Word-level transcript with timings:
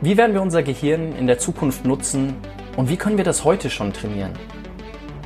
Wie 0.00 0.16
werden 0.16 0.32
wir 0.32 0.42
unser 0.42 0.62
Gehirn 0.62 1.16
in 1.16 1.26
der 1.26 1.40
Zukunft 1.40 1.84
nutzen 1.84 2.36
und 2.76 2.88
wie 2.88 2.96
können 2.96 3.16
wir 3.16 3.24
das 3.24 3.42
heute 3.42 3.68
schon 3.68 3.92
trainieren? 3.92 4.30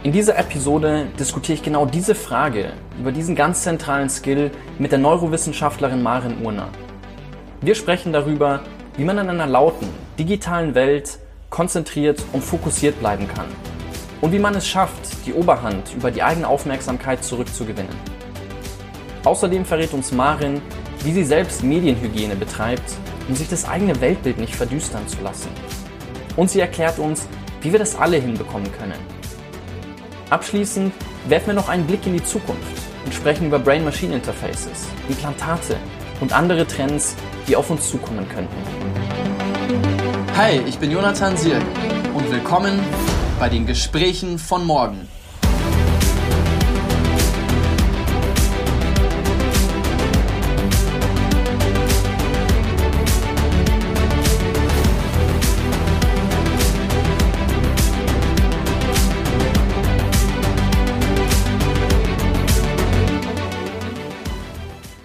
In 0.02 0.12
dieser 0.12 0.38
Episode 0.38 1.08
diskutiere 1.20 1.56
ich 1.56 1.62
genau 1.62 1.84
diese 1.84 2.14
Frage 2.14 2.72
über 2.98 3.12
diesen 3.12 3.36
ganz 3.36 3.64
zentralen 3.64 4.08
Skill 4.08 4.50
mit 4.78 4.90
der 4.90 4.98
Neurowissenschaftlerin 4.98 6.02
Maren 6.02 6.42
Urner. 6.42 6.70
Wir 7.60 7.74
sprechen 7.74 8.14
darüber, 8.14 8.60
wie 8.96 9.04
man 9.04 9.18
in 9.18 9.28
einer 9.28 9.46
lauten, 9.46 9.90
digitalen 10.18 10.74
Welt 10.74 11.18
konzentriert 11.50 12.24
und 12.32 12.42
fokussiert 12.42 12.98
bleiben 12.98 13.28
kann 13.28 13.48
und 14.22 14.32
wie 14.32 14.38
man 14.38 14.54
es 14.54 14.66
schafft, 14.66 15.26
die 15.26 15.34
Oberhand 15.34 15.94
über 15.94 16.10
die 16.10 16.22
eigene 16.22 16.48
Aufmerksamkeit 16.48 17.22
zurückzugewinnen. 17.22 17.94
Außerdem 19.24 19.66
verrät 19.66 19.92
uns 19.92 20.12
Marin, 20.12 20.62
wie 21.04 21.12
sie 21.12 21.24
selbst 21.24 21.62
Medienhygiene 21.62 22.36
betreibt 22.36 22.96
um 23.28 23.36
sich 23.36 23.48
das 23.48 23.64
eigene 23.64 24.00
Weltbild 24.00 24.38
nicht 24.38 24.54
verdüstern 24.54 25.06
zu 25.08 25.20
lassen. 25.22 25.50
Und 26.36 26.50
sie 26.50 26.60
erklärt 26.60 26.98
uns, 26.98 27.26
wie 27.60 27.72
wir 27.72 27.78
das 27.78 27.96
alle 27.96 28.16
hinbekommen 28.16 28.70
können. 28.72 28.98
Abschließend 30.30 30.92
werfen 31.28 31.48
wir 31.48 31.54
noch 31.54 31.68
einen 31.68 31.86
Blick 31.86 32.06
in 32.06 32.14
die 32.14 32.24
Zukunft 32.24 32.82
und 33.04 33.14
sprechen 33.14 33.46
über 33.46 33.58
Brain-Machine-Interfaces, 33.58 34.86
Implantate 35.08 35.76
und 36.20 36.32
andere 36.32 36.66
Trends, 36.66 37.14
die 37.46 37.56
auf 37.56 37.70
uns 37.70 37.88
zukommen 37.90 38.26
könnten. 38.28 38.56
Hi, 40.36 40.60
ich 40.66 40.78
bin 40.78 40.90
Jonathan 40.90 41.36
Sierk 41.36 41.62
und 42.14 42.30
willkommen 42.30 42.80
bei 43.38 43.48
den 43.48 43.66
Gesprächen 43.66 44.38
von 44.38 44.64
morgen. 44.64 45.08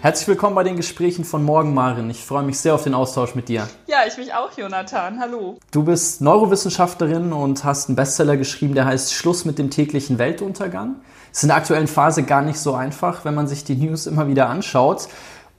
Herzlich 0.08 0.30
willkommen 0.30 0.56
bei 0.56 0.64
den 0.64 0.78
Gesprächen 0.78 1.26
von 1.26 1.44
morgen, 1.44 1.74
Marin. 1.74 2.10
Ich 2.10 2.24
freue 2.24 2.44
mich 2.44 2.58
sehr 2.60 2.74
auf 2.74 2.82
den 2.86 2.94
Austausch 2.94 3.36
mit 3.36 3.50
dir. 3.50 3.68
Ja, 3.88 3.98
ich 4.08 4.18
mich 4.18 4.34
auch, 4.34 4.58
Jonathan. 4.58 5.20
Hallo. 5.20 5.58
Du 5.72 5.84
bist 5.84 6.22
Neurowissenschaftlerin 6.22 7.34
und 7.34 7.66
hast 7.66 7.90
einen 7.90 7.98
Bestseller 7.98 8.38
geschrieben, 8.38 8.74
der 8.74 8.86
heißt 8.86 9.14
Schluss 9.14 9.44
mit 9.44 9.60
dem 9.60 9.70
täglichen 9.70 10.18
Weltuntergang. 10.18 10.96
Ist 11.34 11.44
in 11.44 11.50
der 11.50 11.58
aktuellen 11.58 11.88
Phase 11.88 12.24
gar 12.24 12.42
nicht 12.42 12.58
so 12.58 12.74
einfach, 12.74 13.26
wenn 13.26 13.36
man 13.36 13.50
sich 13.50 13.66
die 13.66 13.76
News 13.76 14.08
immer 14.08 14.30
wieder 14.30 14.48
anschaut. 14.48 15.10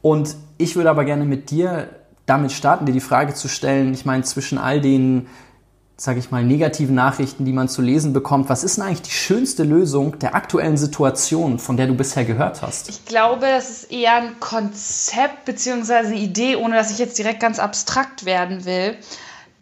Und 0.01 0.35
ich 0.57 0.77
würde 0.77 0.89
aber 0.89 1.05
gerne 1.05 1.27
mit 1.27 1.51
dir 1.51 1.91
damit 2.25 2.53
starten, 2.53 2.87
dir 2.87 2.93
die 2.93 3.01
Frage 3.01 3.35
zu 3.35 3.49
stellen, 3.49 3.93
ich 3.93 4.07
meine, 4.07 4.23
zwischen 4.23 4.57
all 4.57 4.81
den 4.81 5.27
sage 6.01 6.21
ich 6.21 6.31
mal, 6.31 6.45
negativen 6.45 6.95
Nachrichten, 6.95 7.45
die 7.45 7.53
man 7.53 7.69
zu 7.69 7.83
lesen 7.83 8.13
bekommt. 8.13 8.49
Was 8.49 8.63
ist 8.63 8.77
denn 8.77 8.85
eigentlich 8.85 9.03
die 9.03 9.11
schönste 9.11 9.65
Lösung 9.65 10.17
der 10.21 10.37
aktuellen 10.37 10.77
Situation, 10.77 11.59
von 11.59 11.77
der 11.77 11.89
du 11.89 11.95
bisher 11.95 12.25
gehört 12.25 12.63
hast? 12.63 12.89
Ich 12.89 13.05
glaube, 13.05 13.47
das 13.47 13.69
ist 13.69 13.93
eher 13.93 14.15
ein 14.15 14.39
Konzept 14.39 15.45
bzw. 15.45 15.95
eine 15.95 16.15
Idee, 16.15 16.55
ohne 16.55 16.77
dass 16.77 16.93
ich 16.93 16.99
jetzt 16.99 17.19
direkt 17.19 17.41
ganz 17.41 17.59
abstrakt 17.59 18.25
werden 18.25 18.65
will, 18.65 18.97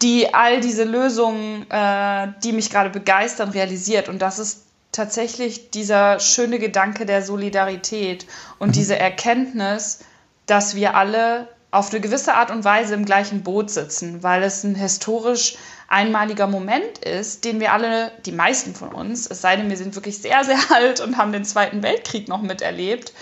die 0.03 0.31
all 0.35 0.61
diese 0.61 0.83
Lösungen, 0.83 1.65
äh, 1.71 2.27
die 2.43 2.51
mich 2.51 2.69
gerade 2.69 2.91
begeistern, 2.91 3.49
realisiert. 3.49 4.07
Und 4.07 4.21
das 4.21 4.37
ist 4.37 4.61
tatsächlich 4.91 5.71
dieser 5.71 6.19
schöne 6.19 6.59
Gedanke 6.59 7.07
der 7.07 7.23
Solidarität 7.23 8.27
und 8.59 8.69
mhm. 8.69 8.73
diese 8.73 8.99
Erkenntnis, 8.99 10.01
dass 10.45 10.75
wir 10.75 10.93
alle 10.93 11.47
auf 11.71 11.91
eine 11.91 11.99
gewisse 11.99 12.35
Art 12.35 12.51
und 12.51 12.63
Weise 12.63 12.93
im 12.93 13.05
gleichen 13.05 13.41
Boot 13.41 13.71
sitzen, 13.71 14.23
weil 14.23 14.43
es 14.43 14.63
ein 14.63 14.75
historisch 14.75 15.57
einmaliger 15.87 16.47
Moment 16.47 16.97
ist, 16.99 17.45
den 17.45 17.59
wir 17.59 17.71
alle, 17.73 18.11
die 18.25 18.31
meisten 18.31 18.75
von 18.75 18.89
uns, 18.89 19.29
es 19.29 19.41
sei 19.41 19.55
denn, 19.55 19.69
wir 19.69 19.77
sind 19.77 19.95
wirklich 19.95 20.17
sehr, 20.19 20.43
sehr 20.43 20.59
alt 20.73 20.99
und 20.99 21.17
haben 21.17 21.31
den 21.31 21.45
Zweiten 21.45 21.83
Weltkrieg 21.83 22.27
noch 22.27 22.41
miterlebt, 22.41 23.13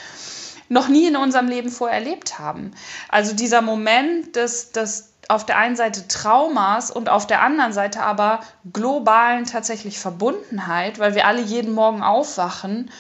noch 0.68 0.88
nie 0.88 1.08
in 1.08 1.16
unserem 1.16 1.48
Leben 1.48 1.70
vorher 1.70 2.00
erlebt 2.00 2.40
haben. 2.40 2.72
Also 3.10 3.36
dieser 3.36 3.62
Moment 3.62 4.36
des, 4.36 4.72
des 4.72 5.12
auf 5.28 5.46
der 5.46 5.58
einen 5.58 5.76
Seite 5.76 6.08
Traumas 6.08 6.92
und 6.92 7.10
auf 7.10 7.28
der 7.28 7.42
anderen 7.42 7.74
Seite 7.74 8.02
aber 8.02 8.42
globalen 8.72 9.46
tatsächlich 9.46 10.00
Verbundenheit, 10.00 11.00
weil 11.00 11.16
wir 11.16 11.26
alle 11.26 11.42
jeden 11.42 11.74
Morgen 11.74 12.04
aufwachen 12.04 12.92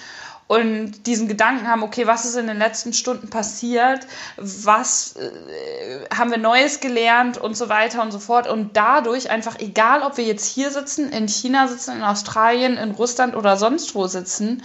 und 0.47 1.07
diesen 1.07 1.27
Gedanken 1.27 1.67
haben, 1.67 1.81
okay, 1.81 2.05
was 2.05 2.25
ist 2.25 2.35
in 2.35 2.45
den 2.45 2.59
letzten 2.59 2.93
Stunden 2.93 3.29
passiert, 3.29 4.05
was 4.37 5.15
äh, 5.15 6.05
haben 6.15 6.29
wir 6.29 6.37
Neues 6.37 6.79
gelernt 6.79 7.39
und 7.39 7.57
so 7.57 7.67
weiter 7.67 8.03
und 8.03 8.11
so 8.11 8.19
fort. 8.19 8.47
Und 8.47 8.77
dadurch 8.77 9.31
einfach, 9.31 9.57
egal 9.59 10.03
ob 10.03 10.17
wir 10.17 10.25
jetzt 10.25 10.45
hier 10.45 10.69
sitzen, 10.69 11.09
in 11.11 11.27
China 11.27 11.67
sitzen, 11.67 11.97
in 11.97 12.03
Australien, 12.03 12.77
in 12.77 12.91
Russland 12.91 13.35
oder 13.35 13.57
sonst 13.57 13.95
wo 13.95 14.05
sitzen, 14.05 14.61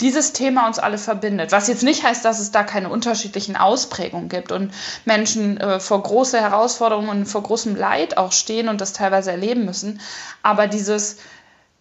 dieses 0.00 0.32
Thema 0.32 0.66
uns 0.66 0.78
alle 0.78 0.96
verbindet. 0.96 1.52
Was 1.52 1.68
jetzt 1.68 1.82
nicht 1.82 2.02
heißt, 2.02 2.24
dass 2.24 2.38
es 2.38 2.50
da 2.50 2.62
keine 2.62 2.88
unterschiedlichen 2.88 3.56
Ausprägungen 3.56 4.30
gibt 4.30 4.50
und 4.50 4.72
Menschen 5.04 5.58
äh, 5.58 5.78
vor 5.80 6.02
große 6.02 6.40
Herausforderungen 6.40 7.10
und 7.10 7.26
vor 7.26 7.42
großem 7.42 7.76
Leid 7.76 8.16
auch 8.16 8.32
stehen 8.32 8.68
und 8.68 8.80
das 8.80 8.94
teilweise 8.94 9.30
erleben 9.30 9.66
müssen. 9.66 10.00
Aber 10.42 10.66
dieses 10.66 11.18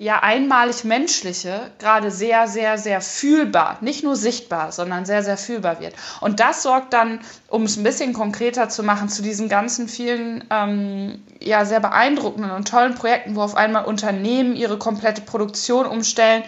ja 0.01 0.23
einmalig 0.23 0.85
menschliche 0.85 1.71
gerade 1.77 2.09
sehr, 2.09 2.47
sehr, 2.47 2.77
sehr 2.77 3.01
fühlbar, 3.01 3.77
nicht 3.81 4.01
nur 4.01 4.15
sichtbar, 4.15 4.71
sondern 4.71 5.05
sehr, 5.05 5.23
sehr 5.23 5.37
fühlbar 5.37 5.81
wird. 5.81 5.93
Und 6.21 6.39
das 6.39 6.63
sorgt 6.63 6.93
dann, 6.93 7.19
um 7.49 7.63
es 7.63 7.75
ein 7.75 7.83
bisschen 7.83 8.13
konkreter 8.13 8.69
zu 8.69 8.81
machen, 8.81 9.09
zu 9.09 9.21
diesen 9.21 9.49
ganzen 9.49 9.89
vielen 9.89 10.45
ähm, 10.51 11.21
ja 11.41 11.65
sehr 11.65 11.81
beeindruckenden 11.81 12.51
und 12.51 12.69
tollen 12.69 12.95
Projekten, 12.95 13.35
wo 13.35 13.41
auf 13.41 13.55
einmal 13.55 13.83
Unternehmen 13.83 14.55
ihre 14.55 14.77
komplette 14.77 15.21
Produktion 15.21 15.85
umstellen, 15.85 16.43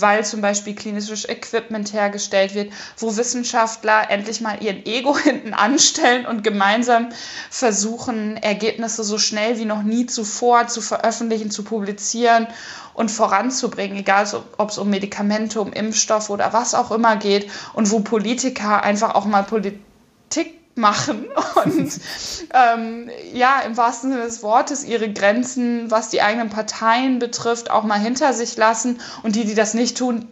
weil 0.00 0.24
zum 0.24 0.40
Beispiel 0.40 0.74
klinisches 0.74 1.28
Equipment 1.28 1.92
hergestellt 1.92 2.54
wird, 2.54 2.72
wo 2.98 3.16
Wissenschaftler 3.16 4.10
endlich 4.10 4.40
mal 4.40 4.62
ihren 4.62 4.84
Ego 4.86 5.16
hinten 5.22 5.54
anstellen 5.54 6.26
und 6.26 6.42
gemeinsam 6.44 7.08
versuchen, 7.50 8.36
Ergebnisse 8.36 9.04
so 9.04 9.18
schnell 9.18 9.58
wie 9.58 9.64
noch 9.64 9.82
nie 9.82 10.06
zuvor 10.06 10.68
zu 10.68 10.80
veröffentlichen, 10.80 11.50
zu 11.50 11.64
publizieren 11.64 12.46
und 12.94 13.10
voranzubringen, 13.10 13.98
egal 13.98 14.26
ob 14.56 14.70
es 14.70 14.78
um 14.78 14.88
Medikamente, 14.90 15.60
um 15.60 15.72
Impfstoff 15.72 16.30
oder 16.30 16.52
was 16.52 16.74
auch 16.74 16.90
immer 16.90 17.16
geht 17.16 17.50
und 17.74 17.90
wo 17.90 18.00
Politiker 18.00 18.82
einfach 18.82 19.14
auch 19.14 19.26
mal 19.26 19.42
Politik 19.42 20.55
machen 20.76 21.26
und 21.64 21.90
ähm, 22.52 23.10
ja, 23.32 23.60
im 23.60 23.76
wahrsten 23.76 24.12
Sinne 24.12 24.24
des 24.24 24.42
Wortes 24.42 24.84
ihre 24.84 25.12
Grenzen, 25.12 25.90
was 25.90 26.10
die 26.10 26.22
eigenen 26.22 26.50
Parteien 26.50 27.18
betrifft, 27.18 27.70
auch 27.70 27.84
mal 27.84 27.98
hinter 27.98 28.32
sich 28.32 28.56
lassen. 28.56 29.00
Und 29.22 29.36
die, 29.36 29.44
die 29.44 29.54
das 29.54 29.74
nicht 29.74 29.96
tun, 29.96 30.28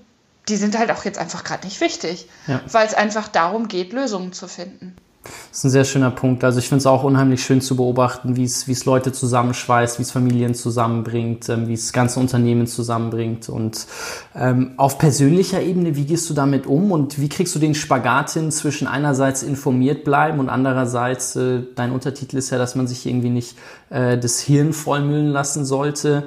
die 0.48 0.56
sind 0.56 0.78
halt 0.78 0.90
auch 0.90 1.04
jetzt 1.04 1.18
einfach 1.18 1.44
gerade 1.44 1.66
nicht 1.66 1.80
wichtig, 1.80 2.28
ja. 2.46 2.60
weil 2.70 2.86
es 2.86 2.94
einfach 2.94 3.28
darum 3.28 3.68
geht, 3.68 3.92
Lösungen 3.92 4.32
zu 4.32 4.46
finden. 4.46 4.96
Das 5.24 5.58
ist 5.58 5.64
ein 5.64 5.70
sehr 5.70 5.84
schöner 5.84 6.10
Punkt. 6.10 6.44
Also 6.44 6.58
ich 6.58 6.68
finde 6.68 6.80
es 6.80 6.86
auch 6.86 7.02
unheimlich 7.02 7.44
schön 7.44 7.60
zu 7.60 7.76
beobachten, 7.76 8.36
wie 8.36 8.44
es, 8.44 8.68
wie 8.68 8.72
es 8.72 8.84
Leute 8.84 9.12
zusammenschweißt, 9.12 9.98
wie 9.98 10.02
es 10.02 10.10
Familien 10.10 10.54
zusammenbringt, 10.54 11.48
ähm, 11.48 11.68
wie 11.68 11.74
es 11.74 11.92
ganze 11.92 12.20
Unternehmen 12.20 12.66
zusammenbringt. 12.66 13.48
Und 13.48 13.86
ähm, 14.34 14.74
auf 14.76 14.98
persönlicher 14.98 15.62
Ebene, 15.62 15.96
wie 15.96 16.04
gehst 16.04 16.28
du 16.28 16.34
damit 16.34 16.66
um 16.66 16.92
und 16.92 17.20
wie 17.20 17.28
kriegst 17.28 17.54
du 17.54 17.58
den 17.58 17.74
Spagat 17.74 18.30
hin 18.32 18.50
zwischen 18.50 18.86
einerseits 18.86 19.42
informiert 19.42 20.04
bleiben 20.04 20.38
und 20.38 20.48
andererseits, 20.48 21.36
äh, 21.36 21.62
dein 21.74 21.92
Untertitel 21.92 22.36
ist 22.36 22.50
ja, 22.50 22.58
dass 22.58 22.74
man 22.74 22.86
sich 22.86 23.06
irgendwie 23.06 23.30
nicht 23.30 23.56
äh, 23.90 24.18
das 24.18 24.40
Hirn 24.40 24.72
vollmüllen 24.72 25.28
lassen 25.28 25.64
sollte. 25.64 26.24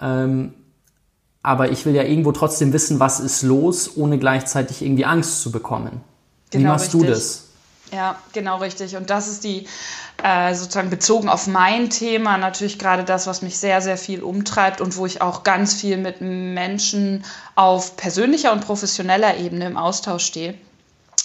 Ähm, 0.00 0.54
aber 1.42 1.70
ich 1.70 1.86
will 1.86 1.94
ja 1.94 2.02
irgendwo 2.02 2.32
trotzdem 2.32 2.72
wissen, 2.72 3.00
was 3.00 3.20
ist 3.20 3.42
los, 3.42 3.96
ohne 3.96 4.18
gleichzeitig 4.18 4.82
irgendwie 4.82 5.04
Angst 5.04 5.42
zu 5.42 5.50
bekommen. 5.50 6.02
Genau, 6.50 6.62
wie 6.62 6.68
machst 6.68 6.94
richtig. 6.94 7.00
du 7.00 7.06
das? 7.06 7.47
Ja, 7.92 8.18
genau 8.32 8.58
richtig. 8.58 8.96
Und 8.96 9.08
das 9.10 9.28
ist 9.28 9.44
die 9.44 9.66
äh, 10.22 10.54
sozusagen 10.54 10.90
bezogen 10.90 11.28
auf 11.28 11.46
mein 11.46 11.90
Thema 11.90 12.36
natürlich 12.36 12.78
gerade 12.78 13.04
das, 13.04 13.26
was 13.26 13.40
mich 13.40 13.58
sehr, 13.58 13.80
sehr 13.80 13.96
viel 13.96 14.22
umtreibt 14.22 14.80
und 14.80 14.96
wo 14.96 15.06
ich 15.06 15.22
auch 15.22 15.42
ganz 15.42 15.74
viel 15.74 15.96
mit 15.96 16.20
Menschen 16.20 17.24
auf 17.54 17.96
persönlicher 17.96 18.52
und 18.52 18.60
professioneller 18.60 19.36
Ebene 19.38 19.66
im 19.66 19.76
Austausch 19.76 20.24
stehe. 20.24 20.54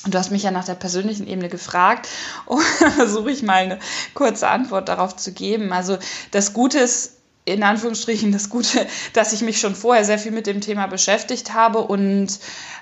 Und 0.05 0.13
du 0.13 0.17
hast 0.17 0.31
mich 0.31 0.43
ja 0.43 0.51
nach 0.51 0.65
der 0.65 0.75
persönlichen 0.75 1.27
Ebene 1.27 1.49
gefragt 1.49 2.07
und 2.45 2.63
versuche 2.63 3.31
ich 3.31 3.43
mal 3.43 3.63
eine 3.63 3.79
kurze 4.13 4.47
Antwort 4.47 4.89
darauf 4.89 5.15
zu 5.15 5.33
geben. 5.33 5.73
Also 5.73 5.97
das 6.31 6.53
Gute 6.53 6.79
ist, 6.79 7.17
in 7.45 7.63
Anführungsstrichen 7.63 8.31
das 8.31 8.49
Gute, 8.49 8.87
dass 9.13 9.33
ich 9.33 9.41
mich 9.41 9.59
schon 9.59 9.75
vorher 9.75 10.05
sehr 10.05 10.19
viel 10.19 10.31
mit 10.31 10.47
dem 10.47 10.61
Thema 10.61 10.87
beschäftigt 10.87 11.53
habe 11.53 11.79
und 11.79 12.39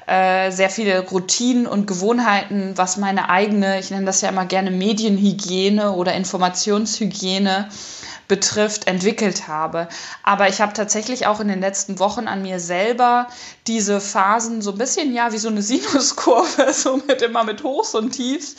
äh, 0.08 0.52
sehr 0.52 0.70
viele 0.70 1.08
Routinen 1.08 1.68
und 1.68 1.88
Gewohnheiten, 1.88 2.74
was 2.76 2.98
meine 2.98 3.30
eigene, 3.30 3.80
ich 3.80 3.92
nenne 3.92 4.06
das 4.06 4.22
ja 4.22 4.30
immer 4.30 4.46
gerne 4.46 4.72
Medienhygiene 4.72 5.92
oder 5.92 6.14
Informationshygiene 6.14 7.70
betrifft, 8.28 8.88
entwickelt 8.88 9.50
habe. 9.50 9.90
Aber 10.24 10.48
ich 10.48 10.62
habe 10.62 10.72
tatsächlich 10.72 11.28
auch 11.28 11.42
in 11.42 11.50
den 11.50 11.60
letzten 11.60 12.00
Wochen 12.00 12.30
an 12.30 12.42
mir 12.42 12.62
selber 12.62 13.28
diese 13.68 14.00
Phasen 14.00 14.62
so 14.62 14.72
ein 14.72 14.78
bisschen 14.78 15.14
ja 15.14 15.34
wie 15.34 15.38
so 15.38 15.50
eine 15.50 15.62
Sinuskurve, 15.62 16.72
so 16.72 17.02
mit 17.08 17.22
immer 17.22 17.44
mit 17.44 17.64
Hochs 17.64 17.94
und 17.94 18.12
Tiefs 18.12 18.56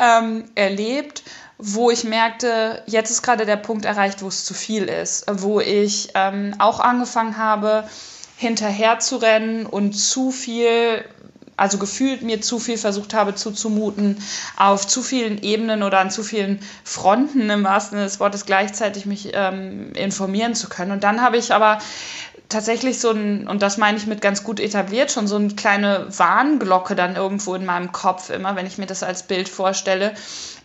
ähm, 0.00 0.44
erlebt 0.54 1.22
wo 1.64 1.92
ich 1.92 2.02
merkte, 2.02 2.82
jetzt 2.86 3.10
ist 3.10 3.22
gerade 3.22 3.46
der 3.46 3.56
Punkt 3.56 3.84
erreicht, 3.84 4.20
wo 4.20 4.26
es 4.26 4.44
zu 4.44 4.52
viel 4.52 4.84
ist, 4.84 5.26
wo 5.30 5.60
ich 5.60 6.08
ähm, 6.14 6.56
auch 6.58 6.80
angefangen 6.80 7.36
habe, 7.36 7.84
hinterher 8.36 8.98
zu 8.98 9.18
rennen 9.18 9.64
und 9.66 9.92
zu 9.92 10.32
viel, 10.32 11.04
also 11.56 11.78
gefühlt 11.78 12.22
mir 12.22 12.40
zu 12.40 12.58
viel 12.58 12.78
versucht 12.78 13.14
habe 13.14 13.36
zuzumuten, 13.36 14.20
auf 14.56 14.88
zu 14.88 15.02
vielen 15.02 15.40
Ebenen 15.40 15.84
oder 15.84 16.00
an 16.00 16.10
zu 16.10 16.24
vielen 16.24 16.58
Fronten 16.82 17.48
im 17.48 17.62
wahrsten 17.62 17.92
Sinne 17.92 18.06
des 18.06 18.18
Wortes 18.18 18.44
gleichzeitig 18.44 19.06
mich 19.06 19.30
ähm, 19.32 19.92
informieren 19.92 20.56
zu 20.56 20.68
können. 20.68 20.90
Und 20.90 21.04
dann 21.04 21.22
habe 21.22 21.36
ich 21.36 21.54
aber 21.54 21.78
tatsächlich 22.48 22.98
so 22.98 23.10
ein, 23.10 23.46
und 23.46 23.62
das 23.62 23.78
meine 23.78 23.96
ich 23.96 24.08
mit 24.08 24.20
ganz 24.20 24.42
gut 24.42 24.58
etabliert, 24.58 25.12
schon 25.12 25.28
so 25.28 25.36
eine 25.36 25.54
kleine 25.54 26.06
Warnglocke 26.10 26.96
dann 26.96 27.14
irgendwo 27.14 27.54
in 27.54 27.64
meinem 27.64 27.92
Kopf, 27.92 28.30
immer 28.30 28.56
wenn 28.56 28.66
ich 28.66 28.78
mir 28.78 28.86
das 28.86 29.04
als 29.04 29.22
Bild 29.22 29.48
vorstelle, 29.48 30.12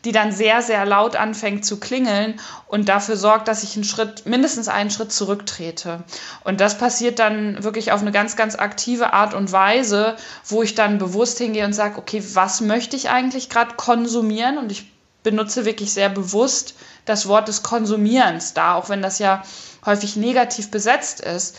die 0.07 0.13
dann 0.13 0.31
sehr, 0.31 0.61
sehr 0.61 0.85
laut 0.85 1.17
anfängt 1.17 1.65
zu 1.65 1.81
klingeln 1.81 2.39
und 2.67 2.87
dafür 2.87 3.17
sorgt, 3.17 3.49
dass 3.49 3.63
ich 3.63 3.75
einen 3.75 3.83
Schritt, 3.83 4.25
mindestens 4.25 4.69
einen 4.69 4.89
Schritt 4.89 5.11
zurücktrete. 5.11 6.05
Und 6.45 6.61
das 6.61 6.77
passiert 6.77 7.19
dann 7.19 7.61
wirklich 7.61 7.91
auf 7.91 7.99
eine 7.99 8.13
ganz, 8.13 8.37
ganz 8.37 8.55
aktive 8.55 9.11
Art 9.11 9.33
und 9.33 9.51
Weise, 9.51 10.15
wo 10.45 10.63
ich 10.63 10.75
dann 10.75 10.97
bewusst 10.97 11.39
hingehe 11.39 11.65
und 11.65 11.73
sage, 11.73 11.97
okay, 11.97 12.23
was 12.35 12.61
möchte 12.61 12.95
ich 12.95 13.09
eigentlich 13.09 13.49
gerade 13.49 13.75
konsumieren? 13.75 14.57
Und 14.57 14.71
ich 14.71 14.89
benutze 15.23 15.65
wirklich 15.65 15.91
sehr 15.91 16.07
bewusst 16.07 16.75
das 17.03 17.27
Wort 17.27 17.49
des 17.49 17.61
Konsumierens 17.61 18.53
da, 18.53 18.75
auch 18.75 18.87
wenn 18.87 19.01
das 19.01 19.19
ja 19.19 19.43
häufig 19.85 20.15
negativ 20.15 20.71
besetzt 20.71 21.19
ist, 21.19 21.57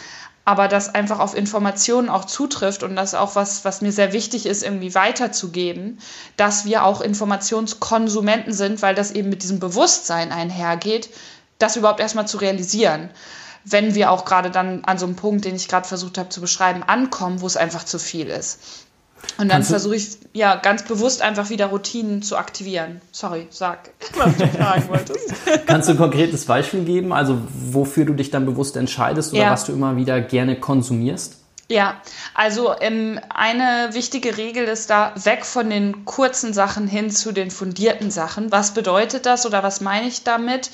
aber 0.48 0.66
das 0.66 0.94
einfach 0.94 1.18
auf 1.18 1.36
Informationen 1.36 2.08
auch 2.08 2.24
zutrifft 2.24 2.82
und 2.82 2.96
das 2.96 3.14
auch 3.14 3.34
was, 3.34 3.66
was 3.66 3.82
mir 3.82 3.92
sehr 3.92 4.14
wichtig 4.14 4.46
ist, 4.46 4.62
irgendwie 4.62 4.94
weiterzugeben, 4.94 5.98
dass 6.38 6.64
wir 6.64 6.84
auch 6.84 7.02
Informationskonsumenten 7.02 8.54
sind, 8.54 8.80
weil 8.80 8.94
das 8.94 9.10
eben 9.10 9.28
mit 9.28 9.42
diesem 9.42 9.60
Bewusstsein 9.60 10.32
einhergeht, 10.32 11.10
das 11.58 11.76
überhaupt 11.76 12.00
erstmal 12.00 12.26
zu 12.26 12.38
realisieren. 12.38 13.10
Wenn 13.66 13.94
wir 13.94 14.10
auch 14.10 14.24
gerade 14.24 14.50
dann 14.50 14.86
an 14.86 14.96
so 14.96 15.04
einem 15.04 15.16
Punkt, 15.16 15.44
den 15.44 15.54
ich 15.54 15.68
gerade 15.68 15.86
versucht 15.86 16.16
habe 16.16 16.30
zu 16.30 16.40
beschreiben, 16.40 16.82
ankommen, 16.82 17.42
wo 17.42 17.46
es 17.46 17.58
einfach 17.58 17.84
zu 17.84 17.98
viel 17.98 18.28
ist. 18.28 18.87
Und 19.38 19.50
dann 19.50 19.62
versuche 19.62 19.96
ich 19.96 20.18
ja 20.32 20.56
ganz 20.56 20.82
bewusst 20.82 21.22
einfach 21.22 21.50
wieder 21.50 21.66
Routinen 21.66 22.22
zu 22.22 22.36
aktivieren. 22.36 23.00
Sorry, 23.12 23.46
sag, 23.50 23.90
was 24.16 24.36
du 24.36 24.46
fragen 24.48 24.88
wolltest. 24.88 25.32
Kannst 25.66 25.88
du 25.88 25.92
ein 25.92 25.98
konkretes 25.98 26.44
Beispiel 26.44 26.84
geben, 26.84 27.12
also 27.12 27.38
wofür 27.52 28.04
du 28.04 28.14
dich 28.14 28.30
dann 28.30 28.46
bewusst 28.46 28.76
entscheidest 28.76 29.32
oder 29.32 29.42
ja. 29.42 29.50
was 29.50 29.64
du 29.64 29.72
immer 29.72 29.96
wieder 29.96 30.20
gerne 30.20 30.58
konsumierst? 30.58 31.36
Ja, 31.70 32.00
also 32.34 32.74
ähm, 32.80 33.20
eine 33.28 33.90
wichtige 33.92 34.38
Regel 34.38 34.64
ist 34.64 34.88
da 34.88 35.12
weg 35.22 35.44
von 35.44 35.68
den 35.68 36.06
kurzen 36.06 36.54
Sachen 36.54 36.88
hin 36.88 37.10
zu 37.10 37.30
den 37.30 37.50
fundierten 37.50 38.10
Sachen. 38.10 38.50
Was 38.50 38.72
bedeutet 38.72 39.26
das 39.26 39.44
oder 39.44 39.62
was 39.62 39.82
meine 39.82 40.08
ich 40.08 40.24
damit? 40.24 40.70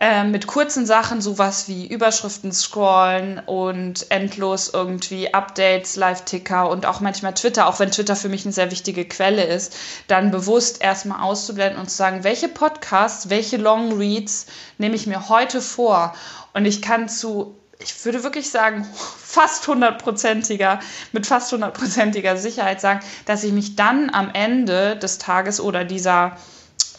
Äh, 0.00 0.22
mit 0.22 0.46
kurzen 0.46 0.86
Sachen, 0.86 1.20
sowas 1.20 1.66
wie 1.66 1.86
Überschriften 1.86 2.52
scrollen 2.52 3.40
und 3.44 4.10
endlos 4.10 4.70
irgendwie 4.72 5.34
Updates, 5.34 5.96
Live-Ticker 5.96 6.70
und 6.70 6.86
auch 6.86 7.00
manchmal 7.00 7.34
Twitter, 7.34 7.66
auch 7.66 7.80
wenn 7.80 7.90
Twitter 7.90 8.14
für 8.14 8.28
mich 8.28 8.44
eine 8.44 8.52
sehr 8.52 8.70
wichtige 8.70 9.04
Quelle 9.06 9.42
ist, 9.42 9.76
dann 10.06 10.30
bewusst 10.30 10.80
erstmal 10.80 11.20
auszublenden 11.22 11.80
und 11.80 11.90
zu 11.90 11.96
sagen, 11.96 12.22
welche 12.22 12.48
Podcasts, 12.48 13.28
welche 13.28 13.56
Long 13.56 13.98
Reads 13.98 14.46
nehme 14.78 14.94
ich 14.94 15.08
mir 15.08 15.28
heute 15.28 15.60
vor. 15.60 16.14
Und 16.54 16.64
ich 16.64 16.80
kann 16.80 17.08
zu 17.08 17.56
ich 17.80 18.04
würde 18.04 18.24
wirklich 18.24 18.50
sagen, 18.50 18.86
fast 19.18 19.66
hundertprozentiger, 19.66 20.80
mit 21.12 21.26
fast 21.26 21.52
hundertprozentiger 21.52 22.36
Sicherheit 22.36 22.80
sagen, 22.80 23.00
dass 23.24 23.44
ich 23.44 23.52
mich 23.52 23.76
dann 23.76 24.10
am 24.10 24.30
Ende 24.32 24.96
des 24.96 25.18
Tages 25.18 25.60
oder 25.60 25.84
dieser 25.84 26.36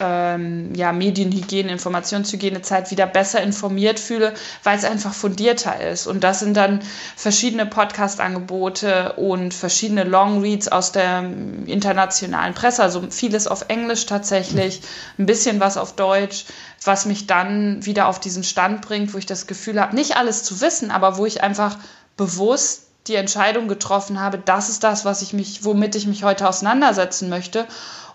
ähm, 0.00 0.74
ja, 0.74 0.92
Medienhygiene, 0.92 1.70
Informationshygienezeit 1.70 2.90
wieder 2.90 3.06
besser 3.06 3.42
informiert 3.42 4.00
fühle, 4.00 4.34
weil 4.64 4.78
es 4.78 4.84
einfach 4.84 5.12
fundierter 5.12 5.80
ist. 5.80 6.06
Und 6.06 6.24
das 6.24 6.40
sind 6.40 6.56
dann 6.56 6.80
verschiedene 7.16 7.66
Podcast-Angebote 7.66 9.12
und 9.14 9.54
verschiedene 9.54 10.04
Long-Reads 10.04 10.68
aus 10.68 10.92
der 10.92 11.22
internationalen 11.66 12.54
Presse, 12.54 12.82
also 12.82 13.04
vieles 13.10 13.46
auf 13.46 13.66
Englisch 13.68 14.06
tatsächlich, 14.06 14.80
ein 15.18 15.26
bisschen 15.26 15.60
was 15.60 15.76
auf 15.76 15.94
Deutsch, 15.94 16.46
was 16.82 17.04
mich 17.04 17.26
dann 17.26 17.84
wieder 17.84 18.08
auf 18.08 18.18
diesen 18.18 18.42
Stand 18.42 18.80
bringt, 18.80 19.12
wo 19.12 19.18
ich 19.18 19.26
das 19.26 19.46
Gefühl 19.46 19.80
habe, 19.80 19.94
nicht 19.94 20.16
alles 20.16 20.42
zu 20.42 20.60
wissen, 20.60 20.90
aber 20.90 21.18
wo 21.18 21.26
ich 21.26 21.42
einfach 21.42 21.76
bewusst 22.16 22.84
die 23.06 23.14
Entscheidung 23.14 23.68
getroffen 23.68 24.20
habe, 24.20 24.38
das 24.38 24.68
ist 24.68 24.84
das, 24.84 25.04
was 25.04 25.22
ich 25.22 25.32
mich, 25.32 25.64
womit 25.64 25.94
ich 25.94 26.06
mich 26.06 26.24
heute 26.24 26.48
auseinandersetzen 26.48 27.28
möchte 27.28 27.66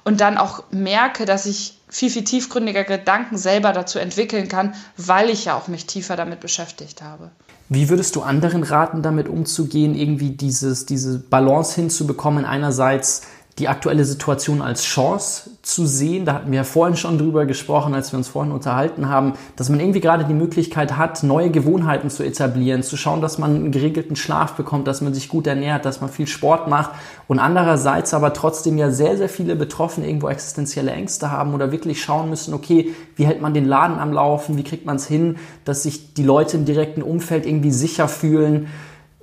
und 0.06 0.22
dann 0.22 0.38
auch 0.38 0.64
merke, 0.72 1.26
dass 1.26 1.46
ich 1.46 1.78
viel, 1.90 2.10
viel 2.10 2.24
tiefgründiger 2.24 2.84
Gedanken 2.84 3.38
selber 3.38 3.74
dazu 3.74 4.00
entwickeln 4.00 4.48
kann, 4.48 4.76
weil 4.96 5.30
ich 5.30 5.46
ja 5.46 5.58
auch 5.58 5.68
mich 5.68 5.86
tiefer 5.88 6.16
damit 6.16 6.40
beschäftigt 6.40 7.02
habe. 7.02 7.32
Wie 7.68 7.90
würdest 7.90 8.16
du 8.16 8.22
anderen 8.22 8.62
raten, 8.62 9.02
damit 9.02 9.28
umzugehen, 9.28 9.96
irgendwie 9.96 10.30
dieses, 10.30 10.86
diese 10.86 11.18
Balance 11.18 11.74
hinzubekommen, 11.76 12.46
einerseits 12.46 13.24
die 13.60 13.70
aktuelle 13.70 14.04
Situation 14.04 14.62
als 14.62 14.84
Chance 14.84 15.52
zu 15.62 15.86
sehen. 15.86 16.26
Da 16.26 16.34
hatten 16.34 16.52
wir 16.52 16.58
ja 16.58 16.64
vorhin 16.66 16.98
schon 16.98 17.18
drüber 17.18 17.46
gesprochen, 17.46 17.94
als 17.94 18.12
wir 18.12 18.18
uns 18.18 18.28
vorhin 18.28 18.52
unterhalten 18.52 19.08
haben, 19.08 19.34
dass 19.56 19.70
man 19.70 19.80
irgendwie 19.80 20.02
gerade 20.02 20.26
die 20.26 20.34
Möglichkeit 20.34 20.98
hat, 20.98 21.24
neue 21.24 21.50
Gewohnheiten 21.52 22.10
zu 22.10 22.24
etablieren, 22.24 22.84
zu 22.84 22.98
schauen, 22.98 23.22
dass 23.22 23.38
man 23.38 23.56
einen 23.56 23.72
geregelten 23.72 24.18
Schlaf 24.18 24.54
bekommt, 24.56 24.88
dass 24.88 25.00
man 25.00 25.14
sich 25.14 25.30
gut 25.30 25.48
ernährt, 25.48 25.86
dass 25.86 26.02
man 26.02 26.10
viel 26.10 26.28
Sport 26.28 26.68
macht 26.68 26.92
und 27.28 27.40
andererseits 27.40 28.14
aber 28.14 28.34
trotzdem 28.34 28.78
ja 28.78 28.92
sehr, 28.92 29.16
sehr 29.16 29.30
viele 29.30 29.56
Betroffene 29.56 30.06
irgendwo 30.06 30.28
existenzielle 30.28 30.92
Ängste 30.92 31.32
haben 31.32 31.54
oder 31.54 31.72
wirklich 31.72 32.04
schauen 32.04 32.30
müssen, 32.30 32.54
okay, 32.54 32.94
wie 33.16 33.26
hält 33.26 33.42
man 33.42 33.54
den 33.54 33.66
Laden 33.66 34.00
am 34.00 34.12
Laufen, 34.12 34.58
wie 34.58 34.64
kriegt 34.64 34.86
man 34.86 34.98
es 34.98 35.08
hin, 35.08 35.38
dass 35.64 35.84
sich 35.84 36.14
die 36.14 36.24
Leute 36.24 36.58
im 36.58 36.66
direkten 36.66 37.02
Umfeld 37.02 37.46
irgendwie 37.46 37.72
sicher 37.72 38.10
fühlen. 38.10 38.68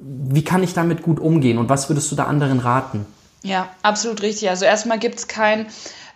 Wie 0.01 0.43
kann 0.43 0.63
ich 0.63 0.73
damit 0.73 1.03
gut 1.03 1.21
umgehen 1.21 1.59
und 1.59 1.69
was 1.69 1.91
würdest 1.91 2.11
du 2.11 2.17
da 2.17 2.25
anderen 2.25 2.59
raten? 2.59 3.05
Ja, 3.43 3.69
absolut 3.83 4.23
richtig. 4.23 4.49
Also 4.49 4.65
erstmal 4.65 4.99
gibt 4.99 5.17
es 5.17 5.29
kein 5.29 5.67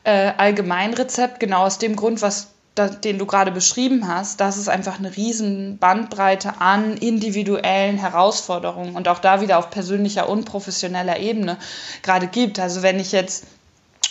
äh, 0.05 0.33
Allgemeinrezept, 0.37 1.41
genau 1.41 1.65
aus 1.65 1.79
dem 1.79 1.97
Grund, 1.97 2.23
was 2.23 2.49
da, 2.77 2.89
den 2.89 3.19
du 3.19 3.27
gerade 3.27 3.51
beschrieben 3.51 4.07
hast, 4.07 4.41
dass 4.41 4.57
es 4.57 4.69
einfach 4.69 4.99
eine 4.99 5.17
riesen 5.17 5.79
Bandbreite 5.79 6.61
an 6.61 6.97
individuellen 6.97 7.97
Herausforderungen 7.97 8.95
und 8.95 9.09
auch 9.09 9.19
da 9.19 9.41
wieder 9.41 9.59
auf 9.59 9.71
persönlicher 9.71 10.29
und 10.29 10.45
professioneller 10.45 11.19
Ebene 11.19 11.57
gerade 12.03 12.27
gibt. 12.29 12.61
Also 12.61 12.83
wenn 12.83 13.01
ich 13.01 13.13
jetzt 13.13 13.47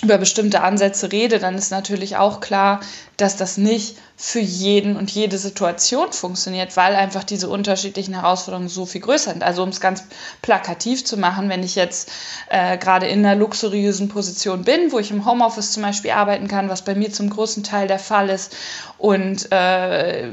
über 0.01 0.17
bestimmte 0.17 0.61
Ansätze 0.61 1.11
rede, 1.11 1.39
dann 1.39 1.55
ist 1.55 1.71
natürlich 1.71 2.17
auch 2.17 2.41
klar, 2.41 2.81
dass 3.17 3.37
das 3.37 3.57
nicht 3.57 3.97
für 4.17 4.39
jeden 4.39 4.95
und 4.95 5.11
jede 5.11 5.37
Situation 5.37 6.13
funktioniert, 6.13 6.75
weil 6.77 6.95
einfach 6.95 7.23
diese 7.23 7.49
unterschiedlichen 7.49 8.13
Herausforderungen 8.13 8.69
so 8.69 8.85
viel 8.85 9.01
größer 9.01 9.31
sind. 9.31 9.43
Also 9.43 9.63
um 9.63 9.69
es 9.69 9.81
ganz 9.81 10.03
plakativ 10.41 11.03
zu 11.03 11.17
machen, 11.17 11.49
wenn 11.49 11.63
ich 11.63 11.75
jetzt 11.75 12.11
äh, 12.49 12.77
gerade 12.77 13.07
in 13.07 13.25
einer 13.25 13.35
luxuriösen 13.35 14.07
Position 14.07 14.63
bin, 14.63 14.91
wo 14.91 14.99
ich 14.99 15.11
im 15.11 15.25
Homeoffice 15.25 15.71
zum 15.71 15.83
Beispiel 15.83 16.11
arbeiten 16.11 16.47
kann, 16.47 16.69
was 16.69 16.83
bei 16.83 16.95
mir 16.95 17.11
zum 17.11 17.29
großen 17.29 17.63
Teil 17.63 17.87
der 17.87 17.99
Fall 17.99 18.29
ist, 18.29 18.55
und 18.97 19.49
äh, 19.51 20.31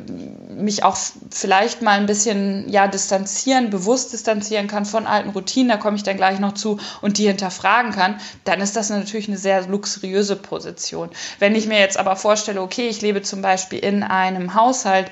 mich 0.48 0.82
auch 0.82 0.96
vielleicht 1.30 1.82
mal 1.82 1.98
ein 1.98 2.06
bisschen 2.06 2.70
ja 2.70 2.86
distanzieren, 2.86 3.68
bewusst 3.68 4.14
distanzieren 4.14 4.66
kann 4.66 4.86
von 4.86 5.06
alten 5.06 5.28
Routinen, 5.28 5.68
da 5.68 5.76
komme 5.76 5.96
ich 5.96 6.04
dann 6.04 6.16
gleich 6.16 6.38
noch 6.38 6.54
zu 6.54 6.78
und 7.00 7.18
die 7.18 7.26
hinterfragen 7.26 7.92
kann, 7.92 8.18
dann 8.44 8.60
ist 8.60 8.74
das 8.74 8.88
natürlich 8.88 9.28
eine 9.28 9.36
sehr 9.36 9.66
luxuriöse 9.66 10.36
Position. 10.36 11.10
Wenn 11.38 11.54
ich 11.54 11.66
mir 11.66 11.80
jetzt 11.80 11.98
aber 11.98 12.14
vorstelle, 12.16 12.62
okay, 12.62 12.71
ich 12.80 13.02
lebe 13.02 13.22
zum 13.22 13.42
Beispiel 13.42 13.78
in 13.78 14.02
einem 14.02 14.54
Haushalt, 14.54 15.10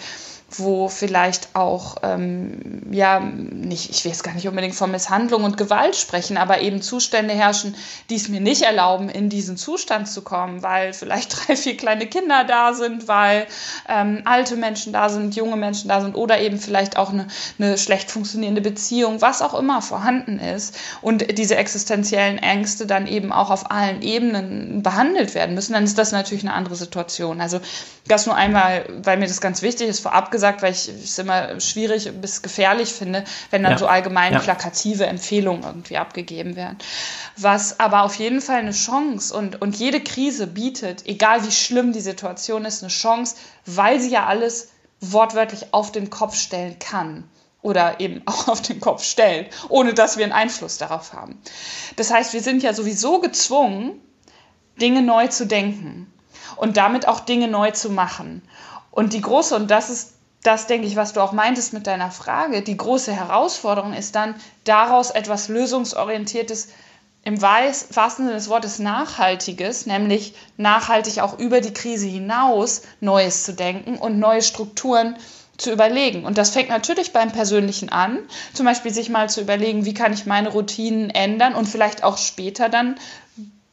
wo 0.58 0.88
vielleicht 0.88 1.54
auch, 1.54 1.96
ähm, 2.02 2.82
ja, 2.90 3.20
nicht, 3.20 3.90
ich 3.90 4.04
will 4.04 4.10
jetzt 4.10 4.24
gar 4.24 4.34
nicht 4.34 4.48
unbedingt 4.48 4.74
von 4.74 4.90
Misshandlung 4.90 5.44
und 5.44 5.56
Gewalt 5.56 5.94
sprechen, 5.94 6.36
aber 6.36 6.60
eben 6.60 6.82
Zustände 6.82 7.34
herrschen, 7.34 7.76
die 8.10 8.16
es 8.16 8.28
mir 8.28 8.40
nicht 8.40 8.62
erlauben, 8.62 9.08
in 9.08 9.28
diesen 9.28 9.56
Zustand 9.56 10.08
zu 10.08 10.22
kommen, 10.22 10.62
weil 10.62 10.92
vielleicht 10.92 11.36
drei, 11.48 11.56
vier 11.56 11.76
kleine 11.76 12.06
Kinder 12.06 12.44
da 12.44 12.74
sind, 12.74 13.06
weil 13.06 13.46
ähm, 13.88 14.22
alte 14.24 14.56
Menschen 14.56 14.92
da 14.92 15.08
sind, 15.08 15.36
junge 15.36 15.56
Menschen 15.56 15.88
da 15.88 16.00
sind 16.00 16.16
oder 16.16 16.40
eben 16.40 16.58
vielleicht 16.58 16.96
auch 16.96 17.10
eine, 17.10 17.28
eine 17.58 17.78
schlecht 17.78 18.10
funktionierende 18.10 18.60
Beziehung, 18.60 19.20
was 19.20 19.42
auch 19.42 19.54
immer 19.54 19.82
vorhanden 19.82 20.40
ist 20.40 20.76
und 21.00 21.38
diese 21.38 21.56
existenziellen 21.56 22.38
Ängste 22.38 22.86
dann 22.86 23.06
eben 23.06 23.32
auch 23.32 23.50
auf 23.50 23.70
allen 23.70 24.02
Ebenen 24.02 24.82
behandelt 24.82 25.34
werden 25.34 25.54
müssen, 25.54 25.74
dann 25.74 25.84
ist 25.84 25.98
das 25.98 26.10
natürlich 26.10 26.42
eine 26.42 26.54
andere 26.54 26.74
Situation. 26.74 27.40
Also 27.40 27.60
das 28.08 28.26
nur 28.26 28.34
einmal, 28.34 28.84
weil 29.02 29.18
mir 29.18 29.26
das 29.28 29.40
ganz 29.40 29.62
wichtig 29.62 29.88
ist, 29.88 30.00
vorab 30.00 30.30
gesagt, 30.30 30.39
weil 30.40 30.72
ich 30.72 30.88
es 30.88 31.18
immer 31.18 31.60
schwierig 31.60 32.10
bis 32.20 32.42
gefährlich 32.42 32.90
finde, 32.90 33.24
wenn 33.50 33.62
dann 33.62 33.72
ja. 33.72 33.78
so 33.78 33.86
allgemein 33.86 34.32
ja. 34.32 34.38
plakative 34.38 35.06
Empfehlungen 35.06 35.62
irgendwie 35.62 35.96
abgegeben 35.96 36.56
werden. 36.56 36.78
Was 37.36 37.80
aber 37.80 38.02
auf 38.02 38.14
jeden 38.16 38.40
Fall 38.40 38.58
eine 38.58 38.72
Chance 38.72 39.34
und, 39.34 39.60
und 39.60 39.76
jede 39.76 40.00
Krise 40.00 40.46
bietet, 40.46 41.06
egal 41.06 41.44
wie 41.44 41.52
schlimm 41.52 41.92
die 41.92 42.00
Situation 42.00 42.64
ist, 42.64 42.82
eine 42.82 42.90
Chance, 42.90 43.36
weil 43.66 44.00
sie 44.00 44.10
ja 44.10 44.26
alles 44.26 44.68
wortwörtlich 45.00 45.72
auf 45.72 45.92
den 45.92 46.10
Kopf 46.10 46.34
stellen 46.34 46.78
kann 46.78 47.24
oder 47.62 48.00
eben 48.00 48.22
auch 48.26 48.48
auf 48.48 48.62
den 48.62 48.80
Kopf 48.80 49.04
stellen, 49.04 49.46
ohne 49.68 49.94
dass 49.94 50.16
wir 50.16 50.24
einen 50.24 50.32
Einfluss 50.32 50.78
darauf 50.78 51.12
haben. 51.12 51.40
Das 51.96 52.10
heißt, 52.10 52.32
wir 52.32 52.42
sind 52.42 52.62
ja 52.62 52.72
sowieso 52.72 53.20
gezwungen, 53.20 54.00
Dinge 54.80 55.02
neu 55.02 55.26
zu 55.28 55.46
denken. 55.46 56.12
und 56.56 56.76
damit 56.76 57.08
auch 57.08 57.20
Dinge 57.20 57.48
neu 57.48 57.70
zu 57.70 57.90
machen. 57.90 58.42
Und 58.90 59.12
die 59.12 59.20
große, 59.20 59.54
und 59.54 59.70
das 59.70 59.88
ist 59.88 60.14
das, 60.42 60.66
denke 60.66 60.86
ich, 60.86 60.96
was 60.96 61.12
du 61.12 61.20
auch 61.20 61.32
meintest 61.32 61.72
mit 61.72 61.86
deiner 61.86 62.10
Frage, 62.10 62.62
die 62.62 62.76
große 62.76 63.12
Herausforderung 63.12 63.92
ist 63.92 64.14
dann, 64.14 64.34
daraus 64.64 65.10
etwas 65.10 65.48
Lösungsorientiertes 65.48 66.68
im 67.22 67.42
wahrsten 67.42 68.24
Sinne 68.24 68.32
des 68.32 68.48
Wortes 68.48 68.78
Nachhaltiges, 68.78 69.84
nämlich 69.84 70.34
nachhaltig 70.56 71.20
auch 71.20 71.38
über 71.38 71.60
die 71.60 71.74
Krise 71.74 72.06
hinaus 72.06 72.82
Neues 73.00 73.44
zu 73.44 73.52
denken 73.52 73.96
und 73.96 74.18
neue 74.18 74.40
Strukturen 74.40 75.16
zu 75.58 75.70
überlegen. 75.70 76.24
Und 76.24 76.38
das 76.38 76.50
fängt 76.50 76.70
natürlich 76.70 77.12
beim 77.12 77.30
Persönlichen 77.30 77.90
an, 77.90 78.18
zum 78.54 78.64
Beispiel 78.64 78.92
sich 78.92 79.10
mal 79.10 79.28
zu 79.28 79.42
überlegen, 79.42 79.84
wie 79.84 79.92
kann 79.92 80.14
ich 80.14 80.24
meine 80.24 80.48
Routinen 80.48 81.10
ändern 81.10 81.54
und 81.54 81.68
vielleicht 81.68 82.02
auch 82.02 82.16
später 82.16 82.70
dann 82.70 82.96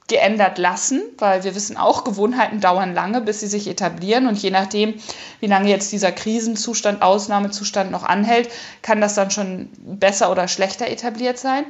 geändert 0.08 0.58
lassen, 0.58 1.02
weil 1.18 1.44
wir 1.44 1.54
wissen 1.54 1.78
auch, 1.78 2.04
Gewohnheiten 2.04 2.62
dauern 2.62 2.94
lange, 2.94 3.22
bis 3.22 3.42
sie 3.42 3.48
sich 3.48 3.68
etablieren. 3.68 4.28
Und 4.28 4.42
je 4.42 4.52
nachdem, 4.52 4.96
wie 5.42 5.48
lange 5.48 5.70
jetzt 5.70 5.92
dieser 5.92 6.12
Krisenzustand, 6.14 7.02
Ausnahmezustand 7.02 7.92
noch 7.92 8.04
anhält, 8.04 8.50
kann 8.82 9.02
das 9.02 9.16
dann 9.16 9.32
schon 9.32 9.70
besser 9.80 10.32
oder 10.32 10.48
schlechter 10.48 10.88
etabliert 10.88 11.38
sein 11.38 11.66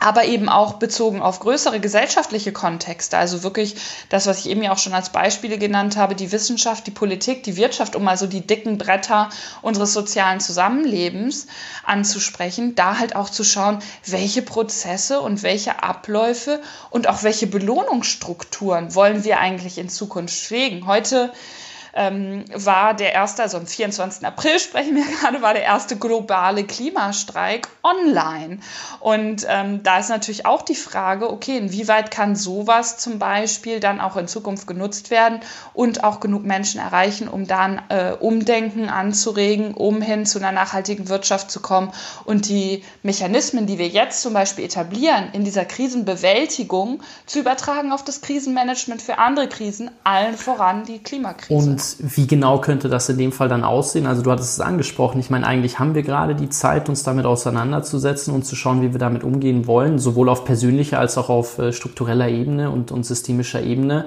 aber 0.00 0.24
eben 0.24 0.48
auch 0.48 0.74
bezogen 0.74 1.22
auf 1.22 1.40
größere 1.40 1.78
gesellschaftliche 1.80 2.52
Kontexte. 2.52 3.16
Also 3.16 3.42
wirklich 3.42 3.76
das, 4.08 4.26
was 4.26 4.40
ich 4.40 4.48
eben 4.48 4.62
ja 4.62 4.72
auch 4.72 4.78
schon 4.78 4.92
als 4.92 5.10
Beispiele 5.10 5.56
genannt 5.56 5.96
habe, 5.96 6.14
die 6.14 6.32
Wissenschaft, 6.32 6.86
die 6.86 6.90
Politik, 6.90 7.42
die 7.44 7.56
Wirtschaft, 7.56 7.94
um 7.94 8.06
also 8.08 8.26
die 8.26 8.46
dicken 8.46 8.76
Bretter 8.76 9.30
unseres 9.62 9.92
sozialen 9.92 10.40
Zusammenlebens 10.40 11.46
anzusprechen, 11.84 12.74
da 12.74 12.98
halt 12.98 13.14
auch 13.14 13.30
zu 13.30 13.44
schauen, 13.44 13.78
welche 14.04 14.42
Prozesse 14.42 15.20
und 15.20 15.42
welche 15.42 15.82
Abläufe 15.82 16.60
und 16.90 17.08
auch 17.08 17.22
welche 17.22 17.46
Belohnungsstrukturen 17.46 18.94
wollen 18.94 19.24
wir 19.24 19.38
eigentlich 19.38 19.78
in 19.78 19.88
Zukunft 19.88 20.34
pflegen. 20.34 20.86
Heute 20.86 21.32
ähm, 21.94 22.44
war 22.52 22.94
der 22.94 23.12
erste, 23.12 23.42
also 23.42 23.56
am 23.56 23.66
24. 23.66 24.26
April 24.26 24.58
sprechen 24.58 24.96
wir 24.96 25.04
gerade, 25.20 25.42
war 25.42 25.54
der 25.54 25.62
erste 25.62 25.96
globale 25.96 26.64
Klimastreik 26.64 27.68
online. 27.82 28.58
Und 29.00 29.46
ähm, 29.48 29.82
da 29.82 29.98
ist 29.98 30.08
natürlich 30.08 30.46
auch 30.46 30.62
die 30.62 30.74
Frage, 30.74 31.30
okay, 31.30 31.56
inwieweit 31.56 32.10
kann 32.10 32.36
sowas 32.36 32.98
zum 32.98 33.18
Beispiel 33.18 33.80
dann 33.80 34.00
auch 34.00 34.16
in 34.16 34.28
Zukunft 34.28 34.66
genutzt 34.66 35.10
werden 35.10 35.40
und 35.72 36.04
auch 36.04 36.20
genug 36.20 36.44
Menschen 36.44 36.80
erreichen, 36.80 37.28
um 37.28 37.46
dann 37.46 37.82
äh, 37.88 38.12
Umdenken 38.12 38.88
anzuregen, 38.88 39.74
um 39.74 40.02
hin 40.02 40.26
zu 40.26 40.38
einer 40.38 40.52
nachhaltigen 40.52 41.08
Wirtschaft 41.08 41.50
zu 41.50 41.60
kommen 41.60 41.92
und 42.24 42.48
die 42.48 42.82
Mechanismen, 43.02 43.66
die 43.66 43.78
wir 43.78 43.88
jetzt 43.88 44.22
zum 44.22 44.34
Beispiel 44.34 44.64
etablieren, 44.64 45.28
in 45.32 45.44
dieser 45.44 45.64
Krisenbewältigung 45.64 47.02
zu 47.26 47.40
übertragen 47.40 47.92
auf 47.92 48.02
das 48.02 48.20
Krisenmanagement 48.20 49.02
für 49.02 49.18
andere 49.18 49.48
Krisen, 49.48 49.90
allen 50.02 50.36
voran 50.36 50.84
die 50.84 50.98
Klimakrise. 50.98 51.70
Und 51.70 51.83
wie 52.00 52.26
genau 52.26 52.60
könnte 52.60 52.88
das 52.88 53.08
in 53.08 53.18
dem 53.18 53.32
Fall 53.32 53.48
dann 53.48 53.64
aussehen? 53.64 54.06
Also 54.06 54.22
du 54.22 54.30
hattest 54.30 54.52
es 54.52 54.60
angesprochen. 54.60 55.20
Ich 55.20 55.30
meine, 55.30 55.46
eigentlich 55.46 55.78
haben 55.78 55.94
wir 55.94 56.02
gerade 56.02 56.34
die 56.34 56.48
Zeit, 56.48 56.88
uns 56.88 57.02
damit 57.02 57.26
auseinanderzusetzen 57.26 58.34
und 58.34 58.44
zu 58.44 58.56
schauen, 58.56 58.82
wie 58.82 58.92
wir 58.92 58.98
damit 58.98 59.24
umgehen 59.24 59.66
wollen, 59.66 59.98
sowohl 59.98 60.28
auf 60.28 60.44
persönlicher 60.44 60.98
als 60.98 61.18
auch 61.18 61.28
auf 61.28 61.58
äh, 61.58 61.72
struktureller 61.72 62.28
Ebene 62.28 62.70
und, 62.70 62.92
und 62.92 63.04
systemischer 63.04 63.62
Ebene. 63.62 64.06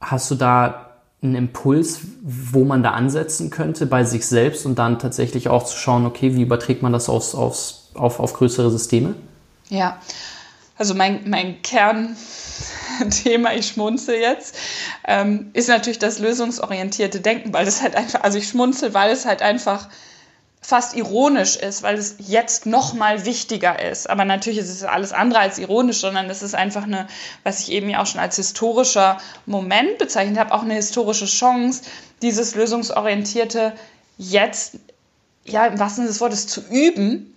Hast 0.00 0.30
du 0.30 0.34
da 0.34 0.86
einen 1.22 1.34
Impuls, 1.34 2.00
wo 2.22 2.64
man 2.64 2.82
da 2.82 2.90
ansetzen 2.90 3.50
könnte 3.50 3.86
bei 3.86 4.04
sich 4.04 4.26
selbst 4.26 4.66
und 4.66 4.78
dann 4.78 4.98
tatsächlich 4.98 5.48
auch 5.48 5.64
zu 5.64 5.76
schauen, 5.76 6.06
okay, 6.06 6.34
wie 6.34 6.42
überträgt 6.42 6.82
man 6.82 6.92
das 6.92 7.08
aufs, 7.08 7.34
aufs, 7.34 7.90
auf, 7.94 8.20
auf 8.20 8.34
größere 8.34 8.70
Systeme? 8.70 9.14
Ja, 9.68 9.98
also 10.78 10.94
mein, 10.94 11.28
mein 11.28 11.62
Kern 11.62 12.16
Thema, 13.10 13.54
ich 13.54 13.68
schmunze 13.68 14.16
jetzt, 14.16 14.56
ähm, 15.06 15.50
ist 15.52 15.68
natürlich 15.68 15.98
das 15.98 16.18
lösungsorientierte 16.18 17.20
Denken, 17.20 17.52
weil 17.52 17.66
es 17.66 17.82
halt 17.82 17.94
einfach, 17.94 18.22
also 18.22 18.38
ich 18.38 18.48
schmunzel, 18.48 18.94
weil 18.94 19.10
es 19.10 19.26
halt 19.26 19.42
einfach 19.42 19.88
fast 20.66 20.96
ironisch 20.96 21.56
ist, 21.56 21.84
weil 21.84 21.96
es 21.96 22.16
jetzt 22.18 22.66
noch 22.66 22.92
mal 22.92 23.24
wichtiger 23.24 23.80
ist. 23.80 24.10
Aber 24.10 24.24
natürlich 24.24 24.58
ist 24.58 24.70
es 24.70 24.82
alles 24.82 25.12
andere 25.12 25.38
als 25.38 25.58
ironisch, 25.58 25.98
sondern 25.98 26.28
es 26.28 26.42
ist 26.42 26.56
einfach 26.56 26.82
eine, 26.82 27.06
was 27.44 27.60
ich 27.60 27.70
eben 27.70 27.88
ja 27.88 28.02
auch 28.02 28.06
schon 28.06 28.20
als 28.20 28.34
historischer 28.34 29.18
Moment 29.46 29.98
bezeichnet 29.98 30.38
habe, 30.38 30.52
auch 30.52 30.62
eine 30.62 30.74
historische 30.74 31.26
Chance, 31.26 31.82
dieses 32.20 32.56
lösungsorientierte 32.56 33.74
jetzt, 34.18 34.78
ja, 35.44 35.66
im 35.66 35.78
wahrsten 35.78 36.02
Sinne 36.02 36.08
des 36.08 36.20
Wortes 36.20 36.48
zu 36.48 36.62
üben 36.68 37.35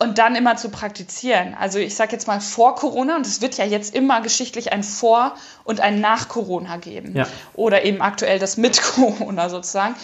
und 0.00 0.16
dann 0.16 0.34
immer 0.34 0.56
zu 0.56 0.70
praktizieren. 0.70 1.54
Also 1.54 1.78
ich 1.78 1.94
sage 1.94 2.12
jetzt 2.12 2.26
mal 2.26 2.40
vor 2.40 2.74
Corona, 2.74 3.16
und 3.16 3.26
es 3.26 3.42
wird 3.42 3.58
ja 3.58 3.66
jetzt 3.66 3.94
immer 3.94 4.22
geschichtlich 4.22 4.72
ein 4.72 4.82
Vor- 4.82 5.34
und 5.64 5.80
ein 5.80 6.00
Nach-Corona 6.00 6.78
geben. 6.78 7.14
Ja. 7.14 7.26
Oder 7.52 7.84
eben 7.84 8.00
aktuell 8.00 8.38
das 8.38 8.56
mit 8.56 8.80
Corona 8.94 9.50
sozusagen. 9.50 9.94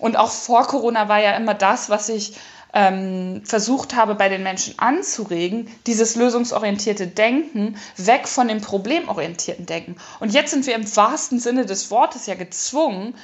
Und 0.00 0.16
auch 0.16 0.30
vor 0.30 0.66
Corona 0.66 1.08
war 1.08 1.20
ja 1.20 1.36
immer 1.36 1.54
das, 1.54 1.88
was 1.88 2.08
ich 2.08 2.34
ähm, 2.72 3.42
versucht 3.44 3.94
habe, 3.94 4.16
bei 4.16 4.28
den 4.28 4.42
Menschen 4.42 4.76
anzuregen, 4.80 5.70
dieses 5.86 6.16
lösungsorientierte 6.16 7.06
Denken 7.06 7.76
weg 7.96 8.26
von 8.26 8.48
dem 8.48 8.60
problemorientierten 8.60 9.66
Denken. 9.66 9.94
Und 10.18 10.32
jetzt 10.32 10.50
sind 10.50 10.66
wir 10.66 10.74
im 10.74 10.96
wahrsten 10.96 11.38
Sinne 11.38 11.64
des 11.64 11.92
Wortes 11.92 12.26
ja 12.26 12.34
gezwungen, 12.34 13.14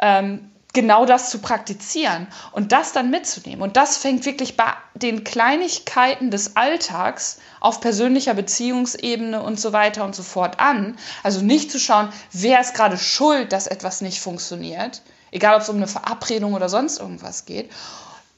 ähm, 0.00 0.50
genau 0.74 1.06
das 1.06 1.30
zu 1.30 1.38
praktizieren 1.38 2.26
und 2.52 2.72
das 2.72 2.92
dann 2.92 3.10
mitzunehmen. 3.10 3.62
Und 3.62 3.76
das 3.76 3.96
fängt 3.96 4.26
wirklich 4.26 4.56
bei 4.56 4.72
den 4.94 5.24
Kleinigkeiten 5.24 6.30
des 6.30 6.56
Alltags 6.56 7.38
auf 7.60 7.80
persönlicher 7.80 8.34
Beziehungsebene 8.34 9.42
und 9.42 9.58
so 9.58 9.72
weiter 9.72 10.04
und 10.04 10.14
so 10.14 10.22
fort 10.22 10.60
an. 10.60 10.98
Also 11.22 11.40
nicht 11.40 11.72
zu 11.72 11.80
schauen, 11.80 12.10
wer 12.32 12.60
ist 12.60 12.74
gerade 12.74 12.98
schuld, 12.98 13.52
dass 13.52 13.66
etwas 13.66 14.02
nicht 14.02 14.20
funktioniert, 14.20 15.02
egal 15.30 15.56
ob 15.56 15.62
es 15.62 15.68
um 15.68 15.76
eine 15.76 15.88
Verabredung 15.88 16.54
oder 16.54 16.68
sonst 16.68 17.00
irgendwas 17.00 17.46
geht. 17.46 17.70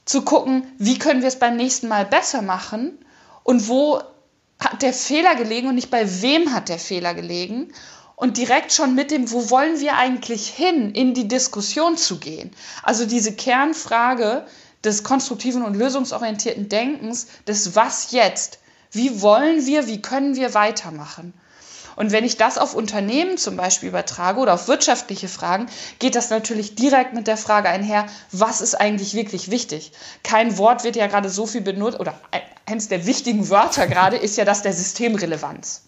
Zu 0.05 0.23
gucken, 0.23 0.65
wie 0.77 0.97
können 0.97 1.21
wir 1.21 1.27
es 1.27 1.39
beim 1.39 1.57
nächsten 1.57 1.87
Mal 1.87 2.05
besser 2.05 2.41
machen 2.41 2.97
und 3.43 3.67
wo 3.67 4.01
hat 4.59 4.81
der 4.81 4.93
Fehler 4.93 5.35
gelegen 5.35 5.67
und 5.67 5.75
nicht 5.75 5.91
bei 5.91 6.21
wem 6.21 6.53
hat 6.53 6.69
der 6.69 6.79
Fehler 6.79 7.13
gelegen 7.13 7.73
und 8.21 8.37
direkt 8.37 8.71
schon 8.71 8.93
mit 8.93 9.09
dem, 9.09 9.31
wo 9.31 9.49
wollen 9.49 9.79
wir 9.79 9.97
eigentlich 9.97 10.47
hin, 10.47 10.91
in 10.91 11.15
die 11.15 11.27
Diskussion 11.27 11.97
zu 11.97 12.19
gehen. 12.19 12.51
Also 12.83 13.07
diese 13.07 13.33
Kernfrage 13.33 14.45
des 14.83 15.03
konstruktiven 15.03 15.63
und 15.63 15.73
lösungsorientierten 15.73 16.69
Denkens, 16.69 17.25
des 17.47 17.75
Was 17.75 18.11
jetzt? 18.11 18.59
Wie 18.91 19.23
wollen 19.23 19.65
wir, 19.65 19.87
wie 19.87 20.03
können 20.03 20.35
wir 20.35 20.53
weitermachen? 20.53 21.33
Und 21.95 22.11
wenn 22.11 22.23
ich 22.23 22.37
das 22.37 22.59
auf 22.59 22.75
Unternehmen 22.75 23.39
zum 23.39 23.57
Beispiel 23.57 23.89
übertrage 23.89 24.39
oder 24.39 24.53
auf 24.53 24.67
wirtschaftliche 24.67 25.27
Fragen, 25.27 25.65
geht 25.97 26.13
das 26.13 26.29
natürlich 26.29 26.75
direkt 26.75 27.15
mit 27.15 27.25
der 27.25 27.37
Frage 27.37 27.69
einher, 27.69 28.05
was 28.31 28.61
ist 28.61 28.75
eigentlich 28.75 29.15
wirklich 29.15 29.49
wichtig? 29.49 29.93
Kein 30.21 30.59
Wort 30.59 30.83
wird 30.83 30.95
ja 30.95 31.07
gerade 31.07 31.31
so 31.31 31.47
viel 31.47 31.61
benutzt, 31.61 31.99
oder 31.99 32.13
eines 32.67 32.87
der 32.87 33.07
wichtigen 33.07 33.49
Wörter 33.49 33.87
gerade 33.87 34.17
ist 34.17 34.37
ja 34.37 34.45
das 34.45 34.61
der 34.61 34.73
Systemrelevanz. 34.73 35.81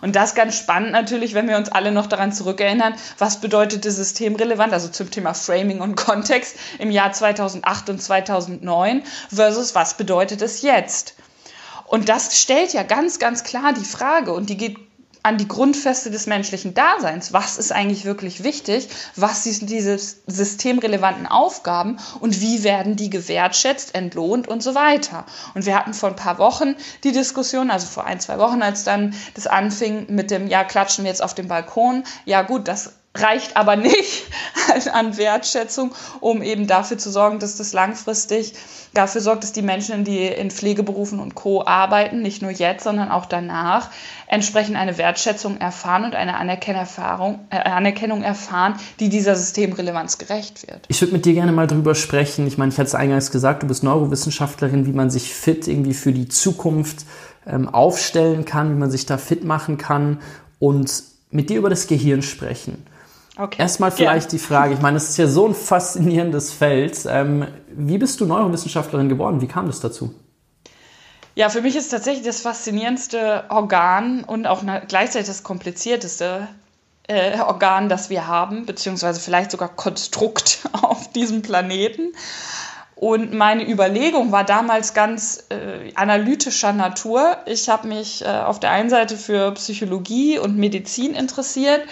Und 0.00 0.16
das 0.16 0.34
ganz 0.34 0.56
spannend 0.56 0.92
natürlich, 0.92 1.34
wenn 1.34 1.48
wir 1.48 1.56
uns 1.56 1.68
alle 1.68 1.92
noch 1.92 2.06
daran 2.06 2.32
zurückerinnern, 2.32 2.94
was 3.18 3.40
bedeutete 3.40 3.90
systemrelevant, 3.90 4.72
also 4.72 4.88
zum 4.88 5.10
Thema 5.10 5.34
Framing 5.34 5.80
und 5.80 5.96
Kontext 5.96 6.56
im 6.78 6.90
Jahr 6.90 7.12
2008 7.12 7.90
und 7.90 8.02
2009 8.02 9.02
versus 9.34 9.74
was 9.74 9.96
bedeutet 9.96 10.42
es 10.42 10.62
jetzt? 10.62 11.14
Und 11.86 12.08
das 12.08 12.40
stellt 12.40 12.74
ja 12.74 12.82
ganz, 12.82 13.18
ganz 13.18 13.44
klar 13.44 13.72
die 13.72 13.84
Frage 13.84 14.32
und 14.32 14.50
die 14.50 14.56
geht 14.56 14.87
an 15.22 15.38
die 15.38 15.48
Grundfeste 15.48 16.10
des 16.10 16.26
menschlichen 16.26 16.74
Daseins. 16.74 17.32
Was 17.32 17.58
ist 17.58 17.72
eigentlich 17.72 18.04
wirklich 18.04 18.44
wichtig? 18.44 18.88
Was 19.16 19.44
sind 19.44 19.68
diese 19.70 19.98
systemrelevanten 20.26 21.26
Aufgaben 21.26 21.98
und 22.20 22.40
wie 22.40 22.64
werden 22.64 22.96
die 22.96 23.10
gewertschätzt, 23.10 23.94
entlohnt 23.94 24.48
und 24.48 24.62
so 24.62 24.74
weiter? 24.74 25.24
Und 25.54 25.66
wir 25.66 25.76
hatten 25.76 25.94
vor 25.94 26.10
ein 26.10 26.16
paar 26.16 26.38
Wochen 26.38 26.76
die 27.04 27.12
Diskussion, 27.12 27.70
also 27.70 27.86
vor 27.86 28.04
ein, 28.04 28.20
zwei 28.20 28.38
Wochen, 28.38 28.62
als 28.62 28.84
dann 28.84 29.14
das 29.34 29.46
anfing 29.46 30.06
mit 30.08 30.30
dem, 30.30 30.46
ja, 30.46 30.64
klatschen 30.64 31.04
wir 31.04 31.10
jetzt 31.10 31.22
auf 31.22 31.34
dem 31.34 31.48
Balkon. 31.48 32.04
Ja, 32.24 32.42
gut, 32.42 32.68
das 32.68 32.92
reicht 33.14 33.56
aber 33.56 33.76
nicht 33.76 34.26
an 34.92 35.16
Wertschätzung, 35.16 35.92
um 36.20 36.42
eben 36.42 36.66
dafür 36.66 36.98
zu 36.98 37.10
sorgen, 37.10 37.38
dass 37.38 37.56
das 37.56 37.72
langfristig 37.72 38.54
dafür 38.94 39.20
sorgt, 39.20 39.42
dass 39.42 39.52
die 39.52 39.62
Menschen, 39.62 40.04
die 40.04 40.26
in 40.26 40.50
Pflegeberufen 40.50 41.18
und 41.18 41.34
Co. 41.34 41.64
arbeiten, 41.64 42.22
nicht 42.22 42.42
nur 42.42 42.50
jetzt, 42.50 42.84
sondern 42.84 43.10
auch 43.10 43.26
danach, 43.26 43.90
entsprechend 44.26 44.76
eine 44.76 44.98
Wertschätzung 44.98 45.58
erfahren 45.58 46.04
und 46.04 46.14
eine 46.14 46.36
Anerkennung, 46.36 47.40
äh, 47.50 47.56
Anerkennung 47.58 48.22
erfahren, 48.22 48.74
die 49.00 49.08
dieser 49.08 49.36
Systemrelevanz 49.36 50.18
gerecht 50.18 50.66
wird. 50.68 50.84
Ich 50.88 51.00
würde 51.00 51.14
mit 51.14 51.24
dir 51.24 51.34
gerne 51.34 51.52
mal 51.52 51.66
drüber 51.66 51.94
sprechen. 51.94 52.46
Ich 52.46 52.58
meine, 52.58 52.72
ich 52.72 52.78
hatte 52.78 52.88
es 52.88 52.94
eingangs 52.94 53.30
gesagt, 53.30 53.62
du 53.62 53.66
bist 53.66 53.82
Neurowissenschaftlerin, 53.82 54.86
wie 54.86 54.92
man 54.92 55.10
sich 55.10 55.32
fit 55.32 55.66
irgendwie 55.66 55.94
für 55.94 56.12
die 56.12 56.28
Zukunft 56.28 57.04
ähm, 57.46 57.68
aufstellen 57.68 58.44
kann, 58.44 58.70
wie 58.70 58.78
man 58.78 58.90
sich 58.90 59.06
da 59.06 59.16
fit 59.16 59.44
machen 59.44 59.78
kann 59.78 60.18
und 60.58 61.02
mit 61.30 61.50
dir 61.50 61.58
über 61.58 61.70
das 61.70 61.86
Gehirn 61.86 62.22
sprechen. 62.22 62.86
Okay. 63.38 63.62
Erstmal 63.62 63.92
vielleicht 63.92 64.26
ja. 64.26 64.30
die 64.30 64.38
Frage, 64.38 64.74
ich 64.74 64.80
meine, 64.80 64.96
es 64.96 65.08
ist 65.08 65.16
ja 65.16 65.28
so 65.28 65.46
ein 65.46 65.54
faszinierendes 65.54 66.52
Feld. 66.52 67.06
Ähm, 67.08 67.46
wie 67.68 67.96
bist 67.96 68.20
du 68.20 68.26
Neurowissenschaftlerin 68.26 69.08
geworden? 69.08 69.40
Wie 69.40 69.46
kam 69.46 69.66
das 69.66 69.78
dazu? 69.78 70.12
Ja, 71.36 71.48
für 71.48 71.62
mich 71.62 71.76
ist 71.76 71.90
tatsächlich 71.90 72.26
das 72.26 72.40
faszinierendste 72.40 73.44
Organ 73.48 74.24
und 74.24 74.48
auch 74.48 74.64
gleichzeitig 74.88 75.28
das 75.28 75.44
komplizierteste 75.44 76.48
äh, 77.06 77.38
Organ, 77.38 77.88
das 77.88 78.10
wir 78.10 78.26
haben, 78.26 78.66
beziehungsweise 78.66 79.20
vielleicht 79.20 79.52
sogar 79.52 79.68
Konstrukt 79.68 80.58
auf 80.82 81.12
diesem 81.12 81.42
Planeten. 81.42 82.12
Und 82.96 83.32
meine 83.32 83.70
Überlegung 83.70 84.32
war 84.32 84.42
damals 84.42 84.94
ganz 84.94 85.44
äh, 85.50 85.92
analytischer 85.94 86.72
Natur. 86.72 87.36
Ich 87.46 87.68
habe 87.68 87.86
mich 87.86 88.24
äh, 88.24 88.28
auf 88.28 88.58
der 88.58 88.72
einen 88.72 88.90
Seite 88.90 89.16
für 89.16 89.52
Psychologie 89.52 90.40
und 90.40 90.56
Medizin 90.56 91.14
interessiert, 91.14 91.82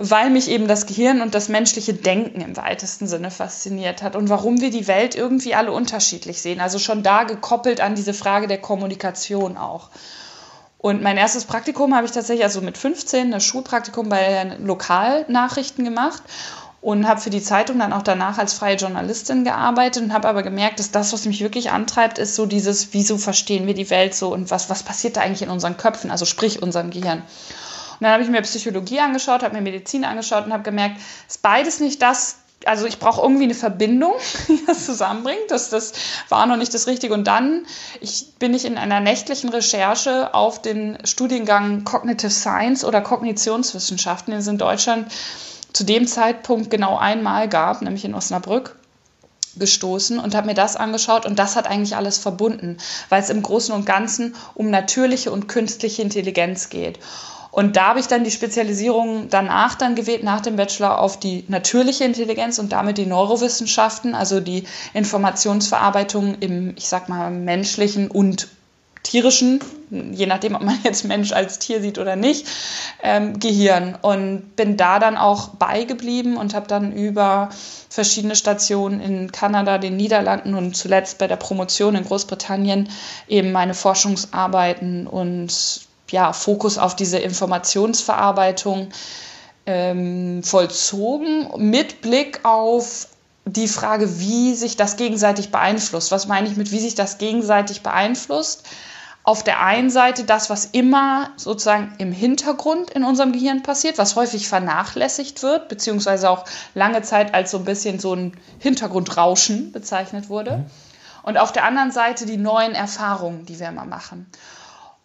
weil 0.00 0.30
mich 0.30 0.48
eben 0.48 0.68
das 0.68 0.86
Gehirn 0.86 1.20
und 1.20 1.34
das 1.34 1.48
menschliche 1.48 1.92
Denken 1.92 2.40
im 2.40 2.56
weitesten 2.56 3.08
Sinne 3.08 3.32
fasziniert 3.32 4.00
hat 4.00 4.14
und 4.14 4.28
warum 4.28 4.60
wir 4.60 4.70
die 4.70 4.86
Welt 4.86 5.16
irgendwie 5.16 5.56
alle 5.56 5.72
unterschiedlich 5.72 6.40
sehen. 6.40 6.60
Also 6.60 6.78
schon 6.78 7.02
da 7.02 7.24
gekoppelt 7.24 7.80
an 7.80 7.96
diese 7.96 8.14
Frage 8.14 8.46
der 8.46 8.58
Kommunikation 8.58 9.56
auch. 9.56 9.90
Und 10.78 11.02
mein 11.02 11.16
erstes 11.16 11.44
Praktikum 11.44 11.96
habe 11.96 12.06
ich 12.06 12.12
tatsächlich 12.12 12.44
also 12.44 12.60
mit 12.60 12.78
15 12.78 13.34
ein 13.34 13.40
Schulpraktikum 13.40 14.08
bei 14.08 14.56
Lokalnachrichten 14.60 15.84
gemacht 15.84 16.22
und 16.80 17.08
habe 17.08 17.20
für 17.20 17.30
die 17.30 17.42
Zeitung 17.42 17.80
dann 17.80 17.92
auch 17.92 18.02
danach 18.02 18.38
als 18.38 18.54
freie 18.54 18.76
Journalistin 18.76 19.42
gearbeitet 19.42 20.04
und 20.04 20.12
habe 20.12 20.28
aber 20.28 20.44
gemerkt, 20.44 20.78
dass 20.78 20.92
das, 20.92 21.12
was 21.12 21.26
mich 21.26 21.40
wirklich 21.40 21.72
antreibt, 21.72 22.18
ist 22.18 22.36
so 22.36 22.46
dieses, 22.46 22.94
wieso 22.94 23.18
verstehen 23.18 23.66
wir 23.66 23.74
die 23.74 23.90
Welt 23.90 24.14
so 24.14 24.32
und 24.32 24.52
was, 24.52 24.70
was 24.70 24.84
passiert 24.84 25.16
da 25.16 25.22
eigentlich 25.22 25.42
in 25.42 25.50
unseren 25.50 25.76
Köpfen, 25.76 26.12
also 26.12 26.24
sprich 26.24 26.62
unserem 26.62 26.90
Gehirn. 26.90 27.24
Und 28.00 28.04
dann 28.04 28.12
habe 28.12 28.22
ich 28.22 28.28
mir 28.28 28.42
Psychologie 28.42 29.00
angeschaut, 29.00 29.42
habe 29.42 29.56
mir 29.56 29.62
Medizin 29.62 30.04
angeschaut 30.04 30.46
und 30.46 30.52
habe 30.52 30.62
gemerkt, 30.62 31.00
ist 31.26 31.42
beides 31.42 31.80
nicht 31.80 32.00
das, 32.00 32.36
also 32.64 32.86
ich 32.86 32.98
brauche 32.98 33.22
irgendwie 33.22 33.44
eine 33.44 33.54
Verbindung, 33.54 34.14
die 34.48 34.64
das 34.66 34.86
zusammenbringt. 34.86 35.50
Das, 35.50 35.70
das 35.70 35.92
war 36.28 36.46
noch 36.46 36.56
nicht 36.56 36.72
das 36.74 36.86
Richtige. 36.86 37.14
Und 37.14 37.24
dann 37.24 37.66
ich, 38.00 38.34
bin 38.38 38.54
ich 38.54 38.64
in 38.64 38.78
einer 38.78 39.00
nächtlichen 39.00 39.50
Recherche 39.50 40.34
auf 40.34 40.62
den 40.62 40.98
Studiengang 41.04 41.84
Cognitive 41.84 42.30
Science 42.30 42.84
oder 42.84 43.00
Kognitionswissenschaften, 43.00 44.32
den 44.32 44.40
es 44.40 44.46
in 44.46 44.58
Deutschland 44.58 45.10
zu 45.72 45.84
dem 45.84 46.06
Zeitpunkt 46.06 46.70
genau 46.70 46.96
einmal 46.96 47.48
gab, 47.48 47.82
nämlich 47.82 48.04
in 48.04 48.14
Osnabrück 48.14 48.76
gestoßen 49.56 50.18
und 50.18 50.34
habe 50.34 50.46
mir 50.46 50.54
das 50.54 50.76
angeschaut 50.76 51.26
und 51.26 51.38
das 51.38 51.56
hat 51.56 51.66
eigentlich 51.66 51.96
alles 51.96 52.18
verbunden, 52.18 52.78
weil 53.08 53.22
es 53.22 53.30
im 53.30 53.42
Großen 53.42 53.74
und 53.74 53.86
Ganzen 53.86 54.36
um 54.54 54.70
natürliche 54.70 55.32
und 55.32 55.48
künstliche 55.48 56.02
Intelligenz 56.02 56.68
geht. 56.70 56.98
Und 57.50 57.76
da 57.76 57.88
habe 57.88 58.00
ich 58.00 58.06
dann 58.06 58.24
die 58.24 58.30
Spezialisierung 58.30 59.28
danach 59.30 59.74
dann 59.74 59.94
gewählt, 59.94 60.22
nach 60.22 60.40
dem 60.40 60.56
Bachelor, 60.56 61.00
auf 61.00 61.18
die 61.18 61.44
natürliche 61.48 62.04
Intelligenz 62.04 62.58
und 62.58 62.72
damit 62.72 62.98
die 62.98 63.06
Neurowissenschaften, 63.06 64.14
also 64.14 64.40
die 64.40 64.64
Informationsverarbeitung 64.94 66.36
im, 66.40 66.74
ich 66.76 66.88
sag 66.88 67.08
mal, 67.08 67.30
menschlichen 67.30 68.10
und 68.10 68.48
tierischen, 69.02 69.60
je 69.90 70.26
nachdem, 70.26 70.54
ob 70.54 70.62
man 70.62 70.78
jetzt 70.84 71.04
Mensch 71.04 71.32
als 71.32 71.58
Tier 71.58 71.80
sieht 71.80 71.98
oder 71.98 72.16
nicht, 72.16 72.46
ähm, 73.02 73.38
Gehirn. 73.38 73.96
Und 74.00 74.56
bin 74.56 74.76
da 74.76 74.98
dann 74.98 75.16
auch 75.16 75.48
beigeblieben 75.48 76.36
und 76.36 76.54
habe 76.54 76.66
dann 76.66 76.92
über 76.92 77.48
verschiedene 77.88 78.36
Stationen 78.36 79.00
in 79.00 79.32
Kanada, 79.32 79.78
den 79.78 79.96
Niederlanden 79.96 80.54
und 80.54 80.76
zuletzt 80.76 81.18
bei 81.18 81.26
der 81.26 81.36
Promotion 81.36 81.94
in 81.94 82.04
Großbritannien 82.04 82.88
eben 83.26 83.52
meine 83.52 83.74
Forschungsarbeiten 83.74 85.06
und 85.06 85.87
ja, 86.10 86.32
Fokus 86.32 86.78
auf 86.78 86.96
diese 86.96 87.18
Informationsverarbeitung 87.18 88.88
ähm, 89.66 90.42
vollzogen, 90.42 91.48
mit 91.56 92.00
Blick 92.00 92.40
auf 92.44 93.08
die 93.44 93.68
Frage, 93.68 94.18
wie 94.20 94.54
sich 94.54 94.76
das 94.76 94.96
gegenseitig 94.96 95.50
beeinflusst. 95.50 96.12
Was 96.12 96.26
meine 96.26 96.48
ich 96.48 96.56
mit, 96.56 96.70
wie 96.70 96.80
sich 96.80 96.94
das 96.94 97.18
gegenseitig 97.18 97.82
beeinflusst? 97.82 98.66
Auf 99.24 99.44
der 99.44 99.60
einen 99.60 99.90
Seite 99.90 100.24
das, 100.24 100.48
was 100.48 100.64
immer 100.64 101.30
sozusagen 101.36 101.92
im 101.98 102.12
Hintergrund 102.12 102.90
in 102.90 103.04
unserem 103.04 103.32
Gehirn 103.32 103.62
passiert, 103.62 103.98
was 103.98 104.16
häufig 104.16 104.48
vernachlässigt 104.48 105.42
wird, 105.42 105.68
beziehungsweise 105.68 106.30
auch 106.30 106.44
lange 106.74 107.02
Zeit 107.02 107.34
als 107.34 107.50
so 107.50 107.58
ein 107.58 107.64
bisschen 107.64 107.98
so 107.98 108.14
ein 108.14 108.32
Hintergrundrauschen 108.58 109.72
bezeichnet 109.72 110.30
wurde. 110.30 110.58
Mhm. 110.58 110.66
Und 111.24 111.36
auf 111.36 111.52
der 111.52 111.64
anderen 111.64 111.90
Seite 111.90 112.24
die 112.24 112.38
neuen 112.38 112.74
Erfahrungen, 112.74 113.44
die 113.44 113.60
wir 113.60 113.68
immer 113.68 113.84
machen. 113.84 114.30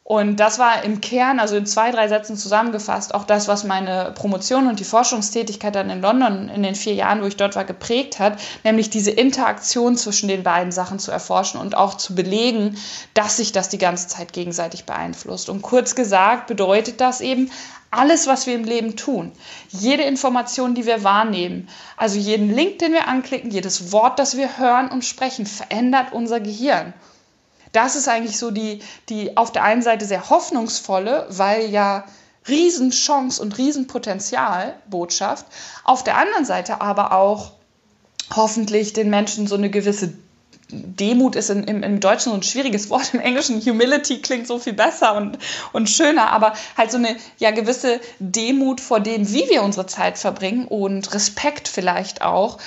Und 0.05 0.35
das 0.41 0.59
war 0.59 0.83
im 0.83 0.99
Kern, 0.99 1.39
also 1.39 1.55
in 1.55 1.65
zwei, 1.65 1.91
drei 1.91 2.09
Sätzen 2.09 2.35
zusammengefasst, 2.35 3.15
auch 3.15 3.23
das, 3.23 3.47
was 3.47 3.63
meine 3.63 4.11
Promotion 4.13 4.67
und 4.67 4.81
die 4.81 4.83
Forschungstätigkeit 4.83 5.73
dann 5.73 5.89
in 5.89 6.01
London 6.01 6.49
in 6.49 6.61
den 6.61 6.75
vier 6.75 6.93
Jahren, 6.93 7.21
wo 7.21 7.25
ich 7.25 7.37
dort 7.37 7.55
war, 7.55 7.63
geprägt 7.63 8.19
hat, 8.19 8.37
nämlich 8.65 8.89
diese 8.89 9.11
Interaktion 9.11 9.95
zwischen 9.95 10.27
den 10.27 10.43
beiden 10.43 10.73
Sachen 10.73 10.99
zu 10.99 11.09
erforschen 11.09 11.57
und 11.57 11.77
auch 11.77 11.95
zu 11.95 12.15
belegen, 12.15 12.77
dass 13.13 13.37
sich 13.37 13.53
das 13.53 13.69
die 13.69 13.77
ganze 13.77 14.09
Zeit 14.09 14.33
gegenseitig 14.33 14.83
beeinflusst. 14.83 15.47
Und 15.47 15.61
kurz 15.61 15.95
gesagt 15.95 16.47
bedeutet 16.47 16.99
das 16.99 17.21
eben, 17.21 17.49
alles, 17.89 18.27
was 18.27 18.45
wir 18.45 18.55
im 18.55 18.63
Leben 18.65 18.97
tun, 18.97 19.31
jede 19.69 20.03
Information, 20.03 20.75
die 20.75 20.85
wir 20.85 21.03
wahrnehmen, 21.03 21.69
also 21.95 22.17
jeden 22.17 22.53
Link, 22.53 22.79
den 22.79 22.91
wir 22.91 23.07
anklicken, 23.07 23.51
jedes 23.51 23.91
Wort, 23.93 24.19
das 24.19 24.35
wir 24.35 24.57
hören 24.57 24.89
und 24.89 25.05
sprechen, 25.05 25.45
verändert 25.45 26.11
unser 26.11 26.39
Gehirn 26.39 26.93
das 27.73 27.95
ist 27.95 28.07
eigentlich 28.07 28.39
so 28.39 28.51
die, 28.51 28.81
die 29.09 29.35
auf 29.35 29.51
der 29.51 29.63
einen 29.63 29.81
Seite 29.81 30.05
sehr 30.05 30.29
hoffnungsvolle, 30.29 31.27
weil 31.29 31.69
ja 31.69 32.05
Riesenchance 32.47 33.41
und 33.41 33.57
Riesenpotenzial 33.57 34.75
Botschaft, 34.89 35.45
auf 35.83 36.03
der 36.03 36.17
anderen 36.17 36.45
Seite 36.45 36.81
aber 36.81 37.11
auch 37.11 37.51
hoffentlich 38.35 38.93
den 38.93 39.09
Menschen 39.09 39.47
so 39.47 39.55
eine 39.55 39.69
gewisse 39.69 40.13
Demut 40.69 41.35
ist 41.35 41.49
in, 41.49 41.65
im, 41.65 41.83
im 41.83 41.99
Deutschen 41.99 42.31
so 42.31 42.37
ein 42.37 42.43
schwieriges 42.43 42.89
Wort, 42.89 43.13
im 43.13 43.19
Englischen 43.19 43.61
Humility 43.61 44.21
klingt 44.21 44.47
so 44.47 44.59
viel 44.59 44.73
besser 44.73 45.15
und, 45.15 45.37
und 45.71 45.89
schöner, 45.89 46.31
aber 46.31 46.53
halt 46.77 46.91
so 46.91 46.97
eine 46.97 47.15
ja 47.37 47.51
gewisse 47.51 47.99
Demut 48.19 48.81
vor 48.81 48.99
dem, 48.99 49.29
wie 49.31 49.47
wir 49.49 49.61
unsere 49.61 49.85
Zeit 49.85 50.17
verbringen 50.17 50.65
und 50.65 51.13
Respekt 51.13 51.67
vielleicht 51.67 52.21
auch 52.21 52.57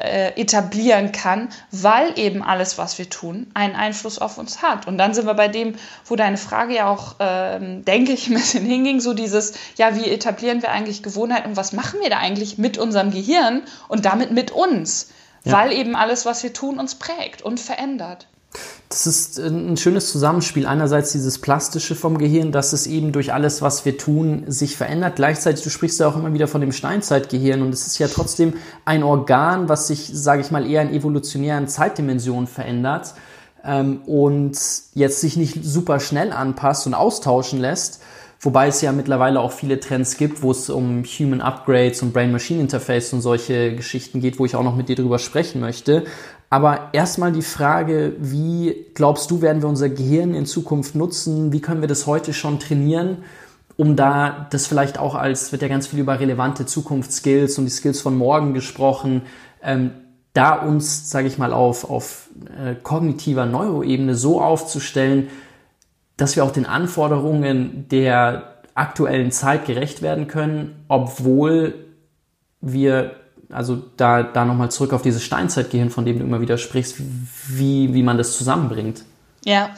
äh, 0.00 0.40
etablieren 0.40 1.12
kann, 1.12 1.50
weil 1.70 2.18
eben 2.18 2.42
alles, 2.42 2.78
was 2.78 2.98
wir 2.98 3.10
tun, 3.10 3.50
einen 3.54 3.76
Einfluss 3.76 4.18
auf 4.18 4.38
uns 4.38 4.62
hat. 4.62 4.86
Und 4.86 4.98
dann 4.98 5.14
sind 5.14 5.26
wir 5.26 5.34
bei 5.34 5.48
dem, 5.48 5.74
wo 6.06 6.16
deine 6.16 6.36
Frage 6.36 6.74
ja 6.74 6.88
auch, 6.88 7.16
ähm, 7.20 7.84
denke 7.84 8.12
ich, 8.12 8.28
ein 8.28 8.34
bisschen 8.34 8.64
hinging, 8.64 9.00
so 9.00 9.12
dieses, 9.12 9.54
ja, 9.76 9.94
wie 9.96 10.08
etablieren 10.08 10.62
wir 10.62 10.70
eigentlich 10.70 11.02
Gewohnheiten 11.02 11.50
und 11.50 11.56
was 11.56 11.72
machen 11.72 12.00
wir 12.00 12.10
da 12.10 12.18
eigentlich 12.18 12.58
mit 12.58 12.78
unserem 12.78 13.10
Gehirn 13.10 13.62
und 13.88 14.04
damit 14.04 14.30
mit 14.30 14.50
uns? 14.50 15.10
Ja. 15.44 15.52
Weil 15.52 15.72
eben 15.72 15.96
alles, 15.96 16.26
was 16.26 16.42
wir 16.42 16.52
tun, 16.52 16.78
uns 16.78 16.94
prägt 16.96 17.42
und 17.42 17.60
verändert. 17.60 18.26
Das 18.88 19.06
ist 19.06 19.38
ein 19.38 19.76
schönes 19.76 20.10
Zusammenspiel. 20.10 20.66
Einerseits 20.66 21.12
dieses 21.12 21.38
Plastische 21.38 21.94
vom 21.94 22.18
Gehirn, 22.18 22.50
dass 22.50 22.72
es 22.72 22.88
eben 22.88 23.12
durch 23.12 23.32
alles, 23.32 23.62
was 23.62 23.84
wir 23.84 23.96
tun, 23.96 24.44
sich 24.48 24.76
verändert. 24.76 25.14
Gleichzeitig, 25.14 25.62
du 25.62 25.70
sprichst 25.70 26.00
ja 26.00 26.08
auch 26.08 26.16
immer 26.16 26.32
wieder 26.32 26.48
von 26.48 26.60
dem 26.60 26.72
Steinzeitgehirn 26.72 27.62
und 27.62 27.72
es 27.72 27.86
ist 27.86 27.98
ja 27.98 28.08
trotzdem 28.08 28.54
ein 28.84 29.04
Organ, 29.04 29.68
was 29.68 29.86
sich, 29.86 30.10
sage 30.12 30.40
ich 30.40 30.50
mal, 30.50 30.68
eher 30.68 30.82
in 30.82 30.92
evolutionären 30.92 31.68
Zeitdimensionen 31.68 32.48
verändert 32.48 33.14
ähm, 33.64 34.00
und 34.06 34.58
jetzt 34.94 35.20
sich 35.20 35.36
nicht 35.36 35.64
super 35.64 36.00
schnell 36.00 36.32
anpasst 36.32 36.88
und 36.88 36.94
austauschen 36.94 37.60
lässt. 37.60 38.02
Wobei 38.42 38.68
es 38.68 38.80
ja 38.80 38.90
mittlerweile 38.90 39.38
auch 39.38 39.52
viele 39.52 39.78
Trends 39.78 40.16
gibt, 40.16 40.42
wo 40.42 40.50
es 40.50 40.70
um 40.70 41.04
Human 41.04 41.42
Upgrades 41.42 42.00
und 42.02 42.14
Brain-Machine 42.14 42.60
Interface 42.60 43.12
und 43.12 43.20
solche 43.20 43.76
Geschichten 43.76 44.20
geht, 44.20 44.38
wo 44.38 44.46
ich 44.46 44.56
auch 44.56 44.64
noch 44.64 44.76
mit 44.76 44.88
dir 44.88 44.96
drüber 44.96 45.18
sprechen 45.18 45.60
möchte. 45.60 46.04
Aber 46.50 46.90
erstmal 46.92 47.32
die 47.32 47.42
Frage, 47.42 48.14
wie 48.18 48.86
glaubst 48.94 49.30
du, 49.30 49.40
werden 49.40 49.62
wir 49.62 49.68
unser 49.68 49.88
Gehirn 49.88 50.34
in 50.34 50.46
Zukunft 50.46 50.94
nutzen? 50.94 51.52
Wie 51.52 51.60
können 51.60 51.80
wir 51.80 51.88
das 51.88 52.06
heute 52.06 52.34
schon 52.34 52.58
trainieren? 52.58 53.18
um 53.80 53.96
da 53.96 54.46
das 54.50 54.66
vielleicht 54.66 54.98
auch 54.98 55.14
als, 55.14 55.52
wird 55.52 55.62
ja 55.62 55.68
ganz 55.68 55.86
viel 55.86 56.00
über 56.00 56.20
relevante 56.20 56.66
Zukunftsskills 56.66 57.56
und 57.56 57.64
die 57.64 57.70
Skills 57.70 58.02
von 58.02 58.14
morgen 58.14 58.52
gesprochen, 58.52 59.22
ähm, 59.62 59.92
da 60.34 60.52
uns, 60.52 61.08
sage 61.08 61.28
ich 61.28 61.38
mal, 61.38 61.54
auf, 61.54 61.88
auf 61.88 62.28
äh, 62.62 62.74
kognitiver 62.74 63.46
Neuroebene 63.46 64.16
so 64.16 64.42
aufzustellen, 64.42 65.28
dass 66.18 66.36
wir 66.36 66.44
auch 66.44 66.50
den 66.50 66.66
Anforderungen 66.66 67.88
der 67.88 68.56
aktuellen 68.74 69.32
Zeit 69.32 69.64
gerecht 69.64 70.02
werden 70.02 70.28
können, 70.28 70.84
obwohl 70.88 71.72
wir 72.60 73.12
also 73.52 73.82
da, 73.96 74.22
da 74.22 74.44
nochmal 74.44 74.70
zurück 74.70 74.92
auf 74.92 75.02
dieses 75.02 75.22
Steinzeitgehirn, 75.22 75.90
von 75.90 76.04
dem 76.04 76.18
du 76.18 76.24
immer 76.24 76.40
wieder 76.40 76.58
sprichst, 76.58 76.96
wie, 77.48 77.92
wie 77.94 78.02
man 78.02 78.18
das 78.18 78.36
zusammenbringt. 78.36 79.04
Ja, 79.44 79.70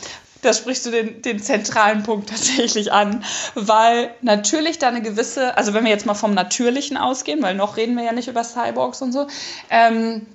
da 0.42 0.52
sprichst 0.52 0.87
du 0.87 0.90
den, 0.90 1.22
den 1.22 1.40
zentralen 1.40 2.02
Punkt 2.02 2.28
tatsächlich 2.30 2.92
an, 2.92 3.24
weil 3.54 4.11
natürlich 4.20 4.78
da 4.78 4.88
eine 4.88 5.02
gewisse, 5.02 5.56
also 5.56 5.72
wenn 5.72 5.85
wir 5.85 5.90
jetzt 5.90 6.06
mal 6.06 6.14
vom 6.14 6.35
Natürlichen 6.35 6.96
ausgehen, 6.96 7.42
weil 7.42 7.54
noch 7.54 7.76
reden 7.76 7.96
wir 7.96 8.04
ja 8.04 8.12
nicht 8.12 8.28
über 8.28 8.44
Cyborgs 8.44 9.02
und 9.02 9.12
so, 9.12 9.26
ähm, 9.70 10.26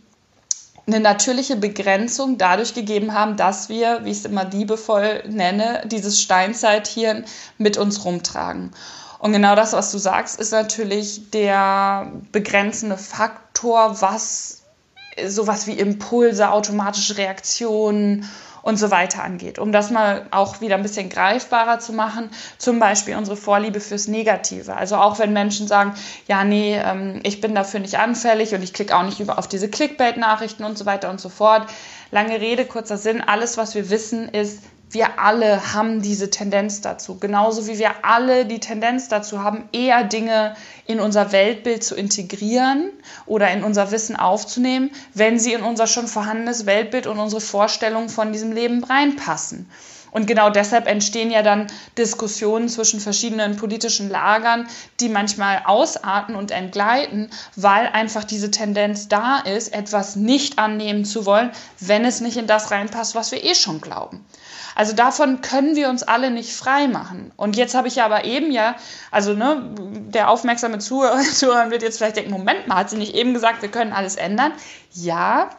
eine 0.87 1.01
natürliche 1.01 1.57
Begrenzung 1.57 2.37
dadurch 2.37 2.73
gegeben 2.73 3.13
haben, 3.13 3.35
dass 3.35 3.67
wir, 3.67 4.05
wie 4.05 4.11
ich 4.11 4.19
es 4.19 4.25
immer 4.25 4.45
liebevoll 4.45 5.21
nenne, 5.27 5.83
dieses 5.85 6.21
Steinzeithirn 6.21 7.25
mit 7.57 7.77
uns 7.77 8.05
rumtragen. 8.05 8.71
Und 9.19 9.33
genau 9.33 9.55
das, 9.55 9.73
was 9.73 9.91
du 9.91 9.97
sagst, 9.97 10.39
ist 10.39 10.51
natürlich 10.51 11.31
der 11.31 12.11
begrenzende 12.31 12.97
Faktor, 12.97 14.01
was 14.01 14.63
sowas 15.25 15.65
wie 15.67 15.73
Impulse, 15.73 16.51
automatische 16.51 17.17
Reaktionen 17.17 18.29
und 18.67 18.77
so 18.77 18.91
weiter 18.91 19.23
angeht. 19.23 19.59
Um 19.59 19.71
das 19.71 19.91
mal 19.91 20.27
auch 20.31 20.59
wieder 20.59 20.75
ein 20.75 20.83
bisschen 20.83 21.07
greifbarer 21.07 21.79
zu 21.79 21.93
machen, 21.93 22.29
zum 22.57 22.79
Beispiel 22.79 23.15
unsere 23.15 23.37
Vorliebe 23.37 23.79
fürs 23.79 24.09
Negative. 24.09 24.75
Also 24.75 24.97
auch 24.97 25.19
wenn 25.19 25.31
Menschen 25.31 25.67
sagen, 25.67 25.93
ja, 26.27 26.43
nee, 26.43 26.77
ähm, 26.77 27.21
ich 27.23 27.39
bin 27.39 27.55
dafür 27.55 27.79
nicht 27.79 27.97
anfällig 27.97 28.53
und 28.53 28.61
ich 28.61 28.73
klicke 28.73 28.95
auch 28.95 29.03
nicht 29.03 29.21
über 29.21 29.39
auf 29.39 29.47
diese 29.47 29.69
Clickbait-Nachrichten 29.69 30.65
und 30.65 30.77
so 30.77 30.85
weiter 30.85 31.09
und 31.09 31.21
so 31.21 31.29
fort. 31.29 31.69
Lange 32.11 32.41
Rede, 32.41 32.65
kurzer 32.65 32.97
Sinn, 32.97 33.21
alles, 33.21 33.57
was 33.57 33.73
wir 33.73 33.89
wissen, 33.89 34.27
ist, 34.27 34.63
wir 34.89 35.19
alle 35.19 35.73
haben 35.73 36.01
diese 36.01 36.29
Tendenz 36.29 36.81
dazu. 36.81 37.17
Genauso 37.19 37.67
wie 37.67 37.77
wir 37.77 38.05
alle 38.05 38.45
die 38.45 38.59
Tendenz 38.59 39.09
dazu 39.09 39.43
haben, 39.43 39.67
eher 39.73 40.03
Dinge 40.03 40.55
in 40.85 40.99
unser 40.99 41.31
Weltbild 41.31 41.83
zu 41.83 41.95
integrieren 41.95 42.91
oder 43.25 43.51
in 43.51 43.63
unser 43.63 43.91
Wissen 43.91 44.15
aufzunehmen, 44.15 44.91
wenn 45.13 45.39
sie 45.39 45.53
in 45.53 45.63
unser 45.63 45.87
schon 45.87 46.07
vorhandenes 46.07 46.65
Weltbild 46.65 47.07
und 47.07 47.19
unsere 47.19 47.41
Vorstellungen 47.41 48.09
von 48.09 48.31
diesem 48.31 48.53
Leben 48.53 48.83
reinpassen. 48.83 49.69
Und 50.11 50.27
genau 50.27 50.49
deshalb 50.49 50.87
entstehen 50.87 51.31
ja 51.31 51.41
dann 51.41 51.67
Diskussionen 51.97 52.69
zwischen 52.69 52.99
verschiedenen 52.99 53.57
politischen 53.57 54.09
Lagern, 54.09 54.67
die 54.99 55.09
manchmal 55.09 55.61
ausarten 55.65 56.35
und 56.35 56.51
entgleiten, 56.51 57.29
weil 57.55 57.87
einfach 57.87 58.23
diese 58.23 58.51
Tendenz 58.51 59.07
da 59.07 59.39
ist, 59.39 59.73
etwas 59.73 60.15
nicht 60.15 60.59
annehmen 60.59 61.05
zu 61.05 61.25
wollen, 61.25 61.51
wenn 61.79 62.05
es 62.05 62.21
nicht 62.21 62.37
in 62.37 62.47
das 62.47 62.71
reinpasst, 62.71 63.15
was 63.15 63.31
wir 63.31 63.43
eh 63.43 63.55
schon 63.55 63.81
glauben. 63.81 64.25
Also 64.75 64.93
davon 64.93 65.41
können 65.41 65.75
wir 65.75 65.89
uns 65.89 66.03
alle 66.03 66.29
nicht 66.29 66.53
frei 66.53 66.87
machen. 66.87 67.31
Und 67.35 67.57
jetzt 67.57 67.73
habe 67.73 67.87
ich 67.87 67.95
ja 67.95 68.05
aber 68.05 68.25
eben 68.25 68.51
ja, 68.51 68.75
also 69.09 69.33
ne, 69.33 69.73
der 69.79 70.29
aufmerksame 70.29 70.77
Zuhörer, 70.77 71.19
Zuhörer 71.33 71.71
wird 71.71 71.81
jetzt 71.81 71.97
vielleicht 71.97 72.17
denken, 72.17 72.29
Moment 72.29 72.67
mal, 72.67 72.75
hat 72.75 72.91
sie 72.91 72.97
nicht 72.97 73.15
eben 73.15 73.33
gesagt, 73.33 73.63
wir 73.63 73.71
können 73.71 73.91
alles 73.91 74.15
ändern? 74.15 74.51
Ja, 74.93 75.49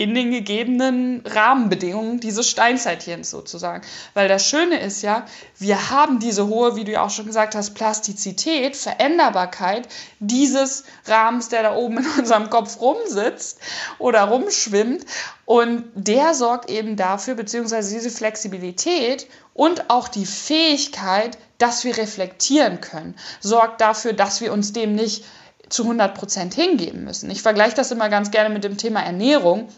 in 0.00 0.14
den 0.14 0.30
gegebenen 0.30 1.22
Rahmenbedingungen 1.26 2.20
dieses 2.20 2.48
Steinzeithirns 2.48 3.28
sozusagen. 3.28 3.84
Weil 4.14 4.28
das 4.28 4.46
Schöne 4.46 4.80
ist 4.80 5.02
ja, 5.02 5.26
wir 5.58 5.90
haben 5.90 6.20
diese 6.20 6.46
hohe, 6.46 6.74
wie 6.74 6.84
du 6.84 6.92
ja 6.92 7.02
auch 7.02 7.10
schon 7.10 7.26
gesagt 7.26 7.54
hast, 7.54 7.74
Plastizität, 7.74 8.78
Veränderbarkeit 8.78 9.88
dieses 10.18 10.84
Rahmens, 11.04 11.50
der 11.50 11.64
da 11.64 11.74
oben 11.74 11.98
in 11.98 12.06
unserem 12.18 12.48
Kopf 12.48 12.80
rumsitzt 12.80 13.60
oder 13.98 14.22
rumschwimmt. 14.22 15.04
Und 15.44 15.84
der 15.94 16.32
sorgt 16.32 16.70
eben 16.70 16.96
dafür, 16.96 17.34
beziehungsweise 17.34 17.92
diese 17.92 18.08
Flexibilität 18.08 19.26
und 19.52 19.90
auch 19.90 20.08
die 20.08 20.24
Fähigkeit, 20.24 21.36
dass 21.58 21.84
wir 21.84 21.98
reflektieren 21.98 22.80
können, 22.80 23.16
sorgt 23.40 23.82
dafür, 23.82 24.14
dass 24.14 24.40
wir 24.40 24.54
uns 24.54 24.72
dem 24.72 24.94
nicht 24.94 25.26
zu 25.70 25.82
100 25.82 26.14
Prozent 26.14 26.54
hingeben 26.54 27.04
müssen. 27.04 27.30
Ich 27.30 27.42
vergleiche 27.42 27.76
das 27.76 27.90
immer 27.90 28.08
ganz 28.08 28.30
gerne 28.30 28.52
mit 28.52 28.64
dem 28.64 28.76
Thema 28.76 29.02
Ernährung 29.02 29.68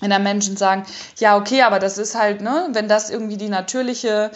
wenn 0.00 0.10
da 0.10 0.18
Menschen 0.18 0.56
sagen, 0.56 0.84
ja, 1.18 1.36
okay, 1.36 1.62
aber 1.62 1.78
das 1.78 1.98
ist 1.98 2.14
halt, 2.14 2.40
ne, 2.40 2.68
wenn 2.72 2.88
das 2.88 3.10
irgendwie 3.10 3.36
die 3.36 3.48
natürliche 3.48 4.30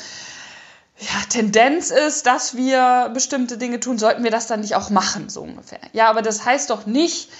ja, 0.98 1.20
Tendenz 1.28 1.90
ist, 1.90 2.26
dass 2.26 2.56
wir 2.56 3.10
bestimmte 3.14 3.58
Dinge 3.58 3.80
tun, 3.80 3.98
sollten 3.98 4.24
wir 4.24 4.30
das 4.30 4.46
dann 4.46 4.60
nicht 4.60 4.76
auch 4.76 4.90
machen, 4.90 5.28
so 5.28 5.42
ungefähr. 5.42 5.80
Ja, 5.92 6.08
aber 6.08 6.22
das 6.22 6.44
heißt 6.44 6.70
doch 6.70 6.86
nicht, 6.86 7.30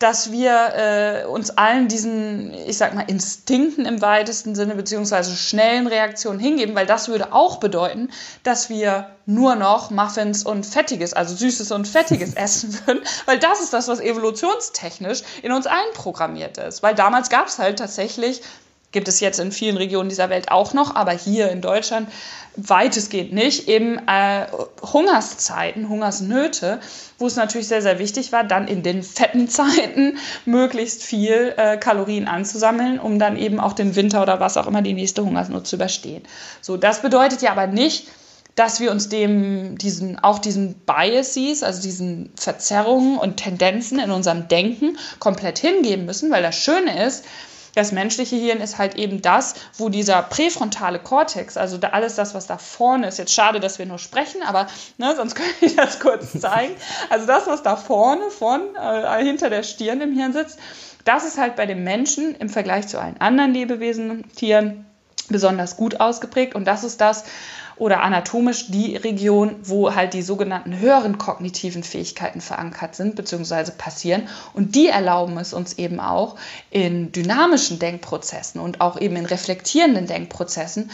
dass 0.00 0.32
wir 0.32 0.72
äh, 0.74 1.26
uns 1.26 1.50
allen 1.50 1.86
diesen, 1.86 2.54
ich 2.54 2.78
sag 2.78 2.94
mal, 2.94 3.02
Instinkten 3.02 3.84
im 3.84 4.00
weitesten 4.00 4.54
Sinne, 4.54 4.74
beziehungsweise 4.74 5.36
schnellen 5.36 5.86
Reaktionen 5.86 6.40
hingeben, 6.40 6.74
weil 6.74 6.86
das 6.86 7.08
würde 7.08 7.34
auch 7.34 7.58
bedeuten, 7.58 8.08
dass 8.42 8.70
wir 8.70 9.10
nur 9.26 9.56
noch 9.56 9.90
Muffins 9.90 10.42
und 10.42 10.64
Fettiges, 10.64 11.12
also 11.12 11.36
Süßes 11.36 11.70
und 11.70 11.86
Fettiges 11.86 12.32
essen 12.34 12.78
würden, 12.86 13.02
weil 13.26 13.38
das 13.38 13.60
ist 13.60 13.74
das, 13.74 13.88
was 13.88 14.00
evolutionstechnisch 14.00 15.22
in 15.42 15.52
uns 15.52 15.66
einprogrammiert 15.66 16.56
ist. 16.56 16.82
Weil 16.82 16.94
damals 16.94 17.28
gab 17.28 17.48
es 17.48 17.58
halt 17.58 17.78
tatsächlich 17.78 18.40
gibt 18.92 19.08
es 19.08 19.20
jetzt 19.20 19.38
in 19.38 19.52
vielen 19.52 19.76
Regionen 19.76 20.08
dieser 20.08 20.30
Welt 20.30 20.50
auch 20.50 20.74
noch, 20.74 20.96
aber 20.96 21.12
hier 21.12 21.50
in 21.50 21.60
Deutschland 21.60 22.08
weitestgehend 22.56 23.32
nicht, 23.32 23.68
eben 23.68 23.98
äh, 24.08 24.46
Hungerszeiten, 24.82 25.88
Hungersnöte, 25.88 26.80
wo 27.18 27.26
es 27.26 27.36
natürlich 27.36 27.68
sehr, 27.68 27.82
sehr 27.82 27.98
wichtig 27.98 28.32
war, 28.32 28.42
dann 28.42 28.66
in 28.66 28.82
den 28.82 29.02
fetten 29.02 29.48
Zeiten 29.48 30.18
möglichst 30.44 31.02
viel 31.02 31.54
äh, 31.56 31.76
Kalorien 31.76 32.26
anzusammeln, 32.26 32.98
um 32.98 33.18
dann 33.18 33.36
eben 33.36 33.60
auch 33.60 33.72
den 33.72 33.94
Winter 33.94 34.22
oder 34.22 34.40
was 34.40 34.56
auch 34.56 34.66
immer 34.66 34.82
die 34.82 34.94
nächste 34.94 35.24
Hungersnot 35.24 35.66
zu 35.66 35.76
überstehen. 35.76 36.22
So, 36.60 36.76
das 36.76 37.02
bedeutet 37.02 37.42
ja 37.42 37.52
aber 37.52 37.68
nicht, 37.68 38.08
dass 38.56 38.80
wir 38.80 38.90
uns 38.90 39.08
dem, 39.08 39.78
diesen, 39.78 40.18
auch 40.18 40.40
diesen 40.40 40.74
Biases, 40.74 41.62
also 41.62 41.80
diesen 41.80 42.32
Verzerrungen 42.34 43.16
und 43.16 43.36
Tendenzen 43.36 44.00
in 44.00 44.10
unserem 44.10 44.48
Denken 44.48 44.98
komplett 45.20 45.58
hingeben 45.60 46.04
müssen, 46.04 46.30
weil 46.32 46.42
das 46.42 46.56
Schöne 46.56 47.06
ist, 47.06 47.24
das 47.74 47.92
menschliche 47.92 48.36
Hirn 48.36 48.60
ist 48.60 48.78
halt 48.78 48.96
eben 48.96 49.22
das, 49.22 49.54
wo 49.76 49.88
dieser 49.88 50.22
präfrontale 50.22 50.98
Kortex, 50.98 51.56
also 51.56 51.78
da 51.78 51.88
alles 51.88 52.14
das, 52.14 52.34
was 52.34 52.46
da 52.46 52.58
vorne 52.58 53.08
ist, 53.08 53.18
jetzt 53.18 53.32
schade, 53.32 53.60
dass 53.60 53.78
wir 53.78 53.86
nur 53.86 53.98
sprechen, 53.98 54.42
aber 54.42 54.66
ne, 54.98 55.14
sonst 55.16 55.34
könnte 55.36 55.64
ich 55.64 55.76
das 55.76 56.00
kurz 56.00 56.38
zeigen. 56.38 56.74
Also 57.08 57.26
das, 57.26 57.46
was 57.46 57.62
da 57.62 57.76
vorne, 57.76 58.30
von, 58.30 58.62
äh, 58.76 59.22
hinter 59.24 59.50
der 59.50 59.62
Stirn 59.62 60.00
im 60.00 60.14
Hirn 60.14 60.32
sitzt, 60.32 60.58
das 61.04 61.24
ist 61.24 61.38
halt 61.38 61.56
bei 61.56 61.66
dem 61.66 61.82
Menschen 61.84 62.34
im 62.34 62.48
Vergleich 62.48 62.88
zu 62.88 63.00
allen 63.00 63.20
anderen 63.20 63.54
Lebewesen, 63.54 64.30
Tieren, 64.34 64.86
besonders 65.28 65.76
gut 65.76 66.00
ausgeprägt. 66.00 66.54
Und 66.54 66.66
das 66.66 66.84
ist 66.84 67.00
das, 67.00 67.24
oder 67.80 68.02
anatomisch 68.02 68.70
die 68.70 68.94
Region, 68.94 69.56
wo 69.62 69.94
halt 69.94 70.12
die 70.12 70.22
sogenannten 70.22 70.78
höheren 70.78 71.16
kognitiven 71.16 71.82
Fähigkeiten 71.82 72.42
verankert 72.42 72.94
sind 72.94 73.16
bzw. 73.16 73.72
passieren. 73.72 74.28
Und 74.52 74.74
die 74.74 74.88
erlauben 74.88 75.38
es 75.38 75.54
uns 75.54 75.78
eben 75.78 75.98
auch 75.98 76.36
in 76.70 77.10
dynamischen 77.10 77.78
Denkprozessen 77.78 78.60
und 78.60 78.82
auch 78.82 79.00
eben 79.00 79.16
in 79.16 79.24
reflektierenden 79.24 80.06
Denkprozessen, 80.06 80.90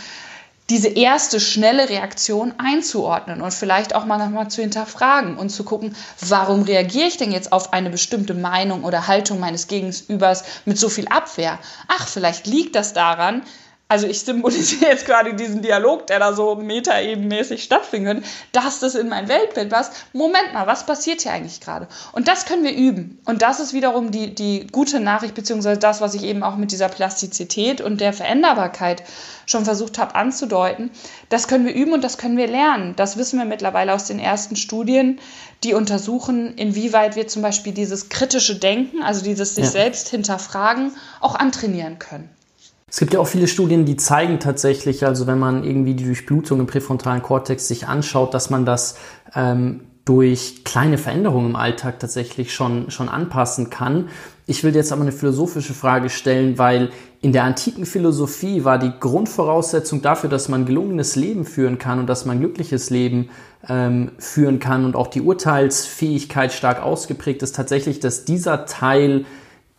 diese 0.71 0.89
erste 0.89 1.39
schnelle 1.39 1.89
Reaktion 1.89 2.55
einzuordnen 2.59 3.41
und 3.41 3.53
vielleicht 3.53 3.95
auch 3.95 4.05
mal 4.05 4.19
nochmal 4.19 4.49
zu 4.49 4.63
hinterfragen 4.63 5.37
und 5.37 5.51
zu 5.51 5.65
gucken, 5.65 5.95
warum 6.21 6.63
reagiere 6.63 7.07
ich 7.07 7.17
denn 7.17 7.31
jetzt 7.31 7.53
auf 7.53 7.73
eine 7.73 7.91
bestimmte 7.91 8.35
Meinung 8.35 8.85
oder 8.85 9.07
Haltung 9.07 9.39
meines 9.39 9.69
Gegenübers 9.69 10.45
mit 10.65 10.79
so 10.79 10.89
viel 10.89 11.07
Abwehr? 11.09 11.59
Ach, 11.87 12.09
vielleicht 12.09 12.47
liegt 12.47 12.75
das 12.75 12.93
daran, 12.93 13.43
also 13.89 14.09
ich 14.09 14.21
symbolisiere 14.21 14.91
jetzt 14.91 15.07
gerade 15.07 15.35
diesen 15.35 15.63
Dialog, 15.63 16.09
der 16.09 16.19
da 16.19 16.33
so 16.33 16.57
metaebenmäßig 16.57 17.63
stattfinden 17.63 18.07
könnte, 18.07 18.29
dass 18.51 18.81
das 18.81 18.97
in 18.97 19.09
mein 19.09 19.29
Weltbild 19.29 19.71
passt. 19.71 19.93
Moment 20.13 20.53
mal, 20.55 20.67
was 20.67 20.87
passiert 20.87 21.21
hier 21.21 21.33
eigentlich 21.33 21.61
gerade? 21.61 21.87
Und 22.11 22.27
das 22.27 22.47
können 22.47 22.65
wir 22.65 22.75
üben. 22.75 23.21
Und 23.27 23.43
das 23.43 23.61
ist 23.61 23.75
wiederum 23.75 24.11
die, 24.11 24.35
die 24.35 24.67
gute 24.67 24.99
Nachricht, 24.99 25.35
beziehungsweise 25.35 25.79
das, 25.79 26.01
was 26.01 26.15
ich 26.15 26.25
eben 26.25 26.43
auch 26.43 26.57
mit 26.57 26.73
dieser 26.73 26.89
Plastizität 26.89 27.81
und 27.81 28.01
der 28.01 28.13
Veränderbarkeit 28.13 29.05
schon 29.47 29.65
versucht 29.65 29.99
habe 29.99 30.17
anzudeuten. 30.17 30.91
Das 31.29 31.47
können 31.47 31.65
wir 31.65 31.75
üben 31.75 31.93
und 31.93 32.03
das 32.03 32.19
können 32.19 32.37
wir 32.37 32.49
lernen. 32.49 32.97
Das 32.97 33.17
wissen 33.17 33.39
wir 33.39 33.47
mittlerweile 33.47 33.95
aus 33.95 34.07
den 34.07 34.19
ersten 34.19 34.57
Studien, 34.57 35.21
die 35.63 35.75
untersuchen, 35.75 36.55
inwieweit 36.57 37.15
wir 37.15 37.29
zum 37.29 37.43
Beispiel 37.43 37.73
dieses 37.73 38.09
kritische 38.09 38.57
Denken, 38.57 39.05
also 39.05 39.23
dieses 39.23 39.55
sich 39.55 39.67
ja. 39.67 39.71
selbst 39.71 40.09
hinterfragen, 40.09 40.93
auch 41.21 41.37
antrainieren 41.37 42.01
können. 42.01 42.36
Es 42.89 43.01
gibt 43.01 43.15
ja 43.15 43.21
auch 43.21 43.27
viele 43.27 43.49
Studien, 43.49 43.85
die 43.85 43.97
zeigen 43.97 44.39
tatsächlich, 44.39 45.05
also 45.05 45.27
wenn 45.27 45.41
man 45.41 45.65
irgendwie 45.65 45.95
die 45.95 46.05
Durchblutung 46.05 46.61
im 46.61 46.67
präfrontalen 46.67 47.21
Kortex 47.21 47.67
sich 47.67 47.89
anschaut, 47.89 48.33
dass 48.33 48.49
man 48.49 48.65
das 48.65 48.97
ähm, 49.35 49.81
durch 50.05 50.63
kleine 50.63 50.97
Veränderungen 50.97 51.51
im 51.51 51.57
Alltag 51.57 51.99
tatsächlich 51.99 52.55
schon, 52.55 52.93
schon 52.93 53.09
anpassen 53.09 53.71
kann. 53.71 54.09
Ich 54.47 54.63
will 54.63 54.73
jetzt 54.73 54.93
aber 54.93 55.03
eine 55.03 55.11
philosophische 55.11 55.75
Frage 55.75 56.11
stellen, 56.11 56.59
weil 56.59 56.91
in 57.21 57.33
der 57.33 57.43
antiken 57.43 57.87
Philosophie 57.87 58.63
war 58.63 58.79
die 58.79 58.93
Grundvoraussetzung 59.01 60.01
dafür, 60.01 60.31
dass 60.31 60.49
man 60.49 60.65
gelungenes 60.65 61.17
Leben 61.17 61.45
führen 61.45 61.79
kann 61.79 61.99
und 61.99 62.07
dass 62.07 62.25
man 62.25 62.39
glückliches 62.39 62.91
Leben 62.91 63.31
ähm, 63.69 64.13
führen 64.19 64.61
kann 64.61 64.85
und 64.85 64.95
auch 64.95 65.09
die 65.09 65.23
Urteilsfähigkeit 65.23 66.53
stark 66.53 66.81
ausgeprägt 66.81 67.43
ist, 67.43 67.57
tatsächlich, 67.57 67.99
dass 67.99 68.25
dieser 68.25 68.65
Teil 68.65 69.25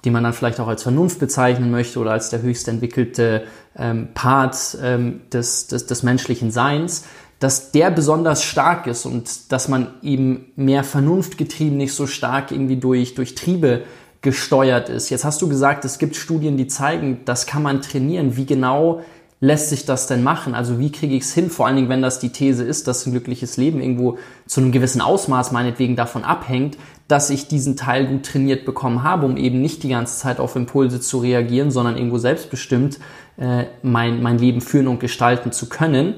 die 0.07 0.11
man 0.11 0.23
dann 0.23 0.31
vielleicht 0.31 0.61
auch 0.61 0.69
als 0.69 0.83
Vernunft 0.83 1.19
bezeichnen 1.19 1.69
möchte 1.69 1.99
oder 1.99 2.11
als 2.11 2.29
der 2.29 2.41
höchst 2.41 2.69
entwickelte 2.69 3.43
ähm, 3.77 4.07
Part 4.13 4.77
ähm, 4.81 5.19
des, 5.33 5.67
des, 5.67 5.85
des 5.85 6.01
menschlichen 6.01 6.49
Seins, 6.49 7.03
dass 7.39 7.73
der 7.73 7.91
besonders 7.91 8.41
stark 8.41 8.87
ist 8.87 9.05
und 9.05 9.51
dass 9.51 9.67
man 9.67 9.95
eben 10.01 10.45
mehr 10.55 10.85
vernunftgetrieben, 10.85 11.77
nicht 11.77 11.93
so 11.93 12.07
stark 12.07 12.53
irgendwie 12.53 12.77
durch, 12.77 13.15
durch 13.15 13.35
Triebe 13.35 13.81
gesteuert 14.21 14.87
ist. 14.87 15.09
Jetzt 15.09 15.25
hast 15.25 15.41
du 15.41 15.49
gesagt, 15.49 15.83
es 15.83 15.99
gibt 15.99 16.15
Studien, 16.15 16.55
die 16.55 16.67
zeigen, 16.67 17.25
das 17.25 17.45
kann 17.45 17.61
man 17.61 17.81
trainieren. 17.81 18.37
Wie 18.37 18.45
genau 18.45 19.01
lässt 19.39 19.69
sich 19.69 19.85
das 19.85 20.07
denn 20.07 20.23
machen? 20.23 20.55
Also 20.55 20.79
wie 20.79 20.91
kriege 20.91 21.15
ich 21.15 21.23
es 21.23 21.33
hin? 21.33 21.49
Vor 21.49 21.67
allen 21.67 21.75
Dingen, 21.75 21.89
wenn 21.89 22.01
das 22.01 22.19
die 22.19 22.31
These 22.31 22.63
ist, 22.63 22.87
dass 22.87 23.05
ein 23.05 23.11
glückliches 23.11 23.57
Leben 23.57 23.81
irgendwo 23.81 24.17
zu 24.47 24.61
einem 24.61 24.71
gewissen 24.71 25.01
Ausmaß 25.01 25.51
meinetwegen 25.51 25.95
davon 25.95 26.23
abhängt, 26.23 26.77
dass 27.07 27.29
ich 27.29 27.47
diesen 27.47 27.77
Teil 27.77 28.07
gut 28.07 28.25
trainiert 28.25 28.65
bekommen 28.65 29.03
habe, 29.03 29.25
um 29.25 29.37
eben 29.37 29.61
nicht 29.61 29.83
die 29.83 29.89
ganze 29.89 30.17
Zeit 30.17 30.39
auf 30.39 30.55
Impulse 30.55 30.99
zu 30.99 31.19
reagieren, 31.19 31.71
sondern 31.71 31.97
irgendwo 31.97 32.17
selbstbestimmt 32.17 32.99
äh, 33.37 33.65
mein, 33.83 34.21
mein 34.21 34.39
Leben 34.39 34.61
führen 34.61 34.87
und 34.87 34.99
gestalten 34.99 35.51
zu 35.51 35.69
können. 35.69 36.15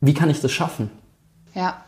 Wie 0.00 0.14
kann 0.14 0.30
ich 0.30 0.40
das 0.40 0.52
schaffen? 0.52 0.90
Ja, 1.54 1.84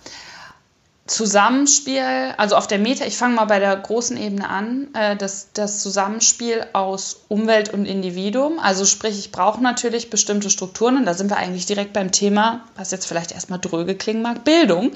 Zusammenspiel, 1.08 2.34
also 2.36 2.54
auf 2.54 2.66
der 2.66 2.78
Meta, 2.78 3.04
ich 3.06 3.16
fange 3.16 3.34
mal 3.34 3.46
bei 3.46 3.58
der 3.58 3.74
großen 3.74 4.16
Ebene 4.16 4.48
an, 4.48 4.88
äh, 4.94 5.16
das, 5.16 5.48
das 5.54 5.80
Zusammenspiel 5.80 6.66
aus 6.74 7.24
Umwelt 7.28 7.72
und 7.72 7.86
Individuum. 7.86 8.58
Also 8.58 8.84
sprich, 8.84 9.18
ich 9.18 9.32
brauche 9.32 9.62
natürlich 9.62 10.10
bestimmte 10.10 10.50
Strukturen 10.50 10.98
und 10.98 11.06
da 11.06 11.14
sind 11.14 11.30
wir 11.30 11.38
eigentlich 11.38 11.64
direkt 11.66 11.94
beim 11.94 12.12
Thema, 12.12 12.64
was 12.76 12.90
jetzt 12.90 13.06
vielleicht 13.06 13.32
erstmal 13.32 13.58
dröge 13.58 13.94
klingen 13.94 14.22
mag, 14.22 14.44
Bildung. 14.44 14.92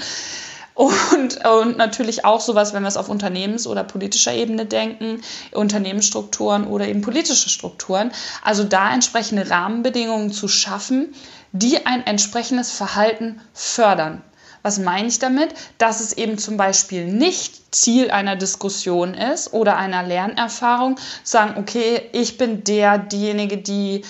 Und, 0.74 1.44
und 1.44 1.76
natürlich 1.76 2.24
auch 2.24 2.40
sowas, 2.40 2.72
wenn 2.72 2.82
wir 2.82 2.88
es 2.88 2.96
auf 2.96 3.08
Unternehmens- 3.08 3.66
oder 3.66 3.84
politischer 3.84 4.32
Ebene 4.32 4.66
denken, 4.66 5.22
Unternehmensstrukturen 5.52 6.66
oder 6.66 6.88
eben 6.88 7.02
politische 7.02 7.48
Strukturen. 7.48 8.12
Also 8.42 8.64
da 8.64 8.92
entsprechende 8.92 9.50
Rahmenbedingungen 9.50 10.32
zu 10.32 10.48
schaffen, 10.48 11.14
die 11.52 11.84
ein 11.84 12.06
entsprechendes 12.06 12.70
Verhalten 12.70 13.40
fördern. 13.52 14.22
Was 14.62 14.78
meine 14.78 15.08
ich 15.08 15.18
damit? 15.18 15.54
Dass 15.78 16.00
es 16.00 16.12
eben 16.12 16.38
zum 16.38 16.56
Beispiel 16.56 17.06
nicht 17.06 17.74
Ziel 17.74 18.10
einer 18.10 18.36
Diskussion 18.36 19.14
ist 19.14 19.52
oder 19.52 19.76
einer 19.76 20.02
Lernerfahrung, 20.02 20.96
sagen, 21.24 21.54
okay, 21.58 22.08
ich 22.12 22.38
bin 22.38 22.64
der, 22.64 22.98
diejenige, 22.98 23.58
die 23.58 24.04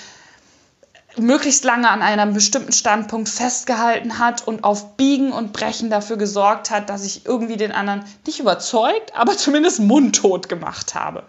möglichst 1.16 1.64
lange 1.64 1.88
an 1.90 2.02
einem 2.02 2.34
bestimmten 2.34 2.72
Standpunkt 2.72 3.28
festgehalten 3.28 4.18
hat 4.18 4.46
und 4.46 4.64
auf 4.64 4.96
Biegen 4.96 5.32
und 5.32 5.52
Brechen 5.52 5.90
dafür 5.90 6.16
gesorgt 6.16 6.70
hat, 6.70 6.88
dass 6.88 7.04
ich 7.04 7.26
irgendwie 7.26 7.56
den 7.56 7.72
anderen 7.72 8.04
nicht 8.26 8.40
überzeugt, 8.40 9.14
aber 9.14 9.36
zumindest 9.36 9.80
mundtot 9.80 10.48
gemacht 10.48 10.94
habe. 10.94 11.24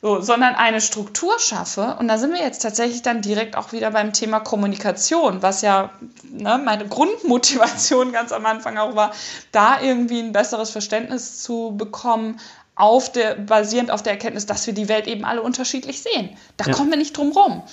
So, 0.00 0.20
sondern 0.20 0.54
eine 0.54 0.80
Struktur 0.80 1.40
schaffe. 1.40 1.96
Und 1.98 2.06
da 2.06 2.18
sind 2.18 2.32
wir 2.32 2.40
jetzt 2.40 2.62
tatsächlich 2.62 3.02
dann 3.02 3.20
direkt 3.20 3.56
auch 3.56 3.72
wieder 3.72 3.90
beim 3.90 4.12
Thema 4.12 4.38
Kommunikation, 4.38 5.42
was 5.42 5.60
ja 5.60 5.90
ne, 6.22 6.60
meine 6.64 6.86
Grundmotivation 6.86 8.12
ganz 8.12 8.30
am 8.30 8.46
Anfang 8.46 8.78
auch 8.78 8.94
war, 8.94 9.12
da 9.50 9.80
irgendwie 9.80 10.20
ein 10.20 10.30
besseres 10.30 10.70
Verständnis 10.70 11.42
zu 11.42 11.74
bekommen, 11.76 12.38
auf 12.78 13.10
der, 13.10 13.34
basierend 13.34 13.90
auf 13.90 14.04
der 14.04 14.12
Erkenntnis, 14.12 14.46
dass 14.46 14.64
wir 14.68 14.72
die 14.72 14.88
Welt 14.88 15.08
eben 15.08 15.24
alle 15.24 15.42
unterschiedlich 15.42 16.00
sehen. 16.00 16.36
Da 16.56 16.66
ja. 16.66 16.72
kommen 16.72 16.90
wir 16.90 16.96
nicht 16.96 17.16
drum 17.16 17.32
rum. 17.32 17.64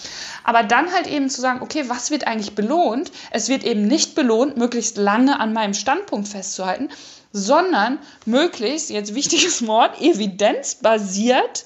Aber 0.44 0.64
dann 0.64 0.92
halt 0.92 1.06
eben 1.06 1.30
zu 1.30 1.42
sagen, 1.42 1.62
okay, 1.62 1.84
was 1.88 2.10
wird 2.10 2.26
eigentlich 2.26 2.56
belohnt? 2.56 3.12
Es 3.30 3.48
wird 3.48 3.64
eben 3.64 3.86
nicht 3.86 4.16
belohnt, 4.16 4.58
möglichst 4.58 4.98
lange 4.98 5.40
an 5.40 5.54
meinem 5.54 5.76
Standpunkt 5.76 6.28
festzuhalten, 6.28 6.90
sondern 7.32 8.00
möglichst, 8.26 8.90
jetzt 8.90 9.14
wichtiges 9.14 9.68
Wort, 9.68 10.02
evidenzbasiert 10.02 11.66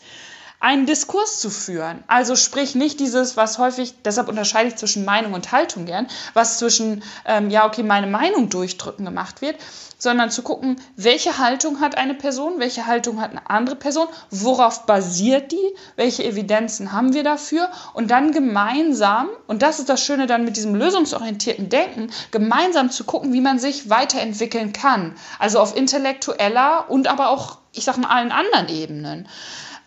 einen 0.60 0.86
Diskurs 0.86 1.40
zu 1.40 1.50
führen. 1.50 2.04
Also 2.08 2.36
sprich 2.36 2.76
nicht 2.76 3.00
dieses, 3.00 3.38
was 3.38 3.58
häufig, 3.58 3.96
deshalb 4.04 4.28
unterscheide 4.28 4.70
ich 4.70 4.76
zwischen 4.76 5.06
Meinung 5.06 5.34
und 5.34 5.52
Haltung 5.52 5.86
gern, 5.86 6.08
was 6.34 6.60
zwischen, 6.60 7.04
ähm, 7.26 7.50
ja, 7.50 7.66
okay, 7.66 7.84
meine 7.84 8.08
Meinung 8.08 8.50
durchdrücken 8.50 9.06
gemacht 9.06 9.42
wird, 9.42 9.56
sondern 9.98 10.32
zu 10.32 10.42
gucken, 10.42 10.82
welche 10.96 11.38
Haltung 11.38 11.82
hat 11.82 11.98
eine 11.98 12.14
Person, 12.14 12.54
welche 12.58 12.88
Haltung 12.88 13.22
hat 13.22 13.32
eine 13.32 13.50
andere 13.50 13.76
Person, 13.76 14.08
worauf 14.32 14.86
basiert 14.86 15.52
die, 15.52 15.76
welche 15.96 16.24
Evidenzen 16.24 16.92
haben 16.92 17.14
wir 17.14 17.24
dafür 17.24 17.70
und 17.94 18.12
dann 18.12 18.32
gemeinsam, 18.32 19.30
und 19.48 19.62
das 19.62 19.80
ist 19.80 19.90
das 19.90 20.04
Schöne 20.04 20.26
dann 20.26 20.46
mit 20.46 20.58
diesem 20.58 20.74
lösungsorientierten 20.76 21.70
Denken, 21.70 22.12
gemeinsam 22.32 22.92
zu 22.92 23.04
gucken, 23.04 23.34
wie 23.34 23.42
man 23.42 23.60
sich 23.60 23.90
weiterentwickeln 23.90 24.74
kann. 24.74 25.16
Also 25.38 25.60
auf 25.60 25.76
intellektueller 25.76 26.90
und 26.90 27.08
aber 27.08 27.30
auch, 27.30 27.58
ich 27.74 27.84
sag 27.84 27.98
mal, 27.98 28.10
allen 28.10 28.32
anderen 28.32 28.70
Ebenen. 28.70 29.28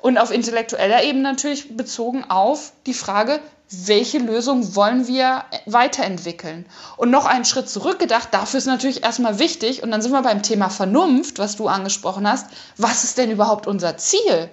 Und 0.02 0.18
auf 0.18 0.32
intellektueller 0.32 1.04
Ebene 1.04 1.22
natürlich 1.22 1.76
bezogen 1.76 2.24
auf 2.28 2.72
die 2.86 2.92
Frage, 2.92 3.38
welche 3.70 4.18
Lösung 4.18 4.74
wollen 4.74 5.06
wir 5.06 5.44
weiterentwickeln? 5.64 6.66
Und 6.96 7.10
noch 7.10 7.24
einen 7.24 7.44
Schritt 7.44 7.70
zurückgedacht, 7.70 8.34
dafür 8.34 8.58
ist 8.58 8.66
natürlich 8.66 9.04
erstmal 9.04 9.38
wichtig, 9.38 9.84
und 9.84 9.92
dann 9.92 10.02
sind 10.02 10.10
wir 10.10 10.22
beim 10.22 10.42
Thema 10.42 10.70
Vernunft, 10.70 11.38
was 11.38 11.54
du 11.54 11.68
angesprochen 11.68 12.28
hast, 12.28 12.48
was 12.76 13.04
ist 13.04 13.16
denn 13.16 13.30
überhaupt 13.30 13.68
unser 13.68 13.96
Ziel? 13.96 14.50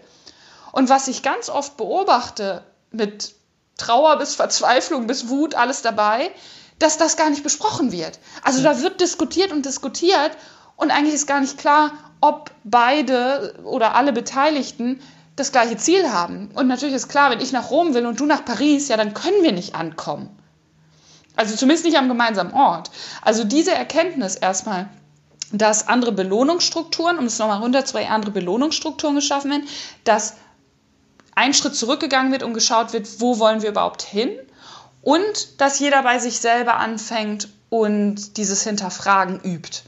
Und 0.71 0.87
was 0.87 1.07
ich 1.07 1.23
ganz 1.23 1.49
oft 1.49 1.77
beobachte, 1.77 2.63
mit 2.91 3.33
Trauer 3.75 4.19
bis 4.19 4.35
Verzweiflung 4.35 5.07
bis 5.07 5.29
Wut, 5.29 5.55
alles 5.55 5.81
dabei, 5.81 6.29
dass 6.77 6.97
das 6.97 7.17
gar 7.17 7.31
nicht 7.31 7.41
besprochen 7.41 7.91
wird. 7.91 8.19
Also 8.43 8.61
da 8.61 8.81
wird 8.81 9.01
diskutiert 9.01 9.51
und 9.51 9.65
diskutiert 9.65 10.31
und 10.75 10.91
eigentlich 10.91 11.15
ist 11.15 11.27
gar 11.27 11.41
nicht 11.41 11.57
klar, 11.57 11.91
ob 12.21 12.51
beide 12.63 13.55
oder 13.63 13.95
alle 13.95 14.13
Beteiligten 14.13 15.01
das 15.39 15.51
gleiche 15.51 15.77
Ziel 15.77 16.11
haben. 16.11 16.49
Und 16.53 16.67
natürlich 16.67 16.95
ist 16.95 17.07
klar, 17.07 17.31
wenn 17.31 17.39
ich 17.39 17.51
nach 17.51 17.71
Rom 17.71 17.93
will 17.93 18.05
und 18.05 18.19
du 18.19 18.25
nach 18.25 18.45
Paris, 18.45 18.87
ja, 18.89 18.97
dann 18.97 19.13
können 19.13 19.41
wir 19.43 19.51
nicht 19.51 19.75
ankommen. 19.75 20.29
Also 21.35 21.55
zumindest 21.55 21.85
nicht 21.85 21.97
am 21.97 22.09
gemeinsamen 22.09 22.53
Ort. 22.53 22.91
Also 23.21 23.43
diese 23.43 23.71
Erkenntnis 23.73 24.35
erstmal, 24.35 24.89
dass 25.51 25.87
andere 25.87 26.11
Belohnungsstrukturen, 26.11 27.17
um 27.17 27.25
es 27.25 27.39
nochmal 27.39 27.59
runter 27.59 27.85
zwei 27.85 28.09
andere 28.09 28.31
Belohnungsstrukturen 28.31 29.15
geschaffen 29.15 29.51
werden, 29.51 29.67
dass 30.03 30.35
ein 31.35 31.53
Schritt 31.53 31.75
zurückgegangen 31.75 32.31
wird 32.31 32.43
und 32.43 32.53
geschaut 32.53 32.91
wird, 32.91 33.21
wo 33.21 33.39
wollen 33.39 33.61
wir 33.61 33.69
überhaupt 33.69 34.01
hin 34.01 34.31
und 35.01 35.61
dass 35.61 35.79
jeder 35.79 36.03
bei 36.03 36.19
sich 36.19 36.39
selber 36.39 36.75
anfängt 36.75 37.47
und 37.69 38.37
dieses 38.37 38.63
Hinterfragen 38.63 39.39
übt. 39.39 39.83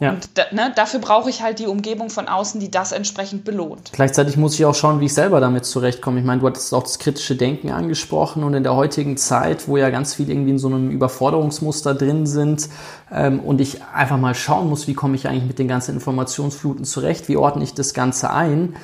Ja. 0.00 0.10
Und 0.10 0.28
da, 0.34 0.42
ne, 0.50 0.72
dafür 0.74 0.98
brauche 0.98 1.30
ich 1.30 1.42
halt 1.42 1.60
die 1.60 1.66
Umgebung 1.66 2.10
von 2.10 2.26
außen, 2.26 2.60
die 2.60 2.70
das 2.70 2.92
entsprechend 2.92 3.44
belohnt. 3.44 3.90
Gleichzeitig 3.92 4.36
muss 4.36 4.54
ich 4.54 4.64
auch 4.64 4.74
schauen, 4.74 5.00
wie 5.00 5.06
ich 5.06 5.14
selber 5.14 5.40
damit 5.40 5.64
zurechtkomme. 5.64 6.18
Ich 6.18 6.26
meine, 6.26 6.40
du 6.40 6.46
hattest 6.46 6.74
auch 6.74 6.82
das 6.82 6.98
kritische 6.98 7.36
Denken 7.36 7.70
angesprochen 7.70 8.42
und 8.42 8.54
in 8.54 8.64
der 8.64 8.74
heutigen 8.74 9.16
Zeit, 9.16 9.68
wo 9.68 9.76
ja 9.76 9.90
ganz 9.90 10.14
viel 10.14 10.28
irgendwie 10.30 10.50
in 10.50 10.58
so 10.58 10.66
einem 10.66 10.90
Überforderungsmuster 10.90 11.94
drin 11.94 12.26
sind 12.26 12.68
ähm, 13.12 13.38
und 13.40 13.60
ich 13.60 13.82
einfach 13.94 14.18
mal 14.18 14.34
schauen 14.34 14.68
muss, 14.68 14.88
wie 14.88 14.94
komme 14.94 15.14
ich 15.14 15.28
eigentlich 15.28 15.46
mit 15.46 15.58
den 15.58 15.68
ganzen 15.68 15.94
Informationsfluten 15.94 16.84
zurecht, 16.84 17.28
wie 17.28 17.36
ordne 17.36 17.62
ich 17.62 17.74
das 17.74 17.94
Ganze 17.94 18.30
ein, 18.30 18.74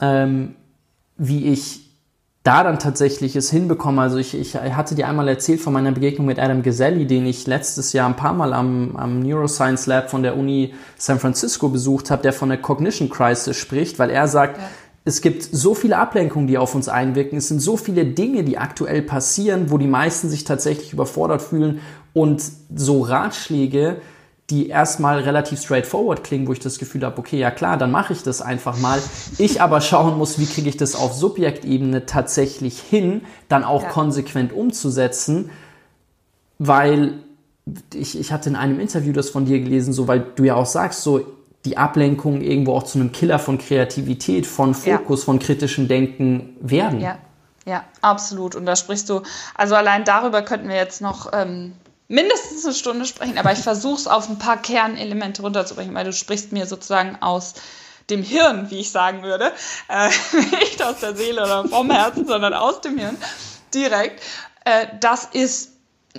ähm, 0.00 0.54
wie 1.18 1.52
ich 1.52 1.83
da 2.44 2.62
dann 2.62 2.78
tatsächlich 2.78 3.34
es 3.36 3.50
hinbekommen. 3.50 3.98
Also 3.98 4.18
ich, 4.18 4.38
ich 4.38 4.54
hatte 4.54 4.94
dir 4.94 5.08
einmal 5.08 5.28
erzählt 5.28 5.60
von 5.60 5.72
meiner 5.72 5.92
Begegnung 5.92 6.26
mit 6.26 6.38
Adam 6.38 6.62
Geselli, 6.62 7.06
den 7.06 7.24
ich 7.24 7.46
letztes 7.46 7.94
Jahr 7.94 8.06
ein 8.06 8.16
paar 8.16 8.34
Mal 8.34 8.52
am, 8.52 8.96
am 8.96 9.20
Neuroscience 9.20 9.86
Lab 9.86 10.10
von 10.10 10.22
der 10.22 10.36
Uni 10.36 10.74
San 10.98 11.18
Francisco 11.18 11.70
besucht 11.70 12.10
habe, 12.10 12.22
der 12.22 12.34
von 12.34 12.50
der 12.50 12.58
Cognition 12.58 13.08
Crisis 13.08 13.56
spricht, 13.56 13.98
weil 13.98 14.10
er 14.10 14.28
sagt, 14.28 14.58
ja. 14.58 14.64
es 15.06 15.22
gibt 15.22 15.42
so 15.42 15.74
viele 15.74 15.96
Ablenkungen, 15.96 16.46
die 16.46 16.58
auf 16.58 16.74
uns 16.74 16.90
einwirken. 16.90 17.38
Es 17.38 17.48
sind 17.48 17.60
so 17.60 17.78
viele 17.78 18.04
Dinge, 18.04 18.44
die 18.44 18.58
aktuell 18.58 19.00
passieren, 19.00 19.70
wo 19.70 19.78
die 19.78 19.86
meisten 19.86 20.28
sich 20.28 20.44
tatsächlich 20.44 20.92
überfordert 20.92 21.40
fühlen 21.40 21.80
und 22.12 22.42
so 22.74 23.00
Ratschläge, 23.00 24.02
die 24.50 24.68
erstmal 24.68 25.20
relativ 25.20 25.60
straightforward 25.62 26.22
klingen, 26.22 26.46
wo 26.46 26.52
ich 26.52 26.60
das 26.60 26.78
Gefühl 26.78 27.02
habe, 27.04 27.18
okay, 27.18 27.38
ja 27.38 27.50
klar, 27.50 27.78
dann 27.78 27.90
mache 27.90 28.12
ich 28.12 28.22
das 28.22 28.42
einfach 28.42 28.78
mal. 28.78 29.00
Ich 29.38 29.62
aber 29.62 29.80
schauen 29.80 30.18
muss, 30.18 30.38
wie 30.38 30.46
kriege 30.46 30.68
ich 30.68 30.76
das 30.76 30.94
auf 30.94 31.14
Subjektebene 31.14 32.04
tatsächlich 32.04 32.78
hin, 32.78 33.22
dann 33.48 33.64
auch 33.64 33.84
ja. 33.84 33.88
konsequent 33.88 34.52
umzusetzen, 34.52 35.50
weil 36.58 37.14
ich, 37.94 38.18
ich 38.18 38.32
hatte 38.32 38.50
in 38.50 38.56
einem 38.56 38.80
Interview 38.80 39.14
das 39.14 39.30
von 39.30 39.46
dir 39.46 39.60
gelesen, 39.60 39.94
so 39.94 40.08
weil 40.08 40.20
du 40.36 40.44
ja 40.44 40.56
auch 40.56 40.66
sagst, 40.66 41.00
so 41.02 41.24
die 41.64 41.78
Ablenkung 41.78 42.42
irgendwo 42.42 42.74
auch 42.74 42.82
zu 42.82 42.98
einem 42.98 43.12
Killer 43.12 43.38
von 43.38 43.56
Kreativität, 43.56 44.46
von 44.46 44.74
Fokus, 44.74 45.20
ja. 45.20 45.24
von 45.24 45.38
kritischem 45.38 45.88
Denken 45.88 46.56
werden. 46.60 47.00
Ja, 47.00 47.18
ja, 47.64 47.84
absolut. 48.02 48.54
Und 48.54 48.66
da 48.66 48.76
sprichst 48.76 49.08
du, 49.08 49.22
also 49.54 49.74
allein 49.74 50.04
darüber 50.04 50.42
könnten 50.42 50.68
wir 50.68 50.76
jetzt 50.76 51.00
noch 51.00 51.32
ähm, 51.32 51.72
mindestens 52.08 52.64
eine 52.64 52.74
Stunde 52.74 53.06
sprechen, 53.06 53.38
aber 53.38 53.52
ich 53.52 53.60
versuche 53.60 54.00
es 54.00 54.06
auf 54.06 54.28
ein 54.28 54.38
paar 54.38 54.60
Kernelemente 54.60 55.42
runterzubrechen, 55.42 55.94
weil 55.94 56.04
du 56.04 56.12
sprichst 56.12 56.52
mir 56.52 56.66
sozusagen 56.66 57.16
aus 57.20 57.54
dem 58.10 58.22
Hirn, 58.22 58.70
wie 58.70 58.80
ich 58.80 58.90
sagen 58.90 59.22
würde, 59.22 59.52
äh, 59.88 60.10
nicht 60.60 60.82
aus 60.82 61.00
der 61.00 61.16
Seele 61.16 61.42
oder 61.42 61.68
vom 61.68 61.90
Herzen, 61.90 62.26
sondern 62.26 62.52
aus 62.52 62.80
dem 62.80 62.98
Hirn 62.98 63.16
direkt. 63.72 64.22
Äh, 64.64 64.86
das 65.00 65.28
ist 65.32 65.70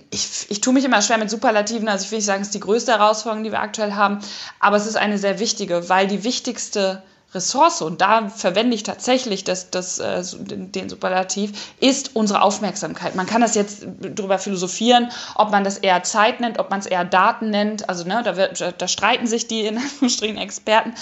ich, 0.09 0.47
ich 0.49 0.59
tue 0.59 0.73
mich 0.73 0.83
immer 0.83 1.01
schwer 1.01 1.17
mit 1.17 1.29
Superlativen, 1.29 1.87
also 1.87 2.03
ich 2.03 2.11
will 2.11 2.17
nicht 2.17 2.25
sagen, 2.25 2.41
es 2.41 2.49
ist 2.49 2.55
die 2.55 2.59
größte 2.59 2.91
Herausforderung, 2.91 3.45
die 3.45 3.51
wir 3.51 3.61
aktuell 3.61 3.93
haben, 3.93 4.19
aber 4.59 4.75
es 4.75 4.85
ist 4.85 4.97
eine 4.97 5.17
sehr 5.17 5.39
wichtige, 5.39 5.87
weil 5.87 6.07
die 6.07 6.25
wichtigste 6.25 7.01
Ressource, 7.35 7.81
und 7.81 8.01
da 8.01 8.29
verwende 8.29 8.75
ich 8.75 8.83
tatsächlich 8.83 9.43
das, 9.43 9.69
das, 9.69 9.99
äh, 9.99 10.23
den 10.33 10.89
Superlativ, 10.89 11.73
ist 11.79 12.15
unsere 12.15 12.41
Aufmerksamkeit. 12.41 13.15
Man 13.15 13.27
kann 13.27 13.41
das 13.41 13.53
jetzt 13.53 13.85
darüber 13.99 14.39
philosophieren, 14.39 15.11
ob 15.35 15.51
man 15.51 15.63
das 15.63 15.77
eher 15.77 16.01
Zeit 16.03 16.39
nennt, 16.39 16.57
ob 16.57 16.71
man 16.71 16.79
es 16.79 16.85
eher 16.85 17.05
Daten 17.05 17.49
nennt. 17.49 17.89
Also 17.89 18.05
ne, 18.05 18.21
da, 18.23 18.37
wird, 18.37 18.63
da 18.77 18.87
streiten 18.87 19.27
sich 19.27 19.47
die 19.47 19.61
in 19.61 19.77
Anführungsstrichen 19.77 20.37
Experten. 20.37 20.93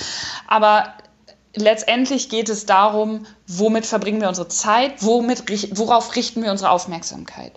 Aber 0.47 0.93
letztendlich 1.55 2.29
geht 2.29 2.49
es 2.49 2.65
darum, 2.65 3.25
womit 3.47 3.85
verbringen 3.85 4.19
wir 4.19 4.29
unsere 4.29 4.47
Zeit, 4.47 5.03
womit, 5.03 5.43
worauf 5.77 6.15
richten 6.15 6.43
wir 6.43 6.51
unsere 6.51 6.71
Aufmerksamkeit. 6.71 7.53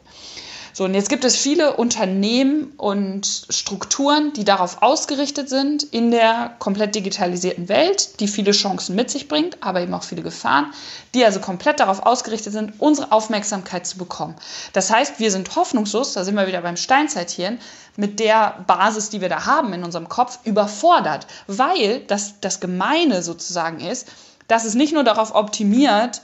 So, 0.77 0.85
und 0.85 0.93
jetzt 0.93 1.09
gibt 1.09 1.25
es 1.25 1.39
viele 1.39 1.79
Unternehmen 1.79 2.75
und 2.77 3.47
Strukturen, 3.49 4.35
die 4.35 4.45
darauf 4.45 4.83
ausgerichtet 4.83 5.49
sind, 5.49 5.83
in 5.85 6.11
der 6.11 6.55
komplett 6.59 6.95
digitalisierten 6.95 7.71
Welt, 7.71 8.21
die 8.21 8.29
viele 8.29 8.53
Chancen 8.53 8.95
mit 8.95 9.09
sich 9.09 9.27
bringt, 9.27 9.62
aber 9.62 9.81
eben 9.81 9.95
auch 9.95 10.03
viele 10.03 10.21
Gefahren, 10.21 10.75
die 11.15 11.25
also 11.25 11.41
komplett 11.41 11.81
darauf 11.81 12.05
ausgerichtet 12.05 12.53
sind, 12.53 12.75
unsere 12.79 13.11
Aufmerksamkeit 13.11 13.87
zu 13.87 13.97
bekommen. 13.97 14.37
Das 14.75 14.93
heißt, 14.93 15.19
wir 15.19 15.31
sind 15.31 15.57
hoffnungslos, 15.57 16.12
da 16.12 16.25
sind 16.25 16.35
wir 16.35 16.47
wieder 16.47 16.61
beim 16.61 16.77
Steinzeithieren, 16.77 17.59
mit 17.97 18.21
der 18.21 18.62
Basis, 18.67 19.09
die 19.09 19.23
wir 19.23 19.31
da 19.31 19.47
haben 19.47 19.73
in 19.73 19.83
unserem 19.83 20.11
Kopf, 20.11 20.41
überfordert, 20.45 21.27
weil 21.47 22.01
das, 22.01 22.35
das 22.43 22.61
Gemeine 22.61 23.23
sozusagen 23.23 23.81
ist, 23.81 24.09
dass 24.47 24.67
es 24.67 24.75
nicht 24.75 24.93
nur 24.93 25.05
darauf 25.05 25.35
optimiert, 25.35 26.21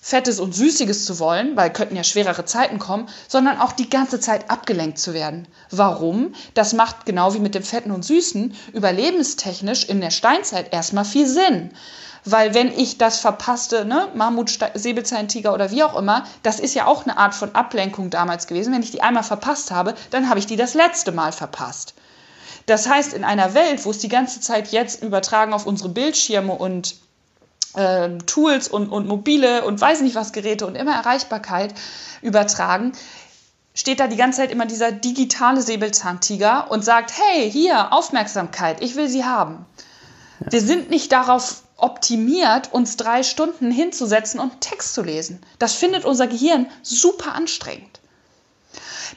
Fettes 0.00 0.38
und 0.38 0.54
Süßiges 0.54 1.04
zu 1.04 1.18
wollen, 1.18 1.56
weil 1.56 1.72
könnten 1.72 1.96
ja 1.96 2.04
schwerere 2.04 2.44
Zeiten 2.44 2.78
kommen, 2.78 3.08
sondern 3.26 3.58
auch 3.58 3.72
die 3.72 3.90
ganze 3.90 4.20
Zeit 4.20 4.50
abgelenkt 4.50 4.98
zu 4.98 5.14
werden. 5.14 5.48
Warum? 5.70 6.34
Das 6.54 6.74
macht 6.74 7.06
genau 7.06 7.34
wie 7.34 7.40
mit 7.40 7.54
dem 7.54 7.64
Fetten 7.64 7.90
und 7.90 8.04
Süßen 8.04 8.54
überlebenstechnisch 8.72 9.84
in 9.84 10.00
der 10.00 10.10
Steinzeit 10.10 10.72
erstmal 10.72 11.04
viel 11.04 11.26
Sinn. 11.26 11.72
Weil 12.24 12.54
wenn 12.54 12.76
ich 12.76 12.98
das 12.98 13.20
verpasste, 13.20 13.84
ne, 13.84 14.08
Mammut, 14.14 14.58
Säbelzahntiger 14.74 15.54
oder 15.54 15.70
wie 15.70 15.84
auch 15.84 15.96
immer, 15.96 16.24
das 16.42 16.58
ist 16.58 16.74
ja 16.74 16.86
auch 16.86 17.04
eine 17.04 17.18
Art 17.18 17.34
von 17.34 17.54
Ablenkung 17.54 18.10
damals 18.10 18.48
gewesen. 18.48 18.74
Wenn 18.74 18.82
ich 18.82 18.90
die 18.90 19.02
einmal 19.02 19.22
verpasst 19.22 19.70
habe, 19.70 19.94
dann 20.10 20.28
habe 20.28 20.40
ich 20.40 20.46
die 20.46 20.56
das 20.56 20.74
letzte 20.74 21.12
Mal 21.12 21.32
verpasst. 21.32 21.94
Das 22.66 22.88
heißt, 22.88 23.12
in 23.12 23.22
einer 23.22 23.54
Welt, 23.54 23.84
wo 23.84 23.90
es 23.90 23.98
die 23.98 24.08
ganze 24.08 24.40
Zeit 24.40 24.72
jetzt 24.72 25.02
übertragen 25.04 25.52
auf 25.52 25.66
unsere 25.66 25.88
Bildschirme 25.88 26.52
und 26.52 26.96
äh, 27.76 28.18
Tools 28.26 28.68
und, 28.68 28.88
und 28.88 29.06
mobile 29.06 29.64
und 29.64 29.80
weiß 29.80 30.00
nicht 30.00 30.14
was 30.14 30.32
Geräte 30.32 30.66
und 30.66 30.74
immer 30.74 30.94
Erreichbarkeit 30.94 31.74
übertragen, 32.22 32.92
steht 33.74 34.00
da 34.00 34.08
die 34.08 34.16
ganze 34.16 34.38
Zeit 34.38 34.50
immer 34.50 34.66
dieser 34.66 34.90
digitale 34.90 35.62
Säbelzahntiger 35.62 36.70
und 36.70 36.84
sagt, 36.84 37.12
hey, 37.16 37.50
hier, 37.50 37.92
Aufmerksamkeit, 37.92 38.82
ich 38.82 38.96
will 38.96 39.08
sie 39.08 39.24
haben. 39.24 39.66
Ja. 40.40 40.52
Wir 40.52 40.60
sind 40.60 40.90
nicht 40.90 41.12
darauf 41.12 41.62
optimiert, 41.76 42.72
uns 42.72 42.96
drei 42.96 43.22
Stunden 43.22 43.70
hinzusetzen 43.70 44.40
und 44.40 44.60
Text 44.60 44.94
zu 44.94 45.02
lesen. 45.02 45.40
Das 45.58 45.74
findet 45.74 46.04
unser 46.04 46.26
Gehirn 46.26 46.66
super 46.82 47.34
anstrengend. 47.34 48.00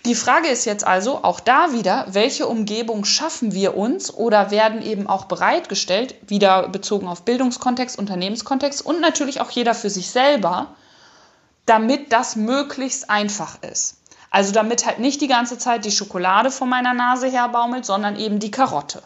Die 0.06 0.15
Frage 0.15 0.47
ist 0.47 0.65
jetzt 0.65 0.86
also 0.86 1.23
auch 1.23 1.39
da 1.39 1.71
wieder, 1.71 2.06
welche 2.10 2.47
Umgebung 2.47 3.06
schaffen 3.06 3.54
wir 3.54 3.78
uns 3.78 4.13
oder 4.13 4.52
werden 4.52 4.82
eben 4.82 5.08
auch 5.08 5.25
bereitgestellt, 5.25 6.15
wieder 6.28 6.67
bezogen 6.69 7.08
auf 7.08 7.23
Bildungskontext, 7.23 7.97
Unternehmenskontext 7.97 8.86
und 8.86 9.02
natürlich 9.02 9.41
auch 9.41 9.52
jeder 9.52 9.73
für 9.73 9.89
sich 9.89 10.10
selber, 10.10 10.75
damit 11.65 12.12
das 12.12 12.36
möglichst 12.36 13.10
einfach 13.10 13.62
ist. 13.62 13.97
Also 14.32 14.52
damit 14.52 14.86
halt 14.86 14.99
nicht 14.99 15.21
die 15.21 15.28
ganze 15.28 15.58
Zeit 15.58 15.86
die 15.86 15.91
Schokolade 15.91 16.52
vor 16.52 16.67
meiner 16.67 16.93
Nase 16.93 17.28
herbaumelt, 17.28 17.86
sondern 17.86 18.15
eben 18.15 18.39
die 18.39 18.52
Karotte. 18.52 19.02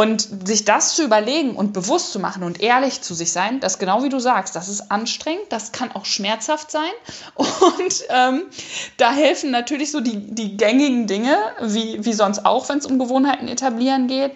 Und 0.00 0.48
sich 0.48 0.64
das 0.64 0.94
zu 0.94 1.04
überlegen 1.04 1.54
und 1.54 1.74
bewusst 1.74 2.12
zu 2.12 2.20
machen 2.20 2.42
und 2.42 2.62
ehrlich 2.62 3.02
zu 3.02 3.12
sich 3.12 3.32
sein, 3.32 3.60
das 3.60 3.78
genau 3.78 4.02
wie 4.02 4.08
du 4.08 4.18
sagst, 4.18 4.56
das 4.56 4.66
ist 4.70 4.90
anstrengend, 4.90 5.44
das 5.50 5.72
kann 5.72 5.92
auch 5.92 6.06
schmerzhaft 6.06 6.70
sein. 6.70 6.90
Und 7.34 8.04
ähm, 8.08 8.44
da 8.96 9.12
helfen 9.12 9.50
natürlich 9.50 9.90
so 9.90 10.00
die, 10.00 10.16
die 10.16 10.56
gängigen 10.56 11.06
Dinge, 11.06 11.36
wie, 11.60 12.02
wie 12.02 12.14
sonst 12.14 12.46
auch, 12.46 12.66
wenn 12.70 12.78
es 12.78 12.86
um 12.86 12.98
Gewohnheiten 12.98 13.46
etablieren 13.46 14.06
geht 14.06 14.32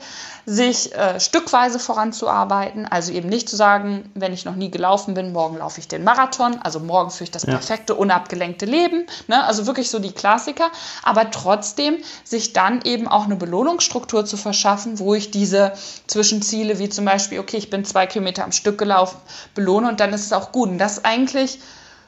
sich 0.47 0.95
äh, 0.95 1.19
stückweise 1.21 1.79
voranzuarbeiten. 1.79 2.87
Also 2.87 3.13
eben 3.13 3.29
nicht 3.29 3.49
zu 3.49 3.57
sagen, 3.57 4.11
wenn 4.15 4.33
ich 4.33 4.45
noch 4.45 4.57
nie 4.57 4.71
gelaufen 4.71 5.15
bin, 5.15 5.33
morgen 5.33 5.59
laufe 5.59 5.81
ich 5.81 5.89
den 5.89 6.05
Marathon. 6.05 6.59
Also 6.63 6.81
morgen 6.81 7.11
führe 7.11 7.25
ich 7.25 7.31
das 7.31 7.45
ja. 7.45 7.53
perfekte, 7.53 7.95
unabgelenkte 7.95 8.67
Leben. 8.67 9.07
Ne? 9.27 9.43
Also 9.45 9.67
wirklich 9.67 9.91
so 9.91 9.99
die 9.99 10.13
Klassiker. 10.13 10.71
Aber 11.03 11.31
trotzdem 11.31 11.97
sich 12.25 12.53
dann 12.53 12.83
eben 12.83 13.09
auch 13.09 13.25
eine 13.25 13.37
Belohnungsstruktur 13.37 14.27
zu 14.27 14.37
verschaffen, 14.37 14.99
wo 14.99 15.15
ich 15.15 15.31
diese 15.31 15.73
Zwischenziele, 16.07 16.79
wie 16.79 16.89
zum 16.89 17.05
Beispiel, 17.05 17.39
okay, 17.39 17.57
ich 17.57 17.71
bin 17.71 17.85
zwei 17.85 18.07
Kilometer 18.07 18.45
am 18.45 18.53
Stück 18.53 18.79
gelaufen, 18.79 19.17
belohne 19.55 19.89
und 19.89 20.01
dann 20.01 20.13
ist 20.13 20.27
es 20.27 20.33
auch 20.33 20.53
gut. 20.53 20.69
Und 20.69 20.79
das 20.79 21.05
eigentlich 21.05 21.59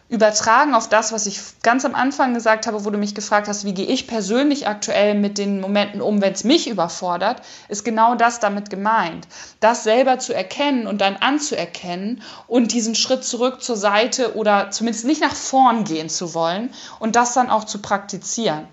übertragen 0.09 0.75
auf 0.75 0.89
das, 0.89 1.13
was 1.13 1.27
ich 1.27 1.41
ganz 1.63 1.85
am 1.85 1.97
Anfang 1.97 2.33
gesagt 2.33 2.67
habe, 2.67 2.85
wo 2.85 2.91
du 2.91 2.99
mich 2.99 3.15
gefragt 3.15 3.49
hast, 3.49 3.65
wie 3.65 3.75
gehe 3.75 3.87
ich 3.87 4.07
persönlich 4.07 4.69
aktuell 4.69 5.15
mit 5.15 5.37
den 5.37 5.61
Momenten 5.61 6.01
um, 6.01 6.23
wenn 6.23 6.33
es 6.33 6.45
mich 6.45 6.69
überfordert, 6.69 7.43
ist 7.69 7.85
genau 7.85 8.15
das 8.15 8.39
damit 8.39 8.71
gemeint. 8.71 9.27
Das 9.59 9.83
selber 9.83 10.21
zu 10.21 10.33
erkennen 10.33 10.87
und 10.87 11.01
dann 11.01 11.17
anzuerkennen 11.17 12.23
und 12.47 12.73
diesen 12.73 12.95
Schritt 12.95 13.25
zurück 13.25 13.63
zur 13.63 13.77
Seite 13.77 14.37
oder 14.37 14.71
zumindest 14.71 15.07
nicht 15.07 15.21
nach 15.21 15.35
vorn 15.35 15.83
gehen 15.83 16.09
zu 16.09 16.35
wollen 16.35 16.73
und 17.01 17.17
das 17.17 17.35
dann 17.35 17.51
auch 17.51 17.65
zu 17.65 17.83
praktizieren. 17.83 18.69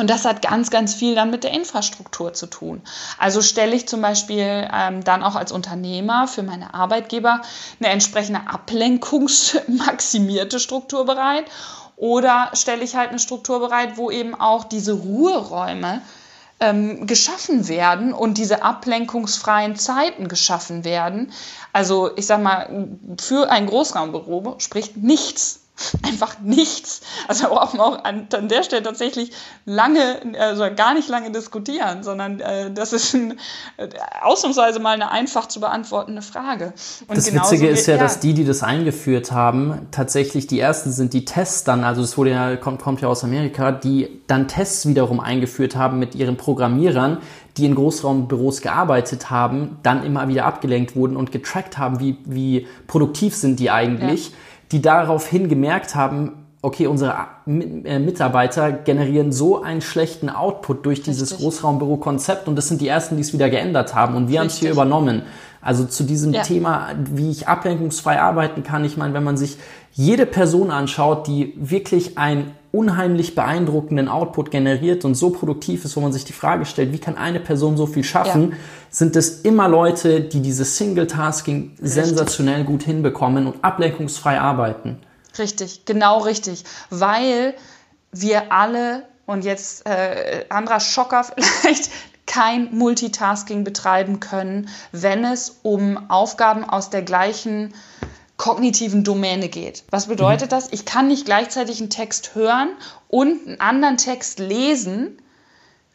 Und 0.00 0.08
das 0.08 0.24
hat 0.24 0.40
ganz, 0.40 0.70
ganz 0.70 0.94
viel 0.94 1.14
dann 1.14 1.30
mit 1.30 1.44
der 1.44 1.52
Infrastruktur 1.52 2.32
zu 2.32 2.46
tun. 2.46 2.80
Also 3.18 3.42
stelle 3.42 3.76
ich 3.76 3.86
zum 3.86 4.00
Beispiel 4.00 4.66
ähm, 4.72 5.04
dann 5.04 5.22
auch 5.22 5.34
als 5.34 5.52
Unternehmer 5.52 6.26
für 6.26 6.42
meine 6.42 6.72
Arbeitgeber 6.72 7.42
eine 7.78 7.90
entsprechende 7.90 8.40
ablenkungsmaximierte 8.46 10.58
Struktur 10.58 11.04
bereit 11.04 11.44
oder 11.96 12.48
stelle 12.54 12.82
ich 12.82 12.96
halt 12.96 13.10
eine 13.10 13.18
Struktur 13.18 13.60
bereit, 13.60 13.98
wo 13.98 14.10
eben 14.10 14.34
auch 14.34 14.64
diese 14.64 14.94
Ruheräume 14.94 16.00
ähm, 16.60 17.06
geschaffen 17.06 17.68
werden 17.68 18.14
und 18.14 18.38
diese 18.38 18.62
ablenkungsfreien 18.62 19.76
Zeiten 19.76 20.28
geschaffen 20.28 20.86
werden. 20.86 21.30
Also 21.74 22.16
ich 22.16 22.24
sage 22.24 22.42
mal, 22.42 22.88
für 23.20 23.50
ein 23.50 23.66
Großraumbüro 23.66 24.54
spricht 24.60 24.96
nichts 24.96 25.60
einfach 26.02 26.40
nichts. 26.40 27.00
Also 27.28 27.48
brauchen 27.48 27.78
wir 27.78 27.84
auch 27.84 28.04
an, 28.04 28.26
an, 28.32 28.48
der 28.48 28.62
Stelle 28.62 28.82
tatsächlich 28.82 29.32
lange, 29.64 30.20
also 30.38 30.64
gar 30.74 30.94
nicht 30.94 31.08
lange 31.08 31.30
diskutieren, 31.30 32.02
sondern 32.02 32.40
äh, 32.40 32.70
das 32.70 32.92
ist 32.92 33.14
ein, 33.14 33.38
äh, 33.76 33.88
ausnahmsweise 34.20 34.80
mal 34.80 34.94
eine 34.94 35.10
einfach 35.10 35.46
zu 35.48 35.60
beantwortende 35.60 36.22
Frage. 36.22 36.72
Und 37.08 37.16
das 37.16 37.32
Witzige 37.32 37.68
ist 37.68 37.86
ja, 37.86 37.94
ja, 37.94 38.02
dass 38.02 38.20
die, 38.20 38.34
die 38.34 38.44
das 38.44 38.62
eingeführt 38.62 39.32
haben, 39.32 39.88
tatsächlich 39.90 40.46
die 40.46 40.60
ersten 40.60 40.92
sind, 40.92 41.12
die 41.12 41.24
Tests 41.24 41.64
dann, 41.64 41.84
also 41.84 42.02
es 42.02 42.16
wurde 42.16 42.30
ja, 42.30 42.56
kommt, 42.56 42.82
kommt 42.82 43.00
ja 43.00 43.08
aus 43.08 43.24
Amerika, 43.24 43.72
die 43.72 44.20
dann 44.26 44.48
Tests 44.48 44.86
wiederum 44.86 45.20
eingeführt 45.20 45.76
haben 45.76 45.98
mit 45.98 46.14
ihren 46.14 46.36
Programmierern, 46.36 47.18
die 47.56 47.66
in 47.66 47.74
Großraumbüros 47.74 48.60
gearbeitet 48.60 49.30
haben, 49.30 49.78
dann 49.82 50.04
immer 50.04 50.28
wieder 50.28 50.46
abgelenkt 50.46 50.94
wurden 50.94 51.16
und 51.16 51.32
getrackt 51.32 51.78
haben, 51.78 52.00
wie, 52.00 52.16
wie 52.24 52.66
produktiv 52.86 53.34
sind 53.34 53.58
die 53.58 53.70
eigentlich. 53.70 54.30
Ja 54.30 54.36
die 54.72 54.82
daraufhin 54.82 55.48
gemerkt 55.48 55.94
haben, 55.94 56.46
okay, 56.62 56.86
unsere 56.86 57.14
äh, 57.46 57.98
Mitarbeiter 57.98 58.72
generieren 58.72 59.32
so 59.32 59.62
einen 59.62 59.80
schlechten 59.80 60.28
Output 60.28 60.84
durch 60.84 61.02
dieses 61.02 61.38
Großraumbüro-Konzept 61.38 62.48
und 62.48 62.56
das 62.56 62.68
sind 62.68 62.80
die 62.80 62.88
ersten, 62.88 63.16
die 63.16 63.22
es 63.22 63.32
wieder 63.32 63.48
geändert 63.48 63.94
haben 63.94 64.14
und 64.14 64.28
wir 64.28 64.40
haben 64.40 64.48
es 64.48 64.58
hier 64.58 64.70
übernommen. 64.70 65.22
Also 65.62 65.84
zu 65.84 66.04
diesem 66.04 66.32
ja. 66.32 66.42
Thema, 66.42 66.88
wie 67.12 67.30
ich 67.30 67.48
ablenkungsfrei 67.48 68.20
arbeiten 68.20 68.62
kann. 68.62 68.84
Ich 68.84 68.96
meine, 68.96 69.12
wenn 69.12 69.24
man 69.24 69.36
sich 69.36 69.58
jede 69.92 70.24
Person 70.24 70.70
anschaut, 70.70 71.26
die 71.26 71.54
wirklich 71.56 72.16
einen 72.16 72.52
unheimlich 72.72 73.34
beeindruckenden 73.34 74.08
Output 74.08 74.50
generiert 74.50 75.04
und 75.04 75.14
so 75.14 75.30
produktiv 75.30 75.84
ist, 75.84 75.96
wo 75.96 76.00
man 76.00 76.12
sich 76.12 76.24
die 76.24 76.32
Frage 76.32 76.64
stellt, 76.64 76.92
wie 76.92 76.98
kann 76.98 77.16
eine 77.16 77.40
Person 77.40 77.76
so 77.76 77.86
viel 77.86 78.04
schaffen, 78.04 78.50
ja. 78.50 78.56
sind 78.90 79.16
es 79.16 79.40
immer 79.40 79.68
Leute, 79.68 80.20
die 80.20 80.40
dieses 80.40 80.76
Single-Tasking 80.76 81.72
sensationell 81.80 82.64
gut 82.64 82.82
hinbekommen 82.82 83.46
und 83.46 83.64
ablenkungsfrei 83.64 84.40
arbeiten. 84.40 84.98
Richtig, 85.38 85.84
genau 85.84 86.18
richtig. 86.18 86.64
Weil 86.90 87.54
wir 88.12 88.52
alle, 88.52 89.04
und 89.26 89.44
jetzt 89.44 89.86
äh, 89.86 90.44
anderer 90.48 90.80
Schocker 90.80 91.24
vielleicht, 91.36 91.90
kein 92.26 92.68
Multitasking 92.72 93.64
betreiben 93.64 94.20
können, 94.20 94.68
wenn 94.92 95.24
es 95.24 95.58
um 95.62 96.08
Aufgaben 96.08 96.62
aus 96.62 96.88
der 96.88 97.02
gleichen 97.02 97.74
kognitiven 98.40 99.04
Domäne 99.04 99.50
geht. 99.50 99.84
Was 99.90 100.06
bedeutet 100.06 100.50
mhm. 100.50 100.54
das? 100.54 100.72
Ich 100.72 100.86
kann 100.86 101.08
nicht 101.08 101.26
gleichzeitig 101.26 101.78
einen 101.78 101.90
Text 101.90 102.34
hören 102.34 102.70
und 103.08 103.46
einen 103.46 103.60
anderen 103.60 103.98
Text 103.98 104.38
lesen. 104.38 105.20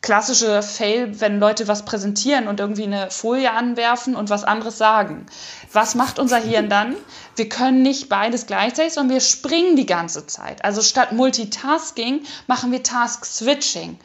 Klassische 0.01 0.61
Fail, 0.61 1.19
wenn 1.19 1.39
Leute 1.39 1.67
was 1.67 1.85
präsentieren 1.85 2.47
und 2.47 2.59
irgendwie 2.59 2.83
eine 2.83 3.09
Folie 3.09 3.51
anwerfen 3.51 4.15
und 4.15 4.29
was 4.29 4.43
anderes 4.43 4.77
sagen. 4.77 5.25
Was 5.73 5.95
macht 5.95 6.19
unser 6.19 6.37
Hirn 6.37 6.69
dann? 6.69 6.95
Wir 7.35 7.49
können 7.49 7.81
nicht 7.81 8.09
beides 8.09 8.45
gleichzeitig, 8.45 8.93
sondern 8.93 9.15
wir 9.15 9.21
springen 9.21 9.75
die 9.75 9.87
ganze 9.87 10.27
Zeit. 10.27 10.63
Also 10.63 10.83
statt 10.83 11.13
Multitasking 11.13 12.21
machen 12.45 12.71
wir 12.71 12.83
Task-Switching. 12.83 13.97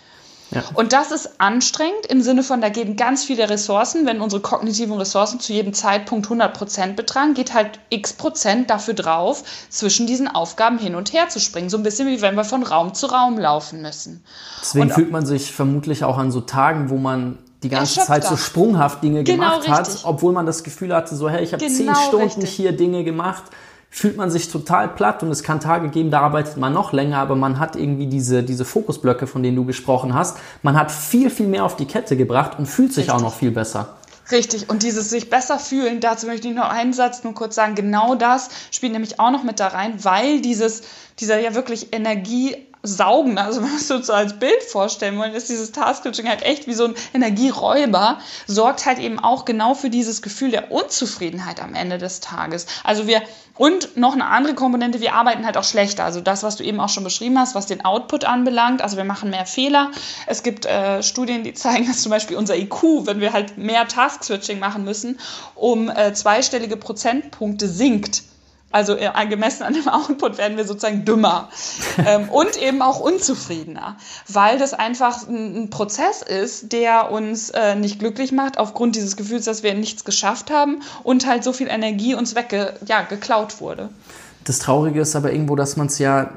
Ja. 0.50 0.64
Und 0.74 0.92
das 0.92 1.12
ist 1.12 1.30
anstrengend 1.38 2.06
im 2.08 2.22
Sinne 2.22 2.42
von, 2.42 2.60
da 2.60 2.68
gehen 2.68 2.96
ganz 2.96 3.24
viele 3.24 3.48
Ressourcen. 3.48 4.06
Wenn 4.06 4.20
unsere 4.20 4.42
kognitiven 4.42 4.96
Ressourcen 4.96 5.38
zu 5.38 5.52
jedem 5.52 5.72
Zeitpunkt 5.72 6.26
100 6.26 6.52
Prozent 6.52 6.96
betragen, 6.96 7.34
geht 7.34 7.54
halt 7.54 7.78
x 7.88 8.12
Prozent 8.12 8.70
dafür 8.70 8.94
drauf, 8.94 9.44
zwischen 9.68 10.06
diesen 10.06 10.28
Aufgaben 10.28 10.78
hin 10.78 10.94
und 10.94 11.12
her 11.12 11.28
zu 11.28 11.40
springen. 11.40 11.70
So 11.70 11.76
ein 11.76 11.82
bisschen 11.82 12.08
wie 12.08 12.20
wenn 12.20 12.34
wir 12.34 12.44
von 12.44 12.62
Raum 12.62 12.94
zu 12.94 13.06
Raum 13.06 13.38
laufen 13.38 13.82
müssen. 13.82 14.24
Deswegen 14.60 14.86
und, 14.86 14.92
fühlt 14.92 15.10
man 15.10 15.24
sich 15.24 15.52
vermutlich 15.52 16.04
auch 16.04 16.18
an 16.18 16.32
so 16.32 16.40
Tagen, 16.40 16.90
wo 16.90 16.96
man 16.96 17.38
die 17.62 17.68
ganze 17.68 18.00
Zeit 18.00 18.24
so 18.24 18.36
sprunghaft 18.36 19.02
Dinge 19.02 19.22
genau 19.22 19.60
gemacht 19.60 19.68
richtig. 19.68 19.74
hat, 19.74 20.04
obwohl 20.04 20.32
man 20.32 20.46
das 20.46 20.64
Gefühl 20.64 20.94
hatte, 20.94 21.14
so 21.14 21.28
hey, 21.28 21.44
ich 21.44 21.52
habe 21.52 21.64
genau 21.64 21.76
zehn 21.76 21.94
Stunden 22.08 22.24
richtig. 22.24 22.50
hier 22.50 22.72
Dinge 22.72 23.04
gemacht 23.04 23.44
fühlt 23.90 24.16
man 24.16 24.30
sich 24.30 24.48
total 24.48 24.88
platt 24.88 25.22
und 25.22 25.30
es 25.30 25.42
kann 25.42 25.60
Tage 25.60 25.88
geben, 25.88 26.10
da 26.10 26.20
arbeitet 26.20 26.56
man 26.56 26.72
noch 26.72 26.92
länger, 26.92 27.18
aber 27.18 27.34
man 27.34 27.58
hat 27.58 27.74
irgendwie 27.74 28.06
diese, 28.06 28.42
diese 28.42 28.64
Fokusblöcke, 28.64 29.26
von 29.26 29.42
denen 29.42 29.56
du 29.56 29.64
gesprochen 29.64 30.14
hast. 30.14 30.38
Man 30.62 30.78
hat 30.78 30.92
viel, 30.92 31.28
viel 31.28 31.48
mehr 31.48 31.64
auf 31.64 31.76
die 31.76 31.86
Kette 31.86 32.16
gebracht 32.16 32.58
und 32.58 32.66
fühlt 32.66 32.92
sich 32.92 33.08
Richtig. 33.08 33.14
auch 33.14 33.20
noch 33.20 33.34
viel 33.34 33.50
besser. 33.50 33.96
Richtig, 34.30 34.70
und 34.70 34.84
dieses 34.84 35.10
sich 35.10 35.28
besser 35.28 35.58
fühlen, 35.58 35.98
dazu 35.98 36.26
möchte 36.26 36.46
ich 36.46 36.54
noch 36.54 36.70
einen 36.70 36.92
Satz 36.92 37.24
nur 37.24 37.34
kurz 37.34 37.56
sagen, 37.56 37.74
genau 37.74 38.14
das 38.14 38.48
spielt 38.70 38.92
nämlich 38.92 39.18
auch 39.18 39.32
noch 39.32 39.42
mit 39.42 39.58
da 39.58 39.68
rein, 39.68 40.04
weil 40.04 40.40
dieses, 40.40 40.82
dieser 41.18 41.40
ja 41.40 41.56
wirklich 41.56 41.92
Energie 41.92 42.54
saugen. 42.82 43.38
Also 43.38 43.62
wenn 43.62 43.70
wir 43.70 43.76
es 43.76 43.88
so 43.88 44.12
als 44.12 44.38
Bild 44.38 44.62
vorstellen 44.62 45.18
wollen, 45.18 45.34
ist 45.34 45.48
dieses 45.48 45.72
Task-Switching 45.72 46.28
halt 46.28 46.42
echt 46.42 46.66
wie 46.66 46.74
so 46.74 46.84
ein 46.84 46.94
Energieräuber, 47.14 48.18
sorgt 48.46 48.86
halt 48.86 48.98
eben 48.98 49.18
auch 49.18 49.44
genau 49.44 49.74
für 49.74 49.90
dieses 49.90 50.22
Gefühl 50.22 50.50
der 50.50 50.70
Unzufriedenheit 50.72 51.62
am 51.62 51.74
Ende 51.74 51.98
des 51.98 52.20
Tages. 52.20 52.66
Also 52.84 53.06
wir, 53.06 53.22
und 53.56 53.96
noch 53.96 54.14
eine 54.14 54.26
andere 54.26 54.54
Komponente, 54.54 55.00
wir 55.00 55.14
arbeiten 55.14 55.44
halt 55.44 55.56
auch 55.56 55.64
schlechter. 55.64 56.04
Also 56.04 56.20
das, 56.20 56.42
was 56.42 56.56
du 56.56 56.64
eben 56.64 56.80
auch 56.80 56.88
schon 56.88 57.04
beschrieben 57.04 57.38
hast, 57.38 57.54
was 57.54 57.66
den 57.66 57.84
Output 57.84 58.24
anbelangt. 58.24 58.80
Also 58.80 58.96
wir 58.96 59.04
machen 59.04 59.30
mehr 59.30 59.46
Fehler. 59.46 59.90
Es 60.26 60.42
gibt 60.42 60.64
äh, 60.64 61.02
Studien, 61.02 61.44
die 61.44 61.54
zeigen, 61.60 61.86
dass 61.86 62.02
zum 62.02 62.10
Beispiel 62.10 62.36
unser 62.36 62.56
IQ, 62.56 62.82
wenn 63.04 63.20
wir 63.20 63.32
halt 63.32 63.58
mehr 63.58 63.86
Task-Switching 63.86 64.58
machen 64.58 64.84
müssen, 64.84 65.18
um 65.54 65.90
äh, 65.90 66.14
zweistellige 66.14 66.76
Prozentpunkte 66.76 67.68
sinkt. 67.68 68.22
Also 68.72 68.94
äh, 68.94 69.10
gemessen 69.28 69.64
an 69.64 69.74
dem 69.74 69.88
Output 69.88 70.38
werden 70.38 70.56
wir 70.56 70.64
sozusagen 70.64 71.04
dümmer 71.04 71.48
ähm, 72.06 72.28
und 72.28 72.56
eben 72.56 72.82
auch 72.82 73.00
unzufriedener, 73.00 73.96
weil 74.28 74.58
das 74.58 74.74
einfach 74.74 75.26
ein, 75.26 75.64
ein 75.64 75.70
Prozess 75.70 76.22
ist, 76.22 76.72
der 76.72 77.10
uns 77.10 77.50
äh, 77.50 77.74
nicht 77.74 77.98
glücklich 77.98 78.32
macht 78.32 78.58
aufgrund 78.58 78.96
dieses 78.96 79.16
Gefühls, 79.16 79.44
dass 79.44 79.62
wir 79.62 79.74
nichts 79.74 80.04
geschafft 80.04 80.50
haben 80.50 80.82
und 81.02 81.26
halt 81.26 81.42
so 81.42 81.52
viel 81.52 81.68
Energie 81.68 82.14
uns 82.14 82.34
wegge 82.34 82.74
ja, 82.86 83.02
wurde. 83.60 83.88
Das 84.44 84.58
Traurige 84.58 85.00
ist 85.00 85.16
aber 85.16 85.32
irgendwo, 85.32 85.56
dass 85.56 85.76
man 85.76 85.88
es 85.88 85.98
ja 85.98 86.30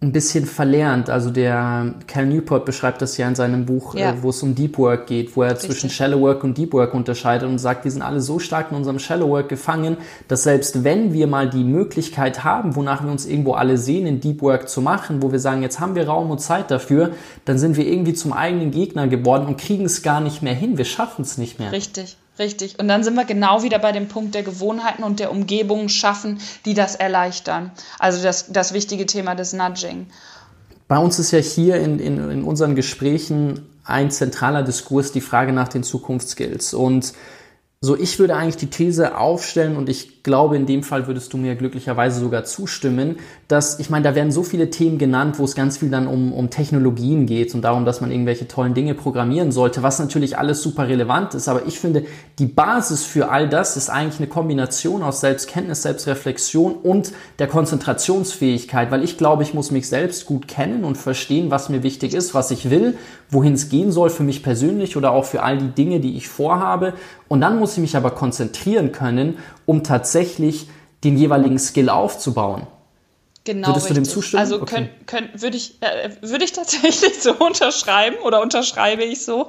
ein 0.00 0.12
bisschen 0.12 0.46
verlernt. 0.46 1.10
Also 1.10 1.30
der 1.30 1.94
Cal 2.06 2.26
Newport 2.26 2.64
beschreibt 2.64 3.02
das 3.02 3.16
ja 3.16 3.26
in 3.26 3.34
seinem 3.34 3.66
Buch, 3.66 3.96
ja. 3.96 4.12
äh, 4.12 4.22
wo 4.22 4.30
es 4.30 4.40
um 4.44 4.54
Deep 4.54 4.78
Work 4.78 5.08
geht, 5.08 5.34
wo 5.36 5.42
er 5.42 5.50
Richtig. 5.50 5.70
zwischen 5.70 5.90
Shallow 5.90 6.20
Work 6.20 6.44
und 6.44 6.56
Deep 6.56 6.72
Work 6.72 6.94
unterscheidet 6.94 7.48
und 7.48 7.58
sagt, 7.58 7.82
wir 7.82 7.90
sind 7.90 8.02
alle 8.02 8.20
so 8.20 8.38
stark 8.38 8.70
in 8.70 8.76
unserem 8.76 9.00
Shallow 9.00 9.28
Work 9.28 9.48
gefangen, 9.48 9.96
dass 10.28 10.44
selbst 10.44 10.84
wenn 10.84 11.12
wir 11.12 11.26
mal 11.26 11.50
die 11.50 11.64
Möglichkeit 11.64 12.44
haben, 12.44 12.76
wonach 12.76 13.02
wir 13.02 13.10
uns 13.10 13.26
irgendwo 13.26 13.54
alle 13.54 13.76
sehen, 13.76 14.06
in 14.06 14.20
Deep 14.20 14.40
Work 14.40 14.68
zu 14.68 14.82
machen, 14.82 15.20
wo 15.20 15.32
wir 15.32 15.40
sagen, 15.40 15.62
jetzt 15.62 15.80
haben 15.80 15.96
wir 15.96 16.06
Raum 16.06 16.30
und 16.30 16.40
Zeit 16.40 16.70
dafür, 16.70 17.10
dann 17.44 17.58
sind 17.58 17.76
wir 17.76 17.84
irgendwie 17.84 18.14
zum 18.14 18.32
eigenen 18.32 18.70
Gegner 18.70 19.08
geworden 19.08 19.46
und 19.46 19.58
kriegen 19.58 19.84
es 19.84 20.02
gar 20.02 20.20
nicht 20.20 20.42
mehr 20.42 20.54
hin. 20.54 20.78
Wir 20.78 20.84
schaffen 20.84 21.22
es 21.22 21.38
nicht 21.38 21.58
mehr. 21.58 21.72
Richtig. 21.72 22.16
Richtig. 22.38 22.78
Und 22.78 22.88
dann 22.88 23.02
sind 23.02 23.14
wir 23.14 23.24
genau 23.24 23.62
wieder 23.62 23.78
bei 23.78 23.92
dem 23.92 24.08
Punkt 24.08 24.34
der 24.34 24.42
Gewohnheiten 24.42 25.02
und 25.02 25.18
der 25.18 25.32
Umgebung 25.32 25.88
schaffen, 25.88 26.38
die 26.64 26.74
das 26.74 26.94
erleichtern. 26.94 27.72
Also 27.98 28.22
das, 28.22 28.52
das 28.52 28.72
wichtige 28.72 29.06
Thema 29.06 29.34
des 29.34 29.52
Nudging. 29.52 30.06
Bei 30.86 30.98
uns 30.98 31.18
ist 31.18 31.32
ja 31.32 31.40
hier 31.40 31.76
in, 31.76 31.98
in, 31.98 32.30
in 32.30 32.44
unseren 32.44 32.74
Gesprächen 32.74 33.68
ein 33.84 34.10
zentraler 34.10 34.62
Diskurs 34.62 35.12
die 35.12 35.20
Frage 35.20 35.52
nach 35.52 35.68
den 35.68 35.82
Zukunftsskills. 35.82 36.74
Und 36.74 37.12
so, 37.80 37.96
ich 37.96 38.18
würde 38.18 38.36
eigentlich 38.36 38.56
die 38.56 38.70
These 38.70 39.16
aufstellen 39.16 39.76
und 39.76 39.88
ich 39.88 40.17
glaube, 40.28 40.56
in 40.56 40.66
dem 40.66 40.82
Fall 40.82 41.06
würdest 41.06 41.32
du 41.32 41.38
mir 41.38 41.54
glücklicherweise 41.54 42.20
sogar 42.20 42.44
zustimmen, 42.44 43.16
dass, 43.48 43.80
ich 43.80 43.88
meine, 43.88 44.04
da 44.04 44.14
werden 44.14 44.30
so 44.30 44.42
viele 44.42 44.68
Themen 44.68 44.98
genannt, 44.98 45.38
wo 45.38 45.44
es 45.44 45.54
ganz 45.54 45.78
viel 45.78 45.88
dann 45.88 46.06
um, 46.06 46.34
um 46.34 46.50
Technologien 46.50 47.24
geht 47.24 47.54
und 47.54 47.62
darum, 47.62 47.86
dass 47.86 48.02
man 48.02 48.10
irgendwelche 48.10 48.46
tollen 48.46 48.74
Dinge 48.74 48.92
programmieren 48.92 49.52
sollte, 49.52 49.82
was 49.82 49.98
natürlich 49.98 50.36
alles 50.36 50.62
super 50.62 50.86
relevant 50.86 51.32
ist. 51.32 51.48
Aber 51.48 51.66
ich 51.66 51.80
finde, 51.80 52.04
die 52.38 52.44
Basis 52.44 53.04
für 53.04 53.30
all 53.30 53.48
das 53.48 53.78
ist 53.78 53.88
eigentlich 53.88 54.20
eine 54.20 54.28
Kombination 54.28 55.02
aus 55.02 55.22
Selbstkenntnis, 55.22 55.82
Selbstreflexion 55.82 56.74
und 56.74 57.12
der 57.38 57.46
Konzentrationsfähigkeit, 57.46 58.90
weil 58.90 59.02
ich 59.02 59.16
glaube, 59.16 59.42
ich 59.44 59.54
muss 59.54 59.70
mich 59.70 59.88
selbst 59.88 60.26
gut 60.26 60.46
kennen 60.46 60.84
und 60.84 60.98
verstehen, 60.98 61.50
was 61.50 61.70
mir 61.70 61.82
wichtig 61.82 62.12
ist, 62.12 62.34
was 62.34 62.50
ich 62.50 62.68
will, 62.68 62.98
wohin 63.30 63.54
es 63.54 63.70
gehen 63.70 63.92
soll 63.92 64.10
für 64.10 64.24
mich 64.24 64.42
persönlich 64.42 64.98
oder 64.98 65.12
auch 65.12 65.24
für 65.24 65.42
all 65.42 65.56
die 65.56 65.70
Dinge, 65.70 66.00
die 66.00 66.18
ich 66.18 66.28
vorhabe 66.28 66.92
und 67.28 67.42
dann 67.42 67.58
muss 67.58 67.74
ich 67.74 67.78
mich 67.78 67.96
aber 67.96 68.10
konzentrieren 68.10 68.90
können, 68.92 69.38
um 69.66 69.84
tatsächlich 69.84 70.17
den 71.04 71.16
jeweiligen 71.16 71.58
Skill 71.58 71.88
aufzubauen. 71.88 72.66
Genau. 73.48 73.68
Würdest 73.68 73.86
richtig. 73.86 73.96
du 73.96 74.02
dem 74.02 74.08
zustimmen? 74.12 74.40
Also 74.40 74.60
okay. 74.60 74.74
könnt, 74.74 75.06
könnt, 75.06 75.42
würde 75.42 75.56
ich, 75.56 75.80
äh, 75.80 76.10
würd 76.20 76.42
ich 76.42 76.52
tatsächlich 76.52 77.14
so 77.22 77.32
unterschreiben 77.32 78.18
oder 78.18 78.42
unterschreibe 78.42 79.04
ich 79.04 79.24
so. 79.24 79.48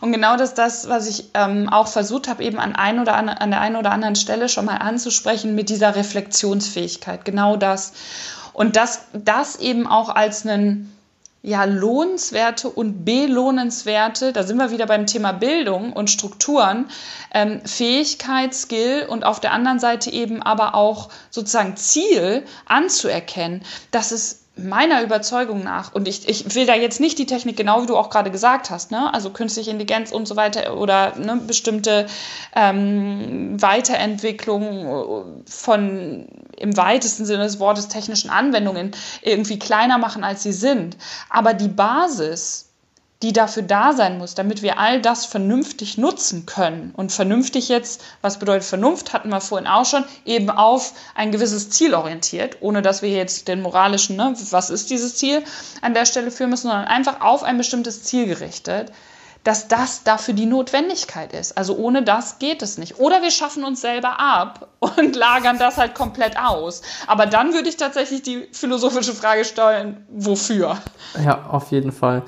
Und 0.00 0.12
genau 0.12 0.36
das 0.36 0.54
das, 0.54 0.88
was 0.88 1.08
ich 1.08 1.26
ähm, 1.34 1.68
auch 1.68 1.86
versucht 1.86 2.26
habe, 2.26 2.42
eben 2.42 2.58
an, 2.58 2.74
ein 2.74 2.98
oder 2.98 3.14
an, 3.14 3.28
an 3.28 3.50
der 3.50 3.60
einen 3.60 3.76
oder 3.76 3.92
anderen 3.92 4.16
Stelle 4.16 4.48
schon 4.48 4.64
mal 4.64 4.78
anzusprechen 4.78 5.54
mit 5.54 5.68
dieser 5.68 5.94
Reflexionsfähigkeit. 5.94 7.24
Genau 7.24 7.56
das. 7.56 7.92
Und 8.54 8.74
das, 8.74 9.02
das 9.12 9.54
eben 9.54 9.86
auch 9.86 10.08
als 10.08 10.44
einen 10.44 10.92
ja, 11.48 11.64
lohnenswerte 11.64 12.68
und 12.68 13.06
belohnenswerte, 13.06 14.34
da 14.34 14.42
sind 14.42 14.58
wir 14.58 14.70
wieder 14.70 14.86
beim 14.86 15.06
Thema 15.06 15.32
Bildung 15.32 15.94
und 15.94 16.10
Strukturen, 16.10 16.90
ähm, 17.32 17.62
Fähigkeit, 17.64 18.54
Skill 18.54 19.06
und 19.08 19.24
auf 19.24 19.40
der 19.40 19.52
anderen 19.52 19.78
Seite 19.78 20.10
eben 20.12 20.42
aber 20.42 20.74
auch 20.74 21.08
sozusagen 21.30 21.76
Ziel 21.76 22.44
anzuerkennen, 22.66 23.62
dass 23.90 24.12
es 24.12 24.47
meiner 24.58 25.02
Überzeugung 25.02 25.62
nach, 25.62 25.94
und 25.94 26.08
ich, 26.08 26.28
ich 26.28 26.54
will 26.54 26.66
da 26.66 26.74
jetzt 26.74 27.00
nicht 27.00 27.18
die 27.18 27.26
Technik, 27.26 27.56
genau 27.56 27.82
wie 27.82 27.86
du 27.86 27.96
auch 27.96 28.10
gerade 28.10 28.30
gesagt 28.30 28.70
hast, 28.70 28.90
ne? 28.90 29.12
also 29.12 29.30
künstliche 29.30 29.70
Intelligenz 29.70 30.12
und 30.12 30.26
so 30.26 30.36
weiter 30.36 30.76
oder 30.76 31.16
ne, 31.16 31.40
bestimmte 31.46 32.06
ähm, 32.54 33.60
Weiterentwicklung 33.60 35.44
von 35.46 36.26
im 36.56 36.76
weitesten 36.76 37.24
Sinne 37.24 37.44
des 37.44 37.60
Wortes 37.60 37.88
technischen 37.88 38.30
Anwendungen 38.30 38.92
irgendwie 39.22 39.58
kleiner 39.58 39.98
machen, 39.98 40.24
als 40.24 40.42
sie 40.42 40.52
sind. 40.52 40.96
Aber 41.30 41.54
die 41.54 41.68
Basis, 41.68 42.67
die 43.22 43.32
dafür 43.32 43.64
da 43.64 43.92
sein 43.94 44.18
muss, 44.18 44.34
damit 44.34 44.62
wir 44.62 44.78
all 44.78 45.02
das 45.02 45.26
vernünftig 45.26 45.98
nutzen 45.98 46.46
können. 46.46 46.92
Und 46.96 47.10
vernünftig 47.10 47.68
jetzt, 47.68 48.02
was 48.22 48.38
bedeutet 48.38 48.64
Vernunft, 48.64 49.12
hatten 49.12 49.28
wir 49.30 49.40
vorhin 49.40 49.66
auch 49.66 49.84
schon, 49.84 50.04
eben 50.24 50.50
auf 50.50 50.92
ein 51.16 51.32
gewisses 51.32 51.70
Ziel 51.70 51.94
orientiert, 51.94 52.58
ohne 52.60 52.80
dass 52.80 53.02
wir 53.02 53.10
jetzt 53.10 53.48
den 53.48 53.60
moralischen, 53.60 54.16
ne, 54.16 54.34
was 54.50 54.70
ist 54.70 54.90
dieses 54.90 55.16
Ziel, 55.16 55.42
an 55.82 55.94
der 55.94 56.06
Stelle 56.06 56.30
führen 56.30 56.50
müssen, 56.50 56.68
sondern 56.68 56.84
einfach 56.84 57.20
auf 57.20 57.42
ein 57.42 57.58
bestimmtes 57.58 58.04
Ziel 58.04 58.26
gerichtet, 58.26 58.92
dass 59.42 59.66
das 59.66 60.04
dafür 60.04 60.34
die 60.34 60.46
Notwendigkeit 60.46 61.32
ist. 61.32 61.56
Also 61.56 61.76
ohne 61.76 62.02
das 62.02 62.38
geht 62.38 62.62
es 62.62 62.78
nicht. 62.78 63.00
Oder 63.00 63.22
wir 63.22 63.30
schaffen 63.30 63.64
uns 63.64 63.80
selber 63.80 64.20
ab 64.20 64.68
und 64.78 65.16
lagern 65.16 65.58
das 65.58 65.76
halt 65.76 65.96
komplett 65.96 66.38
aus. 66.38 66.82
Aber 67.08 67.26
dann 67.26 67.52
würde 67.52 67.68
ich 67.68 67.76
tatsächlich 67.76 68.22
die 68.22 68.48
philosophische 68.52 69.12
Frage 69.12 69.44
stellen, 69.44 70.06
wofür? 70.08 70.78
Ja, 71.24 71.46
auf 71.50 71.72
jeden 71.72 71.90
Fall. 71.90 72.22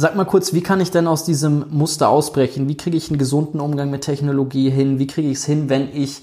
Sag 0.00 0.16
mal 0.16 0.24
kurz, 0.24 0.54
wie 0.54 0.62
kann 0.62 0.80
ich 0.80 0.90
denn 0.90 1.06
aus 1.06 1.24
diesem 1.24 1.66
Muster 1.68 2.08
ausbrechen? 2.08 2.68
Wie 2.68 2.76
kriege 2.78 2.96
ich 2.96 3.10
einen 3.10 3.18
gesunden 3.18 3.60
Umgang 3.60 3.90
mit 3.90 4.00
Technologie 4.00 4.70
hin? 4.70 4.98
Wie 4.98 5.06
kriege 5.06 5.28
ich 5.28 5.36
es 5.36 5.44
hin, 5.44 5.68
wenn 5.68 5.94
ich 5.94 6.22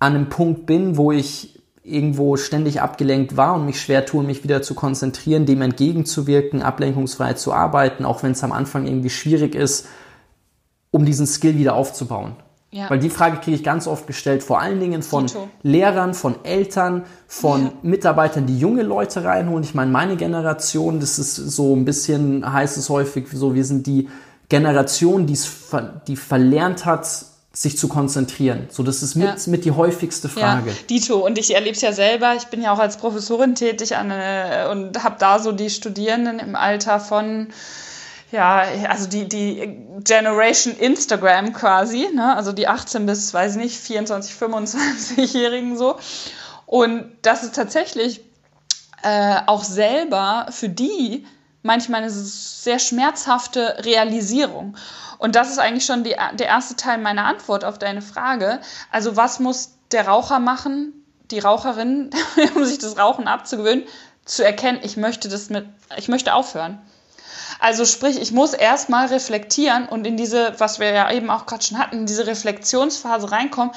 an 0.00 0.16
einem 0.16 0.28
Punkt 0.30 0.66
bin, 0.66 0.96
wo 0.96 1.12
ich 1.12 1.62
irgendwo 1.84 2.36
ständig 2.36 2.82
abgelenkt 2.82 3.36
war 3.36 3.54
und 3.54 3.66
mich 3.66 3.80
schwer 3.80 4.04
tue, 4.04 4.24
mich 4.24 4.42
wieder 4.42 4.62
zu 4.62 4.74
konzentrieren, 4.74 5.46
dem 5.46 5.62
entgegenzuwirken, 5.62 6.60
ablenkungsfrei 6.60 7.34
zu 7.34 7.52
arbeiten, 7.52 8.04
auch 8.04 8.24
wenn 8.24 8.32
es 8.32 8.42
am 8.42 8.50
Anfang 8.50 8.84
irgendwie 8.84 9.10
schwierig 9.10 9.54
ist, 9.54 9.86
um 10.90 11.04
diesen 11.04 11.28
Skill 11.28 11.56
wieder 11.56 11.76
aufzubauen? 11.76 12.34
Ja. 12.74 12.90
Weil 12.90 12.98
die 12.98 13.08
Frage 13.08 13.36
kriege 13.36 13.56
ich 13.56 13.62
ganz 13.62 13.86
oft 13.86 14.08
gestellt, 14.08 14.42
vor 14.42 14.60
allen 14.60 14.80
Dingen 14.80 15.04
von 15.04 15.28
Tito. 15.28 15.48
Lehrern, 15.62 16.12
von 16.12 16.44
Eltern, 16.44 17.04
von 17.28 17.66
ja. 17.66 17.72
Mitarbeitern, 17.82 18.46
die 18.46 18.58
junge 18.58 18.82
Leute 18.82 19.22
reinholen. 19.22 19.62
Ich 19.62 19.74
meine, 19.74 19.92
meine 19.92 20.16
Generation, 20.16 20.98
das 20.98 21.20
ist 21.20 21.36
so 21.36 21.76
ein 21.76 21.84
bisschen, 21.84 22.52
heißt 22.52 22.76
es 22.76 22.88
häufig 22.88 23.28
so, 23.32 23.54
wir 23.54 23.64
sind 23.64 23.86
die 23.86 24.08
Generation, 24.48 25.24
die 25.28 26.16
verlernt 26.16 26.84
hat, 26.84 27.06
sich 27.52 27.78
zu 27.78 27.86
konzentrieren. 27.86 28.66
So, 28.70 28.82
das 28.82 29.04
ist 29.04 29.14
mit, 29.14 29.28
ja. 29.28 29.36
mit 29.46 29.64
die 29.64 29.70
häufigste 29.70 30.28
Frage. 30.28 30.70
Ja, 30.70 30.76
Dito. 30.90 31.24
Und 31.24 31.38
ich 31.38 31.54
erlebe 31.54 31.76
es 31.76 31.80
ja 31.80 31.92
selber. 31.92 32.34
Ich 32.36 32.46
bin 32.46 32.60
ja 32.60 32.72
auch 32.72 32.80
als 32.80 32.96
Professorin 32.96 33.54
tätig 33.54 33.96
an, 33.96 34.10
äh, 34.10 34.66
und 34.72 35.04
habe 35.04 35.14
da 35.20 35.38
so 35.38 35.52
die 35.52 35.70
Studierenden 35.70 36.40
im 36.40 36.56
Alter 36.56 36.98
von 36.98 37.46
ja, 38.34 38.64
also 38.88 39.08
die, 39.08 39.28
die 39.28 39.78
Generation 40.02 40.76
Instagram 40.76 41.52
quasi, 41.52 42.08
ne? 42.12 42.34
also 42.34 42.50
die 42.50 42.66
18 42.66 43.06
bis, 43.06 43.32
weiß 43.32 43.52
ich 43.52 43.62
nicht, 43.62 43.78
24, 43.78 44.34
25-Jährigen 44.34 45.76
so. 45.76 46.00
Und 46.66 47.12
das 47.22 47.44
ist 47.44 47.54
tatsächlich 47.54 48.22
äh, 49.04 49.36
auch 49.46 49.62
selber 49.62 50.48
für 50.50 50.68
die 50.68 51.24
manchmal 51.62 52.00
eine 52.00 52.10
sehr 52.10 52.80
schmerzhafte 52.80 53.76
Realisierung. 53.84 54.76
Und 55.18 55.36
das 55.36 55.50
ist 55.50 55.58
eigentlich 55.58 55.84
schon 55.84 56.02
die, 56.02 56.16
der 56.32 56.46
erste 56.46 56.74
Teil 56.74 56.98
meiner 56.98 57.26
Antwort 57.26 57.64
auf 57.64 57.78
deine 57.78 58.02
Frage. 58.02 58.60
Also 58.90 59.16
was 59.16 59.38
muss 59.38 59.76
der 59.92 60.08
Raucher 60.08 60.40
machen, 60.40 60.92
die 61.30 61.38
Raucherin, 61.38 62.10
um 62.56 62.64
sich 62.64 62.78
das 62.78 62.98
Rauchen 62.98 63.28
abzugewöhnen, 63.28 63.84
zu 64.24 64.44
erkennen, 64.44 64.80
ich 64.82 64.96
möchte 64.96 65.28
das 65.28 65.50
mit, 65.50 65.66
ich 65.96 66.08
möchte 66.08 66.34
aufhören. 66.34 66.80
Also 67.58 67.84
sprich, 67.84 68.20
ich 68.20 68.32
muss 68.32 68.52
erstmal 68.52 69.06
reflektieren 69.06 69.86
und 69.86 70.06
in 70.06 70.16
diese, 70.16 70.54
was 70.58 70.78
wir 70.78 70.92
ja 70.92 71.10
eben 71.10 71.30
auch 71.30 71.46
gerade 71.46 71.62
schon 71.62 71.78
hatten, 71.78 71.98
in 71.98 72.06
diese 72.06 72.26
Reflexionsphase 72.26 73.30
reinkommen. 73.30 73.72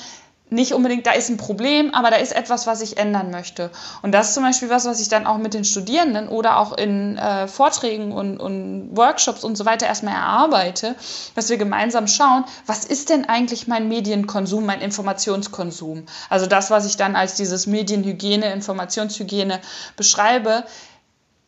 nicht 0.49 0.73
unbedingt, 0.73 1.05
da 1.05 1.11
ist 1.11 1.29
ein 1.29 1.35
Problem, 1.37 1.93
aber 1.93 2.09
da 2.09 2.17
ist 2.17 2.33
etwas, 2.33 2.67
was 2.67 2.81
ich 2.81 2.97
ändern 2.97 3.31
möchte. 3.31 3.69
Und 4.01 4.13
das 4.13 4.29
ist 4.29 4.33
zum 4.33 4.43
Beispiel 4.43 4.69
was, 4.69 4.85
was 4.85 5.01
ich 5.01 5.09
dann 5.09 5.27
auch 5.27 5.37
mit 5.37 5.53
den 5.53 5.65
Studierenden 5.65 6.29
oder 6.29 6.57
auch 6.59 6.77
in 6.77 7.17
äh, 7.17 7.47
Vorträgen 7.47 8.13
und, 8.13 8.37
und 8.37 8.95
Workshops 8.95 9.43
und 9.43 9.57
so 9.57 9.65
weiter 9.65 9.87
erstmal 9.87 10.13
erarbeite, 10.13 10.95
dass 11.35 11.49
wir 11.49 11.57
gemeinsam 11.57 12.07
schauen, 12.07 12.45
was 12.65 12.85
ist 12.85 13.09
denn 13.09 13.25
eigentlich 13.25 13.67
mein 13.67 13.89
Medienkonsum, 13.89 14.65
mein 14.65 14.79
Informationskonsum? 14.79 16.05
Also 16.29 16.45
das, 16.45 16.71
was 16.71 16.85
ich 16.85 16.95
dann 16.95 17.17
als 17.17 17.35
dieses 17.35 17.67
Medienhygiene, 17.67 18.51
Informationshygiene 18.53 19.59
beschreibe, 19.97 20.63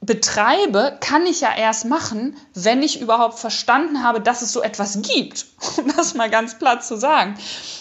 betreibe, 0.02 0.97
kann 1.02 1.26
ich 1.26 1.41
ja 1.41 1.50
erst 1.56 1.84
machen, 1.84 2.38
wenn 2.54 2.82
ich 2.82 3.02
überhaupt 3.02 3.38
verstanden 3.38 4.02
habe, 4.02 4.22
dass 4.22 4.41
es 4.41 4.54
so 4.54 4.62
etwas 4.62 5.02
gibt. 5.02 5.45
Um 5.78 5.93
das 5.95 6.14
mal 6.14 6.30
ganz 6.30 6.58
platt 6.58 6.86
zu 6.86 6.95
sagen. 6.95 7.36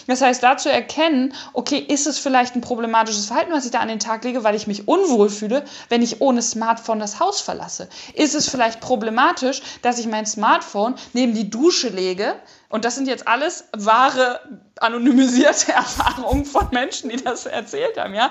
Das 0.07 0.21
heißt, 0.21 0.43
da 0.43 0.57
zu 0.57 0.71
erkennen, 0.71 1.33
okay, 1.53 1.77
ist 1.77 2.07
es 2.07 2.19
vielleicht 2.19 2.55
ein 2.55 2.61
problematisches 2.61 3.27
Verhalten, 3.27 3.53
was 3.53 3.65
ich 3.65 3.71
da 3.71 3.79
an 3.79 3.87
den 3.87 3.99
Tag 3.99 4.23
lege, 4.25 4.43
weil 4.43 4.55
ich 4.55 4.67
mich 4.67 4.87
unwohl 4.87 5.29
fühle, 5.29 5.63
wenn 5.87 6.01
ich 6.01 6.21
ohne 6.21 6.41
Smartphone 6.41 6.99
das 6.99 7.19
Haus 7.19 7.39
verlasse? 7.39 7.87
Ist 8.13 8.35
es 8.35 8.49
vielleicht 8.49 8.81
problematisch, 8.81 9.61
dass 9.81 9.97
ich 9.97 10.07
mein 10.07 10.25
Smartphone 10.25 10.95
neben 11.13 11.33
die 11.33 11.49
Dusche 11.49 11.89
lege, 11.89 12.35
und 12.69 12.85
das 12.85 12.95
sind 12.95 13.07
jetzt 13.07 13.27
alles 13.27 13.65
wahre, 13.75 14.39
anonymisierte 14.79 15.71
Erfahrungen 15.73 16.45
von 16.45 16.67
Menschen, 16.71 17.09
die 17.09 17.17
das 17.17 17.47
erzählt 17.47 17.97
haben, 17.97 18.13
ja. 18.13 18.29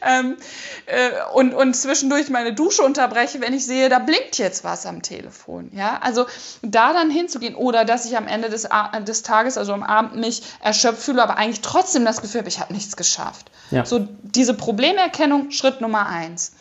Ähm, 0.00 0.38
äh, 0.86 1.10
und, 1.34 1.52
und 1.52 1.74
zwischendurch 1.74 2.30
meine 2.30 2.54
Dusche 2.54 2.82
unterbreche, 2.82 3.42
wenn 3.42 3.52
ich 3.52 3.66
sehe, 3.66 3.90
da 3.90 3.98
blinkt 3.98 4.38
jetzt 4.38 4.64
was 4.64 4.86
am 4.86 5.02
Telefon, 5.02 5.70
ja. 5.74 5.98
Also 6.00 6.26
da 6.62 6.94
dann 6.94 7.10
hinzugehen 7.10 7.54
oder 7.54 7.84
dass 7.84 8.06
ich 8.06 8.16
am 8.16 8.26
Ende 8.26 8.48
des, 8.48 8.66
des 9.06 9.22
Tages, 9.22 9.58
also 9.58 9.74
am 9.74 9.82
Abend, 9.82 10.16
mich 10.16 10.42
erschöpft 10.60 11.02
fühle, 11.02 11.22
aber 11.22 11.36
eigentlich 11.36 11.60
trotzdem 11.60 12.06
das 12.06 12.22
Gefühl 12.22 12.40
habe, 12.40 12.48
ich 12.48 12.60
habe 12.60 12.72
nichts 12.72 12.96
geschafft. 12.96 13.50
Ja. 13.70 13.84
So 13.84 14.08
diese 14.22 14.54
Problemerkennung, 14.54 15.50
Schritt 15.50 15.82
Nummer 15.82 16.06
eins 16.06 16.52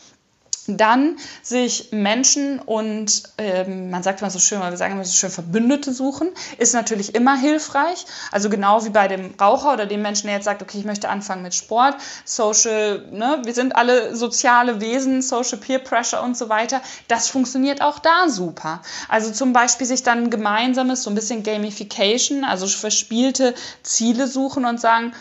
dann 0.68 1.18
sich 1.42 1.90
Menschen 1.92 2.60
und 2.60 3.24
ähm, 3.38 3.90
man 3.90 4.04
sagt 4.04 4.22
immer 4.22 4.30
so 4.30 4.40
schön, 4.40 4.60
wir 4.60 4.78
sagen 4.78 4.94
immer 4.94 5.06
so 5.06 5.14
schön 5.14 5.30
Verbündete 5.30 5.94
suchen, 5.94 6.30
ist 6.58 6.74
natürlich 6.74 7.16
immer 7.16 7.36
hilfreich. 7.36 8.06
Also 8.32 8.50
genau 8.50 8.86
wie 8.86 8.90
bei 8.90 9.08
dem 9.08 9.34
Raucher 9.40 9.74
oder 9.74 9.86
dem 9.86 10.02
Menschen, 10.02 10.28
der 10.28 10.36
jetzt 10.36 10.46
sagt, 10.46 10.62
okay, 10.62 10.78
ich 10.78 10.86
möchte 10.86 11.10
anfangen 11.10 11.44
mit 11.44 11.54
Sport, 11.54 11.96
Social, 12.26 13.06
ne, 13.12 13.42
wir 13.44 13.54
sind 13.54 13.76
alle 13.76 14.16
soziale 14.16 14.80
Wesen, 14.80 15.22
Social 15.22 15.58
Peer 15.58 15.80
Pressure 15.80 16.24
und 16.24 16.38
so 16.38 16.50
weiter. 16.50 16.82
Das 17.08 17.28
funktioniert 17.28 17.82
auch 17.82 18.00
da 18.00 18.30
super. 18.30 18.82
Also 19.10 19.32
zum 19.32 19.54
Beispiel 19.54 19.88
sich 19.88 20.04
dann 20.04 20.30
gemeinsames, 20.30 21.04
so 21.04 21.10
ein 21.10 21.16
bisschen 21.16 21.44
Gamification, 21.44 22.44
also 22.44 22.68
verspielte 22.68 23.54
Ziele 23.84 24.28
suchen 24.28 24.66
und 24.66 24.80
sagen, 24.80 25.14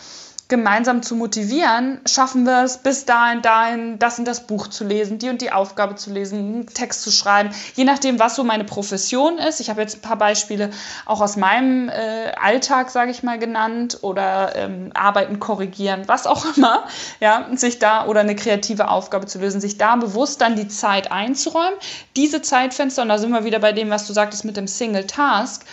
gemeinsam 0.53 1.01
zu 1.01 1.15
motivieren, 1.15 1.99
schaffen 2.05 2.43
wir 2.43 2.63
es 2.63 2.77
bis 2.77 3.05
dahin, 3.05 3.41
dahin, 3.41 3.97
das 3.97 4.19
und 4.19 4.25
das 4.25 4.45
Buch 4.45 4.67
zu 4.67 4.83
lesen, 4.83 5.17
die 5.17 5.29
und 5.29 5.41
die 5.41 5.51
Aufgabe 5.51 5.95
zu 5.95 6.11
lesen, 6.11 6.37
einen 6.37 6.67
Text 6.67 7.01
zu 7.01 7.09
schreiben, 7.09 7.49
je 7.73 7.85
nachdem, 7.85 8.19
was 8.19 8.35
so 8.35 8.43
meine 8.43 8.63
Profession 8.63 9.39
ist. 9.39 9.59
Ich 9.61 9.71
habe 9.71 9.81
jetzt 9.81 9.95
ein 9.95 10.01
paar 10.01 10.17
Beispiele 10.17 10.69
auch 11.07 11.21
aus 11.21 11.37
meinem 11.37 11.89
äh, 11.89 12.33
Alltag, 12.39 12.91
sage 12.91 13.09
ich 13.09 13.23
mal, 13.23 13.39
genannt 13.39 13.97
oder 14.03 14.55
ähm, 14.55 14.91
Arbeiten 14.93 15.39
korrigieren, 15.39 16.03
was 16.05 16.27
auch 16.27 16.45
immer, 16.55 16.85
ja, 17.19 17.47
sich 17.55 17.79
da 17.79 18.05
oder 18.05 18.19
eine 18.19 18.35
kreative 18.35 18.89
Aufgabe 18.89 19.25
zu 19.25 19.39
lösen, 19.39 19.59
sich 19.59 19.79
da 19.79 19.95
bewusst 19.95 20.39
dann 20.41 20.55
die 20.55 20.67
Zeit 20.67 21.11
einzuräumen, 21.11 21.79
diese 22.15 22.43
Zeitfenster, 22.43 23.01
und 23.01 23.09
da 23.09 23.17
sind 23.17 23.31
wir 23.31 23.43
wieder 23.43 23.57
bei 23.57 23.71
dem, 23.71 23.89
was 23.89 24.05
du 24.05 24.13
sagtest 24.13 24.45
mit 24.45 24.55
dem 24.55 24.67
Single 24.67 25.07
Task, 25.07 25.65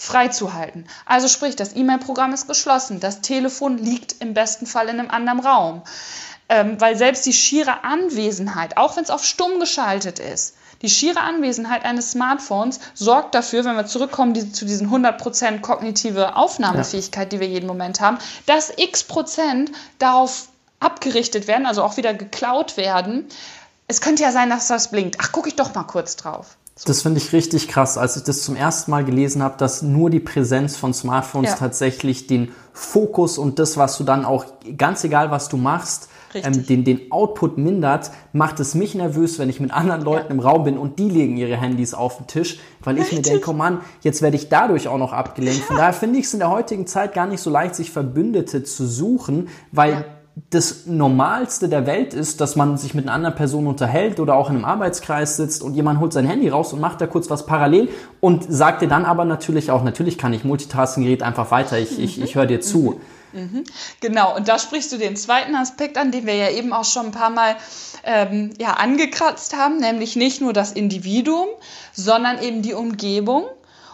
freizuhalten. 0.00 0.86
Also 1.04 1.28
sprich, 1.28 1.56
das 1.56 1.76
E-Mail-Programm 1.76 2.32
ist 2.32 2.48
geschlossen, 2.48 3.00
das 3.00 3.20
Telefon 3.20 3.76
liegt 3.76 4.22
im 4.22 4.32
besten 4.32 4.64
Fall 4.64 4.88
in 4.88 4.98
einem 4.98 5.10
anderen 5.10 5.40
Raum. 5.40 5.82
Ähm, 6.48 6.80
weil 6.80 6.96
selbst 6.96 7.26
die 7.26 7.34
schiere 7.34 7.84
Anwesenheit, 7.84 8.78
auch 8.78 8.96
wenn 8.96 9.04
es 9.04 9.10
auf 9.10 9.22
stumm 9.22 9.60
geschaltet 9.60 10.18
ist, 10.18 10.56
die 10.80 10.88
schiere 10.88 11.20
Anwesenheit 11.20 11.84
eines 11.84 12.12
Smartphones 12.12 12.80
sorgt 12.94 13.34
dafür, 13.34 13.66
wenn 13.66 13.76
wir 13.76 13.84
zurückkommen 13.84 14.32
die, 14.32 14.50
zu 14.50 14.64
diesen 14.64 14.90
100% 14.90 15.60
kognitive 15.60 16.34
Aufnahmefähigkeit, 16.34 17.30
die 17.30 17.38
wir 17.38 17.48
jeden 17.48 17.66
Moment 17.66 18.00
haben, 18.00 18.16
dass 18.46 18.72
x 18.74 19.04
Prozent 19.04 19.70
darauf 19.98 20.48
abgerichtet 20.80 21.46
werden, 21.46 21.66
also 21.66 21.82
auch 21.82 21.98
wieder 21.98 22.14
geklaut 22.14 22.78
werden. 22.78 23.28
Es 23.86 24.00
könnte 24.00 24.22
ja 24.22 24.32
sein, 24.32 24.48
dass 24.48 24.66
das 24.66 24.90
blinkt. 24.90 25.16
Ach, 25.20 25.30
gucke 25.30 25.50
ich 25.50 25.56
doch 25.56 25.74
mal 25.74 25.84
kurz 25.84 26.16
drauf. 26.16 26.56
Das 26.86 27.02
finde 27.02 27.18
ich 27.18 27.32
richtig 27.32 27.68
krass, 27.68 27.98
als 27.98 28.16
ich 28.16 28.22
das 28.22 28.42
zum 28.42 28.56
ersten 28.56 28.90
Mal 28.90 29.04
gelesen 29.04 29.42
habe, 29.42 29.56
dass 29.58 29.82
nur 29.82 30.08
die 30.08 30.20
Präsenz 30.20 30.76
von 30.76 30.94
Smartphones 30.94 31.50
ja. 31.50 31.56
tatsächlich 31.56 32.26
den 32.26 32.52
Fokus 32.72 33.36
und 33.36 33.58
das, 33.58 33.76
was 33.76 33.98
du 33.98 34.04
dann 34.04 34.24
auch, 34.24 34.46
ganz 34.78 35.04
egal 35.04 35.30
was 35.30 35.48
du 35.48 35.58
machst, 35.58 36.08
ähm, 36.32 36.64
den, 36.66 36.84
den 36.84 37.12
Output 37.12 37.58
mindert, 37.58 38.12
macht 38.32 38.60
es 38.60 38.74
mich 38.74 38.94
nervös, 38.94 39.38
wenn 39.38 39.50
ich 39.50 39.60
mit 39.60 39.72
anderen 39.72 40.02
Leuten 40.02 40.28
ja. 40.28 40.30
im 40.30 40.40
Raum 40.40 40.64
bin 40.64 40.78
und 40.78 40.98
die 40.98 41.10
legen 41.10 41.36
ihre 41.36 41.56
Handys 41.56 41.92
auf 41.92 42.16
den 42.18 42.28
Tisch, 42.28 42.60
weil 42.82 42.96
ich 42.96 43.02
Richtig. 43.02 43.18
mir 43.18 43.22
denke, 43.22 43.50
oh 43.50 43.54
Mann, 43.54 43.80
jetzt 44.02 44.22
werde 44.22 44.36
ich 44.36 44.48
dadurch 44.48 44.88
auch 44.88 44.98
noch 44.98 45.12
abgelenkt. 45.12 45.64
Von 45.64 45.76
daher 45.76 45.92
finde 45.92 46.18
ich 46.18 46.26
es 46.26 46.32
in 46.32 46.38
der 46.38 46.50
heutigen 46.50 46.86
Zeit 46.86 47.14
gar 47.14 47.26
nicht 47.26 47.40
so 47.40 47.50
leicht, 47.50 47.74
sich 47.74 47.90
Verbündete 47.90 48.62
zu 48.62 48.86
suchen, 48.86 49.48
weil 49.72 49.92
ja 49.92 50.04
das 50.50 50.86
Normalste 50.86 51.68
der 51.68 51.86
Welt 51.86 52.14
ist, 52.14 52.40
dass 52.40 52.56
man 52.56 52.76
sich 52.76 52.94
mit 52.94 53.06
einer 53.06 53.14
anderen 53.14 53.34
Person 53.34 53.66
unterhält 53.66 54.20
oder 54.20 54.36
auch 54.36 54.48
in 54.48 54.56
einem 54.56 54.64
Arbeitskreis 54.64 55.36
sitzt 55.36 55.62
und 55.62 55.74
jemand 55.74 56.00
holt 56.00 56.12
sein 56.12 56.26
Handy 56.26 56.48
raus 56.48 56.72
und 56.72 56.80
macht 56.80 57.00
da 57.00 57.06
kurz 57.06 57.28
was 57.30 57.46
parallel 57.46 57.88
und 58.20 58.46
sagt 58.48 58.82
dir 58.82 58.88
dann 58.88 59.04
aber 59.04 59.24
natürlich 59.24 59.70
auch, 59.70 59.82
natürlich 59.82 60.18
kann 60.18 60.32
ich 60.32 60.44
Multitasking-Gerät 60.44 61.22
einfach 61.22 61.50
weiter, 61.50 61.78
ich, 61.78 61.98
ich, 61.98 62.20
ich 62.20 62.34
höre 62.34 62.46
dir 62.46 62.60
zu. 62.60 63.00
Mhm. 63.32 63.40
mhm. 63.40 63.64
Genau, 64.00 64.36
und 64.36 64.48
da 64.48 64.58
sprichst 64.58 64.92
du 64.92 64.98
den 64.98 65.16
zweiten 65.16 65.54
Aspekt 65.54 65.98
an, 65.98 66.12
den 66.12 66.26
wir 66.26 66.34
ja 66.34 66.50
eben 66.50 66.72
auch 66.72 66.84
schon 66.84 67.06
ein 67.06 67.12
paar 67.12 67.30
Mal 67.30 67.56
ähm, 68.04 68.50
ja, 68.58 68.74
angekratzt 68.74 69.56
haben, 69.56 69.78
nämlich 69.78 70.16
nicht 70.16 70.40
nur 70.40 70.52
das 70.52 70.72
Individuum, 70.72 71.48
sondern 71.92 72.42
eben 72.42 72.62
die 72.62 72.74
Umgebung 72.74 73.44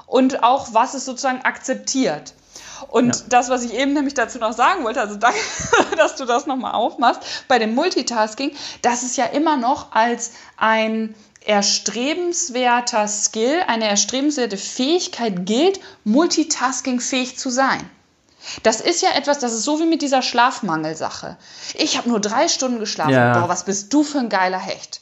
und 0.06 0.42
auch, 0.42 0.74
was 0.74 0.94
es 0.94 1.04
sozusagen 1.04 1.42
akzeptiert. 1.42 2.34
Und 2.88 3.16
ja. 3.16 3.22
das, 3.28 3.48
was 3.48 3.62
ich 3.64 3.74
eben 3.74 3.92
nämlich 3.92 4.14
dazu 4.14 4.38
noch 4.38 4.52
sagen 4.52 4.84
wollte, 4.84 5.00
also 5.00 5.16
danke, 5.16 5.38
dass 5.96 6.16
du 6.16 6.24
das 6.24 6.46
nochmal 6.46 6.72
aufmachst, 6.72 7.22
bei 7.48 7.58
dem 7.58 7.74
Multitasking, 7.74 8.52
das 8.82 9.02
ist 9.02 9.16
ja 9.16 9.26
immer 9.26 9.56
noch 9.56 9.92
als 9.92 10.32
ein 10.56 11.14
erstrebenswerter 11.44 13.06
Skill, 13.06 13.62
eine 13.66 13.86
erstrebenswerte 13.88 14.56
Fähigkeit 14.56 15.46
gilt, 15.46 15.80
multitaskingfähig 16.04 17.38
zu 17.38 17.50
sein. 17.50 17.88
Das 18.62 18.80
ist 18.80 19.02
ja 19.02 19.10
etwas, 19.14 19.38
das 19.38 19.52
ist 19.52 19.64
so 19.64 19.80
wie 19.80 19.86
mit 19.86 20.02
dieser 20.02 20.22
Schlafmangelsache. 20.22 21.36
Ich 21.74 21.96
habe 21.98 22.08
nur 22.08 22.20
drei 22.20 22.48
Stunden 22.48 22.78
geschlafen. 22.78 23.12
Ja. 23.12 23.40
Boah, 23.40 23.48
was 23.48 23.64
bist 23.64 23.92
du 23.92 24.02
für 24.02 24.18
ein 24.18 24.28
geiler 24.28 24.58
Hecht? 24.58 25.00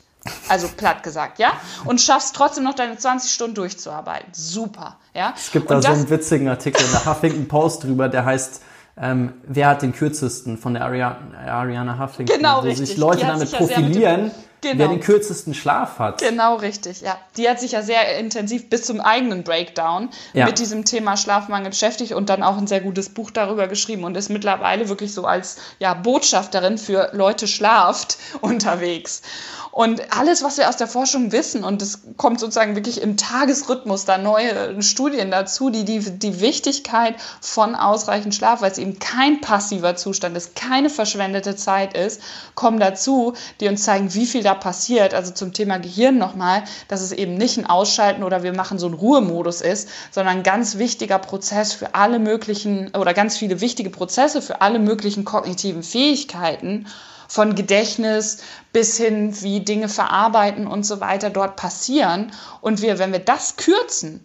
Also 0.48 0.68
platt 0.68 1.02
gesagt, 1.02 1.38
ja? 1.38 1.52
Und 1.84 2.00
schaffst 2.00 2.34
trotzdem 2.34 2.64
noch 2.64 2.74
deine 2.74 2.96
20 2.96 3.30
Stunden 3.30 3.54
durchzuarbeiten. 3.54 4.32
Super, 4.32 4.96
ja? 5.12 5.34
Es 5.36 5.50
gibt 5.52 5.70
da 5.70 5.82
so 5.82 5.88
einen 5.88 6.08
witzigen 6.08 6.48
Artikel 6.48 6.84
in 6.84 6.90
der 6.92 7.04
Huffington 7.04 7.46
Post 7.46 7.84
drüber, 7.84 8.08
der 8.08 8.24
heißt 8.24 8.62
ähm, 8.96 9.32
wer 9.42 9.68
hat 9.68 9.82
den 9.82 9.92
kürzesten 9.92 10.56
von 10.56 10.74
der 10.74 10.84
Ari 10.84 11.02
Ariana 11.02 11.98
Huffington, 11.98 12.36
genau, 12.36 12.58
wo 12.58 12.66
richtig. 12.68 12.90
sich 12.90 12.96
Leute 12.96 13.26
damit 13.26 13.50
profilieren, 13.50 14.30
genau. 14.60 14.78
wer 14.78 14.88
den 14.88 15.00
kürzesten 15.00 15.52
Schlaf 15.52 15.98
hat. 15.98 16.20
Genau, 16.20 16.54
richtig, 16.54 17.00
ja. 17.00 17.18
Die 17.36 17.48
hat 17.48 17.58
sich 17.58 17.72
ja 17.72 17.82
sehr 17.82 18.16
intensiv 18.18 18.70
bis 18.70 18.84
zum 18.84 19.00
eigenen 19.00 19.42
Breakdown 19.42 20.10
ja. 20.32 20.46
mit 20.46 20.60
diesem 20.60 20.84
Thema 20.84 21.16
Schlafmangel 21.16 21.70
beschäftigt 21.70 22.12
und 22.12 22.28
dann 22.28 22.44
auch 22.44 22.56
ein 22.56 22.68
sehr 22.68 22.80
gutes 22.80 23.08
Buch 23.08 23.32
darüber 23.32 23.66
geschrieben 23.66 24.04
und 24.04 24.16
ist 24.16 24.28
mittlerweile 24.28 24.88
wirklich 24.88 25.12
so 25.12 25.24
als 25.24 25.56
ja, 25.80 25.94
Botschafterin 25.94 26.78
für 26.78 27.10
Leute 27.14 27.48
schlaft 27.48 28.18
unterwegs. 28.42 29.22
Und 29.74 30.16
alles, 30.16 30.44
was 30.44 30.56
wir 30.56 30.68
aus 30.68 30.76
der 30.76 30.86
Forschung 30.86 31.32
wissen, 31.32 31.64
und 31.64 31.82
es 31.82 31.98
kommt 32.16 32.38
sozusagen 32.38 32.76
wirklich 32.76 33.02
im 33.02 33.16
Tagesrhythmus 33.16 34.04
da 34.04 34.18
neue 34.18 34.80
Studien 34.84 35.32
dazu, 35.32 35.68
die 35.68 35.84
die, 35.84 35.98
die 35.98 36.40
Wichtigkeit 36.40 37.16
von 37.40 37.74
ausreichend 37.74 38.36
Schlaf, 38.36 38.62
weil 38.62 38.70
es 38.70 38.78
eben 38.78 39.00
kein 39.00 39.40
passiver 39.40 39.96
Zustand 39.96 40.36
ist, 40.36 40.54
keine 40.54 40.90
verschwendete 40.90 41.56
Zeit 41.56 41.96
ist, 41.96 42.22
kommen 42.54 42.78
dazu, 42.78 43.32
die 43.58 43.66
uns 43.66 43.82
zeigen, 43.82 44.14
wie 44.14 44.26
viel 44.26 44.44
da 44.44 44.54
passiert. 44.54 45.12
Also 45.12 45.32
zum 45.32 45.52
Thema 45.52 45.78
Gehirn 45.78 46.18
nochmal, 46.18 46.62
dass 46.86 47.00
es 47.00 47.10
eben 47.10 47.34
nicht 47.34 47.58
ein 47.58 47.66
Ausschalten 47.66 48.22
oder 48.22 48.44
wir 48.44 48.52
machen 48.52 48.78
so 48.78 48.86
einen 48.86 48.94
Ruhemodus 48.94 49.60
ist, 49.60 49.88
sondern 50.12 50.36
ein 50.36 50.42
ganz 50.44 50.78
wichtiger 50.78 51.18
Prozess 51.18 51.72
für 51.72 51.96
alle 51.96 52.20
möglichen 52.20 52.94
oder 52.94 53.12
ganz 53.12 53.36
viele 53.36 53.60
wichtige 53.60 53.90
Prozesse 53.90 54.40
für 54.40 54.60
alle 54.60 54.78
möglichen 54.78 55.24
kognitiven 55.24 55.82
Fähigkeiten 55.82 56.86
von 57.28 57.54
Gedächtnis 57.54 58.38
bis 58.72 58.96
hin, 58.96 59.40
wie 59.42 59.60
Dinge 59.60 59.88
verarbeiten 59.88 60.66
und 60.66 60.84
so 60.84 61.00
weiter 61.00 61.30
dort 61.30 61.56
passieren. 61.56 62.32
Und 62.60 62.82
wir, 62.82 62.98
wenn 62.98 63.12
wir 63.12 63.20
das 63.20 63.56
kürzen, 63.56 64.24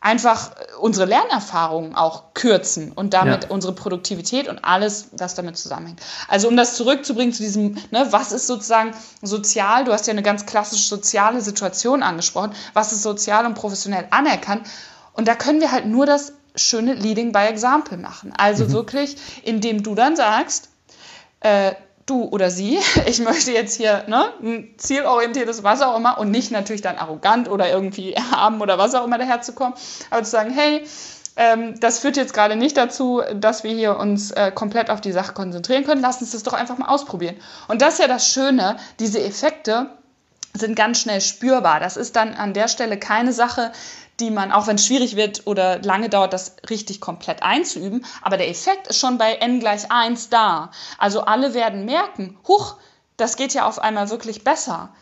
einfach 0.00 0.52
unsere 0.80 1.06
Lernerfahrungen 1.06 1.94
auch 1.94 2.32
kürzen 2.32 2.90
und 2.92 3.12
damit 3.12 3.44
ja. 3.44 3.50
unsere 3.50 3.74
Produktivität 3.74 4.48
und 4.48 4.64
alles, 4.64 5.08
was 5.12 5.34
damit 5.34 5.58
zusammenhängt. 5.58 6.00
Also 6.26 6.48
um 6.48 6.56
das 6.56 6.74
zurückzubringen 6.74 7.34
zu 7.34 7.42
diesem, 7.42 7.76
ne, 7.90 8.06
was 8.10 8.32
ist 8.32 8.46
sozusagen 8.46 8.94
sozial, 9.20 9.84
du 9.84 9.92
hast 9.92 10.06
ja 10.06 10.12
eine 10.12 10.22
ganz 10.22 10.46
klassische 10.46 10.88
soziale 10.88 11.42
Situation 11.42 12.02
angesprochen, 12.02 12.52
was 12.72 12.92
ist 12.92 13.02
sozial 13.02 13.44
und 13.44 13.54
professionell 13.54 14.06
anerkannt. 14.10 14.66
Und 15.12 15.28
da 15.28 15.34
können 15.34 15.60
wir 15.60 15.70
halt 15.70 15.84
nur 15.86 16.06
das 16.06 16.32
schöne 16.54 16.94
Leading 16.94 17.32
by 17.32 17.40
Example 17.40 17.98
machen. 17.98 18.32
Also 18.36 18.64
mhm. 18.64 18.72
wirklich, 18.72 19.16
indem 19.42 19.82
du 19.82 19.94
dann 19.94 20.16
sagst, 20.16 20.70
äh, 21.40 21.72
du 22.10 22.24
oder 22.24 22.50
sie, 22.50 22.78
ich 23.06 23.20
möchte 23.20 23.52
jetzt 23.52 23.76
hier 23.76 24.04
ne, 24.08 24.32
ein 24.42 24.74
zielorientiertes, 24.76 25.62
was 25.62 25.82
auch 25.82 25.96
immer, 25.96 26.18
und 26.18 26.30
nicht 26.30 26.50
natürlich 26.50 26.82
dann 26.82 26.98
arrogant 26.98 27.48
oder 27.48 27.70
irgendwie 27.70 28.14
haben 28.32 28.60
oder 28.60 28.78
was 28.78 28.94
auch 28.94 29.04
immer 29.04 29.18
daherzukommen, 29.18 29.74
aber 30.10 30.22
zu 30.24 30.30
sagen, 30.30 30.50
hey, 30.50 30.84
ähm, 31.36 31.78
das 31.80 32.00
führt 32.00 32.16
jetzt 32.16 32.34
gerade 32.34 32.56
nicht 32.56 32.76
dazu, 32.76 33.22
dass 33.34 33.64
wir 33.64 33.72
hier 33.72 33.96
uns 33.96 34.32
äh, 34.32 34.50
komplett 34.52 34.90
auf 34.90 35.00
die 35.00 35.12
Sache 35.12 35.32
konzentrieren 35.32 35.84
können. 35.84 36.02
Lass 36.02 36.20
uns 36.20 36.32
das 36.32 36.42
doch 36.42 36.52
einfach 36.52 36.76
mal 36.76 36.88
ausprobieren. 36.88 37.36
Und 37.68 37.80
das 37.80 37.94
ist 37.94 38.00
ja 38.00 38.08
das 38.08 38.26
Schöne, 38.26 38.76
diese 38.98 39.22
Effekte 39.22 39.90
sind 40.52 40.74
ganz 40.74 41.00
schnell 41.00 41.20
spürbar. 41.20 41.78
Das 41.78 41.96
ist 41.96 42.16
dann 42.16 42.34
an 42.34 42.52
der 42.52 42.66
Stelle 42.66 42.98
keine 42.98 43.32
Sache, 43.32 43.70
die 44.20 44.30
man, 44.30 44.52
auch 44.52 44.66
wenn 44.66 44.76
es 44.76 44.86
schwierig 44.86 45.16
wird 45.16 45.46
oder 45.46 45.80
lange 45.82 46.08
dauert, 46.08 46.32
das 46.32 46.56
richtig 46.68 47.00
komplett 47.00 47.42
einzuüben, 47.42 48.04
aber 48.22 48.36
der 48.36 48.48
Effekt 48.48 48.88
ist 48.88 48.98
schon 48.98 49.18
bei 49.18 49.34
n 49.34 49.60
gleich 49.60 49.90
1 49.90 50.28
da. 50.28 50.70
Also 50.98 51.22
alle 51.22 51.54
werden 51.54 51.84
merken, 51.84 52.38
huch, 52.46 52.76
das 53.16 53.36
geht 53.36 53.54
ja 53.54 53.66
auf 53.66 53.78
einmal 53.78 54.10
wirklich 54.10 54.44
besser 54.44 54.92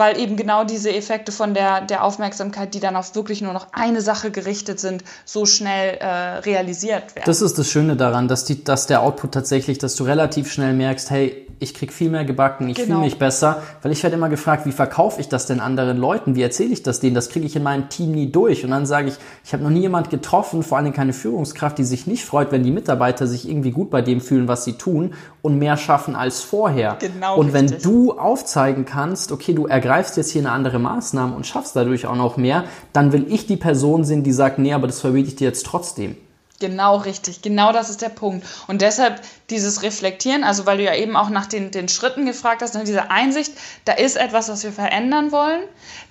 weil 0.00 0.18
eben 0.18 0.36
genau 0.36 0.64
diese 0.64 0.92
Effekte 0.92 1.30
von 1.30 1.52
der, 1.52 1.82
der 1.82 2.02
Aufmerksamkeit, 2.02 2.72
die 2.74 2.80
dann 2.80 2.96
auf 2.96 3.14
wirklich 3.14 3.42
nur 3.42 3.52
noch 3.52 3.68
eine 3.72 4.00
Sache 4.00 4.30
gerichtet 4.30 4.80
sind, 4.80 5.04
so 5.26 5.44
schnell 5.44 5.98
äh, 5.98 6.06
realisiert 6.38 7.14
werden. 7.14 7.26
Das 7.26 7.42
ist 7.42 7.58
das 7.58 7.68
Schöne 7.68 7.96
daran, 7.96 8.26
dass, 8.26 8.46
die, 8.46 8.64
dass 8.64 8.86
der 8.86 9.02
Output 9.02 9.32
tatsächlich, 9.32 9.76
dass 9.76 9.94
du 9.96 10.04
relativ 10.04 10.50
schnell 10.50 10.72
merkst, 10.72 11.10
hey, 11.10 11.46
ich 11.60 11.74
krieg 11.74 11.92
viel 11.92 12.10
mehr 12.10 12.24
gebacken, 12.24 12.68
ich 12.68 12.76
genau. 12.76 12.86
fühle 12.86 13.00
mich 13.00 13.18
besser, 13.18 13.62
weil 13.82 13.92
ich 13.92 14.02
werde 14.02 14.16
immer 14.16 14.30
gefragt, 14.30 14.64
wie 14.64 14.72
verkaufe 14.72 15.20
ich 15.20 15.28
das 15.28 15.44
denn 15.46 15.60
anderen 15.60 15.98
Leuten, 15.98 16.34
wie 16.34 16.42
erzähle 16.42 16.72
ich 16.72 16.82
das 16.82 17.00
denen, 17.00 17.14
das 17.14 17.28
kriege 17.28 17.44
ich 17.44 17.54
in 17.54 17.62
meinem 17.62 17.90
Team 17.90 18.12
nie 18.12 18.32
durch 18.32 18.64
und 18.64 18.70
dann 18.70 18.86
sage 18.86 19.08
ich, 19.08 19.14
ich 19.44 19.52
habe 19.52 19.62
noch 19.62 19.70
nie 19.70 19.80
jemand 19.80 20.08
getroffen, 20.08 20.62
vor 20.62 20.78
allem 20.78 20.94
keine 20.94 21.12
Führungskraft, 21.12 21.76
die 21.76 21.84
sich 21.84 22.06
nicht 22.06 22.24
freut, 22.24 22.50
wenn 22.50 22.62
die 22.62 22.70
Mitarbeiter 22.70 23.26
sich 23.26 23.46
irgendwie 23.46 23.72
gut 23.72 23.90
bei 23.90 24.00
dem 24.00 24.22
fühlen, 24.22 24.48
was 24.48 24.64
sie 24.64 24.72
tun 24.72 25.12
und 25.42 25.58
mehr 25.58 25.76
schaffen 25.76 26.16
als 26.16 26.40
vorher. 26.40 26.96
Genau 26.98 27.36
und 27.36 27.52
wenn 27.52 27.66
richtig. 27.66 27.82
du 27.82 28.12
aufzeigen 28.12 28.86
kannst, 28.86 29.30
okay, 29.30 29.52
du 29.52 29.66
ergreifst 29.66 29.89
jetzt 29.98 30.30
hier 30.30 30.42
eine 30.42 30.52
andere 30.52 30.78
Maßnahme 30.78 31.34
und 31.34 31.46
schaffst 31.46 31.76
dadurch 31.76 32.06
auch 32.06 32.16
noch 32.16 32.36
mehr, 32.36 32.64
dann 32.92 33.12
will 33.12 33.26
ich 33.32 33.46
die 33.46 33.56
Person 33.56 34.04
sein, 34.04 34.22
die 34.22 34.32
sagt, 34.32 34.58
nee, 34.58 34.72
aber 34.72 34.86
das 34.86 35.00
verbiete 35.00 35.28
ich 35.28 35.36
dir 35.36 35.48
jetzt 35.48 35.66
trotzdem. 35.66 36.16
Genau 36.60 36.98
richtig, 36.98 37.40
genau 37.40 37.72
das 37.72 37.88
ist 37.88 38.02
der 38.02 38.10
Punkt. 38.10 38.46
Und 38.66 38.82
deshalb 38.82 39.22
dieses 39.48 39.82
Reflektieren, 39.82 40.44
also 40.44 40.66
weil 40.66 40.76
du 40.76 40.84
ja 40.84 40.94
eben 40.94 41.16
auch 41.16 41.30
nach 41.30 41.46
den, 41.46 41.70
den 41.70 41.88
Schritten 41.88 42.26
gefragt 42.26 42.60
hast, 42.60 42.74
ne, 42.74 42.84
diese 42.84 43.10
Einsicht, 43.10 43.52
da 43.86 43.94
ist 43.94 44.18
etwas, 44.18 44.50
was 44.50 44.62
wir 44.62 44.72
verändern 44.72 45.32
wollen, 45.32 45.62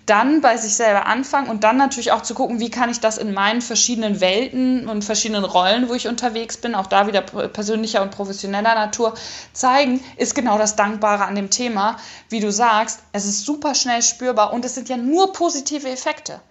dann 0.09 0.41
bei 0.41 0.57
sich 0.57 0.75
selber 0.75 1.05
anfangen 1.05 1.49
und 1.49 1.63
dann 1.63 1.77
natürlich 1.77 2.11
auch 2.11 2.23
zu 2.23 2.33
gucken, 2.33 2.59
wie 2.59 2.71
kann 2.71 2.89
ich 2.89 2.99
das 2.99 3.17
in 3.17 3.33
meinen 3.33 3.61
verschiedenen 3.61 4.19
Welten 4.21 4.89
und 4.89 5.03
verschiedenen 5.03 5.45
Rollen, 5.45 5.87
wo 5.87 5.93
ich 5.93 6.07
unterwegs 6.07 6.57
bin, 6.57 6.73
auch 6.73 6.87
da 6.87 7.07
wieder 7.07 7.21
persönlicher 7.21 8.01
und 8.01 8.11
professioneller 8.11 8.75
Natur 8.75 9.13
zeigen, 9.53 10.03
ist 10.17 10.35
genau 10.35 10.57
das 10.57 10.75
Dankbare 10.75 11.25
an 11.25 11.35
dem 11.35 11.49
Thema. 11.49 11.97
Wie 12.29 12.39
du 12.39 12.51
sagst, 12.51 13.01
es 13.11 13.25
ist 13.25 13.45
super 13.45 13.75
schnell 13.75 14.01
spürbar 14.01 14.51
und 14.53 14.65
es 14.65 14.75
sind 14.75 14.89
ja 14.89 14.97
nur 14.97 15.31
positive 15.33 15.87
Effekte. 15.87 16.41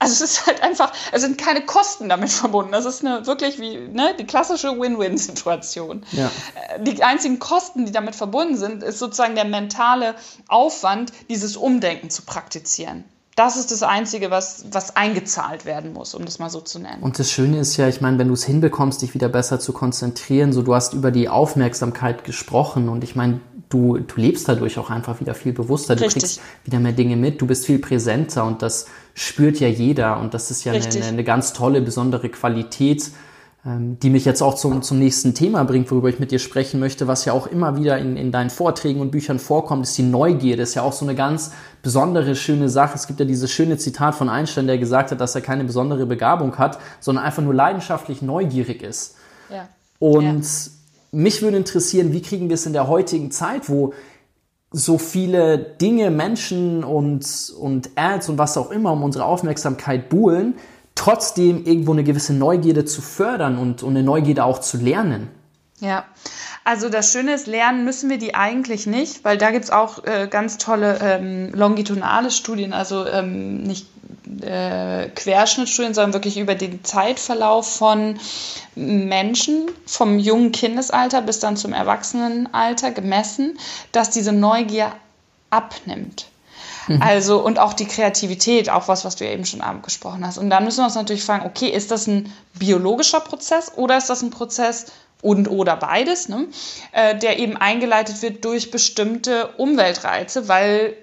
Also 0.00 0.24
es 0.24 0.30
ist 0.30 0.46
halt 0.46 0.62
einfach, 0.62 0.92
es 1.10 1.22
sind 1.22 1.38
keine 1.38 1.62
Kosten 1.62 2.08
damit 2.08 2.30
verbunden. 2.30 2.72
Das 2.72 2.84
ist 2.84 3.04
eine 3.04 3.26
wirklich 3.26 3.58
wie 3.58 3.76
ne, 3.76 4.14
die 4.18 4.26
klassische 4.26 4.78
Win-Win-Situation. 4.78 6.04
Ja. 6.12 6.30
Äh, 6.68 6.82
die 6.84 7.02
einzigen 7.02 7.38
Kosten, 7.38 7.84
die 7.84 7.92
damit 7.92 8.14
verbunden 8.14 8.56
sind, 8.56 8.82
ist 8.82 8.98
sozusagen 8.98 9.34
der 9.34 9.44
mentale 9.44 10.14
Aufwand, 10.46 11.12
dieses 11.28 11.56
Umdenken 11.56 12.10
zu 12.10 12.22
praktizieren. 12.22 13.04
Das 13.34 13.56
ist 13.56 13.70
das 13.70 13.84
Einzige, 13.84 14.32
was, 14.32 14.64
was 14.72 14.96
eingezahlt 14.96 15.64
werden 15.64 15.92
muss, 15.92 16.12
um 16.14 16.24
das 16.24 16.40
mal 16.40 16.50
so 16.50 16.60
zu 16.60 16.80
nennen. 16.80 17.02
Und 17.02 17.20
das 17.20 17.30
Schöne 17.30 17.60
ist 17.60 17.76
ja, 17.76 17.86
ich 17.86 18.00
meine, 18.00 18.18
wenn 18.18 18.26
du 18.26 18.34
es 18.34 18.44
hinbekommst, 18.44 19.00
dich 19.00 19.14
wieder 19.14 19.28
besser 19.28 19.60
zu 19.60 19.72
konzentrieren, 19.72 20.52
so 20.52 20.62
du 20.62 20.74
hast 20.74 20.92
über 20.92 21.12
die 21.12 21.28
Aufmerksamkeit 21.28 22.24
gesprochen 22.24 22.88
und 22.88 23.04
ich 23.04 23.14
meine, 23.14 23.40
du, 23.68 23.98
du 23.98 24.20
lebst 24.20 24.48
dadurch 24.48 24.76
auch 24.78 24.90
einfach 24.90 25.20
wieder 25.20 25.36
viel 25.36 25.52
bewusster, 25.52 25.94
du 25.94 26.04
Richtig. 26.04 26.22
kriegst 26.22 26.40
wieder 26.64 26.80
mehr 26.80 26.90
Dinge 26.90 27.14
mit, 27.14 27.40
du 27.40 27.46
bist 27.46 27.66
viel 27.66 27.78
präsenter 27.78 28.44
und 28.44 28.60
das 28.60 28.86
spürt 29.18 29.58
ja 29.58 29.68
jeder 29.68 30.20
und 30.20 30.32
das 30.32 30.50
ist 30.50 30.64
ja 30.64 30.72
eine, 30.72 31.04
eine, 31.04 31.24
ganz 31.24 31.52
tolle, 31.52 31.80
besondere 31.80 32.28
Qualität, 32.28 33.10
ähm, 33.66 33.98
die 33.98 34.10
mich 34.10 34.24
jetzt 34.24 34.42
auch 34.42 34.54
zum, 34.54 34.82
zum 34.82 34.98
nächsten 34.98 35.34
Thema 35.34 35.64
bringt, 35.64 35.90
worüber 35.90 36.08
ich 36.08 36.20
mit 36.20 36.30
dir 36.30 36.38
sprechen 36.38 36.78
möchte, 36.78 37.08
was 37.08 37.24
ja 37.24 37.32
auch 37.32 37.48
immer 37.48 37.76
wieder 37.76 37.98
in, 37.98 38.16
in 38.16 38.30
deinen 38.30 38.50
Vorträgen 38.50 39.00
und 39.00 39.10
Büchern 39.10 39.40
vorkommt, 39.40 39.84
ist 39.84 39.98
die 39.98 40.04
Neugierde. 40.04 40.62
Das 40.62 40.70
ist 40.70 40.74
ja 40.76 40.82
auch 40.82 40.92
so 40.92 41.04
eine 41.04 41.16
ganz 41.16 41.50
besondere, 41.82 42.36
schöne 42.36 42.68
Sache. 42.68 42.94
Es 42.94 43.08
gibt 43.08 43.18
ja 43.18 43.26
dieses 43.26 43.50
schöne 43.50 43.76
Zitat 43.76 44.14
von 44.14 44.28
Einstein, 44.28 44.68
der 44.68 44.78
gesagt 44.78 45.10
hat, 45.10 45.20
dass 45.20 45.34
er 45.34 45.40
keine 45.40 45.64
besondere 45.64 46.06
Begabung 46.06 46.56
hat, 46.56 46.78
sondern 47.00 47.24
einfach 47.24 47.42
nur 47.42 47.54
leidenschaftlich 47.54 48.22
neugierig 48.22 48.82
ist. 48.82 49.16
Ja. 49.50 49.68
Und 49.98 50.44
ja 50.44 50.72
mich 51.10 51.42
würde 51.42 51.56
interessieren, 51.56 52.12
wie 52.12 52.22
kriegen 52.22 52.48
wir 52.48 52.54
es 52.54 52.66
in 52.66 52.72
der 52.72 52.88
heutigen 52.88 53.30
Zeit, 53.30 53.68
wo 53.68 53.94
so 54.70 54.98
viele 54.98 55.58
Dinge, 55.58 56.10
Menschen 56.10 56.84
und, 56.84 57.52
und 57.58 57.90
Ads 57.96 58.28
und 58.28 58.38
was 58.38 58.56
auch 58.56 58.70
immer 58.70 58.92
um 58.92 59.02
unsere 59.02 59.24
Aufmerksamkeit 59.24 60.08
buhlen, 60.08 60.54
trotzdem 60.94 61.64
irgendwo 61.64 61.92
eine 61.92 62.04
gewisse 62.04 62.34
Neugierde 62.34 62.84
zu 62.84 63.00
fördern 63.00 63.58
und, 63.58 63.82
und 63.82 63.90
eine 63.90 64.02
Neugierde 64.02 64.44
auch 64.44 64.58
zu 64.58 64.76
lernen. 64.78 65.28
Ja, 65.80 66.04
also 66.64 66.88
das 66.88 67.12
Schöne 67.12 67.34
ist, 67.34 67.46
lernen 67.46 67.84
müssen 67.84 68.10
wir 68.10 68.18
die 68.18 68.34
eigentlich 68.34 68.86
nicht, 68.86 69.24
weil 69.24 69.38
da 69.38 69.52
gibt 69.52 69.64
es 69.64 69.70
auch 69.70 70.04
äh, 70.04 70.26
ganz 70.28 70.58
tolle 70.58 70.98
ähm, 71.00 71.50
longitudinale 71.54 72.30
Studien, 72.30 72.72
also 72.72 73.06
ähm, 73.06 73.62
nicht 73.62 73.86
äh, 74.42 75.08
Querschnittstudien, 75.14 75.94
sondern 75.94 76.12
wirklich 76.12 76.38
über 76.38 76.54
den 76.54 76.84
Zeitverlauf 76.84 77.76
von 77.76 78.18
Menschen 78.74 79.70
vom 79.86 80.18
jungen 80.18 80.52
Kindesalter 80.52 81.22
bis 81.22 81.40
dann 81.40 81.56
zum 81.56 81.72
Erwachsenenalter 81.72 82.90
gemessen, 82.90 83.58
dass 83.92 84.10
diese 84.10 84.32
Neugier 84.32 84.92
abnimmt. 85.50 86.26
Mhm. 86.88 87.02
Also, 87.02 87.44
und 87.44 87.58
auch 87.58 87.74
die 87.74 87.86
Kreativität, 87.86 88.70
auch 88.70 88.88
was, 88.88 89.04
was 89.04 89.16
du 89.16 89.24
ja 89.24 89.32
eben 89.32 89.44
schon 89.44 89.60
angesprochen 89.60 90.26
hast. 90.26 90.38
Und 90.38 90.50
dann 90.50 90.64
müssen 90.64 90.78
wir 90.78 90.86
uns 90.86 90.94
natürlich 90.94 91.24
fragen, 91.24 91.46
okay, 91.46 91.68
ist 91.68 91.90
das 91.90 92.06
ein 92.06 92.32
biologischer 92.58 93.20
Prozess 93.20 93.72
oder 93.76 93.98
ist 93.98 94.10
das 94.10 94.22
ein 94.22 94.30
Prozess 94.30 94.86
und 95.20 95.48
oder 95.48 95.76
beides, 95.76 96.28
ne? 96.28 96.46
äh, 96.92 97.16
der 97.16 97.38
eben 97.38 97.56
eingeleitet 97.56 98.22
wird 98.22 98.44
durch 98.44 98.70
bestimmte 98.70 99.48
Umweltreize, 99.56 100.48
weil 100.48 100.96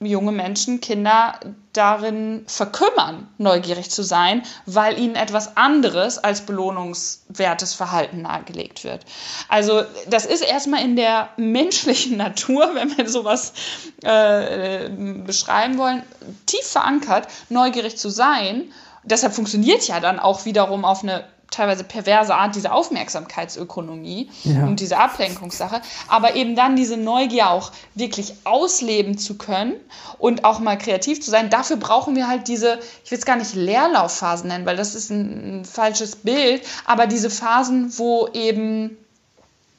junge 0.00 0.32
Menschen, 0.32 0.80
Kinder 0.80 1.40
darin 1.72 2.44
verkümmern, 2.46 3.28
neugierig 3.38 3.90
zu 3.90 4.02
sein, 4.02 4.42
weil 4.66 4.98
ihnen 4.98 5.14
etwas 5.14 5.56
anderes 5.56 6.18
als 6.18 6.42
belohnungswertes 6.42 7.74
Verhalten 7.74 8.22
nahegelegt 8.22 8.84
wird. 8.84 9.04
Also 9.48 9.82
das 10.08 10.26
ist 10.26 10.42
erstmal 10.42 10.82
in 10.82 10.96
der 10.96 11.30
menschlichen 11.36 12.16
Natur, 12.18 12.70
wenn 12.74 12.96
wir 12.96 13.08
sowas 13.08 13.54
äh, 14.02 14.90
beschreiben 14.90 15.78
wollen, 15.78 16.02
tief 16.46 16.66
verankert, 16.66 17.28
neugierig 17.48 17.96
zu 17.96 18.10
sein. 18.10 18.70
Deshalb 19.04 19.32
funktioniert 19.32 19.86
ja 19.88 19.98
dann 20.00 20.20
auch 20.20 20.44
wiederum 20.44 20.84
auf 20.84 21.02
eine 21.02 21.24
teilweise 21.52 21.84
perverse 21.84 22.34
Art, 22.34 22.54
diese 22.54 22.72
Aufmerksamkeitsökonomie 22.72 24.30
ja. 24.44 24.64
und 24.64 24.80
diese 24.80 24.98
Ablenkungssache, 24.98 25.80
aber 26.08 26.34
eben 26.34 26.56
dann 26.56 26.76
diese 26.76 26.96
Neugier 26.96 27.50
auch 27.50 27.72
wirklich 27.94 28.34
ausleben 28.44 29.18
zu 29.18 29.38
können 29.38 29.74
und 30.18 30.44
auch 30.44 30.58
mal 30.58 30.76
kreativ 30.76 31.20
zu 31.22 31.30
sein. 31.30 31.50
Dafür 31.50 31.76
brauchen 31.76 32.16
wir 32.16 32.28
halt 32.28 32.48
diese, 32.48 32.78
ich 33.04 33.10
will 33.10 33.18
es 33.18 33.24
gar 33.24 33.36
nicht 33.36 33.54
Leerlaufphasen 33.54 34.48
nennen, 34.48 34.66
weil 34.66 34.76
das 34.76 34.94
ist 34.94 35.10
ein, 35.10 35.60
ein 35.60 35.64
falsches 35.64 36.16
Bild, 36.16 36.62
aber 36.84 37.06
diese 37.06 37.30
Phasen, 37.30 37.96
wo 37.98 38.28
eben 38.32 38.96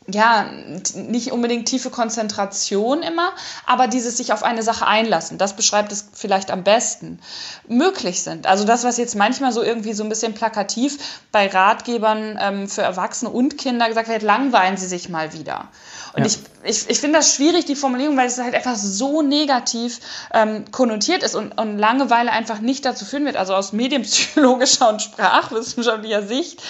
ja, 0.08 0.50
nicht 0.96 1.32
unbedingt 1.32 1.68
tiefe 1.68 1.90
Konzentration 1.90 3.04
immer, 3.04 3.32
aber 3.66 3.88
dieses 3.88 4.18
sich 4.18 4.34
auf 4.34 4.44
eine 4.44 4.62
Sache 4.62 4.86
einlassen, 4.86 5.38
das 5.38 5.56
beschreibt 5.56 5.92
es 5.94 6.10
vielleicht 6.14 6.52
am 6.52 6.64
besten, 6.64 7.20
möglich 7.68 8.22
sind. 8.22 8.46
Also 8.46 8.66
das, 8.66 8.84
was 8.84 8.98
jetzt 8.98 9.16
manchmal 9.16 9.54
so 9.54 9.64
irgendwie 9.64 9.94
so 9.94 10.04
ein 10.04 10.10
bisschen 10.10 10.34
plakativ 10.34 10.98
bei 11.32 11.48
Ratgebern 11.48 12.38
ähm, 12.42 12.68
für 12.68 12.82
Erwachsene 12.82 13.32
und 13.32 13.58
Kinder 13.58 13.88
gesagt 13.88 14.10
wird, 14.10 14.24
langweilen 14.24 14.76
sie 14.76 14.88
sich 14.88 15.08
mal 15.08 15.32
wieder. 15.34 15.70
Und 16.14 16.20
ja. 16.20 16.26
ich, 16.26 16.40
ich, 16.64 16.90
ich 16.90 17.00
finde 17.00 17.20
das 17.20 17.34
schwierig, 17.34 17.66
die 17.66 17.76
Formulierung, 17.76 18.18
weil 18.18 18.28
es 18.28 18.38
halt 18.38 18.56
einfach 18.56 18.76
so 18.76 19.22
negativ 19.22 20.00
ähm, 20.34 20.66
konnotiert 20.72 21.24
ist 21.24 21.34
und, 21.34 21.60
und 21.60 21.80
Langeweile 21.80 22.32
einfach 22.32 22.60
nicht 22.60 22.86
dazu 22.86 23.06
führen 23.06 23.26
wird, 23.26 23.38
also 23.38 23.56
aus 23.56 23.72
medienpsychologischer 23.72 24.90
und 24.90 25.02
sprachwissenschaftlicher 25.02 26.24
Sicht 26.24 26.62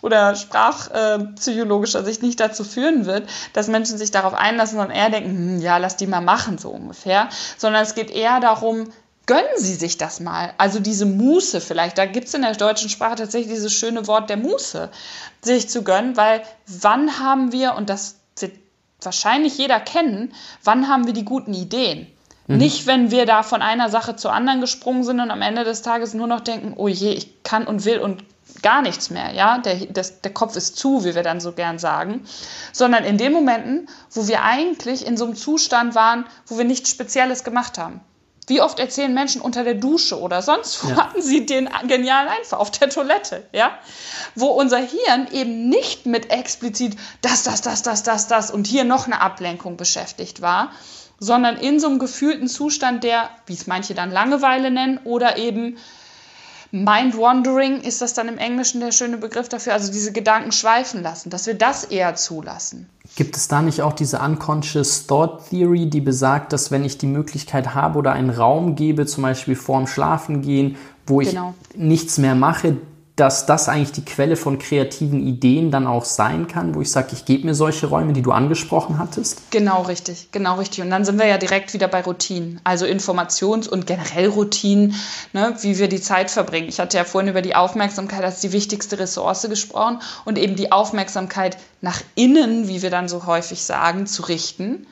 oder 0.00 0.34
sprachpsychologischer 0.34 2.04
Sicht 2.04 2.22
nicht 2.22 2.40
dazu 2.40 2.64
führen 2.64 2.77
wird, 3.06 3.28
dass 3.52 3.68
Menschen 3.68 3.98
sich 3.98 4.10
darauf 4.10 4.34
einlassen 4.34 4.78
und 4.78 4.90
eher 4.90 5.10
denken, 5.10 5.30
hm, 5.30 5.60
ja, 5.60 5.78
lass 5.78 5.96
die 5.96 6.06
mal 6.06 6.20
machen, 6.20 6.58
so 6.58 6.70
ungefähr. 6.70 7.28
Sondern 7.56 7.82
es 7.82 7.94
geht 7.94 8.10
eher 8.10 8.40
darum, 8.40 8.90
gönnen 9.26 9.46
Sie 9.56 9.74
sich 9.74 9.98
das 9.98 10.20
mal. 10.20 10.52
Also 10.58 10.80
diese 10.80 11.06
Muße 11.06 11.60
vielleicht, 11.60 11.98
da 11.98 12.06
gibt 12.06 12.28
es 12.28 12.34
in 12.34 12.42
der 12.42 12.54
deutschen 12.54 12.88
Sprache 12.88 13.16
tatsächlich 13.16 13.52
dieses 13.52 13.72
schöne 13.72 14.06
Wort 14.06 14.30
der 14.30 14.38
Muße, 14.38 14.90
sich 15.42 15.68
zu 15.68 15.84
gönnen, 15.84 16.16
weil 16.16 16.42
wann 16.66 17.20
haben 17.20 17.52
wir, 17.52 17.74
und 17.74 17.90
das 17.90 18.16
wird 18.40 18.52
wahrscheinlich 19.02 19.56
jeder 19.58 19.80
kennen, 19.80 20.32
wann 20.64 20.88
haben 20.88 21.06
wir 21.06 21.12
die 21.12 21.24
guten 21.24 21.54
Ideen? 21.54 22.08
Mhm. 22.48 22.56
Nicht, 22.56 22.86
wenn 22.86 23.10
wir 23.10 23.26
da 23.26 23.42
von 23.42 23.62
einer 23.62 23.90
Sache 23.90 24.16
zur 24.16 24.32
anderen 24.32 24.60
gesprungen 24.60 25.04
sind 25.04 25.20
und 25.20 25.30
am 25.30 25.42
Ende 25.42 25.64
des 25.64 25.82
Tages 25.82 26.14
nur 26.14 26.26
noch 26.26 26.40
denken, 26.40 26.72
oh 26.76 26.88
je, 26.88 27.12
ich 27.12 27.42
kann 27.42 27.66
und 27.66 27.84
will 27.84 27.98
und 27.98 28.24
gar 28.62 28.82
nichts 28.82 29.10
mehr, 29.10 29.32
ja, 29.32 29.58
der, 29.58 29.86
das, 29.86 30.20
der 30.20 30.32
Kopf 30.32 30.56
ist 30.56 30.76
zu, 30.76 31.04
wie 31.04 31.14
wir 31.14 31.22
dann 31.22 31.40
so 31.40 31.52
gern 31.52 31.78
sagen, 31.78 32.26
sondern 32.72 33.04
in 33.04 33.18
den 33.18 33.32
Momenten, 33.32 33.88
wo 34.10 34.28
wir 34.28 34.42
eigentlich 34.42 35.06
in 35.06 35.16
so 35.16 35.24
einem 35.24 35.36
Zustand 35.36 35.94
waren, 35.94 36.26
wo 36.46 36.58
wir 36.58 36.64
nichts 36.64 36.90
Spezielles 36.90 37.44
gemacht 37.44 37.78
haben. 37.78 38.00
Wie 38.48 38.62
oft 38.62 38.78
erzählen 38.78 39.12
Menschen 39.12 39.42
unter 39.42 39.62
der 39.62 39.74
Dusche 39.74 40.18
oder 40.18 40.40
sonst 40.40 40.82
wo 40.82 40.88
ja. 40.88 40.96
hatten 40.96 41.20
sie 41.20 41.44
den 41.44 41.68
genialen 41.86 42.28
Einfall 42.28 42.58
auf 42.58 42.70
der 42.70 42.88
Toilette, 42.88 43.46
ja? 43.52 43.78
Wo 44.34 44.46
unser 44.46 44.78
Hirn 44.78 45.28
eben 45.32 45.68
nicht 45.68 46.06
mit 46.06 46.30
explizit 46.30 46.96
das, 47.20 47.42
das, 47.42 47.60
das, 47.60 47.82
das, 47.82 48.02
das, 48.02 48.26
das 48.26 48.50
und 48.50 48.66
hier 48.66 48.84
noch 48.84 49.04
eine 49.04 49.20
Ablenkung 49.20 49.76
beschäftigt 49.76 50.40
war, 50.40 50.72
sondern 51.20 51.56
in 51.58 51.78
so 51.78 51.88
einem 51.88 51.98
gefühlten 51.98 52.48
Zustand, 52.48 53.04
der, 53.04 53.28
wie 53.46 53.52
es 53.52 53.66
manche 53.66 53.94
dann 53.94 54.10
Langeweile 54.10 54.70
nennen, 54.70 54.98
oder 55.04 55.36
eben 55.36 55.76
Mind-Wandering 56.70 57.80
ist 57.80 58.02
das 58.02 58.12
dann 58.12 58.28
im 58.28 58.36
Englischen 58.36 58.80
der 58.80 58.92
schöne 58.92 59.16
Begriff 59.16 59.48
dafür, 59.48 59.72
also 59.72 59.90
diese 59.90 60.12
Gedanken 60.12 60.52
schweifen 60.52 61.02
lassen, 61.02 61.30
dass 61.30 61.46
wir 61.46 61.54
das 61.54 61.84
eher 61.84 62.14
zulassen. 62.14 62.88
Gibt 63.16 63.36
es 63.36 63.48
da 63.48 63.62
nicht 63.62 63.80
auch 63.80 63.94
diese 63.94 64.18
Unconscious 64.18 65.06
Thought 65.06 65.48
Theory, 65.48 65.86
die 65.86 66.02
besagt, 66.02 66.52
dass 66.52 66.70
wenn 66.70 66.84
ich 66.84 66.98
die 66.98 67.06
Möglichkeit 67.06 67.74
habe 67.74 67.98
oder 67.98 68.12
einen 68.12 68.30
Raum 68.30 68.74
gebe, 68.74 69.06
zum 69.06 69.22
Beispiel 69.22 69.56
vorm 69.56 69.86
Schlafengehen, 69.86 70.76
wo 71.06 71.22
ich 71.22 71.30
genau. 71.30 71.54
nichts 71.74 72.18
mehr 72.18 72.34
mache, 72.34 72.76
dass 73.18 73.46
das 73.46 73.68
eigentlich 73.68 73.92
die 73.92 74.04
Quelle 74.04 74.36
von 74.36 74.58
kreativen 74.58 75.20
Ideen 75.26 75.70
dann 75.70 75.86
auch 75.86 76.04
sein 76.04 76.46
kann, 76.46 76.74
wo 76.74 76.80
ich 76.80 76.90
sage, 76.90 77.08
ich 77.12 77.24
gebe 77.24 77.46
mir 77.46 77.54
solche 77.54 77.86
Räume, 77.86 78.12
die 78.12 78.22
du 78.22 78.30
angesprochen 78.30 78.98
hattest? 78.98 79.50
Genau 79.50 79.82
richtig, 79.82 80.28
genau 80.30 80.56
richtig. 80.56 80.84
Und 80.84 80.90
dann 80.90 81.04
sind 81.04 81.18
wir 81.18 81.26
ja 81.26 81.36
direkt 81.36 81.74
wieder 81.74 81.88
bei 81.88 82.02
Routinen, 82.02 82.60
also 82.62 82.86
Informations- 82.86 83.68
und 83.68 83.86
generell 83.86 84.28
Routinen, 84.28 84.94
ne, 85.32 85.54
wie 85.62 85.78
wir 85.78 85.88
die 85.88 86.00
Zeit 86.00 86.30
verbringen. 86.30 86.68
Ich 86.68 86.78
hatte 86.78 86.96
ja 86.96 87.04
vorhin 87.04 87.30
über 87.30 87.42
die 87.42 87.56
Aufmerksamkeit 87.56 88.22
als 88.22 88.40
die 88.40 88.52
wichtigste 88.52 88.98
Ressource 88.98 89.42
gesprochen 89.48 90.00
und 90.24 90.38
eben 90.38 90.54
die 90.54 90.70
Aufmerksamkeit 90.70 91.58
nach 91.80 92.00
innen, 92.14 92.68
wie 92.68 92.82
wir 92.82 92.90
dann 92.90 93.08
so 93.08 93.26
häufig 93.26 93.62
sagen, 93.62 94.06
zu 94.06 94.22
richten 94.22 94.86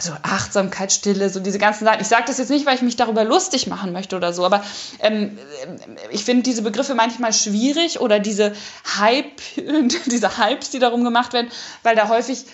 also 0.00 0.16
Achtsamkeit, 0.22 0.92
Stille, 0.92 1.28
so 1.28 1.40
diese 1.40 1.58
ganzen 1.58 1.84
Sachen. 1.84 2.00
Ich 2.00 2.08
sage 2.08 2.24
das 2.26 2.38
jetzt 2.38 2.48
nicht, 2.48 2.64
weil 2.64 2.74
ich 2.74 2.80
mich 2.80 2.96
darüber 2.96 3.22
lustig 3.22 3.66
machen 3.66 3.92
möchte 3.92 4.16
oder 4.16 4.32
so, 4.32 4.46
aber 4.46 4.64
ähm, 5.00 5.36
ich 6.10 6.24
finde 6.24 6.42
diese 6.42 6.62
Begriffe 6.62 6.94
manchmal 6.94 7.34
schwierig 7.34 8.00
oder 8.00 8.18
diese 8.18 8.54
Hype, 8.98 9.42
diese 10.06 10.38
Hypes, 10.38 10.70
die 10.70 10.78
darum 10.78 11.04
gemacht 11.04 11.34
werden, 11.34 11.50
weil 11.82 11.96
da 11.96 12.08
häufig 12.08 12.46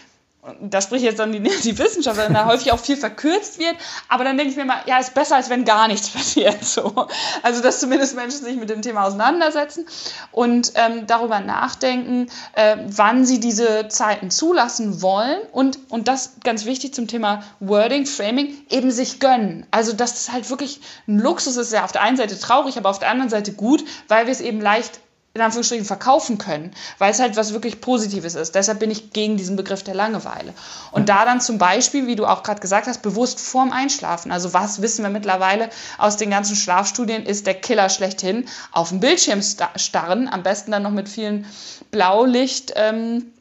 da 0.60 0.80
spricht 0.80 1.04
jetzt 1.04 1.18
dann 1.18 1.32
die, 1.32 1.40
die 1.40 1.78
Wissenschaft, 1.78 2.16
weil 2.18 2.32
da 2.32 2.46
häufig 2.46 2.72
auch 2.72 2.78
viel 2.78 2.96
verkürzt 2.96 3.58
wird, 3.58 3.74
aber 4.08 4.24
dann 4.24 4.36
denke 4.36 4.52
ich 4.52 4.56
mir 4.56 4.64
mal, 4.64 4.80
ja, 4.86 4.98
ist 4.98 5.14
besser, 5.14 5.36
als 5.36 5.50
wenn 5.50 5.64
gar 5.64 5.88
nichts 5.88 6.08
passiert. 6.16 6.64
So. 6.64 7.06
Also, 7.42 7.62
dass 7.62 7.80
zumindest 7.80 8.16
Menschen 8.16 8.44
sich 8.44 8.56
mit 8.56 8.70
dem 8.70 8.82
Thema 8.82 9.04
auseinandersetzen 9.04 9.86
und 10.32 10.72
ähm, 10.74 11.06
darüber 11.06 11.40
nachdenken, 11.40 12.28
äh, 12.54 12.76
wann 12.86 13.24
sie 13.24 13.40
diese 13.40 13.88
Zeiten 13.88 14.30
zulassen 14.30 15.02
wollen 15.02 15.40
und, 15.52 15.78
und 15.90 16.08
das 16.08 16.34
ganz 16.44 16.64
wichtig 16.64 16.94
zum 16.94 17.08
Thema 17.08 17.42
Wording, 17.60 18.06
Framing, 18.06 18.54
eben 18.70 18.90
sich 18.90 19.20
gönnen. 19.20 19.66
Also, 19.70 19.92
dass 19.92 20.14
das 20.14 20.32
halt 20.32 20.50
wirklich 20.50 20.80
ein 21.08 21.18
Luxus 21.18 21.56
ist, 21.56 21.72
ja 21.72 21.84
auf 21.84 21.92
der 21.92 22.02
einen 22.02 22.16
Seite 22.16 22.38
traurig, 22.38 22.76
aber 22.76 22.90
auf 22.90 22.98
der 22.98 23.10
anderen 23.10 23.30
Seite 23.30 23.52
gut, 23.52 23.84
weil 24.08 24.26
wir 24.26 24.32
es 24.32 24.40
eben 24.40 24.60
leicht 24.60 25.00
in 25.36 25.42
Anführungsstrichen 25.42 25.84
verkaufen 25.84 26.38
können, 26.38 26.72
weil 26.98 27.12
es 27.12 27.20
halt 27.20 27.36
was 27.36 27.52
wirklich 27.52 27.80
Positives 27.80 28.34
ist. 28.34 28.54
Deshalb 28.54 28.80
bin 28.80 28.90
ich 28.90 29.12
gegen 29.12 29.36
diesen 29.36 29.54
Begriff 29.54 29.82
der 29.82 29.94
Langeweile. 29.94 30.54
Und 30.90 31.08
da 31.08 31.24
dann 31.24 31.40
zum 31.40 31.58
Beispiel, 31.58 32.06
wie 32.06 32.16
du 32.16 32.26
auch 32.26 32.42
gerade 32.42 32.60
gesagt 32.60 32.86
hast, 32.86 33.02
bewusst 33.02 33.38
vorm 33.38 33.70
Einschlafen. 33.70 34.32
Also 34.32 34.54
was 34.54 34.80
wissen 34.80 35.02
wir 35.02 35.10
mittlerweile 35.10 35.68
aus 35.98 36.16
den 36.16 36.30
ganzen 36.30 36.56
Schlafstudien, 36.56 37.24
ist 37.24 37.46
der 37.46 37.54
Killer 37.54 37.90
schlechthin. 37.90 38.46
Auf 38.72 38.88
dem 38.88 39.00
Bildschirm 39.00 39.42
starren, 39.76 40.28
am 40.28 40.42
besten 40.42 40.70
dann 40.70 40.82
noch 40.82 40.90
mit 40.90 41.08
vielen 41.08 41.46
Blaulicht. 41.90 42.72
Ähm, 42.76 43.32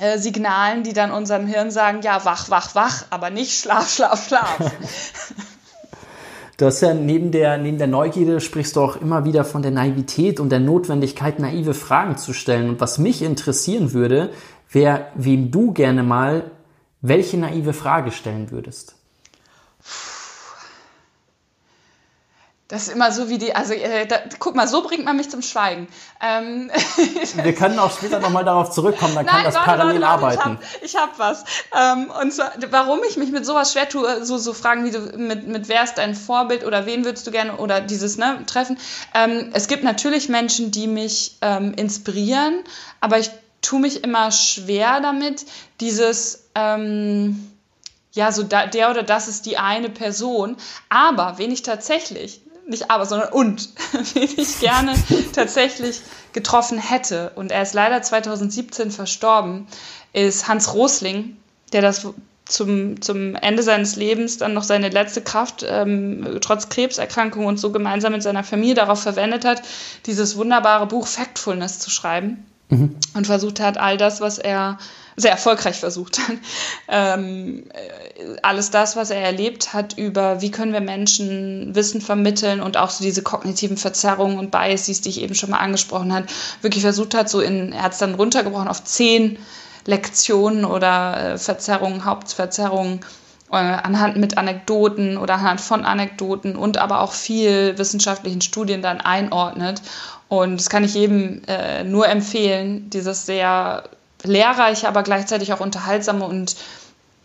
äh, 0.00 0.18
Signalen, 0.18 0.82
die 0.82 0.92
dann 0.92 1.12
unserem 1.12 1.46
Hirn 1.46 1.70
sagen, 1.70 2.02
ja, 2.02 2.24
wach, 2.24 2.50
wach, 2.50 2.74
wach, 2.74 3.04
aber 3.10 3.30
nicht 3.30 3.60
schlaf, 3.60 3.88
schlaf, 3.94 4.26
schlaf. 4.26 4.58
Du 6.56 6.66
hast 6.66 6.80
ja 6.82 6.94
neben 6.94 7.32
der, 7.32 7.58
neben 7.58 7.78
der 7.78 7.88
Neugierde 7.88 8.40
sprichst 8.40 8.76
du 8.76 8.80
auch 8.80 9.00
immer 9.00 9.24
wieder 9.24 9.44
von 9.44 9.62
der 9.62 9.72
Naivität 9.72 10.38
und 10.38 10.50
der 10.50 10.60
Notwendigkeit, 10.60 11.40
naive 11.40 11.74
Fragen 11.74 12.16
zu 12.16 12.32
stellen. 12.32 12.68
Und 12.68 12.80
was 12.80 12.98
mich 12.98 13.22
interessieren 13.22 13.92
würde, 13.92 14.30
wäre, 14.70 15.06
wem 15.16 15.50
du 15.50 15.72
gerne 15.72 16.02
mal 16.02 16.50
welche 17.06 17.36
naive 17.36 17.74
Frage 17.74 18.12
stellen 18.12 18.50
würdest. 18.50 18.93
Das 22.68 22.88
ist 22.88 22.94
immer 22.94 23.12
so 23.12 23.28
wie 23.28 23.36
die, 23.36 23.54
also 23.54 23.74
äh, 23.74 24.06
da, 24.06 24.20
guck 24.38 24.54
mal, 24.54 24.66
so 24.66 24.82
bringt 24.82 25.04
man 25.04 25.18
mich 25.18 25.28
zum 25.28 25.42
Schweigen. 25.42 25.86
Ähm, 26.22 26.70
Wir 27.42 27.54
können 27.54 27.78
auch 27.78 27.94
später 27.94 28.20
nochmal 28.20 28.42
darauf 28.42 28.70
zurückkommen, 28.70 29.14
dann 29.14 29.26
Nein, 29.26 29.34
kann 29.34 29.44
das 29.44 29.54
warte, 29.56 29.70
parallel 29.70 30.00
warte, 30.00 30.22
warte, 30.22 30.40
arbeiten. 30.40 30.58
Ich 30.80 30.96
habe 30.96 31.12
hab 31.12 31.18
was. 31.18 31.44
Ähm, 31.78 32.10
und 32.22 32.32
zwar, 32.32 32.52
warum 32.70 33.00
ich 33.06 33.18
mich 33.18 33.30
mit 33.30 33.44
sowas 33.44 33.72
schwer 33.72 33.86
tue, 33.86 34.24
so, 34.24 34.38
so 34.38 34.54
Fragen 34.54 34.86
wie 34.86 34.92
du, 34.92 34.98
mit, 35.18 35.46
mit 35.46 35.68
wer 35.68 35.84
ist 35.84 35.98
dein 35.98 36.14
Vorbild 36.14 36.64
oder 36.64 36.86
wen 36.86 37.04
würdest 37.04 37.26
du 37.26 37.30
gerne 37.30 37.58
oder 37.58 37.82
dieses 37.82 38.16
ne, 38.16 38.42
Treffen. 38.46 38.78
Ähm, 39.12 39.50
es 39.52 39.68
gibt 39.68 39.84
natürlich 39.84 40.30
Menschen, 40.30 40.70
die 40.70 40.86
mich 40.86 41.36
ähm, 41.42 41.74
inspirieren, 41.74 42.64
aber 43.02 43.18
ich 43.18 43.30
tue 43.60 43.80
mich 43.80 44.04
immer 44.04 44.32
schwer 44.32 45.00
damit, 45.02 45.44
dieses... 45.80 46.48
Ähm, 46.54 47.50
ja, 48.16 48.30
so 48.30 48.44
da, 48.44 48.66
der 48.68 48.90
oder 48.90 49.02
das 49.02 49.26
ist 49.26 49.44
die 49.44 49.58
eine 49.58 49.90
Person. 49.90 50.56
Aber 50.88 51.34
wen 51.38 51.50
ich 51.50 51.62
tatsächlich 51.62 52.43
nicht 52.66 52.90
aber, 52.90 53.06
sondern 53.06 53.32
und, 53.32 53.70
den 54.14 54.28
ich 54.36 54.60
gerne 54.60 54.94
tatsächlich 55.32 56.00
getroffen 56.32 56.78
hätte. 56.78 57.32
Und 57.34 57.52
er 57.52 57.62
ist 57.62 57.74
leider 57.74 58.02
2017 58.02 58.90
verstorben, 58.90 59.66
ist 60.12 60.48
Hans 60.48 60.74
Rosling, 60.74 61.36
der 61.72 61.82
das 61.82 62.06
zum, 62.46 63.00
zum 63.00 63.34
Ende 63.36 63.62
seines 63.62 63.96
Lebens 63.96 64.38
dann 64.38 64.52
noch 64.52 64.64
seine 64.64 64.90
letzte 64.90 65.22
Kraft, 65.22 65.64
ähm, 65.66 66.38
trotz 66.40 66.68
Krebserkrankung 66.68 67.46
und 67.46 67.58
so 67.58 67.72
gemeinsam 67.72 68.12
mit 68.12 68.22
seiner 68.22 68.44
Familie 68.44 68.74
darauf 68.74 69.02
verwendet 69.02 69.44
hat, 69.44 69.62
dieses 70.06 70.36
wunderbare 70.36 70.86
Buch 70.86 71.06
Factfulness 71.06 71.78
zu 71.78 71.90
schreiben. 71.90 72.44
Mhm. 72.68 72.96
Und 73.14 73.26
versucht 73.26 73.60
hat, 73.60 73.78
all 73.78 73.96
das, 73.96 74.20
was 74.20 74.38
er 74.38 74.78
sehr 75.16 75.30
erfolgreich 75.30 75.76
versucht 75.76 76.18
hat. 76.18 76.36
Ähm, 76.86 77.64
alles 78.42 78.70
das, 78.70 78.94
was 78.94 79.10
er 79.10 79.20
erlebt 79.20 79.72
hat 79.72 79.96
über, 79.96 80.42
wie 80.42 80.50
können 80.50 80.74
wir 80.74 80.82
Menschen 80.82 81.74
Wissen 81.74 82.02
vermitteln 82.02 82.60
und 82.60 82.76
auch 82.76 82.90
so 82.90 83.02
diese 83.02 83.22
kognitiven 83.22 83.78
Verzerrungen 83.78 84.38
und 84.38 84.50
Biases, 84.50 85.00
die 85.00 85.08
ich 85.08 85.22
eben 85.22 85.34
schon 85.34 85.50
mal 85.50 85.58
angesprochen 85.58 86.12
habe, 86.12 86.26
wirklich 86.60 86.82
versucht 86.82 87.14
hat, 87.14 87.30
so 87.30 87.40
in, 87.40 87.72
er 87.72 87.82
hat 87.84 87.92
es 87.92 87.98
dann 87.98 88.14
runtergebrochen 88.14 88.68
auf 88.68 88.84
zehn 88.84 89.38
Lektionen 89.86 90.64
oder 90.64 91.32
äh, 91.32 91.38
Verzerrungen, 91.38 92.04
Hauptverzerrungen 92.04 93.00
äh, 93.50 93.56
anhand 93.56 94.16
mit 94.16 94.36
Anekdoten 94.36 95.16
oder 95.16 95.34
anhand 95.34 95.60
von 95.60 95.84
Anekdoten 95.84 96.56
und 96.56 96.78
aber 96.78 97.00
auch 97.00 97.12
viel 97.12 97.78
wissenschaftlichen 97.78 98.40
Studien 98.40 98.82
dann 98.82 99.00
einordnet. 99.00 99.82
Und 100.28 100.58
das 100.58 100.70
kann 100.70 100.84
ich 100.84 100.94
jedem 100.94 101.42
äh, 101.46 101.84
nur 101.84 102.08
empfehlen, 102.08 102.90
dieses 102.90 103.26
sehr 103.26 103.84
lehrreiche, 104.24 104.88
aber 104.88 105.02
gleichzeitig 105.02 105.52
auch 105.52 105.60
unterhaltsame 105.60 106.24
und 106.24 106.56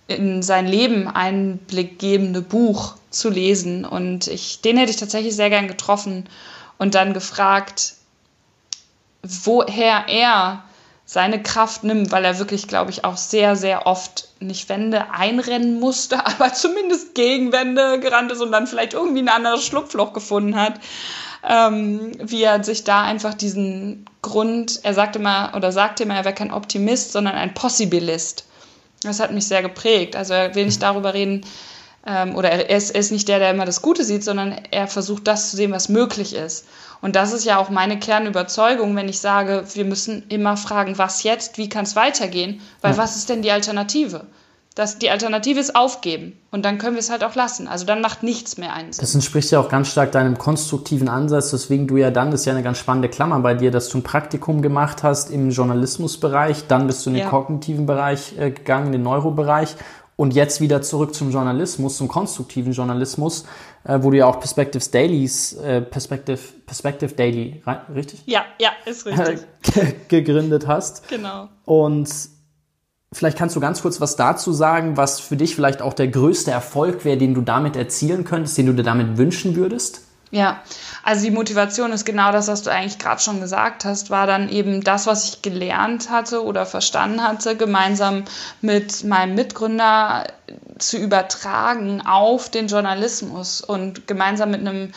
in 0.08 0.42
sein 0.42 0.68
Leben 0.68 1.08
Einblick 1.08 2.00
gebende 2.00 2.42
Buch 2.42 2.96
zu 3.12 3.30
lesen. 3.30 3.86
Und 3.86 4.28
ich, 4.28 4.62
den 4.62 4.78
hätte 4.78 4.92
ich 4.92 4.98
tatsächlich 4.98 5.36
sehr 5.36 5.50
gern 5.50 5.68
getroffen 5.68 6.28
und 6.78 6.96
dann 6.96 7.14
gefragt, 7.14 7.94
woher 9.22 10.06
er 10.08 10.64
seine 11.06 11.42
Kraft 11.42 11.84
nimmt, 11.84 12.12
weil 12.12 12.24
er 12.24 12.38
wirklich, 12.38 12.68
glaube 12.68 12.92
ich, 12.92 13.04
auch 13.04 13.18
sehr, 13.18 13.56
sehr 13.56 13.88
oft 13.88 14.28
nicht 14.40 14.70
Wände 14.70 15.12
einrennen 15.12 15.80
musste, 15.80 16.24
aber 16.26 16.54
zumindest 16.54 17.16
gegen 17.16 17.52
Wände 17.52 18.00
gerannt 18.00 18.32
ist 18.32 18.42
und 18.42 18.52
dann 18.52 18.68
vielleicht 18.68 18.94
irgendwie 18.94 19.22
ein 19.22 19.30
anderes 19.30 19.64
Schlupfloch 19.64 20.14
gefunden 20.14 20.56
hat 20.56 20.80
ähm, 21.48 22.12
wie 22.22 22.44
er 22.44 22.64
sich 22.64 22.84
da 22.84 23.04
einfach 23.04 23.34
diesen 23.34 24.06
Grund, 24.22 24.80
er 24.84 24.94
sagte 24.94 25.20
mal 25.20 25.56
oder 25.56 25.72
sagte 25.72 26.04
immer, 26.04 26.16
er 26.16 26.26
wäre 26.26 26.36
kein 26.36 26.52
Optimist, 26.52 27.12
sondern 27.12 27.36
ein 27.36 27.54
Possibilist. 27.54 28.46
Das 29.04 29.20
hat 29.20 29.32
mich 29.32 29.48
sehr 29.48 29.62
geprägt. 29.62 30.16
Also 30.16 30.34
er 30.34 30.56
will 30.56 30.66
nicht 30.66 30.82
darüber 30.82 31.14
reden, 31.14 31.46
ähm, 32.06 32.36
oder 32.36 32.50
er 32.50 32.76
ist, 32.76 32.92
er 32.92 33.00
ist 33.00 33.12
nicht 33.12 33.28
der, 33.28 33.40
der 33.40 33.52
immer 33.52 33.66
das 33.66 33.82
Gute 33.82 34.04
sieht, 34.04 34.24
sondern 34.24 34.56
er 34.72 34.88
versucht 34.88 35.28
das 35.28 35.52
zu 35.52 35.58
sehen, 35.58 35.72
was 35.72 35.90
möglich 35.90 36.34
ist. 36.34 36.66
Und 37.02 37.16
das 37.16 37.32
ist 37.32 37.46
ja 37.46 37.58
auch 37.58 37.70
meine 37.70 38.00
Kernüberzeugung, 38.00 38.96
wenn 38.96 39.10
ich 39.10 39.20
sage, 39.20 39.64
wir 39.74 39.86
müssen 39.86 40.28
immer 40.30 40.58
fragen, 40.58 40.98
was 40.98 41.24
jetzt, 41.24 41.58
wie 41.58 41.70
kann 41.70 41.84
es 41.84 41.96
weitergehen, 41.96 42.62
weil 42.82 42.94
ja. 42.94 42.98
was 42.98 43.16
ist 43.16 43.30
denn 43.30 43.42
die 43.42 43.52
Alternative? 43.52 44.26
Dass 44.76 44.98
die 44.98 45.10
Alternative 45.10 45.60
ist 45.60 45.76
aufgeben. 45.76 46.40
Und 46.52 46.64
dann 46.64 46.78
können 46.78 46.96
wir 46.96 47.00
es 47.00 47.10
halt 47.10 47.24
auch 47.24 47.36
lassen. 47.36 47.68
Also 47.68 47.86
dann 47.86 48.02
macht 48.02 48.24
nichts 48.24 48.58
mehr 48.58 48.74
einen 48.74 48.94
Sinn. 48.94 49.02
Das 49.02 49.14
entspricht 49.14 49.52
ja 49.52 49.60
auch 49.60 49.70
ganz 49.70 49.90
stark 49.90 50.12
deinem 50.12 50.38
konstruktiven 50.38 51.10
Ansatz, 51.10 51.52
weswegen 51.52 51.88
du 51.88 51.98
ja 51.98 52.12
dann, 52.12 52.32
das 52.32 52.42
ist 52.42 52.46
ja 52.46 52.54
eine 52.54 52.64
ganz 52.64 52.78
spannende 52.78 53.10
Klammer 53.10 53.40
bei 53.40 53.56
dir, 53.56 53.72
dass 53.72 53.90
du 53.90 53.98
ein 53.98 54.04
Praktikum 54.04 54.62
gemacht 54.62 55.04
hast 55.04 55.32
im 55.32 55.50
Journalismusbereich, 55.50 56.68
dann 56.68 56.88
bist 56.88 57.06
du 57.06 57.10
in 57.10 57.16
den 57.16 57.24
ja. 57.24 57.30
kognitiven 57.30 57.86
Bereich 57.86 58.38
äh, 58.38 58.52
gegangen, 58.52 58.88
in 58.88 58.92
den 58.94 59.04
Neurobereich 59.04 59.76
Und 60.16 60.34
jetzt 60.34 60.60
wieder 60.60 60.82
zurück 60.82 61.14
zum 61.14 61.32
Journalismus, 61.32 61.98
zum 61.98 62.08
konstruktiven 62.08 62.74
Journalismus, 62.74 63.46
äh, 63.84 64.00
wo 64.02 64.12
du 64.12 64.18
ja 64.18 64.28
auch 64.28 64.40
Perspectives 64.40 64.92
Dailies, 64.92 65.54
äh, 65.54 65.82
Perspective, 65.82 66.40
Perspective 66.66 67.14
Daily, 67.16 67.62
richtig? 67.94 68.24
Ja, 68.26 68.46
ja, 68.60 68.70
ist 68.86 69.06
richtig. 69.06 69.46
gegründet 70.08 70.68
hast. 70.68 71.08
Genau. 71.10 71.50
Und 71.66 72.10
vielleicht 73.12 73.38
kannst 73.38 73.56
du 73.56 73.60
ganz 73.60 73.82
kurz 73.82 74.00
was 74.02 74.16
dazu 74.16 74.52
sagen, 74.52 74.98
was 74.98 75.20
für 75.20 75.36
dich 75.36 75.56
vielleicht 75.56 75.82
auch 75.82 75.94
der 75.94 76.08
größte 76.08 76.52
Erfolg 76.52 77.06
wäre, 77.06 77.18
den 77.18 77.34
du 77.34 77.42
damit 77.42 77.76
erzielen 77.76 78.24
könntest, 78.24 78.58
den 78.58 78.68
du 78.68 78.74
dir 78.74 78.84
damit 78.84 79.18
wünschen 79.18 79.56
würdest? 79.56 80.02
Ja, 80.32 80.62
also 81.02 81.26
die 81.26 81.32
Motivation 81.32 81.92
ist 81.92 82.06
genau 82.06 82.32
das, 82.32 82.48
was 82.48 82.62
du 82.62 82.70
eigentlich 82.70 83.00
gerade 83.00 83.20
schon 83.20 83.42
gesagt 83.42 83.84
hast, 83.84 84.12
war 84.12 84.28
dann 84.28 84.48
eben 84.50 84.84
das, 84.84 85.08
was 85.08 85.28
ich 85.28 85.42
gelernt 85.42 86.12
hatte 86.12 86.44
oder 86.44 86.68
verstanden 86.68 87.24
hatte, 87.24 87.56
gemeinsam 87.56 88.26
mit 88.62 89.04
meinem 89.04 89.34
Mitgründer 89.34 90.28
zu 90.78 90.98
übertragen 90.98 92.02
auf 92.06 92.50
den 92.50 92.68
Journalismus 92.68 93.62
und 93.62 94.06
gemeinsam 94.06 94.52
mit 94.52 94.60
einem 94.60 94.92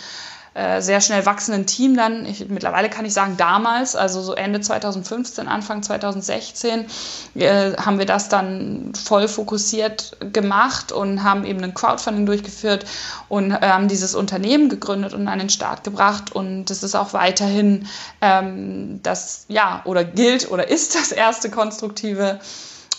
äh, 0.55 0.83
sehr 0.83 1.01
schnell 1.01 1.25
wachsenden 1.25 1.67
Team 1.67 1.97
dann, 1.97 2.27
ich, 2.27 2.49
mittlerweile 2.49 2.91
kann 2.91 3.05
ich 3.05 3.15
sagen 3.15 3.37
damals, 3.39 3.97
also 3.97 4.21
so 4.21 4.35
Ende 4.35 4.61
2015, 4.61 5.49
Anfang 5.49 5.83
2016, 5.83 6.87
äh, 7.35 7.73
haben 7.75 7.99
wir 7.99 8.07
das 8.07 8.29
dann 8.29 8.93
voll 8.95 9.29
fokussiert 9.29 10.17
gemacht 10.33 10.93
und 10.93 11.23
haben 11.23 11.45
eben 11.45 11.65
ein 11.65 11.73
Crowdfunding 11.73 12.27
durchgeführt 12.27 12.85
und 13.29 13.51
äh, 13.51 13.61
haben 13.63 13.89
dieses 13.89 14.15
Unternehmen 14.15 14.69
gegründet 14.69 15.15
und 15.15 15.27
an 15.27 15.39
den 15.39 15.49
Start 15.49 15.85
gebracht. 15.85 16.35
Und 16.35 16.67
das 16.67 16.83
ist 16.83 16.95
auch 16.95 17.15
weiterhin 17.15 17.87
ähm, 18.21 19.01
das, 19.03 19.47
ja, 19.49 19.81
oder 19.85 20.05
gilt 20.05 20.51
oder 20.51 20.69
ist 20.69 20.95
das 20.95 21.13
erste 21.13 21.51
konstruktive 21.51 22.41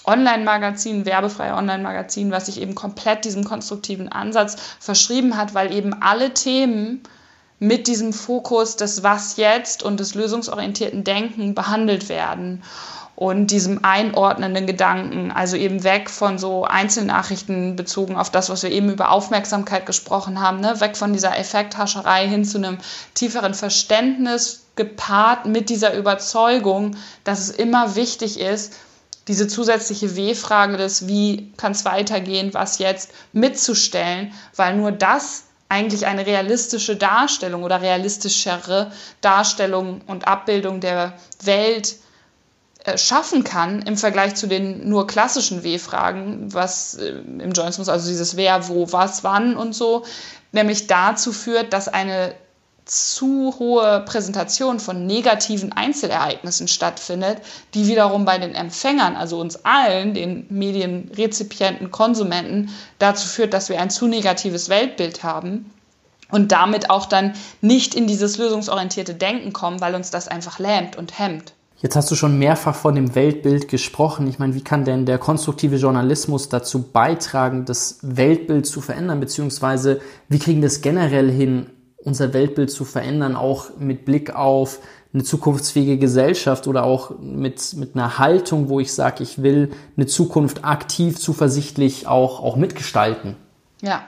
Online-Magazin, 0.06 1.06
werbefreie 1.06 1.54
Online-Magazin, 1.54 2.32
was 2.32 2.48
sich 2.48 2.60
eben 2.60 2.76
komplett 2.76 3.26
diesem 3.26 3.44
konstruktiven 3.44 4.12
Ansatz 4.12 4.58
verschrieben 4.80 5.38
hat, 5.38 5.54
weil 5.54 5.74
eben 5.74 5.94
alle 6.02 6.34
Themen, 6.34 7.04
mit 7.60 7.88
diesem 7.88 8.14
Fokus 8.14 8.76
des 8.76 9.04
Was 9.04 9.38
jetzt 9.38 9.84
und 9.84 10.00
des 10.00 10.16
lösungsorientierten 10.16 11.04
Denken 11.04 11.56
behandelt 11.56 12.10
werden 12.10 12.64
und 13.16 13.52
diesem 13.52 13.84
einordnenden 13.84 14.66
Gedanken, 14.66 15.32
also 15.32 15.56
eben 15.56 15.84
weg 15.84 16.10
von 16.10 16.40
so 16.40 16.66
Einzelnachrichten 16.66 17.76
bezogen 17.76 18.16
auf 18.18 18.32
das, 18.32 18.50
was 18.50 18.64
wir 18.64 18.72
eben 18.72 18.90
über 18.90 19.12
Aufmerksamkeit 19.12 19.86
gesprochen 19.86 20.42
haben, 20.42 20.62
ne? 20.62 20.82
weg 20.82 20.98
von 20.98 21.14
dieser 21.14 21.38
Effekthascherei 21.38 22.28
hin 22.28 22.44
zu 22.44 22.58
einem 22.58 22.80
tieferen 23.14 23.54
Verständnis, 23.54 24.62
gepaart 24.76 25.46
mit 25.46 25.70
dieser 25.70 25.96
Überzeugung, 25.96 26.98
dass 27.24 27.40
es 27.40 27.52
immer 27.52 27.96
wichtig 27.96 28.40
ist, 28.40 28.74
diese 29.28 29.48
zusätzliche 29.48 30.16
W-Frage 30.16 30.78
des 30.78 31.08
Wie 31.08 31.54
kann 31.58 31.72
es 31.72 31.86
weitergehen, 31.86 32.54
was 32.54 32.80
jetzt 32.80 33.12
mitzustellen, 33.32 34.34
weil 34.56 34.76
nur 34.76 34.92
das 34.92 35.44
eigentlich 35.74 36.06
eine 36.06 36.28
realistische 36.28 36.96
Darstellung 36.96 37.64
oder 37.64 37.82
realistischere 37.82 38.92
Darstellung 39.22 40.02
und 40.06 40.28
Abbildung 40.28 40.80
der 40.80 41.14
Welt 41.42 41.96
äh, 42.84 42.96
schaffen 42.96 43.44
kann 43.44 43.82
im 43.82 43.98
Vergleich 43.98 44.36
zu 44.36 44.46
den 44.46 44.88
nur 44.88 45.08
klassischen 45.08 45.64
W-Fragen, 45.64 46.54
was 46.54 46.94
äh, 46.94 47.10
im 47.10 47.52
Journalismus, 47.54 47.90
also 47.90 48.08
dieses 48.08 48.38
Wer, 48.38 48.68
wo, 48.68 48.92
was, 48.92 49.24
wann 49.24 49.58
und 49.58 49.74
so, 49.74 50.06
nämlich 50.52 50.86
dazu 50.86 51.34
führt, 51.34 51.74
dass 51.74 51.88
eine 51.88 52.36
zu 52.86 53.56
hohe 53.60 54.02
Präsentation 54.06 54.80
von 54.80 55.06
negativen 55.06 55.72
Einzelereignissen 55.72 56.68
stattfindet, 56.68 57.38
die 57.74 57.88
wiederum 57.88 58.26
bei 58.26 58.38
den 58.38 58.56
Empfängern, 58.56 59.16
also 59.16 59.40
uns 59.40 59.64
allen, 59.64 60.14
den 60.14 60.46
Medienrezipienten, 60.50 61.92
Konsumenten, 61.92 62.70
dazu 63.00 63.28
führt, 63.28 63.54
dass 63.54 63.70
wir 63.70 63.80
ein 63.80 63.90
zu 63.90 64.08
negatives 64.08 64.70
Weltbild 64.70 65.24
haben 65.24 65.72
und 66.30 66.52
damit 66.52 66.90
auch 66.90 67.06
dann 67.06 67.34
nicht 67.62 67.96
in 67.96 68.08
dieses 68.08 68.38
lösungsorientierte 68.38 69.14
Denken 69.14 69.54
kommen, 69.54 69.82
weil 69.82 69.96
uns 69.96 70.10
das 70.12 70.28
einfach 70.28 70.60
lähmt 70.60 70.96
und 70.96 71.18
hemmt. 71.20 71.54
Jetzt 71.84 71.98
hast 71.98 72.10
du 72.10 72.16
schon 72.16 72.40
mehrfach 72.40 72.76
von 72.76 72.96
dem 72.96 73.14
Weltbild 73.14 73.68
gesprochen. 73.68 74.26
Ich 74.28 74.40
meine, 74.40 74.56
wie 74.56 74.64
kann 74.64 74.86
denn 74.86 75.06
der 75.06 75.18
konstruktive 75.18 75.76
Journalismus 75.76 76.48
dazu 76.48 76.82
beitragen, 76.82 77.66
das 77.66 78.00
Weltbild 78.02 78.66
zu 78.66 78.80
verändern, 78.80 79.20
beziehungsweise 79.20 80.00
wie 80.30 80.40
kriegen 80.40 80.62
wir 80.62 80.68
es 80.68 80.82
generell 80.82 81.30
hin, 81.30 81.66
unser 82.04 82.34
Weltbild 82.34 82.72
zu 82.72 82.86
verändern, 82.86 83.36
auch 83.36 83.78
mit 83.80 84.06
Blick 84.06 84.36
auf 84.36 84.80
eine 85.14 85.24
zukunftsfähige 85.24 85.98
Gesellschaft 85.98 86.68
oder 86.68 86.84
auch 86.84 87.12
mit, 87.20 87.74
mit 87.76 87.96
einer 87.96 88.18
Haltung, 88.18 88.68
wo 88.70 88.80
ich 88.80 88.94
sage, 88.94 89.24
ich 89.24 89.44
will 89.44 89.72
eine 89.96 90.08
Zukunft 90.08 90.66
aktiv, 90.66 91.20
zuversichtlich 91.20 92.08
auch, 92.08 92.42
auch 92.42 92.56
mitgestalten. 92.56 93.36
Ja, 93.84 94.02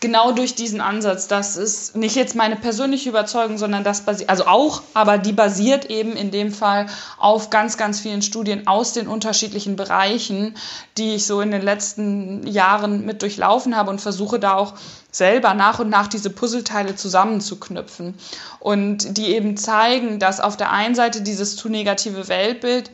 genau 0.00 0.32
durch 0.32 0.56
diesen 0.56 0.80
Ansatz. 0.80 1.28
Das 1.28 1.56
ist 1.56 1.94
nicht 1.94 2.16
jetzt 2.16 2.34
meine 2.34 2.56
persönliche 2.56 3.08
Überzeugung, 3.08 3.58
sondern 3.58 3.84
das 3.84 4.00
basiert, 4.00 4.28
also 4.28 4.46
auch, 4.46 4.82
aber 4.92 5.18
die 5.18 5.32
basiert 5.32 5.84
eben 5.84 6.16
in 6.16 6.32
dem 6.32 6.50
Fall 6.50 6.86
auf 7.16 7.48
ganz, 7.48 7.76
ganz 7.76 8.00
vielen 8.00 8.22
Studien 8.22 8.66
aus 8.66 8.92
den 8.92 9.06
unterschiedlichen 9.06 9.76
Bereichen, 9.76 10.56
die 10.98 11.14
ich 11.14 11.26
so 11.26 11.40
in 11.40 11.52
den 11.52 11.62
letzten 11.62 12.44
Jahren 12.44 13.06
mit 13.06 13.22
durchlaufen 13.22 13.76
habe 13.76 13.90
und 13.90 14.00
versuche 14.00 14.40
da 14.40 14.56
auch 14.56 14.74
selber 15.10 15.54
nach 15.54 15.78
und 15.78 15.88
nach 15.88 16.06
diese 16.06 16.30
Puzzleteile 16.30 16.96
zusammenzuknüpfen. 16.96 18.14
Und 18.58 19.16
die 19.16 19.28
eben 19.28 19.56
zeigen, 19.56 20.18
dass 20.18 20.40
auf 20.40 20.56
der 20.56 20.70
einen 20.70 20.94
Seite 20.94 21.22
dieses 21.22 21.56
zu 21.56 21.68
negative 21.68 22.28
Weltbild 22.28 22.90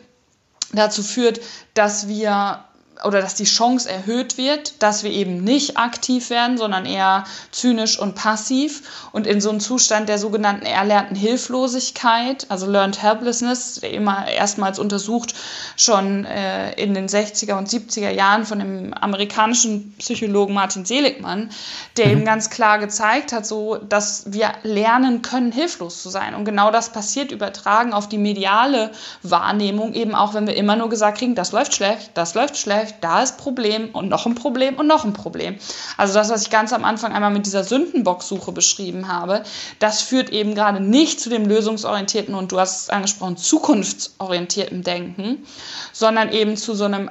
dazu 0.73 1.03
führt, 1.03 1.41
dass 1.75 2.09
wir 2.09 2.65
oder 3.05 3.21
dass 3.21 3.35
die 3.35 3.45
Chance 3.45 3.91
erhöht 3.91 4.39
wird, 4.39 4.83
dass 4.83 5.03
wir 5.03 5.11
eben 5.11 5.43
nicht 5.45 5.77
aktiv 5.77 6.31
werden, 6.31 6.57
sondern 6.57 6.87
eher 6.87 7.25
zynisch 7.51 7.99
und 7.99 8.15
passiv 8.15 9.09
und 9.13 9.27
in 9.27 9.41
so 9.41 9.51
einem 9.51 9.61
Zustand 9.61 10.09
der 10.09 10.19
sogenannten 10.19 10.67
erlernten 10.67 11.17
Hilflosigkeit, 11.17 12.47
also 12.49 12.67
Learned 12.67 13.03
Helplessness, 13.03 13.81
der 13.81 13.93
immer 13.93 14.27
erstmals 14.29 14.79
untersucht 14.79 15.35
schon 15.77 16.25
äh, 16.25 16.73
in 16.73 16.95
den 16.95 17.09
60er 17.09 17.55
und 17.59 17.69
70er 17.69 18.11
Jahren 18.11 18.47
von 18.47 18.59
dem 18.59 18.95
amerikanischen 18.95 19.95
Psychologen 19.99 20.55
Martin 20.55 20.85
Seligmann, 20.85 21.51
der 21.97 22.07
mhm. 22.07 22.13
eben 22.13 22.25
ganz 22.25 22.51
klar 22.51 22.79
gezeigt 22.79 23.33
hat, 23.33 23.47
so 23.47 23.77
dass 23.77 24.25
wir 24.33 24.53
lernen 24.63 25.23
können, 25.23 25.53
hilflos 25.53 26.03
zu 26.03 26.09
sein 26.09 26.35
und 26.35 26.45
genau 26.45 26.71
das 26.71 26.91
passiert 26.91 27.31
übertragen 27.31 27.93
auf 27.93 28.09
die 28.09 28.19
mediale 28.19 28.91
Wahrnehmung 29.23 29.95
eben 29.95 30.15
auch, 30.15 30.35
wenn 30.35 30.47
wir 30.47 30.57
immer 30.57 30.77
nur 30.77 30.89
gesagt 30.89 31.19
kriegen, 31.19 31.35
das 31.35 31.53
läuft 31.53 31.75
schlecht, 31.75 32.11
das 32.15 32.35
läuft 32.35 32.57
schlecht 32.57 32.86
läuft, 32.87 33.05
da 33.05 33.23
ist 33.23 33.39
Problem 33.39 33.91
und 33.93 34.09
noch 34.09 34.27
ein 34.27 34.35
Problem 34.35 34.77
und 34.77 34.87
noch 34.87 35.05
ein 35.05 35.13
Problem. 35.13 35.57
Also 35.97 36.15
das, 36.15 36.31
was 36.31 36.43
ich 36.43 36.51
ganz 36.51 36.73
am 36.73 36.85
Anfang 36.85 37.13
einmal 37.13 37.31
mit 37.31 37.47
dieser 37.47 37.65
Sündenbocksuche 37.65 38.53
beschrieben 38.53 39.09
habe, 39.09 39.43
das 39.79 40.03
führt 40.03 40.31
eben 40.31 40.55
gerade 40.55 40.81
nicht 40.81 41.21
zu 41.21 41.31
dem 41.31 41.47
lösungsorientierten 41.47 42.35
und 42.35 42.53
du 42.53 42.61
hast 42.61 42.83
es 42.83 42.91
angesprochen, 42.91 43.37
zukunftsorientierten 43.37 44.83
Denken, 44.83 45.45
sondern 45.93 46.33
eben 46.33 46.57
zu 46.57 46.75
so 46.75 46.85
einem 46.85 47.11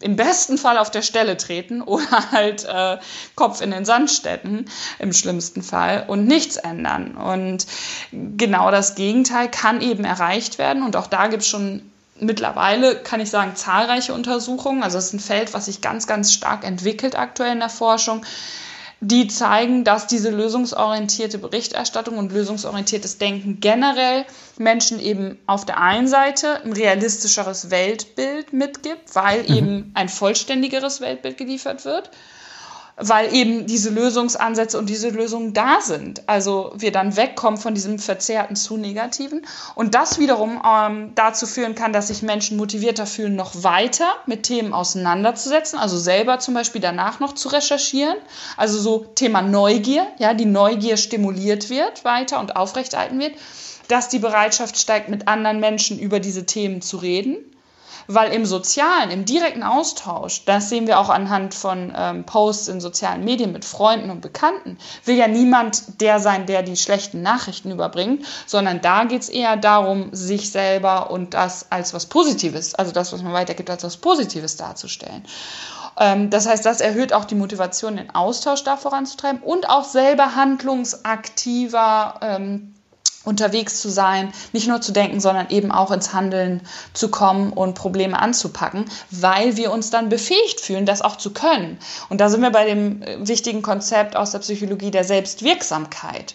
im 0.00 0.14
besten 0.14 0.58
Fall 0.58 0.78
auf 0.78 0.92
der 0.92 1.02
Stelle 1.02 1.36
treten 1.36 1.82
oder 1.82 2.06
halt 2.30 2.64
äh, 2.66 2.98
Kopf 3.34 3.60
in 3.60 3.72
den 3.72 3.84
Sand 3.84 4.12
stecken, 4.12 4.66
im 5.00 5.12
schlimmsten 5.12 5.60
Fall, 5.60 6.04
und 6.06 6.24
nichts 6.28 6.56
ändern. 6.56 7.16
Und 7.16 7.66
genau 8.12 8.70
das 8.70 8.94
Gegenteil 8.94 9.50
kann 9.50 9.80
eben 9.80 10.04
erreicht 10.04 10.58
werden. 10.58 10.84
Und 10.84 10.94
auch 10.94 11.08
da 11.08 11.26
gibt 11.26 11.42
es 11.42 11.48
schon 11.48 11.82
mittlerweile, 12.20 12.96
kann 12.96 13.20
ich 13.20 13.30
sagen, 13.30 13.56
zahlreiche 13.56 14.14
Untersuchungen. 14.14 14.82
Also 14.82 14.98
es 14.98 15.06
ist 15.06 15.12
ein 15.14 15.20
Feld, 15.20 15.54
was 15.54 15.66
sich 15.66 15.80
ganz, 15.80 16.06
ganz 16.06 16.32
stark 16.32 16.64
entwickelt 16.64 17.18
aktuell 17.18 17.52
in 17.52 17.60
der 17.60 17.68
Forschung, 17.68 18.24
die 19.00 19.28
zeigen, 19.28 19.84
dass 19.84 20.06
diese 20.06 20.30
lösungsorientierte 20.30 21.38
Berichterstattung 21.38 22.16
und 22.16 22.32
lösungsorientiertes 22.32 23.18
Denken 23.18 23.60
generell 23.60 24.24
Menschen 24.56 24.98
eben 25.00 25.38
auf 25.46 25.66
der 25.66 25.80
einen 25.80 26.08
Seite 26.08 26.62
ein 26.64 26.72
realistischeres 26.72 27.70
Weltbild 27.70 28.54
mitgibt, 28.54 29.14
weil 29.14 29.42
mhm. 29.42 29.54
eben 29.54 29.90
ein 29.94 30.08
vollständigeres 30.08 31.00
Weltbild 31.00 31.36
geliefert 31.36 31.84
wird 31.84 32.10
weil 32.96 33.34
eben 33.34 33.66
diese 33.66 33.90
Lösungsansätze 33.90 34.78
und 34.78 34.88
diese 34.88 35.10
Lösungen 35.10 35.52
da 35.52 35.80
sind. 35.82 36.22
Also 36.26 36.72
wir 36.76 36.92
dann 36.92 37.16
wegkommen 37.16 37.60
von 37.60 37.74
diesem 37.74 37.98
verzerrten 37.98 38.56
zu 38.56 38.78
negativen 38.78 39.46
und 39.74 39.94
das 39.94 40.18
wiederum 40.18 40.62
ähm, 40.66 41.12
dazu 41.14 41.46
führen 41.46 41.74
kann, 41.74 41.92
dass 41.92 42.08
sich 42.08 42.22
Menschen 42.22 42.56
motivierter 42.56 43.06
fühlen, 43.06 43.36
noch 43.36 43.62
weiter 43.62 44.16
mit 44.24 44.44
Themen 44.44 44.72
auseinanderzusetzen, 44.72 45.78
also 45.78 45.98
selber 45.98 46.38
zum 46.38 46.54
Beispiel 46.54 46.80
danach 46.80 47.20
noch 47.20 47.34
zu 47.34 47.48
recherchieren. 47.48 48.16
Also 48.56 48.78
so 48.78 49.04
Thema 49.14 49.42
Neugier, 49.42 50.06
ja, 50.18 50.32
die 50.32 50.46
Neugier 50.46 50.96
stimuliert 50.96 51.68
wird 51.68 52.04
weiter 52.04 52.40
und 52.40 52.56
aufrechterhalten 52.56 53.18
wird, 53.18 53.34
dass 53.88 54.08
die 54.08 54.18
Bereitschaft 54.18 54.78
steigt, 54.78 55.10
mit 55.10 55.28
anderen 55.28 55.60
Menschen 55.60 55.98
über 55.98 56.18
diese 56.18 56.46
Themen 56.46 56.80
zu 56.80 56.96
reden 56.96 57.36
Weil 58.08 58.32
im 58.32 58.46
sozialen, 58.46 59.10
im 59.10 59.24
direkten 59.24 59.62
Austausch, 59.62 60.44
das 60.44 60.68
sehen 60.68 60.86
wir 60.86 60.98
auch 61.00 61.08
anhand 61.08 61.54
von 61.54 61.92
ähm, 61.96 62.24
Posts 62.24 62.68
in 62.68 62.80
sozialen 62.80 63.24
Medien 63.24 63.52
mit 63.52 63.64
Freunden 63.64 64.10
und 64.10 64.20
Bekannten, 64.20 64.78
will 65.04 65.16
ja 65.16 65.28
niemand 65.28 66.00
der 66.00 66.20
sein, 66.20 66.46
der 66.46 66.62
die 66.62 66.76
schlechten 66.76 67.22
Nachrichten 67.22 67.70
überbringt, 67.70 68.24
sondern 68.46 68.80
da 68.80 69.04
geht 69.04 69.22
es 69.22 69.28
eher 69.28 69.56
darum, 69.56 70.10
sich 70.12 70.50
selber 70.50 71.10
und 71.10 71.34
das 71.34 71.70
als 71.70 71.94
was 71.94 72.06
Positives, 72.06 72.74
also 72.74 72.92
das, 72.92 73.12
was 73.12 73.22
man 73.22 73.32
weitergibt, 73.32 73.70
als 73.70 73.84
was 73.84 73.96
Positives 73.96 74.56
darzustellen. 74.56 75.24
Ähm, 75.98 76.30
das 76.30 76.46
heißt, 76.46 76.64
das 76.64 76.80
erhöht 76.80 77.12
auch 77.12 77.24
die 77.24 77.34
Motivation, 77.34 77.96
den 77.96 78.14
Austausch 78.14 78.62
da 78.64 78.76
voranzutreiben 78.76 79.42
und 79.42 79.68
auch 79.68 79.84
selber 79.84 80.34
handlungsaktiver 80.34 82.20
ähm, 82.20 82.75
unterwegs 83.26 83.80
zu 83.80 83.90
sein, 83.90 84.32
nicht 84.52 84.68
nur 84.68 84.80
zu 84.80 84.92
denken, 84.92 85.20
sondern 85.20 85.50
eben 85.50 85.72
auch 85.72 85.90
ins 85.90 86.12
Handeln 86.12 86.62
zu 86.94 87.10
kommen 87.10 87.52
und 87.52 87.74
Probleme 87.74 88.18
anzupacken, 88.18 88.86
weil 89.10 89.56
wir 89.56 89.72
uns 89.72 89.90
dann 89.90 90.08
befähigt 90.08 90.60
fühlen, 90.60 90.86
das 90.86 91.02
auch 91.02 91.16
zu 91.16 91.32
können. 91.32 91.78
Und 92.08 92.20
da 92.20 92.28
sind 92.28 92.40
wir 92.40 92.50
bei 92.50 92.64
dem 92.64 93.02
äh, 93.02 93.26
wichtigen 93.26 93.62
Konzept 93.62 94.16
aus 94.16 94.30
der 94.30 94.38
Psychologie 94.38 94.90
der 94.90 95.04
Selbstwirksamkeit 95.04 96.34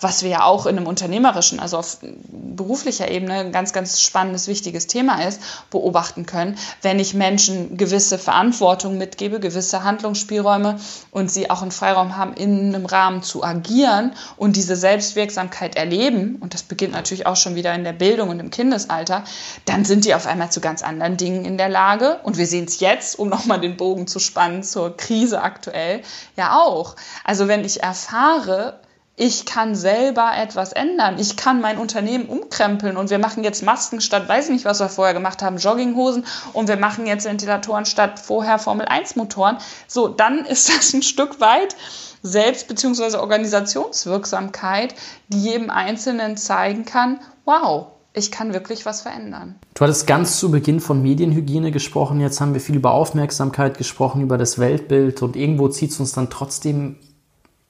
was 0.00 0.22
wir 0.22 0.30
ja 0.30 0.44
auch 0.44 0.66
in 0.66 0.76
einem 0.76 0.86
unternehmerischen, 0.86 1.60
also 1.60 1.78
auf 1.78 1.98
beruflicher 2.28 3.10
Ebene 3.10 3.34
ein 3.34 3.52
ganz, 3.52 3.72
ganz 3.72 4.00
spannendes, 4.00 4.48
wichtiges 4.48 4.86
Thema 4.86 5.26
ist, 5.26 5.40
beobachten 5.70 6.26
können, 6.26 6.56
wenn 6.82 6.98
ich 6.98 7.14
Menschen 7.14 7.76
gewisse 7.76 8.18
Verantwortung 8.18 8.98
mitgebe, 8.98 9.40
gewisse 9.40 9.84
Handlungsspielräume 9.84 10.78
und 11.10 11.30
sie 11.30 11.50
auch 11.50 11.62
einen 11.62 11.70
Freiraum 11.70 12.16
haben, 12.16 12.34
in 12.34 12.74
einem 12.74 12.86
Rahmen 12.86 13.22
zu 13.22 13.44
agieren 13.44 14.12
und 14.36 14.56
diese 14.56 14.76
Selbstwirksamkeit 14.76 15.76
erleben, 15.76 16.36
und 16.40 16.54
das 16.54 16.62
beginnt 16.62 16.92
natürlich 16.92 17.26
auch 17.26 17.36
schon 17.36 17.54
wieder 17.54 17.74
in 17.74 17.84
der 17.84 17.92
Bildung 17.92 18.28
und 18.28 18.40
im 18.40 18.50
Kindesalter, 18.50 19.24
dann 19.64 19.84
sind 19.84 20.04
die 20.04 20.14
auf 20.14 20.26
einmal 20.26 20.50
zu 20.50 20.60
ganz 20.60 20.82
anderen 20.82 21.16
Dingen 21.16 21.44
in 21.44 21.58
der 21.58 21.68
Lage. 21.68 22.20
Und 22.22 22.36
wir 22.36 22.46
sehen 22.46 22.64
es 22.66 22.80
jetzt, 22.80 23.18
um 23.18 23.28
nochmal 23.28 23.60
den 23.60 23.76
Bogen 23.76 24.06
zu 24.06 24.18
spannen 24.18 24.62
zur 24.62 24.96
Krise 24.96 25.42
aktuell, 25.42 26.02
ja 26.36 26.58
auch. 26.58 26.96
Also 27.24 27.48
wenn 27.48 27.64
ich 27.64 27.82
erfahre, 27.82 28.80
ich 29.16 29.46
kann 29.46 29.76
selber 29.76 30.32
etwas 30.36 30.72
ändern. 30.72 31.16
Ich 31.18 31.36
kann 31.36 31.60
mein 31.60 31.78
Unternehmen 31.78 32.26
umkrempeln 32.26 32.96
und 32.96 33.10
wir 33.10 33.20
machen 33.20 33.44
jetzt 33.44 33.62
Masken 33.62 34.00
statt, 34.00 34.28
weiß 34.28 34.48
nicht, 34.48 34.64
was 34.64 34.80
wir 34.80 34.88
vorher 34.88 35.14
gemacht 35.14 35.40
haben, 35.40 35.58
Jogginghosen 35.58 36.24
und 36.52 36.66
wir 36.66 36.76
machen 36.76 37.06
jetzt 37.06 37.24
Ventilatoren 37.24 37.86
statt 37.86 38.18
vorher 38.18 38.58
Formel 38.58 38.86
1 38.86 39.14
Motoren. 39.14 39.58
So, 39.86 40.08
dann 40.08 40.44
ist 40.44 40.68
das 40.76 40.92
ein 40.94 41.02
Stück 41.02 41.40
weit 41.40 41.76
Selbst- 42.22 42.66
bzw. 42.66 43.18
Organisationswirksamkeit, 43.18 44.96
die 45.28 45.42
jedem 45.42 45.70
Einzelnen 45.70 46.36
zeigen 46.36 46.84
kann, 46.84 47.20
wow, 47.44 47.88
ich 48.14 48.32
kann 48.32 48.52
wirklich 48.52 48.84
was 48.86 49.02
verändern. 49.02 49.56
Du 49.74 49.82
hattest 49.82 50.06
ganz 50.08 50.38
zu 50.38 50.50
Beginn 50.50 50.80
von 50.80 51.02
Medienhygiene 51.02 51.70
gesprochen, 51.70 52.20
jetzt 52.20 52.40
haben 52.40 52.54
wir 52.54 52.60
viel 52.60 52.76
über 52.76 52.92
Aufmerksamkeit 52.92 53.78
gesprochen, 53.78 54.22
über 54.22 54.38
das 54.38 54.58
Weltbild 54.58 55.22
und 55.22 55.36
irgendwo 55.36 55.68
zieht 55.68 55.90
es 55.90 56.00
uns 56.00 56.12
dann 56.12 56.30
trotzdem 56.30 56.96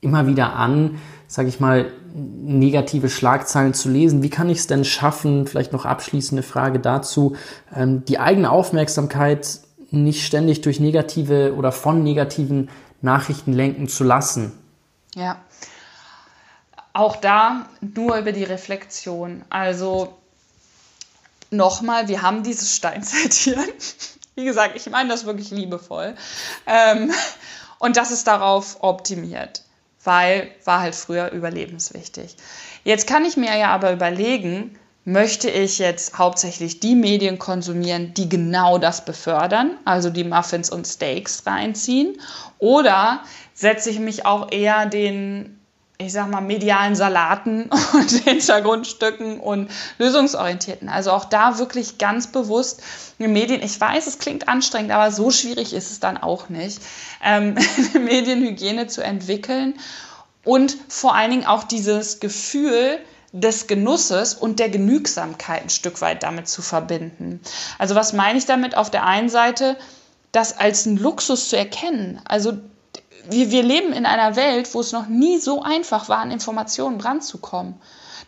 immer 0.01 0.27
wieder 0.27 0.55
an, 0.55 1.01
sage 1.27 1.49
ich 1.49 1.61
mal, 1.61 1.91
negative 2.15 3.09
Schlagzeilen 3.09 3.75
zu 3.75 3.89
lesen. 3.89 4.23
Wie 4.23 4.31
kann 4.31 4.49
ich 4.49 4.59
es 4.59 4.67
denn 4.67 4.85
schaffen, 4.85 5.47
vielleicht 5.47 5.73
noch 5.73 5.85
abschließende 5.85 6.43
Frage 6.43 6.79
dazu, 6.79 7.37
ähm, 7.75 8.05
die 8.05 8.19
eigene 8.19 8.51
Aufmerksamkeit 8.51 9.61
nicht 9.91 10.25
ständig 10.25 10.61
durch 10.61 10.81
negative 10.81 11.55
oder 11.57 11.73
von 11.73 12.03
negativen 12.03 12.71
Nachrichten 13.03 13.53
lenken 13.53 13.89
zu 13.89 14.05
lassen? 14.05 14.53
Ja, 15.15 15.41
auch 16.93 17.17
da 17.17 17.69
nur 17.81 18.17
über 18.17 18.33
die 18.33 18.45
Reflexion. 18.45 19.45
Also 19.51 20.17
nochmal, 21.51 22.09
wir 22.09 22.23
haben 22.23 22.43
dieses 22.43 22.77
Steinzeittier. 22.77 23.59
Wie 24.37 24.45
gesagt, 24.45 24.77
ich 24.77 24.91
meine 24.91 25.09
das 25.09 25.27
wirklich 25.27 25.51
liebevoll. 25.51 26.15
Ähm, 26.67 27.13
und 27.79 27.97
das 27.97 28.11
ist 28.11 28.27
darauf 28.27 28.79
optimiert 28.81 29.64
weil 30.05 30.51
war 30.65 30.81
halt 30.81 30.95
früher 30.95 31.33
überlebenswichtig. 31.33 32.37
Jetzt 32.85 33.07
kann 33.07 33.25
ich 33.25 33.37
mir 33.37 33.57
ja 33.57 33.71
aber 33.71 33.93
überlegen, 33.93 34.79
möchte 35.05 35.51
ich 35.51 35.79
jetzt 35.79 36.19
hauptsächlich 36.19 36.81
die 36.81 36.95
Medien 36.95 37.39
konsumieren, 37.39 38.15
die 38.15 38.29
genau 38.29 38.79
das 38.79 39.05
befördern, 39.05 39.77
also 39.85 40.11
die 40.11 40.25
Muffins 40.25 40.71
und 40.71 40.87
Steaks 40.87 41.47
reinziehen, 41.47 42.19
oder 42.59 43.23
setze 43.53 43.91
ich 43.91 43.99
mich 43.99 44.25
auch 44.25 44.51
eher 44.51 44.87
den 44.87 45.61
ich 46.05 46.13
sag 46.13 46.31
mal, 46.31 46.41
medialen 46.41 46.95
Salaten 46.95 47.71
und 47.95 48.11
Hintergrundstücken 48.11 49.41
und 49.41 49.71
lösungsorientierten. 49.99 50.89
Also 50.89 51.11
auch 51.13 51.25
da 51.25 51.59
wirklich 51.59 51.99
ganz 51.99 52.29
bewusst 52.29 52.83
Medien. 53.19 53.63
Ich 53.63 53.81
weiß, 53.81 54.07
es 54.07 54.19
klingt 54.19 54.49
anstrengend, 54.49 54.93
aber 54.93 55.11
so 55.11 55.31
schwierig 55.31 55.73
ist 55.73 55.91
es 55.91 56.01
dann 56.01 56.17
auch 56.17 56.49
nicht, 56.49 56.81
ähm, 57.25 57.55
Medienhygiene 57.95 58.87
zu 58.87 59.03
entwickeln 59.03 59.75
und 60.45 60.77
vor 60.89 61.15
allen 61.15 61.31
Dingen 61.31 61.47
auch 61.47 61.65
dieses 61.65 62.21
Gefühl, 62.21 62.99
des 63.35 63.67
Genusses 63.67 64.35
und 64.35 64.61
der 64.61 64.69
Genügsamkeit 64.69 65.65
ein 65.65 65.69
Stück 65.69 66.01
weit 66.01 66.23
damit 66.23 66.47
zu 66.47 66.63
verbinden. 66.63 67.41
Also 67.79 67.97
was 67.97 68.13
meine 68.13 68.39
ich 68.39 68.47
damit? 68.47 68.77
Auf 68.77 68.93
der 68.93 69.05
einen 69.05 69.29
Seite, 69.29 69.77
das 70.31 70.57
als 70.57 70.87
ein 70.87 70.97
Luxus 70.97 71.49
zu 71.49 71.57
erkennen. 71.57 72.21
Also 72.27 72.53
wir, 73.31 73.51
wir 73.51 73.63
leben 73.63 73.93
in 73.93 74.07
einer 74.07 74.37
Welt, 74.37 74.73
wo 74.75 74.81
es 74.81 74.93
noch 74.93 75.07
nie 75.07 75.39
so 75.39 75.63
einfach 75.63 76.09
war, 76.09 76.19
an 76.19 76.31
Informationen 76.31 77.01
ranzukommen. 77.01 77.75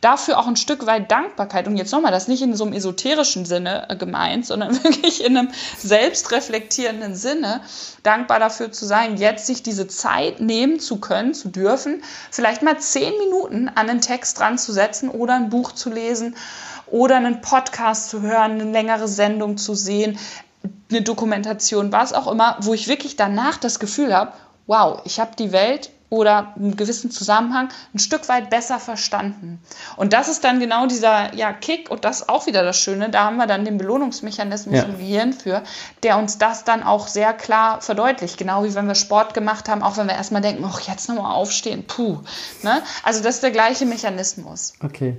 Dafür 0.03 0.39
auch 0.39 0.47
ein 0.47 0.57
Stück 0.57 0.85
weit 0.85 1.11
Dankbarkeit. 1.11 1.67
Und 1.67 1.77
jetzt 1.77 1.91
nochmal, 1.93 2.13
das 2.13 2.29
nicht 2.29 2.43
in 2.43 2.55
so 2.55 2.65
einem 2.65 2.75
esoterischen 2.75 3.47
Sinne 3.47 3.89
äh, 3.89 3.97
gemeint, 3.97 4.47
sondern 4.47 4.75
wirklich 4.85 5.25
in 5.25 5.37
einem 5.37 5.51
selbstreflektierenden 5.79 7.15
Sinne, 7.15 7.61
dankbar 8.03 8.39
dafür 8.39 8.73
zu 8.73 8.85
sein, 8.85 9.17
jetzt 9.17 9.47
sich 9.47 9.63
diese 9.63 9.89
Zeit 9.89 10.41
nehmen 10.41 10.81
zu 10.81 10.99
können, 10.99 11.35
zu 11.35 11.49
dürfen, 11.49 12.03
vielleicht 12.31 12.63
mal 12.63 12.79
zehn 12.79 13.17
Minuten 13.19 13.69
an 13.69 13.89
einen 13.89 14.01
Text 14.01 14.39
dran 14.39 14.59
zu 14.59 14.73
setzen 14.73 15.09
oder 15.09 15.35
ein 15.35 15.49
Buch 15.49 15.73
zu 15.73 15.91
lesen 15.91 16.37
oder 16.87 17.17
einen 17.17 17.41
Podcast 17.41 18.11
zu 18.11 18.21
hören, 18.21 18.61
eine 18.61 18.71
längere 18.71 19.09
Sendung 19.09 19.57
zu 19.57 19.75
sehen, 19.75 20.19
eine 20.91 21.03
Dokumentation, 21.03 21.91
was 21.91 22.13
auch 22.13 22.31
immer, 22.31 22.57
wo 22.61 22.75
ich 22.75 22.89
wirklich 22.89 23.17
danach 23.17 23.57
das 23.57 23.81
Gefühl 23.81 24.15
habe, 24.15 24.33
wow, 24.67 25.01
ich 25.05 25.21
habe 25.21 25.33
die 25.39 25.53
Welt 25.53 25.91
oder 26.09 26.55
einen 26.57 26.77
gewissen 26.77 27.11
Zusammenhang 27.11 27.69
ein 27.95 27.99
Stück 27.99 28.29
weit 28.29 28.49
besser 28.51 28.79
verstanden. 28.79 29.61
Und 29.97 30.13
das 30.13 30.29
ist 30.29 30.45
dann 30.45 30.61
genau 30.61 30.87
dieser 30.87 31.35
ja, 31.35 31.53
Kick 31.53 31.91
und 31.91 32.05
das 32.05 32.21
ist 32.21 32.29
auch 32.29 32.47
wieder 32.47 32.63
das 32.63 32.79
Schöne, 32.79 33.11
da 33.11 33.25
haben 33.25 33.37
wir 33.37 33.47
dann 33.47 33.65
den 33.65 33.79
Belohnungsmechanismus 33.79 34.77
ja. 34.77 34.83
im 34.85 34.99
Gehirn 34.99 35.33
für, 35.33 35.63
der 36.03 36.19
uns 36.19 36.39
das 36.39 36.65
dann 36.65 36.83
auch 36.83 37.09
sehr 37.09 37.33
klar 37.33 37.81
verdeutlicht. 37.81 38.39
Genau 38.39 38.65
wie 38.65 38.75
wenn 38.75 38.87
wir 38.87 38.95
Sport 38.95 39.35
gemacht 39.35 39.69
haben, 39.69 39.83
auch 39.83 39.97
wenn 39.97 40.07
wir 40.07 40.15
erstmal 40.15 40.43
denken, 40.43 40.65
ach, 40.67 40.81
jetzt 40.81 41.09
nochmal 41.09 41.35
aufstehen, 41.35 41.85
puh. 41.87 42.19
Ne? 42.63 42.83
Also 43.03 43.23
das 43.23 43.37
ist 43.37 43.43
der 43.43 43.51
gleiche 43.51 43.87
Mechanismus. 43.87 44.75
Okay. 44.83 45.17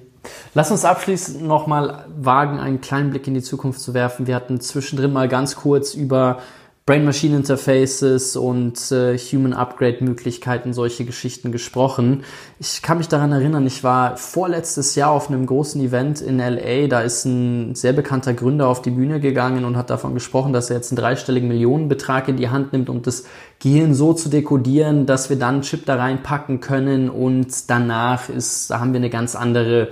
Lass 0.54 0.72
uns 0.72 0.84
abschließend 0.84 1.44
nochmal 1.44 2.06
wagen, 2.18 2.60
einen 2.60 2.82
kleinen 2.82 3.12
Blick 3.12 3.28
in 3.28 3.34
die 3.34 3.42
Zukunft 3.42 3.80
zu 3.80 3.94
werfen. 3.94 4.28
Wir 4.28 4.36
hatten 4.36 4.60
zwischendrin 4.60 5.14
mal 5.14 5.30
ganz 5.30 5.56
kurz 5.56 5.94
über 5.94 6.40
Brain-Machine-Interfaces 6.88 8.38
und 8.38 8.94
äh, 8.94 9.18
Human-Upgrade-Möglichkeiten, 9.18 10.72
solche 10.72 11.04
Geschichten 11.04 11.52
gesprochen. 11.52 12.24
Ich 12.60 12.82
kann 12.82 12.98
mich 12.98 13.10
daran 13.10 13.34
erinnern, 13.34 13.68
ich 13.68 13.84
war 13.84 14.16
vorletztes 14.16 14.96
Jahr 14.96 15.12
auf 15.12 15.30
einem 15.30 15.46
großen 15.46 15.82
Event 15.82 16.22
in 16.22 16.38
LA. 16.38 16.88
Da 16.88 17.02
ist 17.02 17.26
ein 17.26 17.76
sehr 17.76 17.92
bekannter 17.92 18.34
Gründer 18.34 18.70
auf 18.70 18.82
die 18.82 18.92
Bühne 18.92 19.20
gegangen 19.20 19.66
und 19.66 19.76
hat 19.76 19.90
davon 19.90 20.14
gesprochen, 20.14 20.54
dass 20.54 20.70
er 20.70 20.78
jetzt 20.78 20.94
einen 20.94 20.98
dreistelligen 20.98 21.50
Millionenbetrag 21.50 22.30
in 22.30 22.38
die 22.38 22.48
Hand 22.48 22.72
nimmt, 22.72 22.88
um 22.88 23.02
das 23.02 23.26
Gehirn 23.60 23.94
so 23.94 24.14
zu 24.14 24.30
dekodieren, 24.30 25.06
dass 25.06 25.30
wir 25.30 25.38
dann 25.38 25.56
einen 25.56 25.64
Chip 25.64 25.86
da 25.86 25.96
reinpacken 25.96 26.62
können 26.62 27.10
und 27.10 27.70
danach 27.70 28.30
ist, 28.30 28.72
da 28.72 28.80
haben 28.80 28.94
wir 28.94 29.02
eine 29.02 29.10
ganz 29.10 29.36
andere 29.36 29.90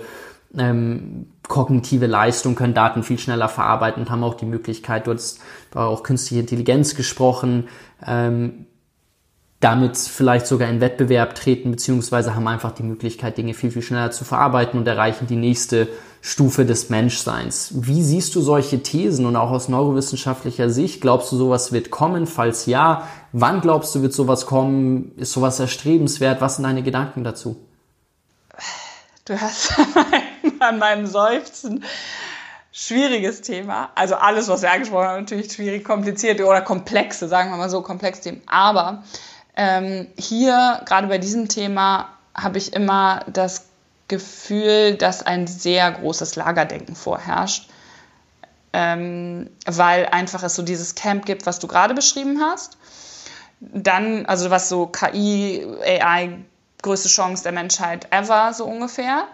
ähm, 0.58 1.28
kognitive 1.48 2.08
Leistung, 2.08 2.56
können 2.56 2.74
Daten 2.74 3.04
viel 3.04 3.20
schneller 3.20 3.50
verarbeiten 3.50 4.04
und 4.04 4.10
haben 4.10 4.24
auch 4.24 4.36
die 4.36 4.46
Möglichkeit, 4.46 5.08
du 5.08 5.14
hast 5.14 5.40
auch 5.74 6.04
künstliche 6.04 6.42
Intelligenz 6.42 6.96
gesprochen, 6.96 7.68
ähm, 8.06 8.68
damit 9.60 9.98
vielleicht 9.98 10.48
sogar 10.48 10.70
in 10.70 10.82
Wettbewerb 10.82 11.34
treten, 11.34 11.72
beziehungsweise 11.72 12.36
haben 12.36 12.48
einfach 12.48 12.72
die 12.72 12.84
Möglichkeit, 12.84 13.38
Dinge 13.38 13.54
viel, 13.54 13.72
viel 13.72 13.82
schneller 13.82 14.12
zu 14.12 14.24
verarbeiten 14.24 14.80
und 14.80 14.88
erreichen 14.88 15.28
die 15.28 15.38
nächste 15.38 15.88
Stufe 16.22 16.66
des 16.66 16.90
Menschseins. 16.90 17.72
Wie 17.74 18.04
siehst 18.04 18.36
du 18.36 18.42
solche 18.42 18.84
Thesen 18.84 19.26
und 19.26 19.36
auch 19.36 19.52
aus 19.52 19.70
neurowissenschaftlicher 19.70 20.70
Sicht? 20.70 21.02
Glaubst 21.02 21.32
du, 21.32 21.38
sowas 21.38 21.72
wird 21.72 21.90
kommen? 21.90 22.28
Falls 22.28 22.66
ja, 22.66 23.08
wann 23.32 23.62
glaubst 23.62 23.96
du, 23.96 24.02
wird 24.02 24.14
sowas 24.14 24.46
kommen? 24.46 25.14
Ist 25.18 25.34
sowas 25.34 25.60
erstrebenswert? 25.60 26.42
Was 26.42 26.58
sind 26.58 26.64
deine 26.64 26.84
Gedanken 26.84 27.24
dazu? 27.24 27.56
Du 29.26 29.40
hast 29.40 29.74
an 30.60 30.80
meinem 30.80 31.08
Seufzen 31.08 31.84
schwieriges 32.72 33.42
Thema. 33.42 33.90
Also 33.96 34.16
alles, 34.16 34.48
was 34.50 34.62
wir 34.62 34.72
angesprochen 34.72 35.08
haben, 35.08 35.22
natürlich 35.22 35.52
schwierig, 35.54 35.84
komplizierte 35.84 36.46
oder 36.46 36.62
komplexe, 36.62 37.28
sagen 37.28 37.50
wir 37.50 37.58
mal 37.58 37.70
so, 37.70 37.82
komplexe 37.82 38.22
Themen. 38.24 38.42
Aber 38.48 39.04
ähm, 39.56 40.08
hier, 40.18 40.82
gerade 40.86 41.08
bei 41.08 41.18
diesem 41.18 41.48
Thema, 41.48 42.10
habe 42.36 42.58
ich 42.58 42.74
immer 42.74 43.24
das 43.28 43.66
Gefühl, 44.10 44.96
dass 44.96 45.26
ein 45.26 45.48
sehr 45.48 45.92
großes 45.92 46.36
Lagerdenken 46.36 46.96
vorherrscht. 46.96 47.70
ähm, 48.74 49.50
weil 49.66 50.06
einfach 50.08 50.44
es 50.44 50.56
so 50.56 50.62
dieses 50.62 50.96
Camp 50.96 51.26
gibt, 51.26 51.46
was 51.46 51.60
du 51.60 51.68
gerade 51.68 51.94
beschrieben 51.94 52.42
hast. 52.42 52.78
Dann, 53.62 54.26
also 54.26 54.50
was 54.50 54.68
so 54.70 54.88
KI, 54.88 55.66
AI, 55.82 56.40
größte 56.82 57.10
Chance 57.10 57.44
der 57.44 57.52
Menschheit 57.52 58.08
ever, 58.12 58.54
so 58.54 58.66
ungefähr. 58.66 59.28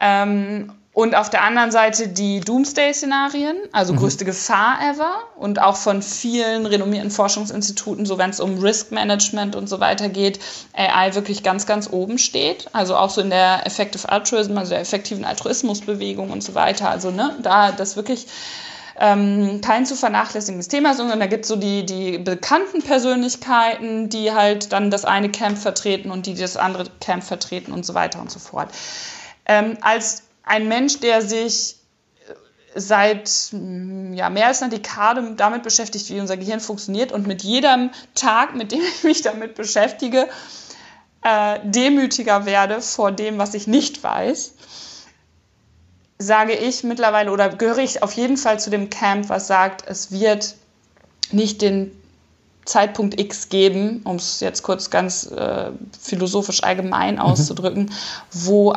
Ähm, 0.00 0.72
und 0.94 1.16
auf 1.16 1.28
der 1.28 1.42
anderen 1.42 1.72
Seite 1.72 2.06
die 2.06 2.38
Doomsday-Szenarien, 2.38 3.56
also 3.72 3.92
mhm. 3.92 3.96
größte 3.96 4.24
Gefahr 4.24 4.78
ever 4.80 5.18
und 5.36 5.60
auch 5.60 5.74
von 5.76 6.02
vielen 6.02 6.66
renommierten 6.66 7.10
Forschungsinstituten, 7.10 8.06
so 8.06 8.16
wenn 8.16 8.30
es 8.30 8.38
um 8.38 8.58
Risk 8.58 8.92
Management 8.92 9.56
und 9.56 9.68
so 9.68 9.80
weiter 9.80 10.08
geht, 10.08 10.38
AI 10.72 11.16
wirklich 11.16 11.42
ganz, 11.42 11.66
ganz 11.66 11.88
oben 11.90 12.16
steht. 12.16 12.68
Also 12.72 12.96
auch 12.96 13.10
so 13.10 13.20
in 13.22 13.30
der 13.30 13.66
Effective 13.66 14.08
Altruism, 14.08 14.56
also 14.56 14.70
der 14.70 14.80
effektiven 14.80 15.24
Altruismusbewegung 15.24 16.30
und 16.30 16.44
so 16.44 16.54
weiter. 16.54 16.90
Also 16.90 17.10
ne, 17.10 17.36
da 17.42 17.72
das 17.72 17.96
wirklich 17.96 18.28
ähm, 18.98 19.60
kein 19.60 19.86
zu 19.86 19.96
vernachlässigendes 19.96 20.68
Thema, 20.68 20.94
sondern 20.94 21.20
da 21.20 21.26
gibt 21.26 21.44
es 21.44 21.48
so 21.48 21.56
die, 21.56 21.84
die 21.84 22.18
bekannten 22.18 22.82
Persönlichkeiten, 22.82 24.08
die 24.08 24.32
halt 24.32 24.72
dann 24.72 24.90
das 24.90 25.04
eine 25.04 25.30
Camp 25.30 25.58
vertreten 25.58 26.10
und 26.10 26.26
die 26.26 26.34
das 26.34 26.56
andere 26.56 26.86
Camp 27.00 27.24
vertreten 27.24 27.72
und 27.72 27.84
so 27.84 27.94
weiter 27.94 28.20
und 28.20 28.30
so 28.30 28.38
fort. 28.38 28.70
Ähm, 29.46 29.76
als 29.80 30.22
ein 30.44 30.68
Mensch, 30.68 31.00
der 31.00 31.22
sich 31.22 31.76
seit 32.74 33.30
mm, 33.52 34.14
ja, 34.14 34.30
mehr 34.30 34.48
als 34.48 34.62
einer 34.62 34.70
Dekade 34.70 35.34
damit 35.36 35.62
beschäftigt, 35.62 36.08
wie 36.10 36.20
unser 36.20 36.36
Gehirn 36.36 36.60
funktioniert 36.60 37.12
und 37.12 37.26
mit 37.26 37.42
jedem 37.42 37.90
Tag, 38.14 38.54
mit 38.54 38.72
dem 38.72 38.80
ich 38.80 39.04
mich 39.04 39.22
damit 39.22 39.54
beschäftige, 39.54 40.28
äh, 41.22 41.60
demütiger 41.64 42.46
werde 42.46 42.80
vor 42.80 43.12
dem, 43.12 43.38
was 43.38 43.54
ich 43.54 43.66
nicht 43.66 44.02
weiß, 44.02 44.54
sage 46.24 46.54
ich 46.54 46.84
mittlerweile 46.84 47.30
oder 47.30 47.48
gehöre 47.50 47.78
ich 47.78 48.02
auf 48.02 48.12
jeden 48.12 48.36
Fall 48.36 48.58
zu 48.58 48.70
dem 48.70 48.90
Camp, 48.90 49.28
was 49.28 49.46
sagt, 49.46 49.84
es 49.86 50.10
wird 50.10 50.54
nicht 51.30 51.62
den 51.62 51.92
Zeitpunkt 52.64 53.20
X 53.20 53.48
geben, 53.48 54.00
um 54.04 54.16
es 54.16 54.40
jetzt 54.40 54.62
kurz 54.62 54.90
ganz 54.90 55.30
äh, 55.30 55.70
philosophisch 56.00 56.62
allgemein 56.62 57.16
mhm. 57.16 57.20
auszudrücken, 57.20 57.92
wo 58.32 58.74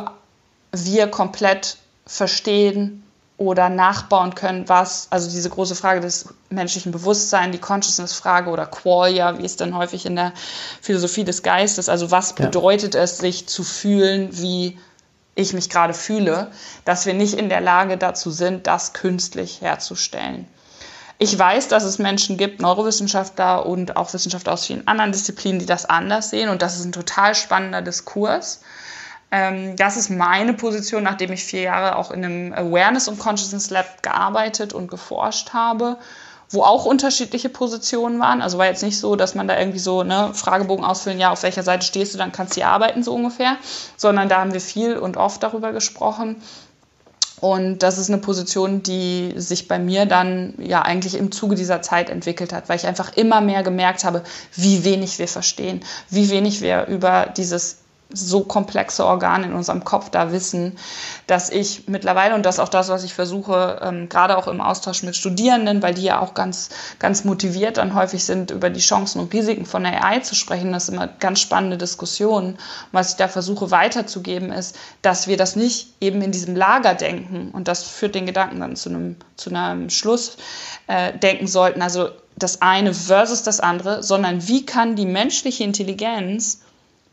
wir 0.72 1.08
komplett 1.08 1.78
verstehen 2.06 3.02
oder 3.38 3.68
nachbauen 3.68 4.34
können, 4.34 4.68
was, 4.68 5.06
also 5.10 5.30
diese 5.30 5.48
große 5.48 5.76
Frage 5.76 6.00
des 6.00 6.26
menschlichen 6.50 6.90
Bewusstseins, 6.90 7.52
die 7.52 7.60
Consciousness-Frage 7.60 8.50
oder 8.50 8.66
Qualia, 8.66 9.38
wie 9.38 9.44
es 9.44 9.56
dann 9.56 9.76
häufig 9.76 10.06
in 10.06 10.16
der 10.16 10.32
Philosophie 10.82 11.24
des 11.24 11.42
Geistes, 11.44 11.88
also 11.88 12.10
was 12.10 12.34
ja. 12.36 12.46
bedeutet 12.46 12.96
es, 12.96 13.18
sich 13.18 13.46
zu 13.46 13.62
fühlen, 13.62 14.30
wie 14.32 14.78
ich 15.38 15.52
mich 15.52 15.70
gerade 15.70 15.94
fühle, 15.94 16.50
dass 16.84 17.06
wir 17.06 17.14
nicht 17.14 17.34
in 17.34 17.48
der 17.48 17.60
Lage 17.60 17.96
dazu 17.96 18.30
sind, 18.30 18.66
das 18.66 18.92
künstlich 18.92 19.60
herzustellen. 19.60 20.46
Ich 21.18 21.36
weiß, 21.36 21.68
dass 21.68 21.84
es 21.84 21.98
Menschen 21.98 22.36
gibt, 22.36 22.60
Neurowissenschaftler 22.60 23.66
und 23.66 23.96
auch 23.96 24.12
Wissenschaftler 24.12 24.52
aus 24.52 24.66
vielen 24.66 24.86
anderen 24.86 25.12
Disziplinen, 25.12 25.60
die 25.60 25.66
das 25.66 25.84
anders 25.84 26.30
sehen 26.30 26.48
und 26.48 26.60
das 26.60 26.76
ist 26.76 26.84
ein 26.84 26.92
total 26.92 27.34
spannender 27.34 27.82
Diskurs. 27.82 28.62
Ähm, 29.30 29.76
das 29.76 29.96
ist 29.96 30.10
meine 30.10 30.54
Position, 30.54 31.02
nachdem 31.04 31.32
ich 31.32 31.44
vier 31.44 31.62
Jahre 31.62 31.96
auch 31.96 32.10
in 32.10 32.24
einem 32.24 32.52
Awareness- 32.52 33.08
und 33.08 33.18
Consciousness 33.18 33.70
Lab 33.70 34.02
gearbeitet 34.02 34.72
und 34.72 34.90
geforscht 34.90 35.52
habe, 35.52 35.98
wo 36.50 36.62
auch 36.62 36.84
unterschiedliche 36.84 37.48
Positionen 37.48 38.20
waren. 38.20 38.42
Also 38.42 38.58
war 38.58 38.66
jetzt 38.66 38.82
nicht 38.82 38.98
so, 38.98 39.16
dass 39.16 39.34
man 39.34 39.48
da 39.48 39.58
irgendwie 39.58 39.78
so 39.78 40.02
ne, 40.02 40.30
Fragebogen 40.32 40.84
ausfüllen, 40.84 41.18
ja, 41.18 41.30
auf 41.30 41.42
welcher 41.42 41.62
Seite 41.62 41.84
stehst 41.86 42.14
du, 42.14 42.18
dann 42.18 42.32
kannst 42.32 42.56
du 42.56 42.60
hier 42.60 42.68
arbeiten, 42.68 43.02
so 43.02 43.14
ungefähr, 43.14 43.56
sondern 43.96 44.28
da 44.28 44.40
haben 44.40 44.52
wir 44.52 44.60
viel 44.60 44.96
und 44.96 45.16
oft 45.16 45.42
darüber 45.42 45.72
gesprochen. 45.72 46.36
Und 47.40 47.84
das 47.84 47.98
ist 47.98 48.08
eine 48.08 48.18
Position, 48.18 48.82
die 48.82 49.32
sich 49.36 49.68
bei 49.68 49.78
mir 49.78 50.06
dann 50.06 50.54
ja 50.58 50.82
eigentlich 50.82 51.14
im 51.14 51.30
Zuge 51.30 51.54
dieser 51.54 51.82
Zeit 51.82 52.10
entwickelt 52.10 52.52
hat, 52.52 52.68
weil 52.68 52.76
ich 52.76 52.86
einfach 52.86 53.16
immer 53.16 53.40
mehr 53.40 53.62
gemerkt 53.62 54.04
habe, 54.04 54.24
wie 54.54 54.84
wenig 54.84 55.18
wir 55.18 55.28
verstehen, 55.28 55.84
wie 56.10 56.30
wenig 56.30 56.60
wir 56.60 56.86
über 56.86 57.26
dieses 57.36 57.78
so 58.10 58.42
komplexe 58.42 59.04
Organe 59.04 59.46
in 59.46 59.52
unserem 59.52 59.84
Kopf 59.84 60.08
da 60.08 60.32
wissen, 60.32 60.78
dass 61.26 61.50
ich 61.50 61.88
mittlerweile, 61.88 62.34
und 62.34 62.46
das 62.46 62.56
ist 62.56 62.60
auch 62.60 62.70
das, 62.70 62.88
was 62.88 63.04
ich 63.04 63.12
versuche, 63.12 63.80
ähm, 63.82 64.08
gerade 64.08 64.38
auch 64.38 64.48
im 64.48 64.62
Austausch 64.62 65.02
mit 65.02 65.14
Studierenden, 65.14 65.82
weil 65.82 65.92
die 65.92 66.04
ja 66.04 66.20
auch 66.20 66.32
ganz, 66.32 66.70
ganz 66.98 67.24
motiviert 67.24 67.76
dann 67.76 67.94
häufig 67.94 68.24
sind, 68.24 68.50
über 68.50 68.70
die 68.70 68.80
Chancen 68.80 69.20
und 69.20 69.32
Risiken 69.34 69.66
von 69.66 69.84
AI 69.84 70.20
zu 70.20 70.34
sprechen. 70.34 70.72
Das 70.72 70.86
sind 70.86 70.94
immer 70.94 71.06
ganz 71.06 71.40
spannende 71.40 71.76
Diskussionen. 71.76 72.58
Was 72.92 73.10
ich 73.10 73.16
da 73.16 73.28
versuche 73.28 73.70
weiterzugeben, 73.70 74.52
ist, 74.52 74.74
dass 75.02 75.26
wir 75.26 75.36
das 75.36 75.54
nicht 75.54 75.92
eben 76.00 76.22
in 76.22 76.32
diesem 76.32 76.56
Lager 76.56 76.94
denken. 76.94 77.50
Und 77.52 77.68
das 77.68 77.82
führt 77.82 78.14
den 78.14 78.24
Gedanken 78.24 78.60
dann 78.60 78.74
zu 78.74 78.88
einem, 78.88 79.16
zu 79.36 79.50
einem 79.50 79.90
Schluss 79.90 80.38
äh, 80.86 81.12
denken 81.18 81.46
sollten. 81.46 81.82
Also 81.82 82.08
das 82.36 82.62
eine 82.62 82.94
versus 82.94 83.42
das 83.42 83.60
andere, 83.60 84.02
sondern 84.02 84.48
wie 84.48 84.64
kann 84.64 84.96
die 84.96 85.06
menschliche 85.06 85.64
Intelligenz 85.64 86.60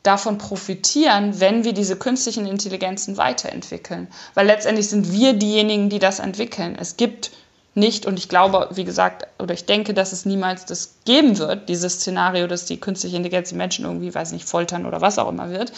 davon 0.05 0.37
profitieren, 0.37 1.39
wenn 1.39 1.63
wir 1.63 1.73
diese 1.73 1.97
künstlichen 1.97 2.45
Intelligenzen 2.45 3.17
weiterentwickeln. 3.17 4.07
Weil 4.33 4.47
letztendlich 4.47 4.89
sind 4.89 5.11
wir 5.11 5.33
diejenigen, 5.33 5.89
die 5.89 5.99
das 5.99 6.19
entwickeln. 6.19 6.77
Es 6.79 6.97
gibt 6.97 7.31
nicht, 7.73 8.05
und 8.05 8.17
ich 8.17 8.29
glaube, 8.29 8.69
wie 8.73 8.85
gesagt, 8.85 9.27
oder 9.37 9.53
ich 9.53 9.65
denke, 9.65 9.93
dass 9.93 10.13
es 10.13 10.25
niemals 10.25 10.65
das 10.65 10.95
geben 11.03 11.37
wird, 11.37 11.67
dieses 11.67 11.95
Szenario, 11.95 12.47
dass 12.47 12.65
die 12.65 12.79
künstliche 12.79 13.17
Intelligenz 13.17 13.49
die 13.49 13.55
Menschen 13.55 13.85
irgendwie, 13.85 14.15
weiß 14.15 14.31
nicht, 14.31 14.47
foltern 14.47 14.85
oder 14.85 15.01
was 15.01 15.19
auch 15.19 15.27
immer 15.29 15.49
wird, 15.49 15.73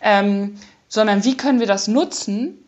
ähm, 0.00 0.58
sondern 0.88 1.24
wie 1.24 1.36
können 1.36 1.58
wir 1.58 1.66
das 1.66 1.88
nutzen, 1.88 2.58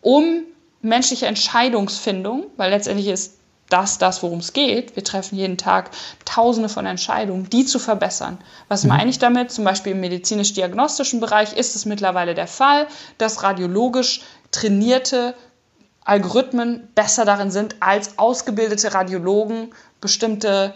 um 0.00 0.42
menschliche 0.82 1.26
Entscheidungsfindung, 1.26 2.46
weil 2.56 2.70
letztendlich 2.70 3.08
ist 3.08 3.37
das, 3.68 3.98
das, 3.98 4.22
worum 4.22 4.38
es 4.38 4.52
geht. 4.52 4.96
Wir 4.96 5.04
treffen 5.04 5.36
jeden 5.36 5.58
Tag 5.58 5.90
tausende 6.24 6.68
von 6.68 6.86
Entscheidungen, 6.86 7.50
die 7.50 7.64
zu 7.64 7.78
verbessern. 7.78 8.38
Was 8.68 8.84
mhm. 8.84 8.90
meine 8.90 9.10
ich 9.10 9.18
damit? 9.18 9.50
Zum 9.50 9.64
Beispiel 9.64 9.92
im 9.92 10.00
medizinisch-diagnostischen 10.00 11.20
Bereich 11.20 11.52
ist 11.52 11.76
es 11.76 11.84
mittlerweile 11.84 12.34
der 12.34 12.46
Fall, 12.46 12.86
dass 13.18 13.42
radiologisch 13.42 14.22
trainierte 14.50 15.34
Algorithmen 16.04 16.88
besser 16.94 17.24
darin 17.24 17.50
sind, 17.50 17.76
als 17.80 18.18
ausgebildete 18.18 18.94
Radiologen 18.94 19.74
bestimmte 20.00 20.74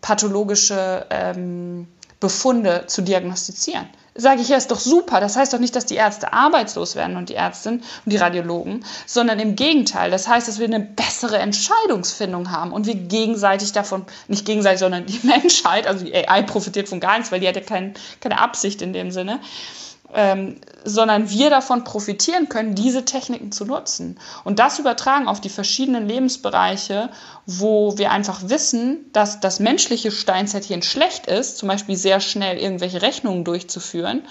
pathologische 0.00 1.06
ähm, 1.10 1.88
Befunde 2.20 2.84
zu 2.86 3.02
diagnostizieren 3.02 3.88
sage 4.14 4.42
ich, 4.42 4.48
ja, 4.48 4.56
ist 4.56 4.70
doch 4.70 4.80
super. 4.80 5.20
Das 5.20 5.36
heißt 5.36 5.52
doch 5.52 5.58
nicht, 5.58 5.74
dass 5.74 5.86
die 5.86 5.94
Ärzte 5.94 6.32
arbeitslos 6.32 6.96
werden 6.96 7.16
und 7.16 7.28
die 7.28 7.34
Ärztinnen 7.34 7.80
und 8.04 8.12
die 8.12 8.16
Radiologen, 8.16 8.84
sondern 9.06 9.40
im 9.40 9.56
Gegenteil. 9.56 10.10
Das 10.10 10.28
heißt, 10.28 10.48
dass 10.48 10.58
wir 10.58 10.66
eine 10.66 10.80
bessere 10.80 11.38
Entscheidungsfindung 11.38 12.50
haben 12.50 12.72
und 12.72 12.86
wir 12.86 12.94
gegenseitig 12.94 13.72
davon, 13.72 14.04
nicht 14.28 14.44
gegenseitig, 14.44 14.80
sondern 14.80 15.06
die 15.06 15.20
Menschheit, 15.26 15.86
also 15.86 16.04
die 16.04 16.14
AI 16.14 16.42
profitiert 16.42 16.88
von 16.88 17.00
gar 17.00 17.16
nichts, 17.16 17.32
weil 17.32 17.40
die 17.40 17.48
hat 17.48 17.56
ja 17.56 17.62
kein, 17.62 17.94
keine 18.20 18.40
Absicht 18.40 18.82
in 18.82 18.92
dem 18.92 19.10
Sinne 19.10 19.40
ähm, 20.14 20.56
sondern 20.84 21.30
wir 21.30 21.50
davon 21.50 21.84
profitieren 21.84 22.48
können, 22.48 22.74
diese 22.74 23.04
Techniken 23.04 23.52
zu 23.52 23.64
nutzen. 23.64 24.18
Und 24.44 24.58
das 24.58 24.78
übertragen 24.78 25.28
auf 25.28 25.40
die 25.40 25.48
verschiedenen 25.48 26.06
Lebensbereiche, 26.06 27.10
wo 27.46 27.96
wir 27.98 28.10
einfach 28.10 28.48
wissen, 28.48 29.06
dass 29.12 29.40
das 29.40 29.60
menschliche 29.60 30.10
Steinzeitchen 30.10 30.82
schlecht 30.82 31.26
ist, 31.26 31.58
zum 31.58 31.68
Beispiel 31.68 31.96
sehr 31.96 32.20
schnell 32.20 32.58
irgendwelche 32.58 33.02
Rechnungen 33.02 33.44
durchzuführen, 33.44 34.22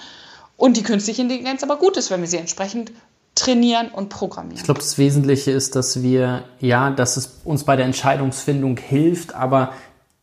und 0.56 0.76
die 0.76 0.84
künstliche 0.84 1.22
Intelligenz 1.22 1.64
aber 1.64 1.76
gut 1.76 1.96
ist, 1.96 2.10
wenn 2.10 2.20
wir 2.20 2.28
sie 2.28 2.36
entsprechend 2.36 2.92
trainieren 3.34 3.88
und 3.88 4.10
programmieren. 4.10 4.58
Ich 4.58 4.64
glaube, 4.64 4.80
das 4.80 4.98
Wesentliche 4.98 5.50
ist, 5.50 5.74
dass 5.74 6.02
wir, 6.02 6.44
ja, 6.60 6.90
dass 6.90 7.16
es 7.16 7.40
uns 7.44 7.64
bei 7.64 7.74
der 7.74 7.86
Entscheidungsfindung 7.86 8.76
hilft, 8.76 9.34
aber 9.34 9.72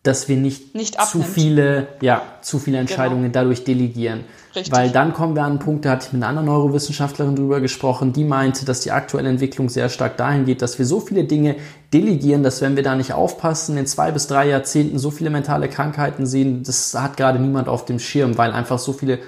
dass 0.04 0.30
wir 0.30 0.38
nicht, 0.38 0.76
nicht 0.76 1.00
zu 1.02 1.22
viele, 1.22 1.88
ja, 2.02 2.22
zu 2.42 2.58
viele 2.58 2.78
genau. 2.78 2.90
Entscheidungen 2.90 3.24
genau. 3.24 3.34
dadurch 3.34 3.66
delegieren. 3.66 4.24
Richtig. 4.56 4.74
Weil 4.74 4.90
dann 4.90 5.14
kommen 5.14 5.36
wir 5.36 5.44
an 5.44 5.52
einen 5.52 5.60
Punkt, 5.60 5.86
da 5.86 5.92
hatte 5.92 6.08
ich 6.08 6.14
mit 6.14 6.24
einer 6.24 6.30
anderen 6.30 6.48
Neurowissenschaftlerin 6.48 7.36
drüber 7.36 7.60
gesprochen, 7.60 8.14
die 8.14 8.24
meinte, 8.24 8.66
dass 8.66 8.80
die 8.80 8.92
aktuelle 8.92 9.30
Entwicklung 9.30 9.70
sehr 9.70 9.90
stark 9.90 10.18
dahin 10.18 10.46
geht, 10.46 10.62
dass 10.62 10.80
wir 10.80 10.86
so 10.86 11.00
viele 11.02 11.26
Dinge 11.26 11.58
delegieren, 11.94 12.42
dass 12.42 12.62
wenn 12.62 12.76
wir 12.76 12.82
da 12.82 12.96
nicht 12.96 13.14
aufpassen, 13.14 13.78
in 13.78 13.86
zwei 13.86 14.12
bis 14.12 14.28
drei 14.28 14.48
Jahrzehnten 14.48 14.98
so 14.98 15.12
viele 15.12 15.30
mentale 15.30 15.68
Krankheiten 15.68 16.26
sehen, 16.26 16.64
das 16.64 16.96
hat 16.96 17.18
gerade 17.18 17.40
niemand 17.40 17.68
auf 17.68 17.86
dem 17.86 18.00
Schirm, 18.00 18.38
weil 18.38 18.52
einfach 18.52 18.80
so 18.80 18.94
viele 18.94 19.20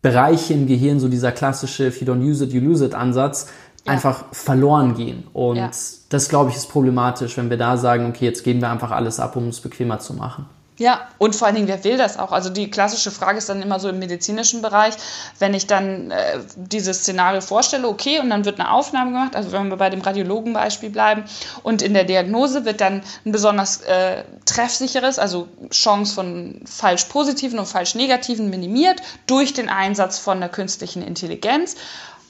Bereiche 0.00 0.54
im 0.54 0.66
Gehirn, 0.66 1.00
so 1.00 1.08
dieser 1.08 1.32
klassische 1.32 1.86
If 1.86 2.00
you 2.00 2.06
don't 2.06 2.22
use 2.22 2.44
it, 2.44 2.52
you 2.52 2.60
lose 2.60 2.84
it 2.84 2.94
Ansatz, 2.94 3.48
ja. 3.84 3.92
einfach 3.92 4.24
verloren 4.32 4.94
gehen. 4.94 5.26
Und 5.32 5.56
ja. 5.56 5.70
das, 6.08 6.28
glaube 6.28 6.50
ich, 6.50 6.56
ist 6.56 6.70
problematisch, 6.70 7.36
wenn 7.36 7.50
wir 7.50 7.58
da 7.58 7.76
sagen, 7.76 8.06
okay, 8.06 8.24
jetzt 8.24 8.44
geben 8.44 8.60
wir 8.60 8.70
einfach 8.70 8.90
alles 8.90 9.20
ab, 9.20 9.36
um 9.36 9.48
es 9.48 9.60
bequemer 9.60 9.98
zu 9.98 10.14
machen. 10.14 10.46
Ja, 10.76 11.06
und 11.18 11.36
vor 11.36 11.46
allen 11.46 11.54
Dingen, 11.54 11.68
wer 11.68 11.84
will 11.84 11.96
das 11.96 12.18
auch? 12.18 12.32
Also 12.32 12.50
die 12.50 12.68
klassische 12.68 13.12
Frage 13.12 13.38
ist 13.38 13.48
dann 13.48 13.62
immer 13.62 13.78
so 13.78 13.88
im 13.88 14.00
medizinischen 14.00 14.60
Bereich, 14.60 14.94
wenn 15.38 15.54
ich 15.54 15.68
dann 15.68 16.10
äh, 16.10 16.40
dieses 16.56 16.98
Szenario 16.98 17.40
vorstelle, 17.42 17.86
okay, 17.86 18.18
und 18.18 18.28
dann 18.28 18.44
wird 18.44 18.58
eine 18.58 18.72
Aufnahme 18.72 19.12
gemacht, 19.12 19.36
also 19.36 19.52
wenn 19.52 19.68
wir 19.68 19.76
bei 19.76 19.88
dem 19.88 20.00
Radiologenbeispiel 20.00 20.90
bleiben, 20.90 21.24
und 21.62 21.80
in 21.80 21.94
der 21.94 22.02
Diagnose 22.02 22.64
wird 22.64 22.80
dann 22.80 23.02
ein 23.24 23.30
besonders 23.30 23.82
äh, 23.82 24.24
treffsicheres, 24.46 25.20
also 25.20 25.46
Chance 25.70 26.12
von 26.12 26.60
falsch 26.64 27.04
positiven 27.04 27.60
und 27.60 27.66
falsch 27.66 27.94
negativen 27.94 28.50
minimiert 28.50 29.00
durch 29.28 29.52
den 29.52 29.68
Einsatz 29.68 30.18
von 30.18 30.40
der 30.40 30.48
künstlichen 30.48 31.02
Intelligenz. 31.02 31.76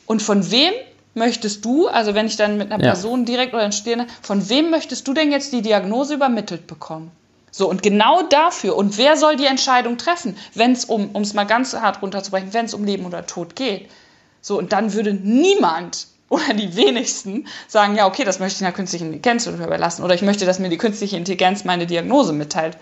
Und 0.05 0.23
von 0.23 0.51
wem 0.51 0.75
möchtest 1.15 1.65
du, 1.65 1.89
also 1.89 2.15
wenn 2.15 2.27
ich 2.27 2.37
dann 2.37 2.57
mit 2.57 2.71
einer 2.71 2.85
Ja. 2.85 2.91
Person 2.91 3.25
direkt 3.25 3.55
oder 3.55 3.71
Studierenden, 3.73 4.15
von 4.23 4.49
wem 4.49 4.71
möchtest 4.71 5.07
du 5.09 5.15
denn 5.15 5.33
jetzt 5.33 5.53
die 5.53 5.63
Diagnose 5.63 6.15
übermittelt 6.15 6.67
bekommen? 6.67 7.11
So, 7.51 7.69
und 7.69 7.85
genau 7.85 8.23
dafür, 8.23 8.77
und 8.77 8.99
wer 8.99 9.17
soll 9.17 9.37
die 9.37 9.47
Entscheidung 9.47 9.97
treffen, 9.97 10.37
wenn 10.55 10.73
es 10.73 10.85
um, 10.85 11.11
um 11.13 11.23
es 11.23 11.35
mal 11.35 11.45
ganz 11.45 11.73
hart 11.73 12.03
runterzubrechen, 12.03 12.53
wenn 12.53 12.65
es 12.65 12.75
um 12.75 12.83
Leben 12.83 13.07
oder 13.07 13.27
Tod 13.27 13.55
geht? 13.55 13.89
So, 14.41 14.59
und 14.59 14.73
dann 14.73 14.93
würde 14.93 15.15
niemand 15.15 16.09
oder 16.29 16.53
die 16.53 16.75
wenigsten 16.75 17.47
sagen, 17.69 17.95
ja, 17.95 18.07
okay, 18.07 18.25
das 18.25 18.41
möchte 18.41 18.59
ich 18.59 18.65
einer 18.65 18.75
künstlichen 18.75 19.13
Intelligenz 19.13 19.47
überlassen 19.47 20.03
oder 20.03 20.15
ich 20.15 20.23
möchte, 20.23 20.47
dass 20.47 20.59
mir 20.59 20.69
die 20.69 20.79
künstliche 20.79 21.17
Intelligenz 21.17 21.65
meine 21.65 21.87
Diagnose 21.87 22.33
mitteilt. 22.33 22.77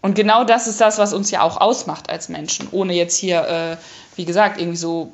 Und 0.00 0.14
genau 0.14 0.44
das 0.44 0.68
ist 0.68 0.80
das, 0.80 0.98
was 0.98 1.12
uns 1.12 1.32
ja 1.32 1.42
auch 1.42 1.60
ausmacht 1.60 2.08
als 2.08 2.28
Menschen, 2.28 2.68
ohne 2.70 2.94
jetzt 2.94 3.16
hier, 3.16 3.42
äh, 3.48 3.76
wie 4.14 4.24
gesagt, 4.24 4.60
irgendwie 4.60 4.76
so 4.76 5.12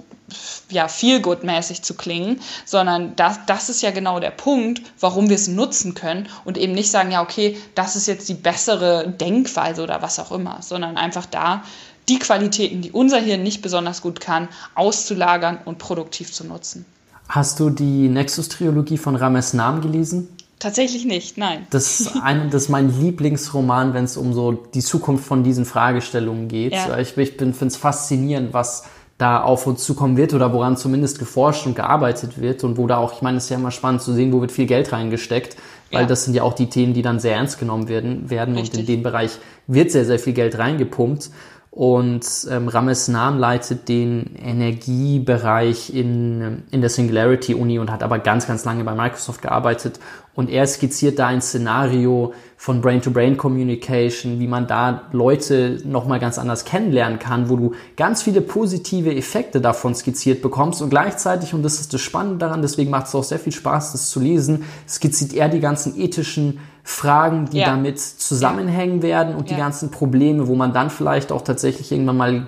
ja, 0.70 0.88
feelgood-mäßig 0.88 1.82
zu 1.82 1.94
klingen, 1.94 2.40
sondern 2.64 3.14
das, 3.16 3.40
das 3.46 3.68
ist 3.68 3.82
ja 3.82 3.90
genau 3.90 4.20
der 4.20 4.30
Punkt, 4.30 4.82
warum 5.00 5.28
wir 5.28 5.36
es 5.36 5.48
nutzen 5.48 5.94
können 5.94 6.28
und 6.44 6.56
eben 6.58 6.72
nicht 6.72 6.90
sagen, 6.90 7.10
ja, 7.10 7.22
okay, 7.22 7.58
das 7.74 7.96
ist 7.96 8.06
jetzt 8.06 8.28
die 8.28 8.34
bessere 8.34 9.08
Denkweise 9.08 9.82
oder 9.82 10.02
was 10.02 10.18
auch 10.18 10.32
immer, 10.32 10.62
sondern 10.62 10.96
einfach 10.96 11.26
da 11.26 11.62
die 12.08 12.18
Qualitäten, 12.18 12.82
die 12.82 12.92
unser 12.92 13.18
Hirn 13.18 13.42
nicht 13.42 13.62
besonders 13.62 14.02
gut 14.02 14.20
kann, 14.20 14.48
auszulagern 14.74 15.58
und 15.64 15.78
produktiv 15.78 16.32
zu 16.32 16.44
nutzen. 16.44 16.84
Hast 17.28 17.60
du 17.60 17.70
die 17.70 18.08
Nexus-Trilogie 18.08 18.98
von 18.98 19.16
Rames 19.16 19.54
Nam 19.54 19.80
gelesen? 19.80 20.28
Tatsächlich 20.58 21.04
nicht, 21.04 21.36
nein. 21.36 21.66
Das 21.70 22.00
ist, 22.00 22.16
ein, 22.22 22.50
das 22.50 22.64
ist 22.64 22.68
mein 22.68 23.00
Lieblingsroman, 23.00 23.92
wenn 23.92 24.04
es 24.04 24.16
um 24.16 24.32
so 24.32 24.52
die 24.52 24.80
Zukunft 24.80 25.24
von 25.24 25.42
diesen 25.42 25.64
Fragestellungen 25.64 26.48
geht. 26.48 26.72
Ja. 26.72 26.98
Ich, 26.98 27.16
ich 27.16 27.32
finde 27.32 27.66
es 27.66 27.76
faszinierend, 27.76 28.52
was 28.52 28.84
da 29.18 29.42
auf 29.42 29.66
uns 29.66 29.84
zukommen 29.84 30.16
wird 30.16 30.34
oder 30.34 30.52
woran 30.52 30.76
zumindest 30.76 31.18
geforscht 31.18 31.66
und 31.66 31.76
gearbeitet 31.76 32.40
wird 32.40 32.64
und 32.64 32.76
wo 32.76 32.86
da 32.86 32.96
auch, 32.96 33.12
ich 33.12 33.22
meine, 33.22 33.38
es 33.38 33.44
ist 33.44 33.50
ja 33.50 33.56
immer 33.56 33.70
spannend 33.70 34.02
zu 34.02 34.12
sehen, 34.12 34.32
wo 34.32 34.40
wird 34.40 34.50
viel 34.50 34.66
Geld 34.66 34.92
reingesteckt, 34.92 35.56
weil 35.92 36.02
Ja. 36.02 36.06
das 36.06 36.24
sind 36.24 36.34
ja 36.34 36.42
auch 36.42 36.54
die 36.54 36.68
Themen, 36.68 36.94
die 36.94 37.02
dann 37.02 37.20
sehr 37.20 37.36
ernst 37.36 37.58
genommen 37.60 37.88
werden, 37.88 38.28
werden 38.28 38.56
und 38.56 38.76
in 38.76 38.86
den 38.86 39.02
Bereich 39.04 39.38
wird 39.68 39.92
sehr, 39.92 40.04
sehr 40.04 40.18
viel 40.18 40.32
Geld 40.32 40.58
reingepumpt. 40.58 41.30
Und 41.74 42.24
ähm, 42.52 42.68
Rames 42.68 43.08
Nam 43.08 43.36
leitet 43.36 43.88
den 43.88 44.36
Energiebereich 44.36 45.92
in, 45.92 46.62
in 46.70 46.80
der 46.80 46.88
Singularity-Uni 46.88 47.80
und 47.80 47.90
hat 47.90 48.04
aber 48.04 48.20
ganz, 48.20 48.46
ganz 48.46 48.64
lange 48.64 48.84
bei 48.84 48.94
Microsoft 48.94 49.42
gearbeitet. 49.42 49.98
Und 50.36 50.50
er 50.50 50.68
skizziert 50.68 51.18
da 51.18 51.26
ein 51.26 51.42
Szenario 51.42 52.32
von 52.56 52.80
Brain-to-Brain-Communication, 52.80 54.38
wie 54.38 54.46
man 54.46 54.68
da 54.68 55.08
Leute 55.10 55.80
nochmal 55.84 56.20
ganz 56.20 56.38
anders 56.38 56.64
kennenlernen 56.64 57.18
kann, 57.18 57.48
wo 57.48 57.56
du 57.56 57.72
ganz 57.96 58.22
viele 58.22 58.40
positive 58.40 59.12
Effekte 59.12 59.60
davon 59.60 59.96
skizziert 59.96 60.42
bekommst 60.42 60.80
und 60.80 60.90
gleichzeitig, 60.90 61.54
und 61.54 61.64
das 61.64 61.80
ist 61.80 61.92
das 61.92 62.00
Spannende 62.00 62.38
daran, 62.38 62.62
deswegen 62.62 62.92
macht 62.92 63.08
es 63.08 63.16
auch 63.16 63.24
sehr 63.24 63.40
viel 63.40 63.52
Spaß, 63.52 63.90
das 63.90 64.10
zu 64.10 64.20
lesen, 64.20 64.62
skizziert 64.88 65.32
er 65.32 65.48
die 65.48 65.58
ganzen 65.58 65.98
ethischen 65.98 66.60
Fragen, 66.86 67.46
die 67.50 67.58
Ja. 67.58 67.66
damit 67.66 67.98
zusammenhängen 67.98 69.02
werden 69.02 69.34
und 69.34 69.48
die 69.48 69.54
Ja. 69.54 69.58
ganzen 69.60 69.90
Probleme, 69.90 70.46
wo 70.48 70.54
man 70.54 70.72
dann 70.74 70.90
vielleicht 70.90 71.32
auch 71.32 71.42
tatsächlich 71.42 71.90
irgendwann 71.90 72.16
mal 72.18 72.46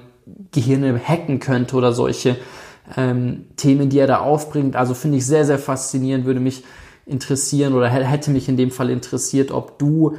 Gehirne 0.53 1.01
hacken 1.03 1.41
könnte 1.41 1.75
oder 1.77 1.93
solche 1.93 2.37
ähm, 2.97 3.47
Themen, 3.57 3.89
die 3.89 3.99
er 3.99 4.07
da 4.07 4.19
aufbringt. 4.19 4.77
Also 4.77 4.95
finde 4.95 5.19
ich 5.19 5.27
sehr, 5.27 5.45
sehr 5.45 5.59
faszinierend, 5.59 6.25
würde 6.25 6.39
mich 6.41 6.63
interessieren 7.07 7.73
oder 7.75 7.89
hä- 7.89 8.05
hätte 8.05 8.31
mich 8.31 8.49
in 8.49 8.57
dem 8.57 8.71
Fall 8.71 8.91
interessiert, 8.91 9.51
ob 9.51 9.79
du, 9.79 10.17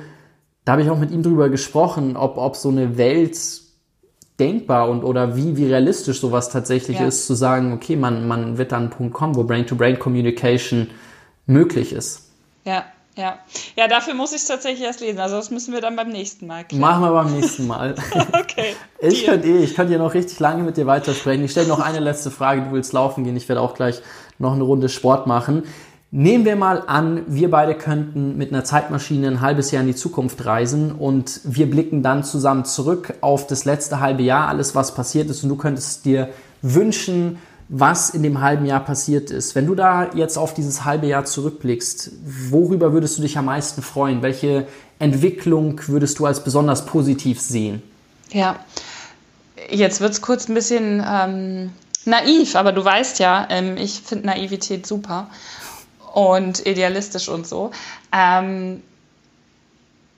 da 0.65 0.73
habe 0.73 0.81
ich 0.81 0.89
auch 0.89 0.97
mit 0.99 1.11
ihm 1.11 1.23
drüber 1.23 1.49
gesprochen, 1.49 2.17
ob, 2.17 2.37
ob 2.37 2.55
so 2.57 2.69
eine 2.69 2.97
Welt 2.97 3.37
denkbar 4.39 4.89
und 4.89 5.03
oder 5.03 5.35
wie, 5.35 5.55
wie 5.57 5.65
realistisch 5.65 6.19
sowas 6.19 6.49
tatsächlich 6.49 6.99
Ja. 6.99 7.07
ist, 7.07 7.25
zu 7.27 7.35
sagen, 7.35 7.71
okay, 7.73 7.95
man, 7.95 8.27
man 8.27 8.57
wird 8.57 8.73
an 8.73 8.83
einen 8.83 8.89
Punkt 8.89 9.13
kommen, 9.13 9.35
wo 9.35 9.43
Brain-to-Brain-Communication 9.43 10.87
möglich 11.45 11.93
ist. 11.93 12.29
Ja, 12.65 12.83
ja. 13.17 13.39
Ja, 13.75 13.87
dafür 13.87 14.13
muss 14.13 14.31
ich 14.31 14.37
es 14.37 14.45
tatsächlich 14.45 14.85
erst 14.85 15.01
lesen. 15.01 15.19
Also 15.19 15.35
das 15.35 15.51
müssen 15.51 15.73
wir 15.73 15.81
dann 15.81 15.95
beim 15.95 16.09
nächsten 16.09 16.47
Mal 16.47 16.63
klären. 16.63 16.81
Machen 16.81 17.03
wir 17.03 17.11
beim 17.11 17.33
nächsten 17.33 17.67
Mal. 17.67 17.95
Okay. 18.33 18.75
Ich 18.99 19.25
könnte 19.25 19.47
eh, 19.47 19.63
ich 19.63 19.75
könnte 19.75 19.93
ja 19.93 19.99
noch 19.99 20.13
richtig 20.13 20.39
lange 20.39 20.63
mit 20.63 20.77
dir 20.77 20.87
weitersprechen. 20.87 21.43
Ich 21.43 21.51
stelle 21.51 21.67
noch 21.67 21.79
eine 21.79 21.99
letzte 21.99 22.31
Frage. 22.31 22.61
Du 22.61 22.71
willst 22.71 22.93
laufen 22.93 23.23
gehen. 23.23 23.35
Ich 23.35 23.47
werde 23.49 23.61
auch 23.61 23.73
gleich 23.73 24.01
noch 24.39 24.53
eine 24.53 24.63
Runde 24.63 24.89
Sport 24.89 25.27
machen. 25.27 25.63
Nehmen 26.09 26.45
wir 26.45 26.55
mal 26.55 26.83
an, 26.87 27.23
wir 27.27 27.51
beide 27.51 27.75
könnten 27.75 28.37
mit 28.37 28.53
einer 28.53 28.63
Zeitmaschine 28.63 29.27
ein 29.27 29.41
halbes 29.41 29.71
Jahr 29.71 29.81
in 29.81 29.87
die 29.87 29.95
Zukunft 29.95 30.45
reisen 30.45 30.93
und 30.93 31.41
wir 31.43 31.69
blicken 31.69 32.01
dann 32.01 32.23
zusammen 32.23 32.63
zurück 32.63 33.15
auf 33.19 33.45
das 33.45 33.65
letzte 33.65 33.99
halbe 33.99 34.23
Jahr, 34.23 34.47
alles 34.47 34.73
was 34.73 34.95
passiert 34.95 35.29
ist 35.29 35.43
und 35.43 35.49
du 35.49 35.57
könntest 35.57 36.05
dir 36.05 36.29
wünschen, 36.61 37.39
was 37.69 38.09
in 38.11 38.23
dem 38.23 38.41
halben 38.41 38.65
Jahr 38.65 38.79
passiert 38.79 39.29
ist. 39.29 39.55
Wenn 39.55 39.67
du 39.67 39.75
da 39.75 40.09
jetzt 40.13 40.37
auf 40.37 40.53
dieses 40.53 40.85
halbe 40.85 41.07
Jahr 41.07 41.25
zurückblickst, 41.25 42.11
worüber 42.49 42.93
würdest 42.93 43.17
du 43.17 43.21
dich 43.21 43.37
am 43.37 43.45
meisten 43.45 43.81
freuen? 43.81 44.21
Welche 44.21 44.67
Entwicklung 44.99 45.79
würdest 45.87 46.19
du 46.19 46.25
als 46.25 46.43
besonders 46.43 46.85
positiv 46.85 47.41
sehen? 47.41 47.83
Ja, 48.31 48.57
jetzt 49.69 49.99
wird 49.99 50.13
es 50.13 50.21
kurz 50.21 50.47
ein 50.47 50.53
bisschen 50.53 51.03
ähm, 51.05 51.71
naiv, 52.05 52.55
aber 52.55 52.71
du 52.71 52.83
weißt 52.83 53.19
ja, 53.19 53.47
ähm, 53.49 53.77
ich 53.77 54.01
finde 54.01 54.27
Naivität 54.27 54.87
super 54.87 55.27
und 56.13 56.65
idealistisch 56.65 57.29
und 57.29 57.45
so, 57.45 57.71
ähm, 58.11 58.81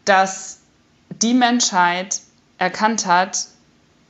dass 0.05 0.59
die 1.21 1.33
Menschheit 1.33 2.21
erkannt 2.57 3.05
hat, 3.05 3.47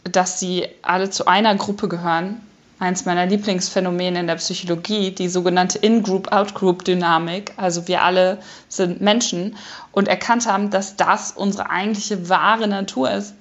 dass 0.04 0.40
sie 0.40 0.68
alle 0.82 1.10
zu 1.10 1.28
einer 1.28 1.56
Gruppe 1.56 1.88
gehören. 1.88 2.42
Eins 2.80 3.06
meiner 3.06 3.26
Lieblingsphänomene 3.26 4.22
in 4.22 4.28
der 4.28 4.36
Psychologie, 4.36 5.12
die 5.12 5.28
sogenannte 5.28 5.78
In-Group-Out-Group-Dynamik. 5.80 7.54
Also 7.58 7.88
wir 7.88 8.04
alle 8.04 8.40
sind 8.70 9.02
Menschen 9.02 9.58
und 9.92 10.08
erkannt 10.08 10.48
haben, 10.48 10.70
dass 10.70 10.96
das 10.96 11.32
unsere 11.32 11.70
eigentliche 11.70 12.30
wahre 12.30 12.68
Natur 12.68 13.12
ist 13.12 13.34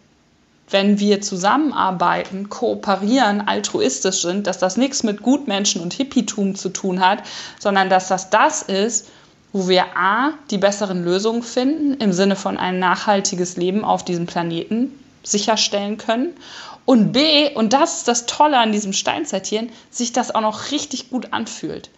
wenn 0.70 0.98
wir 0.98 1.20
zusammenarbeiten, 1.20 2.48
kooperieren, 2.48 3.46
altruistisch 3.46 4.22
sind, 4.22 4.46
dass 4.46 4.58
das 4.58 4.76
nichts 4.76 5.02
mit 5.02 5.22
Gutmenschen 5.22 5.80
und 5.80 5.94
Hippietum 5.94 6.54
zu 6.54 6.68
tun 6.68 7.00
hat, 7.00 7.22
sondern 7.58 7.88
dass 7.88 8.08
das 8.08 8.30
das 8.30 8.62
ist, 8.62 9.08
wo 9.52 9.68
wir 9.68 9.96
A, 9.96 10.32
die 10.50 10.58
besseren 10.58 11.04
Lösungen 11.04 11.42
finden, 11.42 11.94
im 11.94 12.12
Sinne 12.12 12.36
von 12.36 12.58
ein 12.58 12.78
nachhaltiges 12.78 13.56
Leben 13.56 13.84
auf 13.84 14.04
diesem 14.04 14.26
Planeten 14.26 14.92
sicherstellen 15.22 15.96
können. 15.96 16.34
Und 16.88 17.12
B, 17.12 17.50
und 17.54 17.74
das 17.74 17.98
ist 17.98 18.08
das 18.08 18.24
Tolle 18.24 18.56
an 18.56 18.72
diesem 18.72 18.94
Steinzeittieren, 18.94 19.68
sich 19.90 20.14
das 20.14 20.34
auch 20.34 20.40
noch 20.40 20.70
richtig 20.70 21.10
gut 21.10 21.34
anfühlt. 21.34 21.90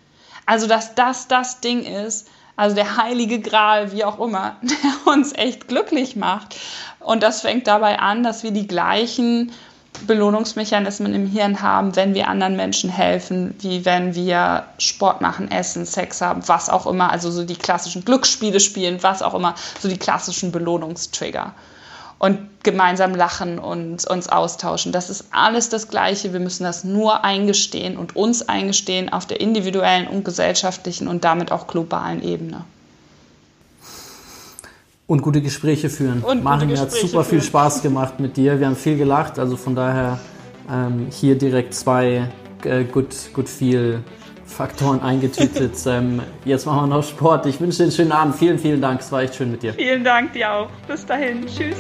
Also, 0.47 0.67
dass 0.67 0.97
das 0.97 1.29
das 1.29 1.61
Ding 1.61 1.85
ist, 1.85 2.27
also 2.57 2.75
der 2.75 2.97
heilige 2.97 3.39
Gral, 3.39 3.93
wie 3.93 4.05
auch 4.05 4.19
immer, 4.19 4.57
der 4.62 5.12
uns 5.12 5.33
echt 5.33 5.69
glücklich 5.69 6.17
macht. 6.17 6.57
Und 6.99 7.23
das 7.23 7.43
fängt 7.43 7.69
dabei 7.69 8.01
an, 8.01 8.25
dass 8.25 8.43
wir 8.43 8.51
die 8.51 8.67
gleichen 8.67 9.53
Belohnungsmechanismen 10.09 11.15
im 11.15 11.29
Hirn 11.29 11.62
haben, 11.62 11.95
wenn 11.95 12.15
wir 12.15 12.27
anderen 12.27 12.57
Menschen 12.57 12.91
helfen, 12.91 13.55
wie 13.61 13.85
wenn 13.85 14.17
wir 14.17 14.65
Sport 14.79 15.21
machen, 15.21 15.53
essen, 15.53 15.87
Sex 15.87 16.21
haben, 16.21 16.49
was 16.49 16.69
auch 16.69 16.89
immer. 16.89 17.12
Also 17.12 17.31
so 17.31 17.45
die 17.45 17.55
klassischen 17.55 18.05
Glücksspiele 18.05 18.59
spielen, 18.59 19.01
was 19.05 19.23
auch 19.23 19.35
immer, 19.35 19.55
so 19.79 19.89
die 19.89 19.99
klassischen 19.99 20.51
Belohnungstrigger. 20.51 21.55
Und 22.21 22.39
gemeinsam 22.63 23.15
lachen 23.15 23.59
und 23.59 24.05
uns 24.07 24.29
austauschen. 24.29 24.93
Das 24.93 25.09
ist 25.09 25.25
alles 25.31 25.71
das 25.71 25.89
Gleiche. 25.89 26.35
Wir 26.35 26.41
müssen 26.41 26.65
das 26.65 26.85
nur 26.85 27.25
eingestehen 27.25 27.97
und 27.97 28.15
uns 28.15 28.47
eingestehen 28.47 29.11
auf 29.11 29.25
der 29.25 29.41
individuellen 29.41 30.07
und 30.07 30.25
gesellschaftlichen 30.25 31.09
und 31.09 31.25
damit 31.25 31.51
auch 31.51 31.67
globalen 31.67 32.23
Ebene. 32.23 32.65
Und 35.07 35.23
gute 35.23 35.41
Gespräche 35.41 35.89
führen. 35.89 36.19
Und 36.19 36.23
gute 36.23 36.37
Martin, 36.43 36.69
mir 36.69 36.79
hat 36.79 36.93
super 36.93 37.25
viel. 37.25 37.43
Spaß 37.43 37.83
gemacht 37.83 38.21
mit 38.21 38.37
dir. 38.37 38.61
Wir 38.61 38.67
haben 38.67 38.77
viel 38.77 38.99
gelacht, 38.99 39.39
also 39.39 39.57
von 39.57 39.75
daher 39.75 40.21
ähm, 40.71 41.07
hier 41.11 41.39
direkt 41.39 41.75
zwei 41.75 42.29
äh, 42.65 42.85
gut, 42.85 43.15
gut 43.33 43.49
viel 43.49 44.05
Faktoren 44.51 45.01
eingetütet. 45.01 45.74
ähm, 45.86 46.22
jetzt 46.44 46.66
machen 46.66 46.89
wir 46.89 46.97
noch 46.97 47.05
Sport. 47.05 47.47
Ich 47.47 47.60
wünsche 47.60 47.78
dir 47.78 47.85
einen 47.85 47.93
schönen 47.93 48.12
Abend. 48.12 48.36
Vielen, 48.36 48.59
vielen 48.59 48.81
Dank. 48.81 49.01
Es 49.01 49.10
war 49.12 49.22
echt 49.22 49.35
schön 49.35 49.51
mit 49.51 49.62
dir. 49.62 49.74
Vielen 49.74 50.05
Dank 50.05 50.32
dir 50.32 50.52
auch. 50.52 50.68
Bis 50.86 51.06
dahin. 51.06 51.47
Tschüss. 51.47 51.78